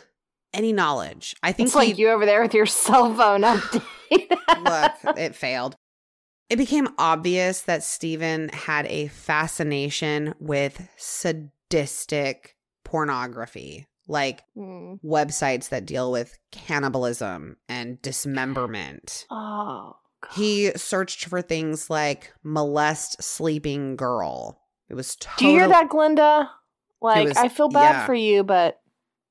any 0.55 0.73
knowledge. 0.73 1.37
I 1.43 1.53
think 1.53 1.67
It's 1.69 1.77
like 1.77 1.99
you 1.99 2.09
over 2.11 2.25
there 2.27 2.41
with 2.43 2.55
your 2.55 2.67
cell 2.85 3.15
phone 3.15 3.43
update. 3.43 4.31
look, 4.65 5.17
it 5.19 5.35
failed. 5.35 5.77
It 6.49 6.57
became 6.57 6.89
obvious 6.99 7.61
that 7.63 7.83
Stephen 7.83 8.49
had 8.49 8.87
a 8.87 9.09
fascination 9.09 10.35
with 10.41 10.89
sadistic 10.97 12.57
pornography, 12.85 13.87
like 14.07 14.43
Mm. 14.57 14.99
websites 15.05 15.69
that 15.69 15.85
deal 15.87 16.11
with 16.11 16.39
cannibalism 16.51 17.57
and 17.69 18.01
dismemberment. 18.03 19.27
Oh. 19.31 19.97
He 20.35 20.73
searched 20.77 21.27
for 21.27 21.43
things 21.43 21.89
like 21.89 22.33
molest 22.43 23.23
sleeping 23.23 23.97
girl. 23.97 24.61
It 24.89 24.95
was 24.95 25.15
Do 25.17 25.27
totally, 25.29 25.53
you 25.53 25.59
hear 25.59 25.69
that, 25.69 25.89
Glinda? 25.89 26.51
Like, 27.01 27.29
was- 27.29 27.37
I 27.37 27.49
feel 27.49 27.69
bad 27.69 27.93
yeah. 27.93 28.07
for 28.07 28.15
you, 28.15 28.43
but 28.43 28.81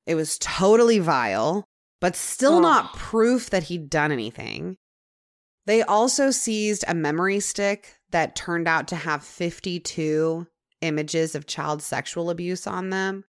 It 0.06 0.14
was 0.14 0.38
totally 0.38 0.98
vile, 1.00 1.64
but 2.00 2.16
still 2.16 2.56
Ugh. 2.56 2.62
not 2.62 2.94
proof 2.94 3.50
that 3.50 3.64
he'd 3.64 3.90
done 3.90 4.10
anything. 4.12 4.76
They 5.66 5.82
also 5.82 6.30
seized 6.30 6.84
a 6.88 6.94
memory 6.94 7.40
stick 7.40 7.96
that 8.10 8.34
turned 8.34 8.66
out 8.66 8.88
to 8.88 8.96
have 8.96 9.22
52 9.22 10.46
images 10.80 11.34
of 11.34 11.46
child 11.46 11.82
sexual 11.82 12.30
abuse 12.30 12.66
on 12.66 12.88
them. 12.88 13.24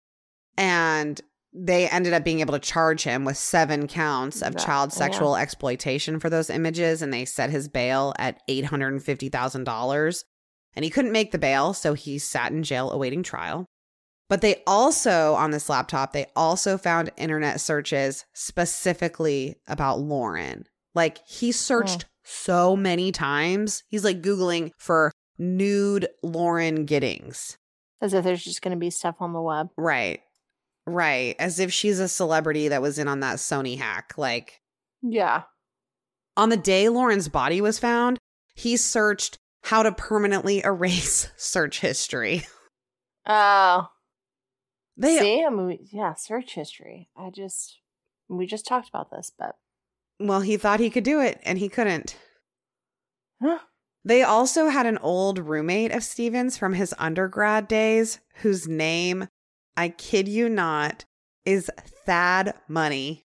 And 0.57 1.21
they 1.55 1.89
ended 1.89 2.13
up 2.13 2.25
being 2.25 2.41
able 2.41 2.55
to 2.55 2.59
charge 2.59 3.05
him 3.05 3.25
with 3.25 3.37
seven 3.37 3.87
counts 3.87 4.43
of 4.43 4.55
That- 4.55 4.65
child 4.65 4.91
yeah. 4.91 4.99
sexual 4.99 5.37
exploitation 5.37 6.19
for 6.19 6.29
those 6.29 6.51
images. 6.51 7.01
And 7.01 7.13
they 7.13 7.25
set 7.25 7.51
his 7.51 7.69
bail 7.69 8.13
at 8.19 8.41
$850,000. 8.49 10.25
And 10.77 10.85
he 10.85 10.91
couldn't 10.91 11.13
make 11.13 11.31
the 11.31 11.39
bail, 11.39 11.73
so 11.73 11.95
he 11.95 12.19
sat 12.19 12.51
in 12.51 12.65
jail 12.65 12.91
awaiting 12.91 13.23
trial. 13.23 13.67
But 14.29 14.41
they 14.41 14.63
also, 14.67 15.35
on 15.35 15.53
this 15.53 15.69
laptop, 15.69 16.13
they 16.13 16.27
also 16.35 16.77
found 16.77 17.13
internet 17.17 17.61
searches 17.61 18.25
specifically 18.33 19.57
about 19.69 20.01
Lauren. 20.01 20.65
Like 20.95 21.19
he 21.27 21.53
searched 21.53 22.03
hmm. 22.03 22.09
so 22.25 22.75
many 22.75 23.13
times. 23.13 23.85
He's 23.89 24.03
like 24.05 24.23
Googling 24.23 24.73
for 24.77 25.13
nude 25.39 26.09
Lauren 26.23 26.85
Giddings. 26.85 27.59
as 28.01 28.15
if 28.15 28.25
there's 28.25 28.45
just 28.45 28.63
going 28.63 28.77
to 28.77 28.81
be 28.81 28.91
stuff 28.91 29.17
on 29.21 29.33
the 29.33 29.41
web. 29.41 29.69
Right. 29.77 30.21
Right. 30.87 31.35
As 31.39 31.59
if 31.61 31.73
she's 31.73 31.99
a 31.99 32.09
celebrity 32.09 32.69
that 32.69 32.83
was 32.83 32.99
in 32.99 33.09
on 33.09 33.21
that 33.21 33.37
Sony 33.37 33.79
hack. 33.79 34.15
Like 34.17 34.61
Yeah. 35.03 35.45
on 36.37 36.49
the 36.51 36.57
day 36.57 36.89
Lauren's 36.89 37.29
body 37.29 37.61
was 37.61 37.79
found, 37.79 38.19
he 38.55 38.77
searched 38.77 39.39
how 39.63 39.83
to 39.83 39.93
permanently 39.93 40.61
erase 40.65 41.29
search 41.37 41.81
history. 41.81 42.47
Oh. 43.27 43.89
They 44.97 45.19
See, 45.19 45.45
I 45.45 45.51
mean, 45.51 45.79
yeah, 45.91 46.15
search 46.15 46.55
history. 46.55 47.09
I 47.17 47.31
just, 47.31 47.81
we 48.29 48.47
just 48.47 48.67
talked 48.67 48.89
about 48.89 49.11
this, 49.11 49.33
but 49.37 49.57
well, 50.21 50.43
he 50.43 50.57
thought 50.57 50.79
he 50.79 50.91
could 50.91 51.03
do 51.03 51.21
it 51.21 51.41
and 51.45 51.59
he 51.59 51.69
couldn't. 51.69 52.17
Huh. 53.43 53.59
They 54.05 54.23
also 54.23 54.69
had 54.69 54.87
an 54.87 54.99
old 54.99 55.39
roommate 55.41 55.91
of 55.91 56.05
Stephens 56.05 56.57
from 56.57 56.75
his 56.75 56.95
undergrad 56.99 57.67
days 57.67 58.21
whose 58.43 58.69
name, 58.69 59.27
I 59.77 59.89
kid 59.89 60.29
you 60.29 60.49
not, 60.49 61.05
is 61.45 61.71
Thad 62.07 62.55
Money. 62.69 63.25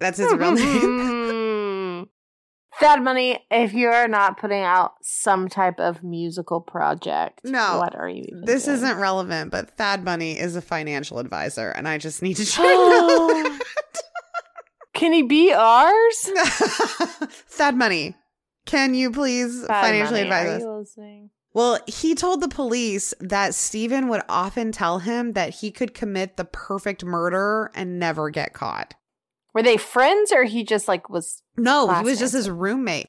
That's 0.00 0.18
his 0.18 0.32
real 0.32 0.52
name. 0.52 2.08
Thad 2.80 3.02
Money, 3.02 3.44
if 3.50 3.72
you're 3.72 4.06
not 4.06 4.38
putting 4.38 4.62
out 4.62 4.92
some 5.02 5.48
type 5.48 5.80
of 5.80 6.04
musical 6.04 6.60
project, 6.60 7.40
No, 7.42 7.78
what 7.78 7.96
are 7.96 8.08
you 8.08 8.22
even 8.28 8.44
This 8.44 8.66
doing? 8.66 8.76
isn't 8.76 8.98
relevant, 8.98 9.50
but 9.50 9.70
Thad 9.76 10.04
Money 10.04 10.38
is 10.38 10.54
a 10.54 10.62
financial 10.62 11.18
advisor, 11.18 11.70
and 11.70 11.88
I 11.88 11.98
just 11.98 12.22
need 12.22 12.34
to 12.34 12.44
share 12.44 12.64
that. 12.64 13.60
Can 14.94 15.12
he 15.12 15.22
be 15.22 15.52
ours? 15.52 16.16
Thad 17.50 17.74
Money, 17.76 18.14
can 18.66 18.94
you 18.94 19.10
please 19.10 19.62
Thad 19.66 19.84
financially 19.84 20.28
Money, 20.28 20.48
advise 20.50 20.64
us? 20.64 20.96
Well, 21.54 21.78
he 21.86 22.14
told 22.14 22.40
the 22.40 22.48
police 22.48 23.14
that 23.20 23.54
Stephen 23.54 24.08
would 24.08 24.22
often 24.28 24.70
tell 24.70 24.98
him 24.98 25.32
that 25.32 25.56
he 25.56 25.70
could 25.70 25.94
commit 25.94 26.36
the 26.36 26.44
perfect 26.44 27.04
murder 27.04 27.70
and 27.74 27.98
never 27.98 28.30
get 28.30 28.52
caught. 28.52 28.94
Were 29.54 29.62
they 29.62 29.76
friends 29.76 30.30
or 30.30 30.44
he 30.44 30.62
just 30.62 30.88
like 30.88 31.08
was 31.08 31.42
No, 31.56 31.92
he 31.92 32.04
was 32.04 32.18
just 32.18 32.34
his 32.34 32.50
roommate. 32.50 33.06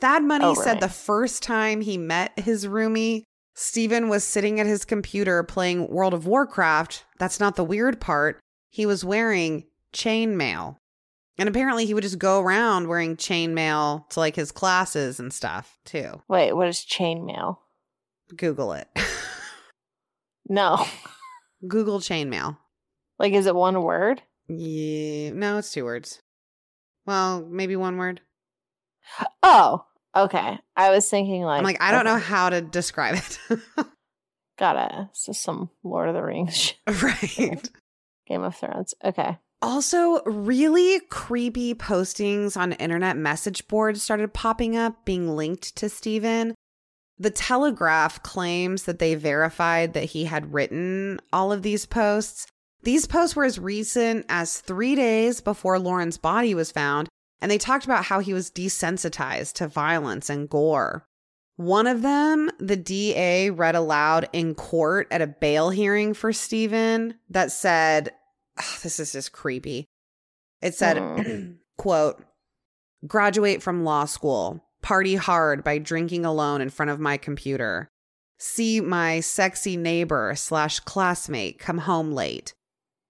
Thad 0.00 0.24
Money 0.24 0.46
Oh, 0.46 0.54
said 0.54 0.80
the 0.80 0.88
first 0.88 1.42
time 1.42 1.80
he 1.80 1.96
met 1.96 2.36
his 2.38 2.66
roomie, 2.66 3.22
Stephen 3.54 4.08
was 4.08 4.24
sitting 4.24 4.58
at 4.58 4.66
his 4.66 4.84
computer 4.84 5.42
playing 5.44 5.88
World 5.88 6.14
of 6.14 6.26
Warcraft. 6.26 7.04
That's 7.18 7.38
not 7.38 7.54
the 7.54 7.62
weird 7.62 8.00
part. 8.00 8.40
He 8.70 8.86
was 8.86 9.04
wearing 9.04 9.64
chainmail. 9.92 10.76
And 11.38 11.48
apparently 11.48 11.86
he 11.86 11.94
would 11.94 12.02
just 12.02 12.18
go 12.18 12.40
around 12.40 12.88
wearing 12.88 13.16
chainmail 13.16 14.08
to 14.10 14.20
like 14.20 14.34
his 14.34 14.50
classes 14.50 15.20
and 15.20 15.32
stuff 15.32 15.78
too. 15.84 16.20
wait, 16.28 16.52
what 16.52 16.68
is 16.68 16.78
chainmail? 16.78 17.58
Google 18.36 18.72
it. 18.72 18.88
No. 20.48 20.84
Google 21.66 22.00
chainmail. 22.00 22.58
Like 23.18 23.32
is 23.32 23.46
it 23.46 23.54
one 23.54 23.82
word? 23.82 24.22
Yeah, 24.48 25.30
no, 25.30 25.58
it's 25.58 25.72
two 25.72 25.84
words. 25.84 26.20
Well, 27.06 27.46
maybe 27.48 27.76
one 27.76 27.96
word. 27.96 28.20
Oh, 29.42 29.84
okay. 30.16 30.58
I 30.76 30.90
was 30.90 31.08
thinking 31.08 31.42
like 31.42 31.58
I'm 31.58 31.64
like, 31.64 31.80
I 31.80 31.92
don't 31.92 32.04
know 32.04 32.18
how 32.18 32.50
to 32.50 32.60
describe 32.60 33.14
it. 33.14 33.38
Got 34.58 34.76
it. 34.76 35.08
It's 35.10 35.26
just 35.26 35.42
some 35.42 35.70
Lord 35.82 36.08
of 36.08 36.14
the 36.14 36.22
Rings 36.22 36.56
shit. 36.56 36.76
right. 37.02 37.70
Game 38.26 38.42
of 38.42 38.54
Thrones. 38.54 38.94
Okay. 39.04 39.38
Also, 39.60 40.22
really 40.24 41.00
creepy 41.08 41.74
postings 41.74 42.56
on 42.56 42.72
internet 42.72 43.16
message 43.16 43.66
boards 43.68 44.02
started 44.02 44.34
popping 44.34 44.76
up 44.76 45.04
being 45.04 45.28
linked 45.36 45.76
to 45.76 45.88
Stephen. 45.88 46.54
The 47.22 47.30
Telegraph 47.30 48.20
claims 48.24 48.82
that 48.82 48.98
they 48.98 49.14
verified 49.14 49.92
that 49.92 50.06
he 50.06 50.24
had 50.24 50.52
written 50.52 51.20
all 51.32 51.52
of 51.52 51.62
these 51.62 51.86
posts. 51.86 52.48
These 52.82 53.06
posts 53.06 53.36
were 53.36 53.44
as 53.44 53.60
recent 53.60 54.26
as 54.28 54.58
three 54.58 54.96
days 54.96 55.40
before 55.40 55.78
Lauren's 55.78 56.18
body 56.18 56.52
was 56.52 56.72
found, 56.72 57.08
and 57.40 57.48
they 57.48 57.58
talked 57.58 57.84
about 57.84 58.06
how 58.06 58.18
he 58.18 58.34
was 58.34 58.50
desensitized 58.50 59.52
to 59.52 59.68
violence 59.68 60.28
and 60.28 60.48
gore. 60.48 61.06
One 61.54 61.86
of 61.86 62.02
them, 62.02 62.50
the 62.58 62.74
DA 62.74 63.50
read 63.50 63.76
aloud 63.76 64.28
in 64.32 64.56
court 64.56 65.06
at 65.12 65.22
a 65.22 65.28
bail 65.28 65.70
hearing 65.70 66.14
for 66.14 66.32
Stephen 66.32 67.14
that 67.30 67.52
said, 67.52 68.10
Ugh, 68.58 68.80
this 68.82 68.98
is 68.98 69.12
just 69.12 69.30
creepy. 69.30 69.86
It 70.60 70.74
said, 70.74 70.98
hmm. 70.98 71.52
quote, 71.78 72.20
graduate 73.06 73.62
from 73.62 73.84
law 73.84 74.06
school, 74.06 74.64
party 74.82 75.14
hard 75.14 75.64
by 75.64 75.78
drinking 75.78 76.24
alone 76.24 76.60
in 76.60 76.70
front 76.70 76.90
of 76.90 77.00
my 77.00 77.16
computer, 77.16 77.88
see 78.38 78.80
my 78.80 79.20
sexy 79.20 79.76
neighbor 79.76 80.34
slash 80.36 80.80
classmate 80.80 81.58
come 81.58 81.78
home 81.78 82.12
late. 82.12 82.54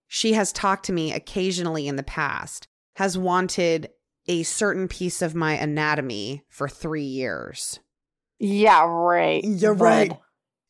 She 0.09 0.35
has 0.35 0.53
talked 0.53 0.85
to 0.87 0.93
me 0.93 1.13
occasionally 1.13 1.89
in 1.89 1.97
the 1.97 2.03
past, 2.03 2.69
has 2.97 3.17
wanted 3.17 3.89
a 4.29 4.43
certain 4.43 4.89
piece 4.89 5.23
of 5.23 5.35
my 5.35 5.55
anatomy 5.55 6.45
for 6.49 6.69
three 6.69 7.03
years. 7.03 7.81
Yeah, 8.39 8.85
right. 8.87 9.43
You're 9.43 9.75
bud. 9.75 9.85
right. 9.85 10.13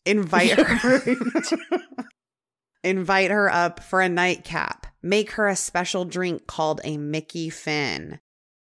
Invite 0.05 0.51
her. 0.51 1.03
invite 2.85 3.31
her 3.31 3.51
up 3.51 3.81
for 3.81 4.01
a 4.01 4.09
nightcap, 4.09 4.87
make 5.03 5.33
her 5.33 5.49
a 5.49 5.57
special 5.57 6.05
drink 6.05 6.47
called 6.47 6.81
a 6.85 6.97
Mickey 6.97 7.51
Finn. 7.51 8.21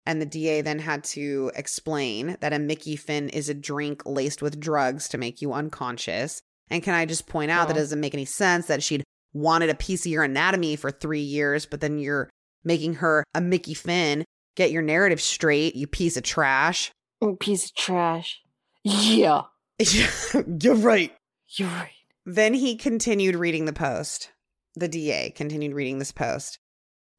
And 0.08 0.22
the 0.22 0.26
DA 0.26 0.62
then 0.62 0.80
had 0.80 1.04
to 1.06 1.52
explain 1.54 2.38
that 2.40 2.54
a 2.54 2.60
Mickey 2.60 2.96
Finn 2.96 3.28
is 3.30 3.50
a 3.50 3.54
drink 3.54 4.04
laced 4.06 4.42
with 4.42 4.58
drugs 4.60 5.10
to 5.10 5.18
make 5.18 5.42
you 5.42 5.52
unconscious. 5.54 6.42
And 6.70 6.82
can 6.82 6.94
I 6.94 7.06
just 7.06 7.28
point 7.28 7.52
out 7.52 7.68
that 7.68 7.76
it 7.76 7.80
Oh. 7.80 7.84
doesn't 7.84 8.00
make 8.00 8.14
any 8.14 8.24
sense 8.26 8.68
that 8.68 8.82
she'd 8.82 9.04
wanted 9.34 9.70
a 9.70 9.76
piece 9.76 10.06
of 10.06 10.12
your 10.12 10.24
anatomy 10.24 10.78
for 10.78 10.92
three 10.92 11.20
years, 11.22 11.66
but 11.66 11.82
then 11.82 12.00
you're 12.00 12.30
making 12.64 12.96
her 12.96 13.24
a 13.36 13.42
Mickey 13.42 13.74
Finn? 13.74 14.24
Get 14.56 14.72
your 14.72 14.82
narrative 14.82 15.22
straight, 15.22 15.76
you 15.76 15.86
piece 15.88 16.16
of 16.18 16.24
trash. 16.24 16.90
Mm, 17.22 17.38
Piece 17.40 17.66
of 17.66 17.76
trash. 17.76 18.40
Yeah, 18.84 19.42
you're 20.62 20.76
right. 20.76 21.14
you're 21.50 21.68
right. 21.68 21.92
Then 22.26 22.54
he 22.54 22.76
continued 22.78 23.36
reading 23.36 23.66
the 23.66 23.74
post. 23.74 24.32
The 24.76 24.88
DA 24.88 25.32
continued 25.32 25.74
reading 25.74 26.00
this 26.00 26.12
post. 26.14 26.60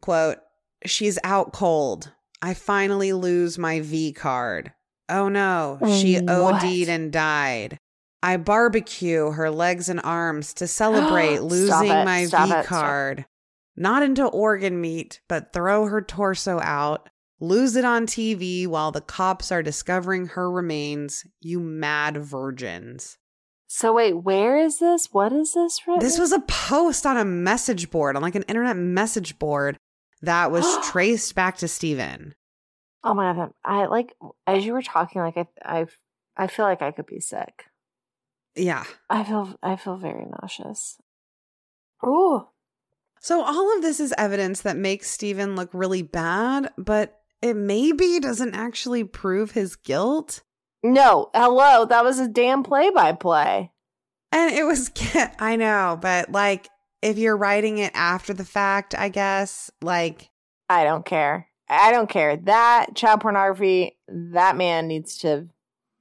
Quote, 0.01 0.39
She's 0.86 1.19
out 1.24 1.52
cold. 1.52 2.12
I 2.40 2.55
finally 2.55 3.12
lose 3.12 3.59
my 3.59 3.81
V 3.81 4.12
card. 4.12 4.73
Oh 5.09 5.28
no, 5.28 5.78
oh, 5.81 6.01
she 6.01 6.16
What? 6.16 6.62
OD'd 6.62 6.89
and 6.89 7.12
died. 7.12 7.78
I 8.23 8.36
barbecue 8.36 9.31
her 9.31 9.51
legs 9.51 9.89
and 9.89 10.01
arms 10.02 10.55
to 10.55 10.66
celebrate 10.69 11.43
losing 11.43 11.90
it, 11.90 12.05
my 12.05 12.27
V 12.27 12.52
it, 12.52 12.66
card. 12.66 13.27
Not 13.77 14.02
into 14.02 14.27
organ 14.27 14.81
meat, 14.81 15.20
but 15.28 15.52
throw 15.52 15.86
her 15.86 16.02
torso 16.02 16.60
out, 16.60 17.09
lose 17.40 17.77
it 17.77 17.85
on 17.85 18.06
TV 18.06 18.66
while 18.66 18.90
the 18.90 19.01
cops 19.01 19.52
are 19.52 19.62
discovering 19.62 20.27
her 20.28 20.51
remains. 20.51 21.24
You 21.40 21.60
mad 21.60 22.16
virgins. 22.16 23.19
So 23.69 23.94
wait, 23.94 24.15
where 24.15 24.56
is 24.56 24.78
this? 24.78 25.09
What 25.12 25.32
is 25.32 25.55
this? 25.55 25.81
Written? 25.86 26.01
This 26.01 26.19
was 26.19 26.32
a 26.32 26.40
post 26.40 27.05
on 27.05 27.16
a 27.16 27.24
message 27.24 27.90
board, 27.90 28.16
on 28.16 28.23
like 28.23 28.35
an 28.35 28.43
internet 28.44 28.77
message 28.77 29.39
board 29.39 29.78
that 30.23 30.51
was 30.51 30.86
traced 30.90 31.35
back 31.35 31.59
to 31.59 31.69
Stephen. 31.69 32.35
Oh 33.05 33.15
my 33.15 33.32
god! 33.32 33.53
I 33.65 33.86
like 33.86 34.15
as 34.47 34.65
you 34.66 34.73
were 34.73 34.82
talking, 34.82 35.20
like 35.23 35.36
I, 35.36 35.47
I, 35.65 35.86
I 36.36 36.47
feel 36.47 36.65
like 36.65 36.82
I 36.82 36.90
could 36.90 37.07
be 37.07 37.20
sick. 37.20 37.66
Yeah. 38.57 38.85
I 39.09 39.23
feel, 39.23 39.55
I 39.62 39.77
feel 39.77 39.97
very 39.97 40.24
nauseous. 40.27 40.99
Ooh, 42.05 42.47
So 43.20 43.43
all 43.43 43.77
of 43.77 43.82
this 43.82 44.01
is 44.01 44.12
evidence 44.19 44.62
that 44.62 44.77
makes 44.77 45.11
Stephen 45.11 45.55
look 45.57 45.70
really 45.73 46.03
bad, 46.03 46.70
but 46.77 47.20
it 47.43 47.55
maybe 47.55 48.19
doesn't 48.20 48.55
actually 48.55 49.05
prove 49.05 49.53
his 49.53 49.77
guilt. 49.77 50.43
no, 50.82 51.31
hello, 51.35 51.85
that 51.86 52.05
was 52.05 52.19
a 52.19 52.28
damn 52.28 52.62
play-by-play. 52.65 53.70
And 54.32 54.55
it 54.55 54.65
was, 54.65 54.90
I 55.39 55.57
know, 55.57 55.99
but 56.01 56.31
like 56.32 56.69
if 57.03 57.19
you're 57.19 57.37
writing 57.37 57.79
it 57.79 57.93
after 57.95 58.35
the 58.35 58.45
fact, 58.45 58.95
I 58.95 59.09
guess, 59.09 59.70
like, 59.81 60.31
I 60.69 60.85
don't 60.85 61.05
care. 61.05 61.49
I 61.69 61.93
don't 61.93 62.09
care. 62.09 62.37
That 62.37 62.95
child 62.95 63.20
pornography. 63.20 63.97
That 64.09 64.57
man 64.57 64.89
needs 64.89 65.19
to 65.19 65.49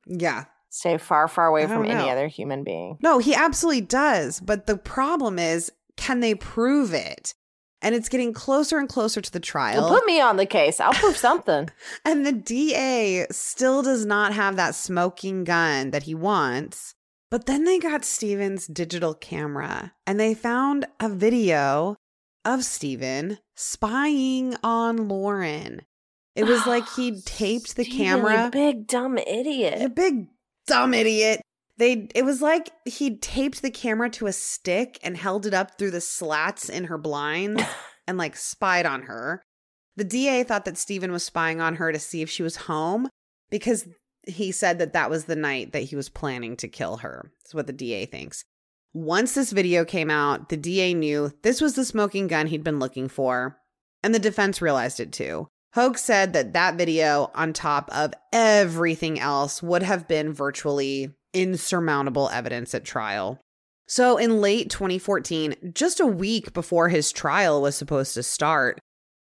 yeah. 0.06 0.46
stay 0.70 0.98
far, 0.98 1.28
far 1.28 1.48
away 1.48 1.64
from 1.68 1.84
don't 1.84 1.92
any 1.92 2.10
other 2.10 2.28
human 2.28 2.64
being. 2.64 2.98
No, 3.02 3.20
he 3.20 3.36
absolutely 3.36 3.82
does. 3.82 4.40
But 4.40 4.66
the 4.66 4.78
problem 4.78 5.40
is, 5.40 5.72
can 5.98 6.22
they 6.22 6.36
prove 6.36 6.94
it? 6.94 7.34
And 7.82 7.94
it's 7.94 8.10
getting 8.10 8.34
closer 8.34 8.80
and 8.80 8.90
closer 8.90 9.22
to 9.22 9.32
the 9.32 9.40
trial. 9.40 9.82
Well, 9.82 9.94
put 10.00 10.06
me 10.08 10.20
on 10.20 10.38
the 10.38 10.48
case. 10.48 10.80
I'll 10.80 10.94
prove 10.94 11.18
something. 11.18 11.70
And 12.06 12.26
the 12.26 12.32
DA 12.32 13.28
still 13.30 13.84
does 13.84 14.06
not 14.06 14.34
have 14.34 14.56
that 14.56 14.74
smoking 14.74 15.44
gun 15.44 15.92
that 15.92 16.04
he 16.04 16.16
wants. 16.16 16.96
But 17.30 17.46
then 17.46 17.66
they 17.66 17.78
got 17.80 18.06
Stephen's 18.06 18.68
digital 18.68 19.14
camera 19.14 19.94
and 20.06 20.20
they 20.20 20.34
found 20.34 20.86
a 21.00 21.10
video 21.10 21.98
of 22.46 22.64
Stephen 22.64 23.40
spying 23.56 24.56
on 24.64 25.10
Lauren. 25.10 25.82
It 26.36 26.46
was 26.46 26.66
like 26.66 26.88
he'd 26.96 27.16
oh, 27.16 27.22
taped 27.26 27.76
the 27.76 27.84
Stephen, 27.84 28.06
camera. 28.06 28.50
big 28.52 28.88
dumb 28.88 29.18
idiot. 29.18 29.82
You 29.82 29.90
big 29.90 30.28
dumb 30.68 30.94
idiot. 30.94 31.42
They 31.78 32.08
it 32.16 32.24
was 32.24 32.42
like 32.42 32.70
he'd 32.86 33.22
taped 33.22 33.62
the 33.62 33.72
camera 33.72 34.10
to 34.12 34.28
a 34.28 34.32
stick 34.34 34.98
and 35.04 35.18
held 35.18 35.46
it 35.46 35.54
up 35.54 35.78
through 35.78 35.92
the 35.92 36.02
slats 36.02 36.70
in 36.70 36.86
her 36.86 36.98
blinds 36.98 37.64
and 38.08 38.18
like 38.18 38.38
spied 38.38 38.86
on 38.86 39.04
her. 39.04 39.42
The 39.98 40.04
DA 40.04 40.44
thought 40.44 40.66
that 40.66 40.78
Stephen 40.78 41.12
was 41.12 41.24
spying 41.24 41.60
on 41.60 41.76
her 41.76 41.92
to 41.92 42.00
see 42.00 42.22
if 42.22 42.30
she 42.30 42.44
was 42.44 42.56
home 42.56 43.10
because 43.50 43.88
he 44.28 44.52
said 44.52 44.80
that 44.80 44.94
that 44.94 45.10
was 45.10 45.26
the 45.26 45.36
night 45.36 45.72
that 45.74 45.84
he 45.84 45.96
was 45.96 46.10
planning 46.10 46.56
to 46.58 46.68
kill 46.68 46.98
her. 46.98 47.32
That's 47.44 47.56
what 47.56 47.68
the 47.68 47.74
DA 47.74 48.06
thinks. 48.06 48.44
Once 48.94 49.34
this 49.34 49.52
video 49.52 49.86
came 49.86 50.10
out, 50.10 50.50
the 50.50 50.58
DA 50.58 50.94
knew 50.94 51.32
this 51.44 51.62
was 51.62 51.76
the 51.76 51.86
smoking 51.86 52.28
gun 52.28 52.48
he'd 52.48 52.64
been 52.64 52.80
looking 52.80 53.08
for, 53.08 53.58
and 54.04 54.14
the 54.14 54.20
defense 54.20 54.62
realized 54.62 55.00
it 55.00 55.12
too. 55.12 55.48
Hogue 55.74 55.98
said 55.98 56.34
that 56.34 56.54
that 56.54 56.76
video, 56.76 57.30
on 57.36 57.54
top 57.54 57.90
of 57.94 58.14
everything 58.34 59.20
else, 59.20 59.62
would 59.62 59.84
have 59.84 60.08
been 60.08 60.34
virtually 60.34 61.12
insurmountable 61.34 62.30
evidence 62.30 62.74
at 62.74 62.84
trial. 62.84 63.40
So, 63.88 64.18
in 64.18 64.42
late 64.42 64.70
2014, 64.70 65.74
just 65.74 66.00
a 66.00 66.08
week 66.08 66.54
before 66.54 66.90
his 66.90 67.12
trial 67.12 67.62
was 67.62 67.76
supposed 67.76 68.14
to 68.16 68.24
start, 68.24 68.80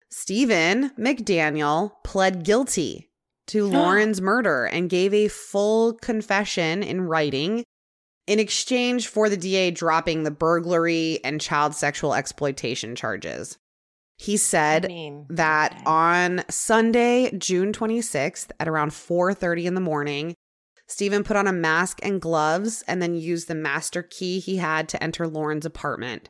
Stephen 0.10 0.90
McDaniel 0.98 1.92
pled 2.04 2.44
guilty 2.44 3.09
to 3.50 3.68
Lauren's 3.68 4.22
murder 4.22 4.66
and 4.66 4.90
gave 4.90 5.14
a 5.14 5.28
full 5.28 5.94
confession 5.94 6.84
in 6.84 7.02
writing 7.02 7.64
in 8.28 8.40
exchange 8.40 9.08
for 9.08 9.28
the 9.28 9.38
DA 9.38 9.72
dropping 9.72 10.24
the 10.24 10.32
burglary 10.32 11.20
and 11.24 11.42
child 11.42 11.74
sexual 11.74 12.14
exploitation 12.14 12.96
charges. 12.96 13.58
He 14.18 14.38
said 14.38 14.86
I 14.86 14.88
mean, 14.90 15.26
that 15.30 15.72
okay. 15.72 15.84
on 15.86 16.44
Sunday, 16.50 17.32
June 17.38 17.72
26th 17.74 18.52
at 18.60 18.68
around 18.68 18.92
4:30 18.92 19.66
in 19.66 19.74
the 19.74 19.82
morning, 19.82 20.36
Stephen 20.88 21.24
put 21.24 21.38
on 21.38 21.48
a 21.48 21.54
mask 21.54 22.00
and 22.04 22.22
gloves 22.22 22.84
and 22.88 23.02
then 23.02 23.16
used 23.16 23.48
the 23.48 23.56
master 23.56 24.04
key 24.04 24.40
he 24.40 24.58
had 24.58 24.90
to 24.90 25.02
enter 25.02 25.28
Lauren's 25.28 25.66
apartment. 25.66 26.30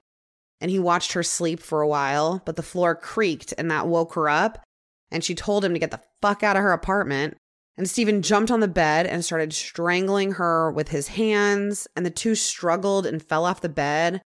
And 0.62 0.70
he 0.70 0.78
watched 0.78 1.14
her 1.14 1.24
sleep 1.24 1.60
for 1.60 1.82
a 1.82 1.88
while, 1.88 2.42
but 2.46 2.58
the 2.58 2.62
floor 2.64 2.94
creaked 2.94 3.54
and 3.58 3.72
that 3.72 3.88
woke 3.88 4.14
her 4.14 4.30
up, 4.30 4.62
and 5.12 5.24
she 5.24 5.36
told 5.36 5.66
him 5.66 5.74
to 5.74 5.80
get 5.80 5.92
the 5.92 6.02
fuck 6.22 6.44
out 6.44 6.56
of 6.56 6.64
her 6.64 6.72
apartment. 6.72 7.38
And 7.78 7.90
Stephen 7.90 8.22
jumped 8.22 8.52
on 8.52 8.60
the 8.60 8.68
bed 8.68 9.06
and 9.06 9.24
started 9.24 9.54
strangling 9.54 10.34
her 10.34 10.72
with 10.72 10.90
his 10.90 11.10
hands, 11.10 11.88
and 11.96 12.06
the 12.06 12.10
two 12.10 12.36
struggled 12.36 13.06
and 13.06 13.24
fell 13.24 13.46
off 13.46 13.62
the 13.62 13.70
bed. 13.70 14.22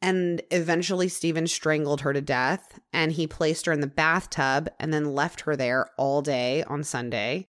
And 0.00 0.42
eventually, 0.50 1.08
Stephen 1.08 1.46
strangled 1.46 2.02
her 2.02 2.12
to 2.12 2.20
death, 2.20 2.80
and 2.92 3.12
he 3.12 3.26
placed 3.26 3.66
her 3.66 3.72
in 3.72 3.80
the 3.80 3.86
bathtub 3.86 4.68
and 4.78 4.92
then 4.92 5.14
left 5.14 5.42
her 5.42 5.56
there 5.56 5.90
all 5.96 6.22
day 6.22 6.64
on 6.64 6.84
Sunday. 6.84 7.46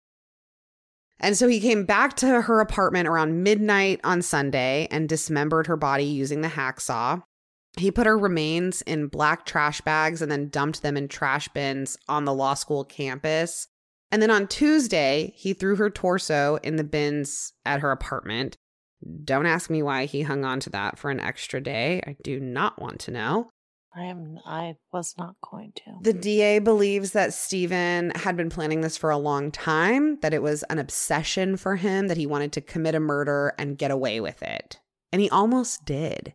And 1.20 1.38
so 1.38 1.48
he 1.48 1.60
came 1.60 1.86
back 1.86 2.16
to 2.18 2.42
her 2.42 2.60
apartment 2.60 3.08
around 3.08 3.44
midnight 3.44 4.00
on 4.04 4.22
Sunday 4.22 4.88
and 4.90 5.08
dismembered 5.08 5.68
her 5.68 5.78
body 5.78 6.04
using 6.04 6.42
the 6.42 6.48
hacksaw. 6.48 7.22
He 7.78 7.92
put 7.92 8.08
her 8.08 8.18
remains 8.18 8.82
in 8.82 9.08
black 9.08 9.46
trash 9.46 9.82
bags 9.82 10.22
and 10.22 10.32
then 10.32 10.50
dumped 10.50 10.82
them 10.82 10.98
in 10.98 11.08
trash 11.08 11.48
bins 11.50 11.98
on 12.08 12.26
the 12.26 12.34
law 12.34 12.54
school 12.54 12.84
campus. 12.84 13.68
And 14.12 14.22
then 14.22 14.32
on 14.32 14.48
Tuesday, 14.48 15.34
he 15.38 15.54
threw 15.54 15.78
her 15.78 15.90
torso 15.90 16.60
in 16.64 16.76
the 16.76 16.84
bins 16.84 17.54
at 17.66 17.80
her 17.80 17.92
apartment. 17.92 18.58
Don't 19.24 19.46
ask 19.46 19.70
me 19.70 19.82
why 19.82 20.06
he 20.06 20.22
hung 20.24 20.44
on 20.44 20.60
to 20.62 20.70
that 20.72 21.00
for 21.00 21.10
an 21.10 21.20
extra 21.20 21.62
day. 21.62 22.04
I 22.06 22.18
do 22.24 22.40
not 22.40 22.80
want 22.80 23.00
to 23.02 23.12
know. 23.12 23.50
I 23.96 24.06
am. 24.06 24.38
I 24.46 24.76
was 24.94 25.16
not 25.18 25.36
going 25.50 25.74
to. 25.78 25.98
The 26.02 26.14
DA 26.14 26.60
believes 26.60 27.12
that 27.12 27.34
Stephen 27.34 28.12
had 28.12 28.38
been 28.38 28.50
planning 28.50 28.82
this 28.82 28.96
for 28.96 29.10
a 29.10 29.18
long 29.18 29.52
time, 29.52 30.18
that 30.22 30.34
it 30.34 30.42
was 30.42 30.64
an 30.64 30.80
obsession 30.80 31.58
for 31.58 31.76
him, 31.76 32.08
that 32.08 32.16
he 32.16 32.26
wanted 32.26 32.54
to 32.54 32.62
commit 32.62 32.96
a 32.96 33.02
murder 33.02 33.54
and 33.58 33.78
get 33.78 33.92
away 33.92 34.22
with 34.22 34.42
it. 34.44 34.80
And 35.12 35.22
he 35.22 35.30
almost 35.30 35.84
did. 35.84 36.34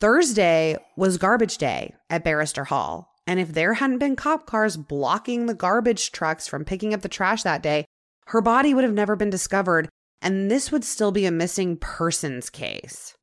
Thursday 0.00 0.76
was 0.96 1.18
garbage 1.18 1.58
day 1.58 1.94
at 2.10 2.24
Barrister 2.24 2.64
Hall. 2.64 3.10
And 3.26 3.40
if 3.40 3.52
there 3.52 3.74
hadn't 3.74 3.98
been 3.98 4.16
cop 4.16 4.46
cars 4.46 4.76
blocking 4.76 5.46
the 5.46 5.54
garbage 5.54 6.12
trucks 6.12 6.46
from 6.46 6.64
picking 6.64 6.92
up 6.92 7.00
the 7.00 7.08
trash 7.08 7.42
that 7.42 7.62
day, 7.62 7.86
her 8.26 8.40
body 8.40 8.74
would 8.74 8.84
have 8.84 8.92
never 8.92 9.16
been 9.16 9.30
discovered. 9.30 9.88
And 10.20 10.50
this 10.50 10.70
would 10.70 10.84
still 10.84 11.12
be 11.12 11.26
a 11.26 11.30
missing 11.30 11.76
persons 11.76 12.50
case. 12.50 13.16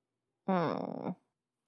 Hmm. 0.47 1.09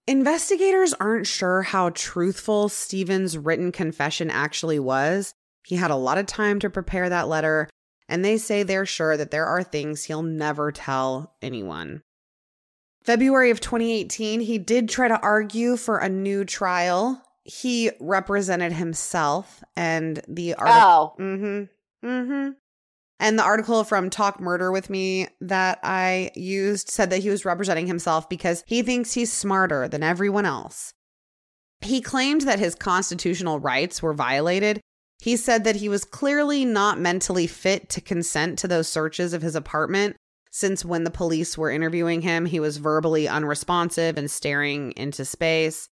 Investigators 0.05 0.93
aren't 0.95 1.27
sure 1.27 1.61
how 1.61 1.91
truthful 1.91 2.67
Stephen's 2.67 3.37
written 3.37 3.71
confession 3.71 4.29
actually 4.29 4.79
was. 4.79 5.33
He 5.65 5.75
had 5.75 5.91
a 5.91 5.95
lot 5.95 6.17
of 6.17 6.25
time 6.25 6.59
to 6.59 6.69
prepare 6.69 7.07
that 7.07 7.29
letter, 7.29 7.69
and 8.09 8.23
they 8.23 8.37
say 8.37 8.63
they're 8.63 8.85
sure 8.85 9.15
that 9.15 9.31
there 9.31 9.45
are 9.45 9.63
things 9.63 10.03
he'll 10.03 10.23
never 10.23 10.71
tell 10.71 11.35
anyone. 11.41 12.01
February 13.03 13.49
of 13.49 13.59
2018, 13.59 14.39
he 14.39 14.57
did 14.57 14.87
try 14.89 15.07
to 15.07 15.19
argue 15.19 15.75
for 15.75 15.97
a 15.97 16.09
new 16.09 16.45
trial. 16.45 17.21
He 17.43 17.91
represented 17.99 18.71
himself 18.71 19.63
and 19.75 20.21
the 20.27 20.53
article. 20.53 20.81
Oh, 20.81 21.15
Mm-hmm. 21.19 22.07
Mm-hmm. 22.07 22.51
And 23.19 23.39
the 23.39 23.43
article 23.43 23.83
from 23.85 24.09
Talk 24.09 24.41
Murder 24.41 24.71
with 24.71 24.89
Me 24.89 25.27
that 25.39 25.79
I 25.83 26.31
used 26.35 26.89
said 26.89 27.09
that 27.11 27.21
he 27.23 27.29
was 27.29 27.45
representing 27.45 27.87
himself 27.87 28.27
because 28.27 28.63
he 28.67 28.81
thinks 28.81 29.13
he's 29.13 29.31
smarter 29.31 29.87
than 29.87 30.03
everyone 30.03 30.45
else. 30.45 30.93
He 31.81 32.01
claimed 32.01 32.41
that 32.41 32.59
his 32.59 32.75
constitutional 32.75 33.59
rights 33.59 34.01
were 34.01 34.13
violated. 34.13 34.81
He 35.21 35.37
said 35.37 35.63
that 35.63 35.77
he 35.77 35.87
was 35.87 36.03
clearly 36.03 36.65
not 36.65 36.99
mentally 36.99 37.47
fit 37.47 37.89
to 37.91 38.01
consent 38.01 38.59
to 38.59 38.67
those 38.67 38.89
searches 38.89 39.33
of 39.33 39.41
his 39.41 39.55
apartment, 39.55 40.17
since 40.55 40.85
when 40.85 41.03
the 41.03 41.09
police 41.09 41.57
were 41.57 41.71
interviewing 41.71 42.21
him, 42.21 42.45
he 42.45 42.59
was 42.59 42.77
verbally 42.77 43.27
unresponsive 43.27 44.19
and 44.19 44.29
staring 44.29 44.91
into 44.95 45.25
space. 45.25 45.89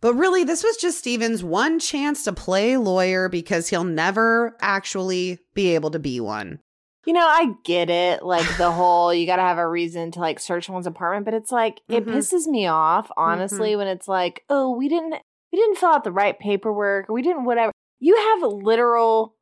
But 0.00 0.14
really, 0.14 0.44
this 0.44 0.62
was 0.62 0.76
just 0.76 0.98
Stephen's 0.98 1.42
one 1.42 1.80
chance 1.80 2.22
to 2.22 2.32
play 2.32 2.76
lawyer 2.76 3.28
because 3.28 3.68
he'll 3.68 3.82
never 3.82 4.56
actually 4.60 5.40
be 5.54 5.74
able 5.74 5.90
to 5.90 5.98
be 5.98 6.20
one. 6.20 6.60
You 7.04 7.14
know, 7.14 7.26
I 7.26 7.54
get 7.64 7.90
it. 7.90 8.22
Like 8.22 8.46
the 8.58 8.70
whole, 8.72 9.12
you 9.12 9.26
got 9.26 9.36
to 9.36 9.42
have 9.42 9.58
a 9.58 9.66
reason 9.68 10.12
to 10.12 10.20
like 10.20 10.38
search 10.38 10.66
someone's 10.66 10.86
apartment, 10.86 11.24
but 11.24 11.34
it's 11.34 11.50
like 11.50 11.80
it 11.88 12.06
Mhm. 12.06 12.14
pisses 12.14 12.46
me 12.46 12.68
off, 12.68 13.10
honestly, 13.16 13.74
when 13.74 13.88
it's 13.88 14.06
like, 14.06 14.44
oh, 14.48 14.70
we 14.70 14.88
didn't, 14.88 15.16
we 15.52 15.58
didn't 15.58 15.78
fill 15.78 15.88
out 15.88 16.04
the 16.04 16.12
right 16.12 16.38
paperwork, 16.38 17.10
or 17.10 17.12
we 17.12 17.22
didn't 17.22 17.44
whatever. 17.44 17.72
You 17.98 18.16
have 18.16 18.52
literal, 18.52 19.34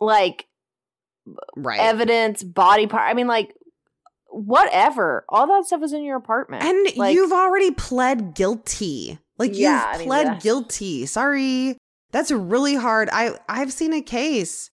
like 0.00 0.46
Right. 1.56 1.80
evidence, 1.80 2.44
body 2.44 2.86
part. 2.86 3.10
I 3.10 3.14
mean, 3.14 3.26
like 3.26 3.52
whatever. 4.36 5.24
All 5.28 5.46
that 5.46 5.64
stuff 5.66 5.82
is 5.82 5.92
in 5.92 6.02
your 6.04 6.16
apartment, 6.16 6.62
and 6.62 6.96
like, 6.96 7.14
you've 7.14 7.32
already 7.32 7.70
pled 7.70 8.34
guilty. 8.34 9.18
Like 9.38 9.52
Yeah, 9.54 9.86
you've 9.88 9.94
I 9.94 9.98
mean, 9.98 10.06
pled 10.08 10.26
that's- 10.26 10.42
guilty. 10.42 11.06
Sorry. 11.06 11.76
That's 12.12 12.30
really 12.30 12.76
hard. 12.76 13.08
I 13.12 13.36
I've 13.48 13.72
seen 13.72 13.92
a 13.92 14.00
case. 14.00 14.70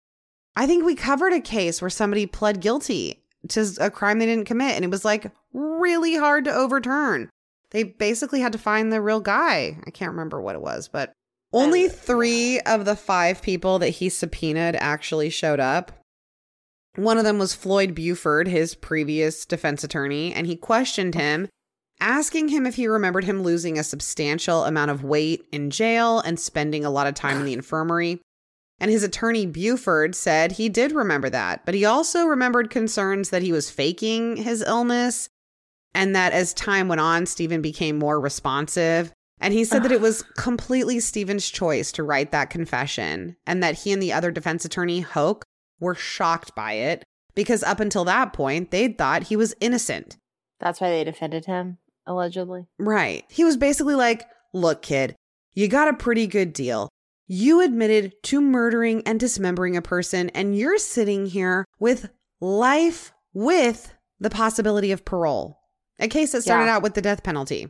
I 0.56 0.68
think 0.68 0.86
we 0.86 0.96
covered 0.96 1.34
a 1.34 1.42
case 1.42 1.82
where 1.82 1.90
somebody 1.90 2.26
pled 2.28 2.62
guilty 2.62 3.24
to 3.50 3.68
a 3.82 3.90
crime 3.90 4.20
they 4.20 4.26
didn't 4.28 4.46
commit 4.46 4.76
and 4.76 4.86
it 4.86 4.92
was 4.92 5.04
like 5.04 5.32
really 5.52 6.16
hard 6.16 6.46
to 6.46 6.54
overturn. 6.54 7.30
They 7.72 7.84
basically 7.84 8.40
had 8.40 8.54
to 8.54 8.60
find 8.60 8.94
the 8.94 9.02
real 9.02 9.20
guy. 9.20 9.80
I 9.86 9.90
can't 9.90 10.12
remember 10.12 10.40
what 10.40 10.56
it 10.56 10.62
was, 10.62 10.88
but 10.88 11.12
only 11.52 11.90
3 11.90 12.60
of 12.62 12.86
the 12.86 12.96
5 12.96 13.42
people 13.42 13.80
that 13.80 13.90
he 13.90 14.10
subpoenaed 14.10 14.76
actually 14.76 15.30
showed 15.32 15.60
up. 15.60 15.92
One 16.96 17.18
of 17.18 17.24
them 17.24 17.40
was 17.40 17.56
Floyd 17.56 17.96
Buford, 17.96 18.48
his 18.48 18.76
previous 18.76 19.46
defense 19.46 19.84
attorney, 19.84 20.34
and 20.34 20.46
he 20.46 20.56
questioned 20.56 21.16
him, 21.16 21.50
asking 22.00 22.50
him 22.50 22.66
if 22.66 22.76
he 22.76 22.88
remembered 22.88 23.24
him 23.24 23.42
losing 23.42 23.80
a 23.80 23.84
substantial 23.84 24.66
amount 24.66 24.92
of 24.92 25.04
weight 25.04 25.46
in 25.52 25.72
jail 25.72 26.20
and 26.20 26.40
spending 26.40 26.86
a 26.86 26.92
lot 26.92 27.08
of 27.08 27.16
time 27.16 27.40
in 27.40 27.46
the 27.46 27.54
infirmary. 27.60 28.22
And 28.80 28.92
his 28.92 29.04
attorney, 29.04 29.46
Buford, 29.46 30.14
said 30.14 30.54
he 30.54 30.70
did 30.70 30.92
remember 30.92 31.30
that, 31.30 31.66
but 31.66 31.74
he 31.74 31.86
also 31.86 32.26
remembered 32.26 32.70
concerns 32.70 33.30
that 33.30 33.42
he 33.42 33.52
was 33.52 33.72
faking 33.72 34.38
his 34.38 34.62
illness 34.62 35.30
and 35.96 36.16
that 36.16 36.34
as 36.34 36.54
time 36.54 36.88
went 36.88 37.02
on, 37.02 37.26
Stephen 37.26 37.62
became 37.62 37.98
more 37.98 38.20
responsive. 38.20 39.12
And 39.40 39.54
he 39.54 39.66
said 39.66 39.84
that 39.84 39.92
it 39.92 40.02
was 40.02 40.24
completely 40.38 41.00
Stephen's 41.00 41.50
choice 41.50 41.92
to 41.94 42.04
write 42.04 42.32
that 42.32 42.50
confession 42.50 43.36
and 43.46 43.64
that 43.64 43.80
he 43.80 43.92
and 43.92 44.02
the 44.02 44.14
other 44.14 44.32
defense 44.32 44.66
attorney, 44.66 45.02
Hogue, 45.02 45.44
were 45.84 45.94
shocked 45.96 46.56
by 46.56 46.74
it 46.74 47.04
because 47.36 47.62
up 47.64 47.80
until 47.80 48.04
that 48.06 48.34
point, 48.34 48.72
they'd 48.72 48.98
thought 48.98 49.24
he 49.24 49.36
was 49.36 49.54
innocent. 49.60 50.18
that's 50.60 50.80
why 50.82 50.90
they 50.90 51.04
defended 51.04 51.46
him 51.46 51.78
allegedly. 52.08 52.66
Right. 52.80 53.24
He 53.30 53.44
was 53.44 53.58
basically 53.58 53.96
like, 53.96 54.26
Look, 54.54 54.82
kid, 54.82 55.16
you 55.54 55.68
got 55.68 55.88
a 55.88 55.94
pretty 55.94 56.26
good 56.28 56.54
deal. 56.54 56.90
You 57.28 57.62
admitted 57.62 58.14
to 58.24 58.40
murdering 58.42 59.02
and 59.06 59.20
dismembering 59.20 59.76
a 59.78 59.82
person, 59.82 60.30
and 60.32 60.58
you're 60.58 60.78
sitting 60.78 61.26
here 61.26 61.66
with 61.80 62.10
life 62.42 63.12
with 63.34 63.94
the 64.20 64.30
possibility 64.30 64.92
of 64.92 65.06
parole. 65.06 65.60
A 66.00 66.08
case 66.08 66.32
that 66.34 66.42
started 66.44 66.66
Yeah. 66.66 66.76
out 66.76 66.84
with 66.84 66.94
the 66.94 67.02
death 67.02 67.24
penalty. 67.24 67.70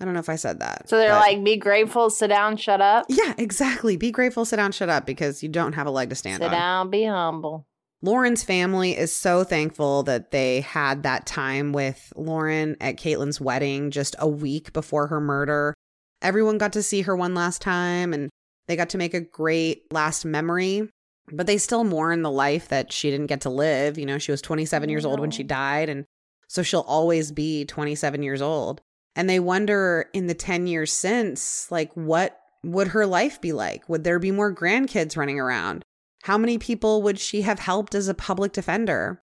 I 0.00 0.04
don't 0.04 0.14
know 0.14 0.20
if 0.20 0.28
I 0.28 0.36
said 0.36 0.60
that. 0.60 0.88
So 0.88 0.96
they're 0.96 1.10
but- 1.10 1.20
like, 1.20 1.44
be 1.44 1.56
grateful, 1.56 2.10
sit 2.10 2.28
down, 2.28 2.56
shut 2.56 2.80
up, 2.80 3.06
Yeah, 3.08 3.34
exactly. 3.36 3.96
Be 3.96 4.10
grateful, 4.10 4.44
sit 4.44 4.56
down, 4.56 4.72
shut 4.72 4.88
up, 4.88 5.06
because 5.06 5.42
you 5.42 5.48
don't 5.48 5.72
have 5.72 5.86
a 5.86 5.90
leg 5.90 6.10
to 6.10 6.14
stand 6.14 6.36
sit 6.36 6.46
on. 6.46 6.50
Sit 6.50 6.56
down, 6.56 6.90
be 6.90 7.04
humble. 7.04 7.66
Lauren's 8.00 8.44
family 8.44 8.96
is 8.96 9.12
so 9.12 9.42
thankful 9.42 10.04
that 10.04 10.30
they 10.30 10.60
had 10.60 11.02
that 11.02 11.26
time 11.26 11.72
with 11.72 12.12
Lauren 12.14 12.76
at 12.80 12.96
Caitlin's 12.96 13.40
wedding 13.40 13.90
just 13.90 14.14
a 14.20 14.28
week 14.28 14.72
before 14.72 15.08
her 15.08 15.20
murder. 15.20 15.74
Everyone 16.22 16.58
got 16.58 16.72
to 16.74 16.82
see 16.82 17.02
her 17.02 17.16
one 17.16 17.34
last 17.34 17.60
time 17.60 18.12
and 18.12 18.30
they 18.68 18.76
got 18.76 18.90
to 18.90 18.98
make 18.98 19.14
a 19.14 19.20
great 19.20 19.92
last 19.92 20.24
memory, 20.24 20.88
but 21.32 21.48
they 21.48 21.58
still 21.58 21.82
mourn 21.82 22.22
the 22.22 22.30
life 22.30 22.68
that 22.68 22.92
she 22.92 23.10
didn't 23.10 23.26
get 23.26 23.40
to 23.40 23.50
live. 23.50 23.98
You 23.98 24.06
know, 24.06 24.18
she 24.18 24.30
was 24.30 24.42
27 24.42 24.88
years 24.90 25.04
old 25.04 25.18
when 25.18 25.30
she 25.30 25.42
died, 25.42 25.88
and 25.88 26.04
so 26.48 26.62
she'll 26.62 26.80
always 26.80 27.32
be 27.32 27.64
27 27.64 28.22
years 28.22 28.42
old. 28.42 28.80
And 29.18 29.28
they 29.28 29.40
wonder 29.40 30.08
in 30.14 30.28
the 30.28 30.34
10 30.34 30.68
years 30.68 30.92
since, 30.92 31.68
like, 31.72 31.90
what 31.94 32.38
would 32.62 32.88
her 32.88 33.04
life 33.04 33.40
be 33.40 33.52
like? 33.52 33.88
Would 33.88 34.04
there 34.04 34.20
be 34.20 34.30
more 34.30 34.54
grandkids 34.54 35.16
running 35.16 35.40
around? 35.40 35.84
How 36.22 36.38
many 36.38 36.56
people 36.56 37.02
would 37.02 37.18
she 37.18 37.42
have 37.42 37.58
helped 37.58 37.96
as 37.96 38.06
a 38.06 38.14
public 38.14 38.52
defender? 38.52 39.20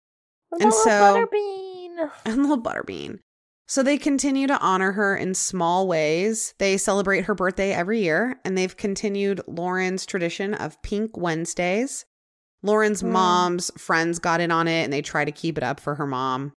And 0.60 0.72
so- 0.72 1.26
Butterbean. 1.26 2.10
And 2.26 2.42
little 2.42 2.62
Butterbean. 2.62 3.20
So 3.66 3.82
they 3.82 3.96
continue 3.96 4.46
to 4.46 4.60
honor 4.60 4.92
her 4.92 5.16
in 5.16 5.32
small 5.34 5.88
ways. 5.88 6.52
They 6.58 6.76
celebrate 6.76 7.24
her 7.24 7.34
birthday 7.34 7.72
every 7.72 8.00
year, 8.02 8.38
and 8.44 8.56
they've 8.56 8.76
continued 8.76 9.40
Lauren's 9.46 10.04
tradition 10.04 10.52
of 10.52 10.80
Pink 10.82 11.16
Wednesdays. 11.16 12.04
Lauren's 12.62 13.02
Mm. 13.02 13.12
mom's 13.12 13.70
friends 13.78 14.18
got 14.18 14.40
in 14.42 14.50
on 14.50 14.68
it, 14.68 14.84
and 14.84 14.92
they 14.92 15.00
try 15.02 15.24
to 15.24 15.32
keep 15.32 15.56
it 15.56 15.64
up 15.64 15.80
for 15.80 15.94
her 15.96 16.06
mom. 16.06 16.52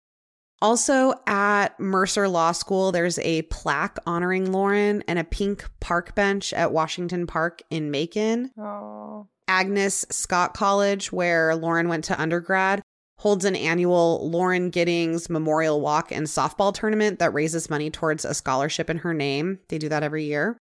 Also, 0.62 1.14
at 1.26 1.80
Mercer 1.80 2.28
Law 2.28 2.52
School, 2.52 2.92
there's 2.92 3.18
a 3.20 3.44
plaque 3.44 3.98
honoring 4.06 4.52
Lauren 4.52 5.04
and 5.08 5.18
a 5.18 5.24
pink 5.24 5.66
park 5.80 6.16
bench 6.16 6.52
at 6.54 6.74
Washington 6.74 7.28
Park 7.28 7.62
in 7.70 7.92
Macon. 7.92 8.52
Oh. 8.58 9.28
Agnes 9.48 10.06
Scott 10.10 10.54
College, 10.54 11.12
where 11.12 11.56
Lauren 11.56 11.88
went 11.88 12.04
to 12.06 12.22
undergrad, 12.22 12.82
holds 13.20 13.46
an 13.46 13.56
annual 13.56 14.30
Lauren 14.30 14.70
Giddings 14.70 15.30
Memorial 15.30 15.82
Walk 15.82 16.12
and 16.12 16.28
softball 16.28 16.74
tournament 16.74 17.20
that 17.20 17.34
raises 17.34 17.70
money 17.70 17.90
towards 17.90 18.26
a 18.26 18.34
scholarship 18.34 18.90
in 18.90 18.98
her 19.00 19.14
name. 19.14 19.60
They 19.70 19.78
do 19.78 19.90
that 19.90 20.04
every 20.04 20.26
year. 20.26 20.58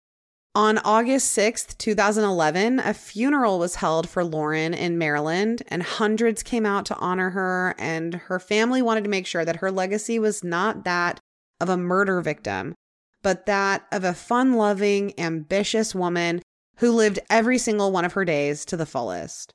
On 0.55 0.77
August 0.79 1.35
6th, 1.37 1.79
2011, 1.79 2.79
a 2.79 2.93
funeral 2.93 3.59
was 3.59 3.77
held 3.77 4.07
for 4.07 4.23
Lauren 4.23 4.75
in 4.75 4.99
Maryland, 4.99 5.63
and 5.69 5.83
hundreds 5.83 6.43
came 6.43 6.67
out 6.67 6.85
to 6.87 6.97
honor 6.97 7.31
her. 7.31 7.75
And 7.79 8.15
her 8.15 8.39
family 8.39 8.83
wanted 8.83 9.05
to 9.05 9.11
make 9.11 9.27
sure 9.27 9.47
that 9.47 9.57
her 9.57 9.71
legacy 9.71 10.19
was 10.19 10.45
not 10.45 10.85
that 10.85 11.21
of 11.59 11.71
a 11.71 11.79
murder 11.79 12.21
victim, 12.21 12.75
but 13.23 13.47
that 13.47 13.87
of 13.91 14.05
a 14.05 14.13
fun 14.13 14.53
loving, 14.53 15.19
ambitious 15.19 15.95
woman 15.95 16.43
who 16.77 16.93
lived 16.93 17.19
every 17.31 17.57
single 17.57 17.91
one 17.91 18.05
of 18.05 18.13
her 18.13 18.25
days 18.27 18.67
to 18.67 18.77
the 18.77 18.85
fullest. 18.85 19.53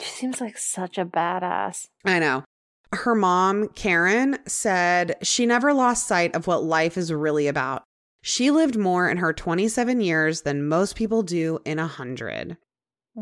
She 0.00 0.08
seems 0.08 0.40
like 0.40 0.56
such 0.56 0.98
a 0.98 1.04
badass. 1.04 1.86
I 2.04 2.20
know. 2.20 2.44
Her 2.92 3.16
mom, 3.16 3.68
Karen, 3.70 4.38
said 4.46 5.16
she 5.22 5.46
never 5.46 5.74
lost 5.74 6.06
sight 6.06 6.36
of 6.36 6.46
what 6.46 6.62
life 6.62 6.96
is 6.96 7.12
really 7.12 7.48
about. 7.48 7.82
She 8.28 8.50
lived 8.50 8.76
more 8.76 9.08
in 9.08 9.16
her 9.16 9.32
27 9.32 10.02
years 10.02 10.42
than 10.42 10.68
most 10.68 10.96
people 10.96 11.22
do 11.22 11.60
in 11.64 11.78
a 11.78 11.84
100. 11.84 12.58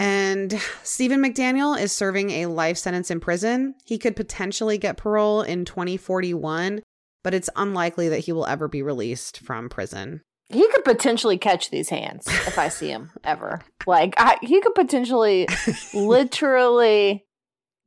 And 0.01 0.61
Stephen 0.83 1.23
McDaniel 1.23 1.79
is 1.81 1.93
serving 1.93 2.31
a 2.31 2.47
life 2.47 2.77
sentence 2.77 3.09
in 3.09 3.21
prison. 3.21 3.77
He 3.85 3.99
could 3.99 4.17
potentially 4.17 4.79
get 4.79 4.97
parole 4.97 5.43
in 5.43 5.65
2041, 5.65 6.83
but 7.23 7.35
it's 7.35 7.49
unlikely 7.55 8.09
that 8.09 8.19
he 8.19 8.33
will 8.33 8.47
ever 8.47 8.67
be 8.67 8.83
released 8.83 9.39
from 9.39 9.69
prison. 9.69 10.23
He 10.49 10.67
could 10.73 10.85
potentially 10.85 11.39
catch 11.39 11.71
these 11.71 11.89
hands 11.89 12.27
if 12.27 12.59
I 12.59 12.67
see 12.69 12.89
him 12.89 13.13
ever. 13.23 13.61
Like 13.87 14.15
I, 14.17 14.39
he 14.43 14.61
could 14.61 14.75
potentially, 14.75 15.47
literally, 15.95 17.25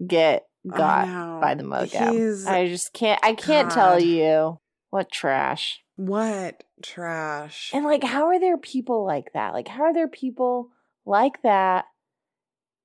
get 0.07 0.43
got 0.65 1.09
know. 1.09 1.39
by 1.41 1.53
the. 1.53 1.85
He's- 2.13 2.45
I 2.45 2.67
just 2.67 2.93
can't. 2.93 3.19
I 3.21 3.33
can't 3.33 3.69
tell 3.69 3.99
you 3.99 4.59
what 4.89 5.11
trash. 5.11 5.81
What 5.99 6.63
trash. 6.81 7.71
And 7.73 7.84
like, 7.84 8.05
how 8.05 8.27
are 8.27 8.39
there 8.39 8.57
people 8.57 9.05
like 9.05 9.34
that? 9.34 9.53
Like, 9.53 9.67
how 9.67 9.84
are 9.84 9.93
there 9.93 10.07
people 10.07 10.69
like 11.05 11.41
that? 11.41 11.88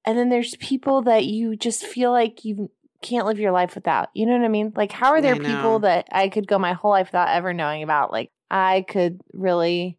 And 0.04 0.18
then 0.18 0.30
there's 0.30 0.56
people 0.56 1.02
that 1.02 1.24
you 1.24 1.54
just 1.54 1.84
feel 1.86 2.10
like 2.10 2.44
you 2.44 2.72
can't 3.02 3.24
live 3.24 3.38
your 3.38 3.52
life 3.52 3.76
without. 3.76 4.08
You 4.14 4.26
know 4.26 4.32
what 4.32 4.44
I 4.44 4.48
mean? 4.48 4.72
Like, 4.74 4.90
how 4.90 5.12
are 5.12 5.20
there 5.22 5.36
people 5.36 5.78
that 5.80 6.08
I 6.10 6.28
could 6.28 6.48
go 6.48 6.58
my 6.58 6.72
whole 6.72 6.90
life 6.90 7.06
without 7.06 7.28
ever 7.28 7.54
knowing 7.54 7.84
about? 7.84 8.10
Like, 8.10 8.32
I 8.50 8.84
could 8.88 9.20
really, 9.32 9.96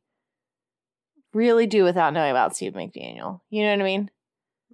really 1.33 1.67
do 1.67 1.85
without 1.85 2.11
knowing 2.11 2.31
about 2.31 2.53
Steve 2.53 2.73
McDaniel. 2.73 3.39
You 3.49 3.63
know 3.63 3.71
what 3.71 3.79
I 3.79 3.83
mean? 3.85 4.11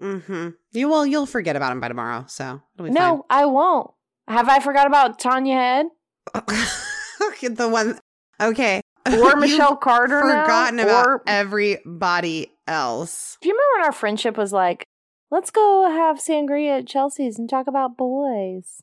Mm-hmm. 0.02 0.50
You 0.72 0.90
will. 0.90 1.06
you'll 1.06 1.28
forget 1.28 1.56
about 1.56 1.74
him 1.74 1.80
by 1.80 1.90
tomorrow, 1.90 2.26
so 2.28 2.60
it'll 2.74 2.86
be 2.86 2.92
No, 2.92 3.24
I 3.30 3.46
won't. 3.46 3.92
Have 4.28 4.50
I 4.50 4.62
forgot 4.62 4.88
about 4.88 5.20
Tania 5.20 5.54
Head 5.54 5.86
fine. 7.42 7.54
The 7.56 7.70
one. 7.70 8.00
Okay, 8.42 8.82
or 9.06 9.12
You've 9.14 9.40
Michelle 9.40 9.76
Carter? 9.76 10.22
now? 10.22 10.44
Forgotten 10.44 10.80
about 10.80 11.06
Or- 11.08 11.24
everybody 11.28 12.52
else. 12.68 13.38
Do 13.42 13.50
you 13.50 13.54
remember 13.56 13.80
when 13.80 13.86
our 13.86 13.92
friendship 13.92 14.38
was 14.38 14.52
like 14.54 14.86
Let's 15.34 15.50
go 15.50 15.90
have 15.90 16.18
sangria 16.18 16.80
at 16.80 16.88
Chelsea's 16.88 17.40
and 17.40 17.50
talk 17.50 17.68
about 17.68 17.96
boys. 17.96 18.82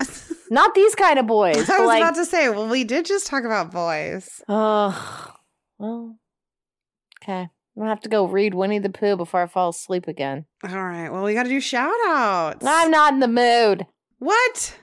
Not 0.50 0.74
these 0.74 0.96
kind 0.96 1.20
of 1.20 1.26
boys. 1.28 1.70
I 1.70 1.78
was 1.78 1.86
like, 1.86 2.02
about 2.02 2.16
to 2.16 2.24
say, 2.24 2.48
well, 2.48 2.66
we 2.66 2.82
did 2.82 3.04
just 3.04 3.28
talk 3.28 3.44
about 3.44 3.70
boys. 3.70 4.42
oh, 4.48 5.32
well, 5.78 6.16
okay. 7.22 7.42
I'm 7.42 7.48
gonna 7.80 7.90
have 7.90 8.00
to 8.00 8.08
go 8.08 8.26
read 8.26 8.54
Winnie 8.54 8.80
the 8.80 8.88
Pooh 8.90 9.16
before 9.16 9.42
I 9.42 9.46
fall 9.46 9.68
asleep 9.70 10.08
again. 10.08 10.46
All 10.68 10.70
right. 10.84 11.10
Well, 11.10 11.22
we 11.22 11.32
got 11.34 11.44
to 11.44 11.48
do 11.48 11.60
shout 11.60 11.94
outs. 12.06 12.64
I'm 12.68 12.90
not 12.90 13.12
in 13.14 13.20
the 13.20 13.28
mood. 13.28 13.86
What? 14.18 14.76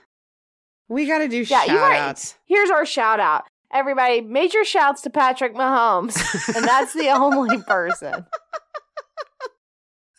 We 0.88 1.06
got 1.06 1.18
to 1.18 1.28
do 1.28 1.38
Yeah, 1.38 1.64
shout 1.64 1.68
you 1.68 1.78
outs. 1.78 2.36
Here's 2.46 2.70
our 2.70 2.84
shout 2.86 3.20
out. 3.20 3.44
Everybody, 3.72 4.20
major 4.20 4.64
shouts 4.64 5.02
to 5.02 5.10
Patrick 5.10 5.54
Mahomes. 5.54 6.14
and 6.56 6.64
that's 6.64 6.92
the 6.92 7.08
only 7.08 7.62
person. 7.62 8.26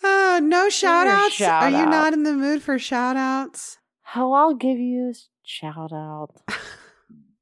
Uh, 0.03 0.39
no 0.43 0.69
shout 0.69 1.07
outs. 1.07 1.35
shout 1.35 1.63
Are 1.63 1.69
you 1.69 1.85
out. 1.85 1.89
not 1.89 2.13
in 2.13 2.23
the 2.23 2.33
mood 2.33 2.61
for 2.61 2.77
shout 2.77 3.15
outs? 3.15 3.77
Oh, 4.15 4.33
I'll 4.33 4.55
give 4.55 4.77
you 4.79 5.11
a 5.11 5.13
shout 5.43 5.93
out. 5.93 6.29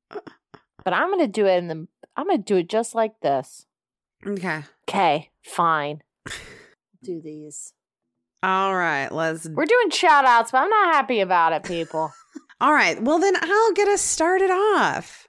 but 0.10 0.94
I'm 0.94 1.10
gonna 1.10 1.28
do 1.28 1.46
it 1.48 1.58
in 1.58 1.68
the 1.68 1.88
I'm 2.16 2.28
gonna 2.28 2.38
do 2.38 2.58
it 2.58 2.70
just 2.70 2.94
like 2.94 3.20
this. 3.22 3.66
Okay. 4.26 4.64
Okay, 4.88 5.32
fine. 5.44 6.02
do 7.04 7.22
these. 7.24 7.74
All 8.44 8.76
right. 8.76 9.10
Let's. 9.12 9.48
We're 9.50 9.66
doing 9.66 9.90
shout 9.92 10.26
outs, 10.26 10.52
but 10.52 10.60
I'm 10.60 10.70
not 10.70 10.94
happy 10.94 11.20
about 11.22 11.54
it, 11.54 11.64
people. 11.64 12.12
All 12.62 12.74
right. 12.74 13.02
Well, 13.02 13.18
then 13.20 13.36
I'll 13.42 13.74
get 13.74 13.88
us 13.88 14.02
started 14.02 14.52
off. 14.52 15.28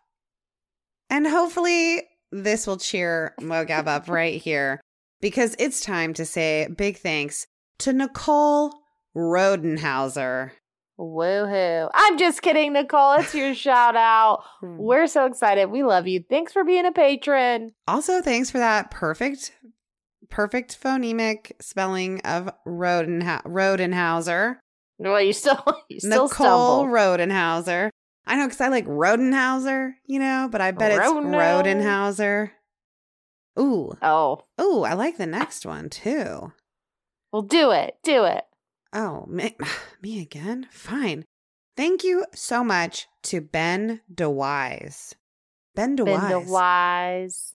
And 1.13 1.27
hopefully, 1.27 2.05
this 2.31 2.67
will 2.67 2.79
cheer 2.79 3.35
Mogab 3.39 3.87
up 3.87 4.09
right 4.09 4.41
here 4.41 4.81
because 5.21 5.55
it's 5.59 5.83
time 5.83 6.15
to 6.15 6.25
say 6.25 6.67
big 6.75 6.97
thanks 6.97 7.47
to 7.81 7.93
Nicole 7.93 8.73
Rodenhauser. 9.15 10.53
Woohoo. 10.99 11.91
I'm 11.93 12.17
just 12.17 12.41
kidding, 12.41 12.73
Nicole. 12.73 13.17
It's 13.19 13.35
your 13.35 13.55
shout 13.55 13.95
out. 13.95 14.43
We're 14.63 15.07
so 15.07 15.27
excited. 15.27 15.67
We 15.67 15.83
love 15.83 16.07
you. 16.07 16.25
Thanks 16.31 16.55
for 16.55 16.65
being 16.65 16.87
a 16.87 16.93
patron. 16.93 17.73
Also, 17.87 18.23
thanks 18.23 18.51
for 18.51 18.57
that 18.59 18.91
perfect, 18.91 19.53
perfect 20.31 20.81
phonemic 20.83 21.53
spelling 21.61 22.23
of 22.23 22.51
Rodenha- 22.67 23.45
Rodenhauser. 23.45 24.57
Well, 24.97 25.21
you 25.21 25.35
still 25.35 25.63
you 25.91 26.01
still 26.01 26.29
Nicole 26.29 26.87
stumbled. 26.87 26.87
Rodenhauser. 26.87 27.91
I 28.27 28.37
know 28.37 28.47
because 28.47 28.61
I 28.61 28.69
like 28.69 28.87
Rodenhauser, 28.87 29.95
you 30.07 30.19
know, 30.19 30.49
but 30.51 30.61
I 30.61 30.71
bet 30.71 30.93
it's 30.93 31.01
Rodenhauser. 31.01 32.51
Ooh, 33.59 33.93
Oh, 34.01 34.45
ooh, 34.61 34.83
I 34.83 34.95
like 34.95 35.19
the 35.19 35.27
next 35.27 35.67
one 35.67 35.91
too. 35.91 36.53
well, 37.33 37.43
do 37.43 37.71
it. 37.71 37.97
Do 38.03 38.25
it. 38.25 38.45
Oh, 38.93 39.27
me, 39.29 39.57
me 40.03 40.21
again? 40.23 40.69
Fine. 40.71 41.25
Thank 41.77 42.05
you 42.05 42.25
so 42.35 42.63
much 42.63 43.09
to 43.25 43.41
Ben 43.41 44.01
DeWise. 44.13 45.15
Ben 45.75 45.97
DeWise. 45.97 46.05
Been 46.05 46.29
the 46.29 46.53
wise. 46.53 47.55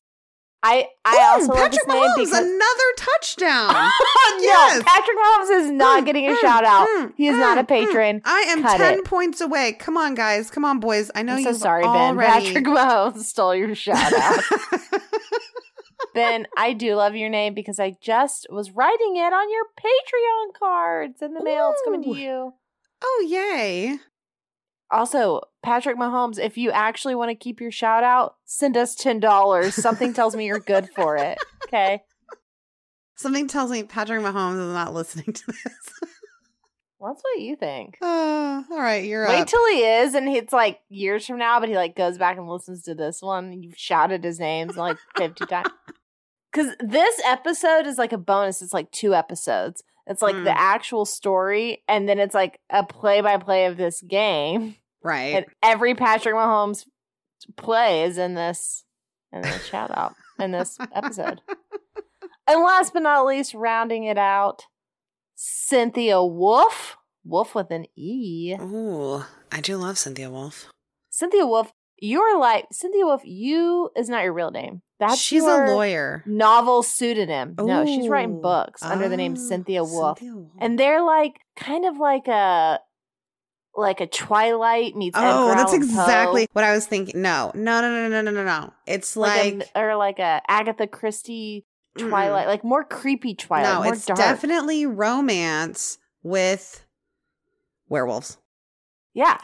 I 0.64 0.88
I 1.06 1.16
Ooh, 1.16 1.20
also 1.42 1.48
love 1.54 1.58
Patrick 1.58 1.88
name 1.88 1.98
Mahomes, 2.04 2.16
because 2.16 2.40
another 2.40 2.90
touchdown. 2.98 3.74
no, 3.74 3.92
Yes. 4.40 4.84
Patrick 4.86 5.18
Mahomes 5.18 5.62
is 5.66 5.72
not 5.72 6.02
Mm, 6.02 6.06
getting 6.06 6.26
a 6.28 6.32
mm, 6.34 6.40
shout 6.40 6.64
out. 6.66 6.88
mm, 6.88 7.14
he 7.16 7.28
is 7.28 7.38
not 7.38 7.58
a 7.58 7.62
mm, 7.62 7.66
mm. 7.66 7.68
patron. 7.68 8.22
I 8.26 8.40
am 8.50 8.62
Cut 8.64 8.78
10 8.78 9.00
it. 9.00 9.06
points 9.06 9.40
away. 9.42 9.74
Come 9.74 9.98
on, 9.98 10.16
guys. 10.16 10.50
Come 10.50 10.66
on, 10.66 10.80
boys. 10.80 11.12
I 11.16 11.22
know 11.22 11.34
I'm 11.36 11.44
so 11.44 11.54
sorry, 11.54 11.84
Ben. 11.84 12.18
already... 12.18 12.46
Patrick 12.46 12.66
Mahomes 12.68 13.20
stole 13.24 13.56
your 13.56 13.76
shout 13.76 14.12
out. 14.14 14.44
ben, 16.14 16.48
I 16.58 16.74
do 16.74 16.96
love 16.96 17.16
your 17.16 17.30
name 17.30 17.54
because 17.54 17.80
I 17.80 17.96
just 18.02 18.48
was 18.50 18.72
writing 18.72 19.16
it 19.18 19.34
on 19.34 19.50
your 19.52 19.64
Patreon 19.80 20.60
cards 20.60 21.22
in 21.22 21.34
the 21.34 21.44
mail. 21.44 21.72
It's 21.74 21.82
coming 21.86 22.04
to 22.04 22.20
you. 22.20 22.54
oh, 23.04 23.26
yay. 23.28 23.98
Also, 24.90 25.42
Patrick 25.64 25.98
Mahomes, 25.98 26.40
if 26.40 26.58
you 26.58 26.72
actually 26.72 27.16
want 27.16 27.30
to 27.30 27.36
keep 27.36 27.60
your 27.60 27.72
shout 27.72 28.04
out, 28.04 28.36
send 28.46 28.78
us 28.78 28.96
$10. 28.96 29.72
Something 29.74 30.14
tells 30.14 30.36
me 30.36 30.46
you're 30.46 30.60
good 30.60 30.90
for 30.96 31.18
it. 31.18 31.38
Okay. 31.68 32.02
Something 33.18 33.50
tells 33.50 33.72
me 33.72 33.84
Patrick 33.84 34.22
Mahomes 34.22 34.66
is 34.66 34.74
not 34.74 34.94
listening 34.94 35.34
to 35.34 35.48
this. 35.48 36.10
Well, 36.98 37.12
that's 37.14 37.22
what 37.24 37.42
you 37.42 37.58
think. 37.58 37.98
Oh, 38.02 38.64
all 38.72 38.78
right, 38.80 39.04
you're 39.04 39.28
Wait 39.28 39.42
up. 39.42 39.48
till 39.48 39.68
he 39.68 39.82
is, 39.84 40.14
and 40.16 40.30
it's 40.30 40.54
like 40.54 40.80
years 40.88 41.28
from 41.28 41.38
now, 41.40 41.60
but 41.60 41.68
he 41.68 41.76
like 41.76 41.96
goes 41.96 42.18
back 42.18 42.38
and 42.38 42.48
listens 42.48 42.84
to 42.84 42.96
this 42.96 43.22
one. 43.22 43.62
You've 43.62 43.78
shouted 43.78 44.24
his 44.24 44.40
names 44.40 44.78
like 44.78 44.98
fifty 45.18 45.46
times. 45.46 45.70
Because 46.54 46.74
this 46.80 47.22
episode 47.26 47.86
is 47.86 47.98
like 47.98 48.14
a 48.14 48.18
bonus. 48.18 48.62
It's 48.62 48.74
like 48.74 48.90
two 48.92 49.14
episodes. 49.14 49.84
It's 50.08 50.22
like 50.22 50.36
Mm. 50.36 50.46
the 50.46 50.58
actual 50.60 51.06
story, 51.06 51.84
and 51.88 52.08
then 52.08 52.18
it's 52.20 52.34
like 52.36 52.60
a 52.70 52.84
play 52.84 53.22
by 53.22 53.38
play 53.38 53.66
of 53.66 53.78
this 53.78 54.02
game. 54.02 54.76
right. 55.04 55.36
And 55.36 55.46
every 55.62 55.96
Patrick 55.96 56.34
Mahomes 56.36 56.86
play 57.56 58.04
is 58.04 58.18
in 58.18 58.34
this 58.36 58.84
in 59.34 59.42
this 59.42 59.66
shout 59.68 59.92
out 59.96 60.16
in 60.40 60.52
this 60.52 60.78
episode. 60.94 61.42
And 62.50 62.62
last 62.64 62.94
but 62.94 63.02
not 63.04 63.26
least, 63.26 63.54
rounding 63.54 64.06
it 64.06 64.18
out, 64.18 64.64
Cynthia 65.36 66.24
Wolf. 66.24 66.96
Wolf 67.26 67.54
with 67.54 67.72
an 67.72 67.88
E. 67.98 68.56
Ooh, 68.62 69.22
I 69.52 69.60
do 69.60 69.76
love 69.76 69.98
Cynthia 69.98 70.30
Wolf. 70.30 70.68
Cynthia 71.10 71.46
Wolf, 71.46 71.74
you're 72.00 72.40
like 72.40 72.66
Cynthia 72.72 73.06
Wolf. 73.06 73.22
You 73.26 73.90
is 73.96 74.10
not 74.10 74.24
your 74.24 74.34
real 74.34 74.52
name. 74.52 74.82
That's 75.00 75.20
She's 75.20 75.44
a 75.44 75.66
lawyer. 75.68 76.24
Novel 76.26 76.82
pseudonym. 76.82 77.56
No, 77.60 77.86
she's 77.86 78.08
writing 78.10 78.38
Ooh. 78.38 78.42
books 78.42 78.82
under 78.82 79.08
the 79.08 79.18
name 79.18 79.34
Oh, 79.38 79.48
Cynthia 79.48 79.84
Wolf, 79.84 80.18
Cynthia 80.18 80.36
Wolf. 80.36 80.52
and 80.60 80.80
they're 80.80 81.04
like 81.04 81.40
kind 81.56 81.86
of 81.86 81.98
like 81.98 82.28
a 82.28 82.80
like 83.76 84.02
a 84.02 84.08
Twilight 84.08 84.96
meets. 84.96 85.16
Oh, 85.20 85.50
that's 85.50 85.72
Allan 85.72 85.82
Poe. 85.82 85.86
exactly 85.86 86.48
what 86.54 86.66
I 86.66 86.74
was 86.74 86.88
thinking. 86.88 87.22
No, 87.22 87.52
no, 87.54 87.82
no, 87.82 87.90
no, 87.90 88.10
no, 88.10 88.22
no, 88.22 88.32
no, 88.32 88.44
no. 88.44 88.74
It's 88.88 89.16
like, 89.16 89.54
like, 89.56 89.70
a, 89.76 89.80
or 89.80 89.96
like 89.98 90.18
a 90.18 90.42
Agatha 90.48 90.88
Christie 90.88 91.64
Twilight, 91.98 92.48
like 92.48 92.64
more 92.64 92.84
creepy 92.84 93.36
Twilight, 93.36 93.86
no, 93.86 93.92
it's 93.92 94.06
dark. 94.06 94.18
definitely 94.18 94.88
romance 94.88 96.00
with 96.24 96.86
werewolves. 97.88 98.38
Yeah, 99.18 99.40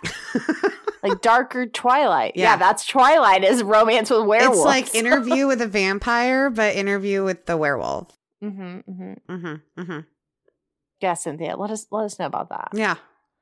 like 1.04 1.20
darker 1.22 1.66
Twilight. 1.66 2.34
Yeah. 2.36 2.52
Yeah. 2.52 2.58
that's 2.58 2.86
Twilight 2.86 3.44
is 3.44 3.64
romance 3.64 4.12
with 4.12 4.24
werewolves. 4.24 4.60
It's 4.60 4.66
like 4.66 4.94
interview 5.04 5.48
with 5.48 5.64
a 5.64 5.68
vampire, 5.68 6.52
but 6.52 6.76
interview 6.76 7.24
with 7.24 7.48
the 7.48 7.58
werewolf. 7.58 8.16
hmm 8.40 8.82
hmm 8.82 9.14
Mm-hmm, 9.28 9.82
mm-hmm. 9.82 10.00
Yeah, 11.00 11.16
Cynthia, 11.16 11.58
let 11.58 11.72
us 11.72 11.88
let 11.90 12.06
us 12.06 12.20
know 12.20 12.28
about 12.28 12.50
that. 12.50 12.70
Yeah. 12.74 12.98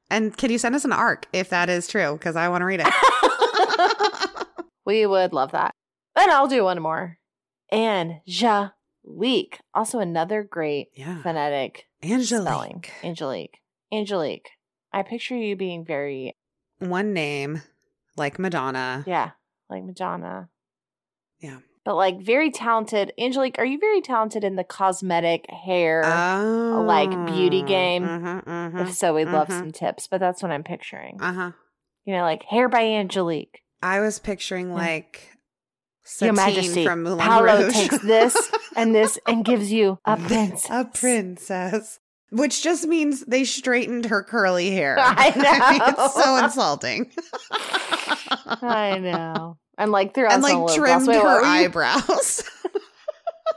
And 0.09 0.35
can 0.35 0.51
you 0.51 0.57
send 0.57 0.73
us 0.73 0.85
an 0.85 0.93
arc 0.93 1.27
if 1.33 1.49
that 1.49 1.69
is 1.69 1.89
true? 1.89 2.13
Because 2.13 2.37
I 2.37 2.47
want 2.47 2.61
to 2.61 2.65
read 2.65 2.81
it. 2.81 4.47
we 4.85 5.05
would 5.05 5.33
love 5.33 5.51
that. 5.51 5.73
And 6.15 6.31
I'll 6.31 6.47
do 6.47 6.63
one 6.63 6.81
more. 6.81 7.17
Angelique, 7.73 9.59
also 9.73 9.99
another 9.99 10.43
great 10.43 10.91
yeah. 10.95 11.21
phonetic 11.21 11.87
spelling. 12.01 12.85
Angelique. 13.03 13.59
Angelique. 13.93 14.51
I 14.93 15.03
picture 15.03 15.35
you 15.35 15.55
being 15.55 15.85
very, 15.85 16.35
One 16.79 17.13
name, 17.13 17.61
like 18.17 18.39
Madonna. 18.39 19.03
yeah, 19.07 19.31
like 19.69 19.83
Madonna. 19.83 20.49
Yeah. 21.39 21.59
But 21.83 21.95
like 21.95 22.21
very 22.21 22.51
talented. 22.51 23.11
Angelique, 23.17 23.57
are 23.57 23.65
you 23.65 23.79
very 23.79 24.01
talented 24.01 24.43
in 24.43 24.55
the 24.55 24.63
cosmetic 24.63 25.49
hair? 25.49 26.03
Oh. 26.05 26.83
like, 26.85 27.09
beauty 27.25 27.63
game. 27.63 28.03
Mhm, 28.03 28.43
mhm. 28.43 28.81
if 28.81 28.93
so, 28.93 29.15
we'd 29.15 29.25
love 29.29 29.47
mhm. 29.47 29.59
some 29.59 29.71
tips, 29.71 30.07
but 30.07 30.19
that's 30.19 30.43
what 30.43 30.51
I'm 30.51 30.63
picturing. 30.63 31.19
Uh-huh. 31.19 31.51
You 32.05 32.13
know, 32.13 32.21
like 32.21 32.43
hair 32.43 32.69
by 32.69 32.81
Angelique. 32.83 33.61
I 33.81 33.99
was 33.99 34.19
picturing 34.19 34.71
like 34.73 35.31
Your 36.19 36.33
Satine 36.33 36.35
Majesty, 36.35 36.83
from 36.85 37.01
Moulin 37.01 37.19
Paolo 37.25 37.63
Rouge. 37.63 37.73
takes 37.73 37.97
this 37.99 38.51
and 38.75 38.93
this 38.93 39.17
and 39.27 39.43
gives 39.43 39.71
you 39.71 39.97
a 40.05 40.17
prince. 40.27 40.67
A 40.69 40.85
princess. 40.85 41.99
Which 42.31 42.63
just 42.63 42.87
means 42.87 43.25
they 43.25 43.43
straightened 43.43 44.05
her 44.05 44.23
curly 44.23 44.71
hair. 44.71 44.95
I 44.99 45.31
mean, 45.71 45.81
it's 45.85 46.13
so 46.13 46.37
insulting. 46.43 47.11
I 48.61 48.97
know. 48.99 49.57
And 49.77 49.91
like 49.91 50.13
throughout 50.13 50.33
and 50.33 50.43
like 50.43 50.75
trimmed. 50.75 51.07
Wait, 51.07 51.21
her 51.21 51.43
eyebrows. 51.43 52.43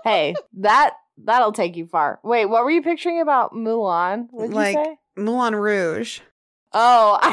Hey, 0.04 0.34
that 0.60 0.94
that'll 1.24 1.52
take 1.52 1.76
you 1.76 1.86
far. 1.86 2.18
Wait, 2.24 2.46
what 2.46 2.64
were 2.64 2.70
you 2.70 2.82
picturing 2.82 3.20
about 3.20 3.52
Mulan? 3.52 4.28
Like- 4.32 4.76
you 4.76 4.84
say? 4.84 4.96
Moulin 5.16 5.54
Rouge. 5.54 6.20
Oh, 6.76 7.18
I, 7.22 7.30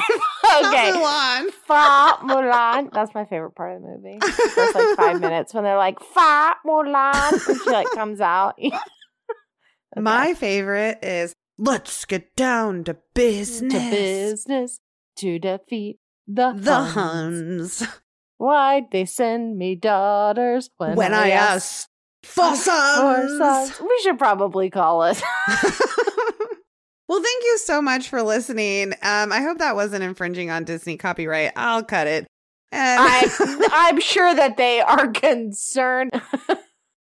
okay. 0.68 0.92
Mulan. 0.96 1.52
Fa 1.66 2.18
Mulan. 2.28 2.94
That's 2.94 3.14
my 3.16 3.26
favorite 3.26 3.56
part 3.56 3.76
of 3.76 3.82
the 3.82 3.88
movie. 3.88 4.20
The 4.20 4.52
First 4.54 4.76
like 4.76 4.96
five 4.96 5.20
minutes 5.20 5.52
when 5.54 5.64
they're 5.64 5.78
like 5.78 6.00
Fa 6.00 6.56
Mulan, 6.64 7.48
and 7.50 7.60
she 7.64 7.70
like 7.72 7.90
comes 7.92 8.22
out. 8.22 8.60
Okay. 9.96 10.02
My 10.02 10.34
favorite 10.34 11.00
is 11.04 11.34
let's 11.58 12.06
get 12.06 12.36
down 12.36 12.84
to 12.86 12.98
business. 13.14 13.74
to 13.74 13.90
business 13.90 14.80
to 15.18 15.40
defeat 15.40 16.00
the 16.28 16.54
The 16.56 16.80
Huns. 16.82 17.84
Why'd 18.38 18.92
they 18.92 19.06
send 19.06 19.58
me 19.58 19.76
daughters 19.76 20.70
when, 20.78 20.96
When 20.96 21.14
I 21.14 21.30
asked 21.32 21.88
for 22.24 22.52
for 22.52 22.56
sons. 22.56 23.38
sons? 23.38 23.82
We 23.82 24.00
should 24.04 24.18
probably 24.18 24.70
call 24.70 25.04
it. 25.04 25.22
Well, 27.08 27.22
thank 27.22 27.44
you 27.44 27.58
so 27.58 27.82
much 27.82 28.08
for 28.08 28.24
listening. 28.24 28.94
Um, 29.02 29.34
I 29.34 29.42
hope 29.42 29.58
that 29.58 29.76
wasn't 29.76 30.02
infringing 30.06 30.50
on 30.50 30.64
Disney 30.64 30.96
copyright. 30.96 31.52
I'll 31.58 31.84
cut 31.84 32.08
it. 32.08 32.26
And 32.72 33.02
I, 33.02 33.68
I'm 33.90 34.00
sure 34.00 34.34
that 34.34 34.56
they 34.56 34.80
are 34.80 35.10
concerned. 35.10 36.12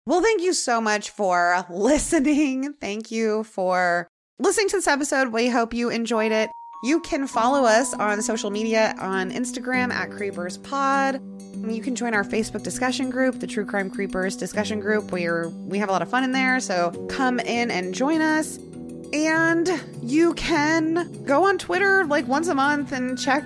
Well, 0.10 0.23
thank 0.23 0.41
you 0.41 0.53
so 0.53 0.81
much 0.81 1.11
for 1.11 1.64
listening. 1.69 2.73
Thank 2.81 3.11
you 3.11 3.44
for 3.44 4.07
listening 4.40 4.68
to 4.69 4.77
this 4.77 4.88
episode. 4.88 5.27
We 5.31 5.49
hope 5.49 5.72
you 5.72 5.91
enjoyed 5.91 6.31
it. 6.31 6.49
You 6.84 6.99
can 7.02 7.27
follow 7.27 7.64
us 7.64 7.94
on 7.94 8.19
social 8.23 8.49
media 8.49 8.95
on 8.98 9.30
Instagram 9.30 9.91
at 9.91 10.10
Creepers 10.10 10.57
Pod. 10.57 11.22
You 11.57 11.80
can 11.84 11.94
join 11.94 12.15
our 12.15 12.23
Facebook 12.23 12.64
discussion 12.64 13.11
group, 13.11 13.40
the 13.40 13.45
True 13.45 13.65
Crime 13.65 13.91
Creepers 13.91 14.36
discussion 14.36 14.80
group, 14.80 15.11
where 15.11 15.49
we 15.49 15.77
have 15.77 15.90
a 15.90 15.91
lot 15.91 16.02
of 16.02 16.10
fun 16.10 16.23
in 16.23 16.31
there. 16.31 16.60
So 16.60 16.90
come 17.11 17.40
in 17.40 17.69
and 17.69 17.94
join 17.94 18.22
us. 18.22 18.57
And 19.14 19.69
you 20.02 20.34
can 20.34 21.23
go 21.23 21.45
on 21.45 21.60
Twitter 21.60 22.06
like 22.06 22.27
once 22.27 22.48
a 22.48 22.56
month 22.56 22.94
and 22.94 23.19
check 23.19 23.44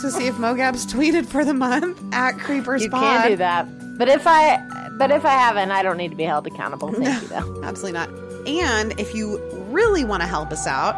to 0.00 0.10
see 0.10 0.28
if 0.28 0.36
Mogab's 0.36 0.86
tweeted 0.94 1.26
for 1.26 1.44
the 1.44 1.54
month 1.54 2.00
at 2.14 2.38
Creepers 2.38 2.84
you 2.84 2.90
Pod. 2.90 3.02
can 3.02 3.30
do 3.32 3.36
that. 3.36 3.85
But 3.98 4.08
if 4.08 4.26
I 4.26 4.62
but 4.98 5.10
if 5.10 5.24
I 5.24 5.32
haven't, 5.32 5.70
I 5.70 5.82
don't 5.82 5.96
need 5.98 6.10
to 6.10 6.16
be 6.16 6.24
held 6.24 6.46
accountable. 6.46 6.92
Thank 6.92 7.22
you 7.22 7.28
though. 7.28 7.62
Absolutely 7.62 7.92
not. 7.92 8.08
And 8.46 8.98
if 8.98 9.14
you 9.14 9.38
really 9.70 10.04
want 10.04 10.22
to 10.22 10.26
help 10.26 10.50
us 10.52 10.66
out, 10.66 10.94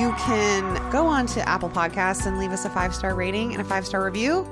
you 0.00 0.12
can 0.18 0.90
go 0.90 1.06
on 1.06 1.26
to 1.28 1.48
Apple 1.48 1.68
Podcasts 1.68 2.26
and 2.26 2.38
leave 2.38 2.50
us 2.50 2.64
a 2.64 2.70
five 2.70 2.94
star 2.94 3.14
rating 3.14 3.52
and 3.52 3.60
a 3.60 3.64
five 3.64 3.86
star 3.86 4.04
review. 4.04 4.44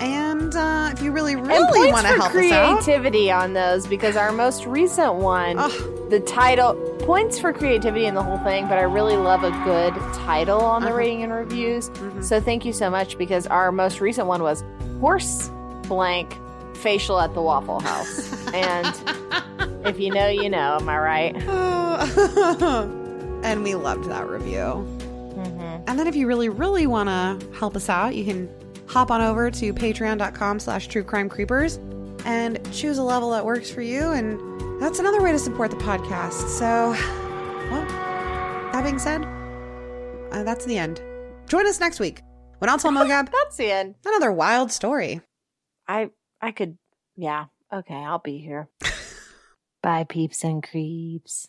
And 0.00 0.54
uh, 0.54 0.90
if 0.92 1.00
you 1.00 1.10
really, 1.10 1.36
really 1.36 1.90
want 1.90 2.06
to 2.06 2.12
help 2.12 2.34
us 2.34 2.52
out, 2.52 2.82
creativity 2.82 3.30
on 3.30 3.54
those 3.54 3.86
because 3.86 4.14
our 4.16 4.30
most 4.30 4.66
recent 4.66 5.14
one, 5.14 5.58
Ugh. 5.58 6.10
the 6.10 6.20
title 6.20 6.74
points 7.00 7.38
for 7.38 7.50
creativity 7.54 8.04
in 8.04 8.14
the 8.14 8.22
whole 8.22 8.36
thing, 8.40 8.68
but 8.68 8.76
I 8.76 8.82
really 8.82 9.16
love 9.16 9.42
a 9.42 9.50
good 9.64 9.94
title 10.12 10.60
on 10.60 10.82
the 10.82 10.88
Uh-huh. 10.88 10.98
rating 10.98 11.22
and 11.22 11.32
reviews. 11.32 11.88
Mhm. 11.88 12.22
So 12.22 12.40
thank 12.42 12.66
you 12.66 12.74
so 12.74 12.90
much 12.90 13.16
because 13.16 13.46
our 13.46 13.72
most 13.72 14.02
recent 14.02 14.26
one 14.26 14.42
was 14.42 14.62
horse 15.00 15.50
blank 15.88 16.36
facial 16.76 17.18
at 17.18 17.34
the 17.34 17.42
Waffle 17.42 17.80
House. 17.80 18.46
and 18.54 18.86
if 19.86 19.98
you 19.98 20.12
know, 20.12 20.28
you 20.28 20.48
know. 20.48 20.78
Am 20.80 20.88
I 20.88 20.98
right? 20.98 21.36
and 23.44 23.62
we 23.62 23.74
loved 23.74 24.08
that 24.10 24.28
review. 24.28 24.86
Mm-hmm. 25.36 25.84
And 25.86 25.98
then 25.98 26.06
if 26.06 26.16
you 26.16 26.26
really, 26.26 26.48
really 26.48 26.86
want 26.86 27.08
to 27.08 27.58
help 27.58 27.76
us 27.76 27.88
out, 27.88 28.14
you 28.14 28.24
can 28.24 28.48
hop 28.86 29.10
on 29.10 29.20
over 29.20 29.50
to 29.50 29.72
patreon.com 29.72 30.60
slash 30.60 30.88
true 30.88 31.02
crime 31.02 31.28
creepers 31.28 31.78
and 32.24 32.58
choose 32.72 32.98
a 32.98 33.02
level 33.02 33.30
that 33.30 33.44
works 33.44 33.70
for 33.70 33.82
you. 33.82 34.12
And 34.12 34.80
that's 34.80 34.98
another 34.98 35.22
way 35.22 35.32
to 35.32 35.38
support 35.38 35.70
the 35.70 35.76
podcast. 35.76 36.48
So, 36.48 36.90
well, 37.70 37.86
that 38.72 38.82
being 38.82 38.98
said, 38.98 39.24
uh, 40.32 40.42
that's 40.42 40.64
the 40.64 40.78
end. 40.78 41.00
Join 41.48 41.66
us 41.66 41.80
next 41.80 42.00
week 42.00 42.22
when 42.58 42.68
I'll 42.68 42.78
tell 42.78 42.92
Mogab 42.92 43.30
That's 43.32 43.56
the 43.56 43.70
end. 43.70 43.94
another 44.04 44.32
wild 44.32 44.72
story. 44.72 45.20
I 45.88 46.10
I 46.46 46.52
could 46.52 46.78
yeah. 47.16 47.46
Okay, 47.72 47.96
I'll 47.96 48.20
be 48.20 48.38
here. 48.38 48.68
Bye 49.82 50.04
peeps 50.04 50.44
and 50.44 50.62
creeps. 50.62 51.48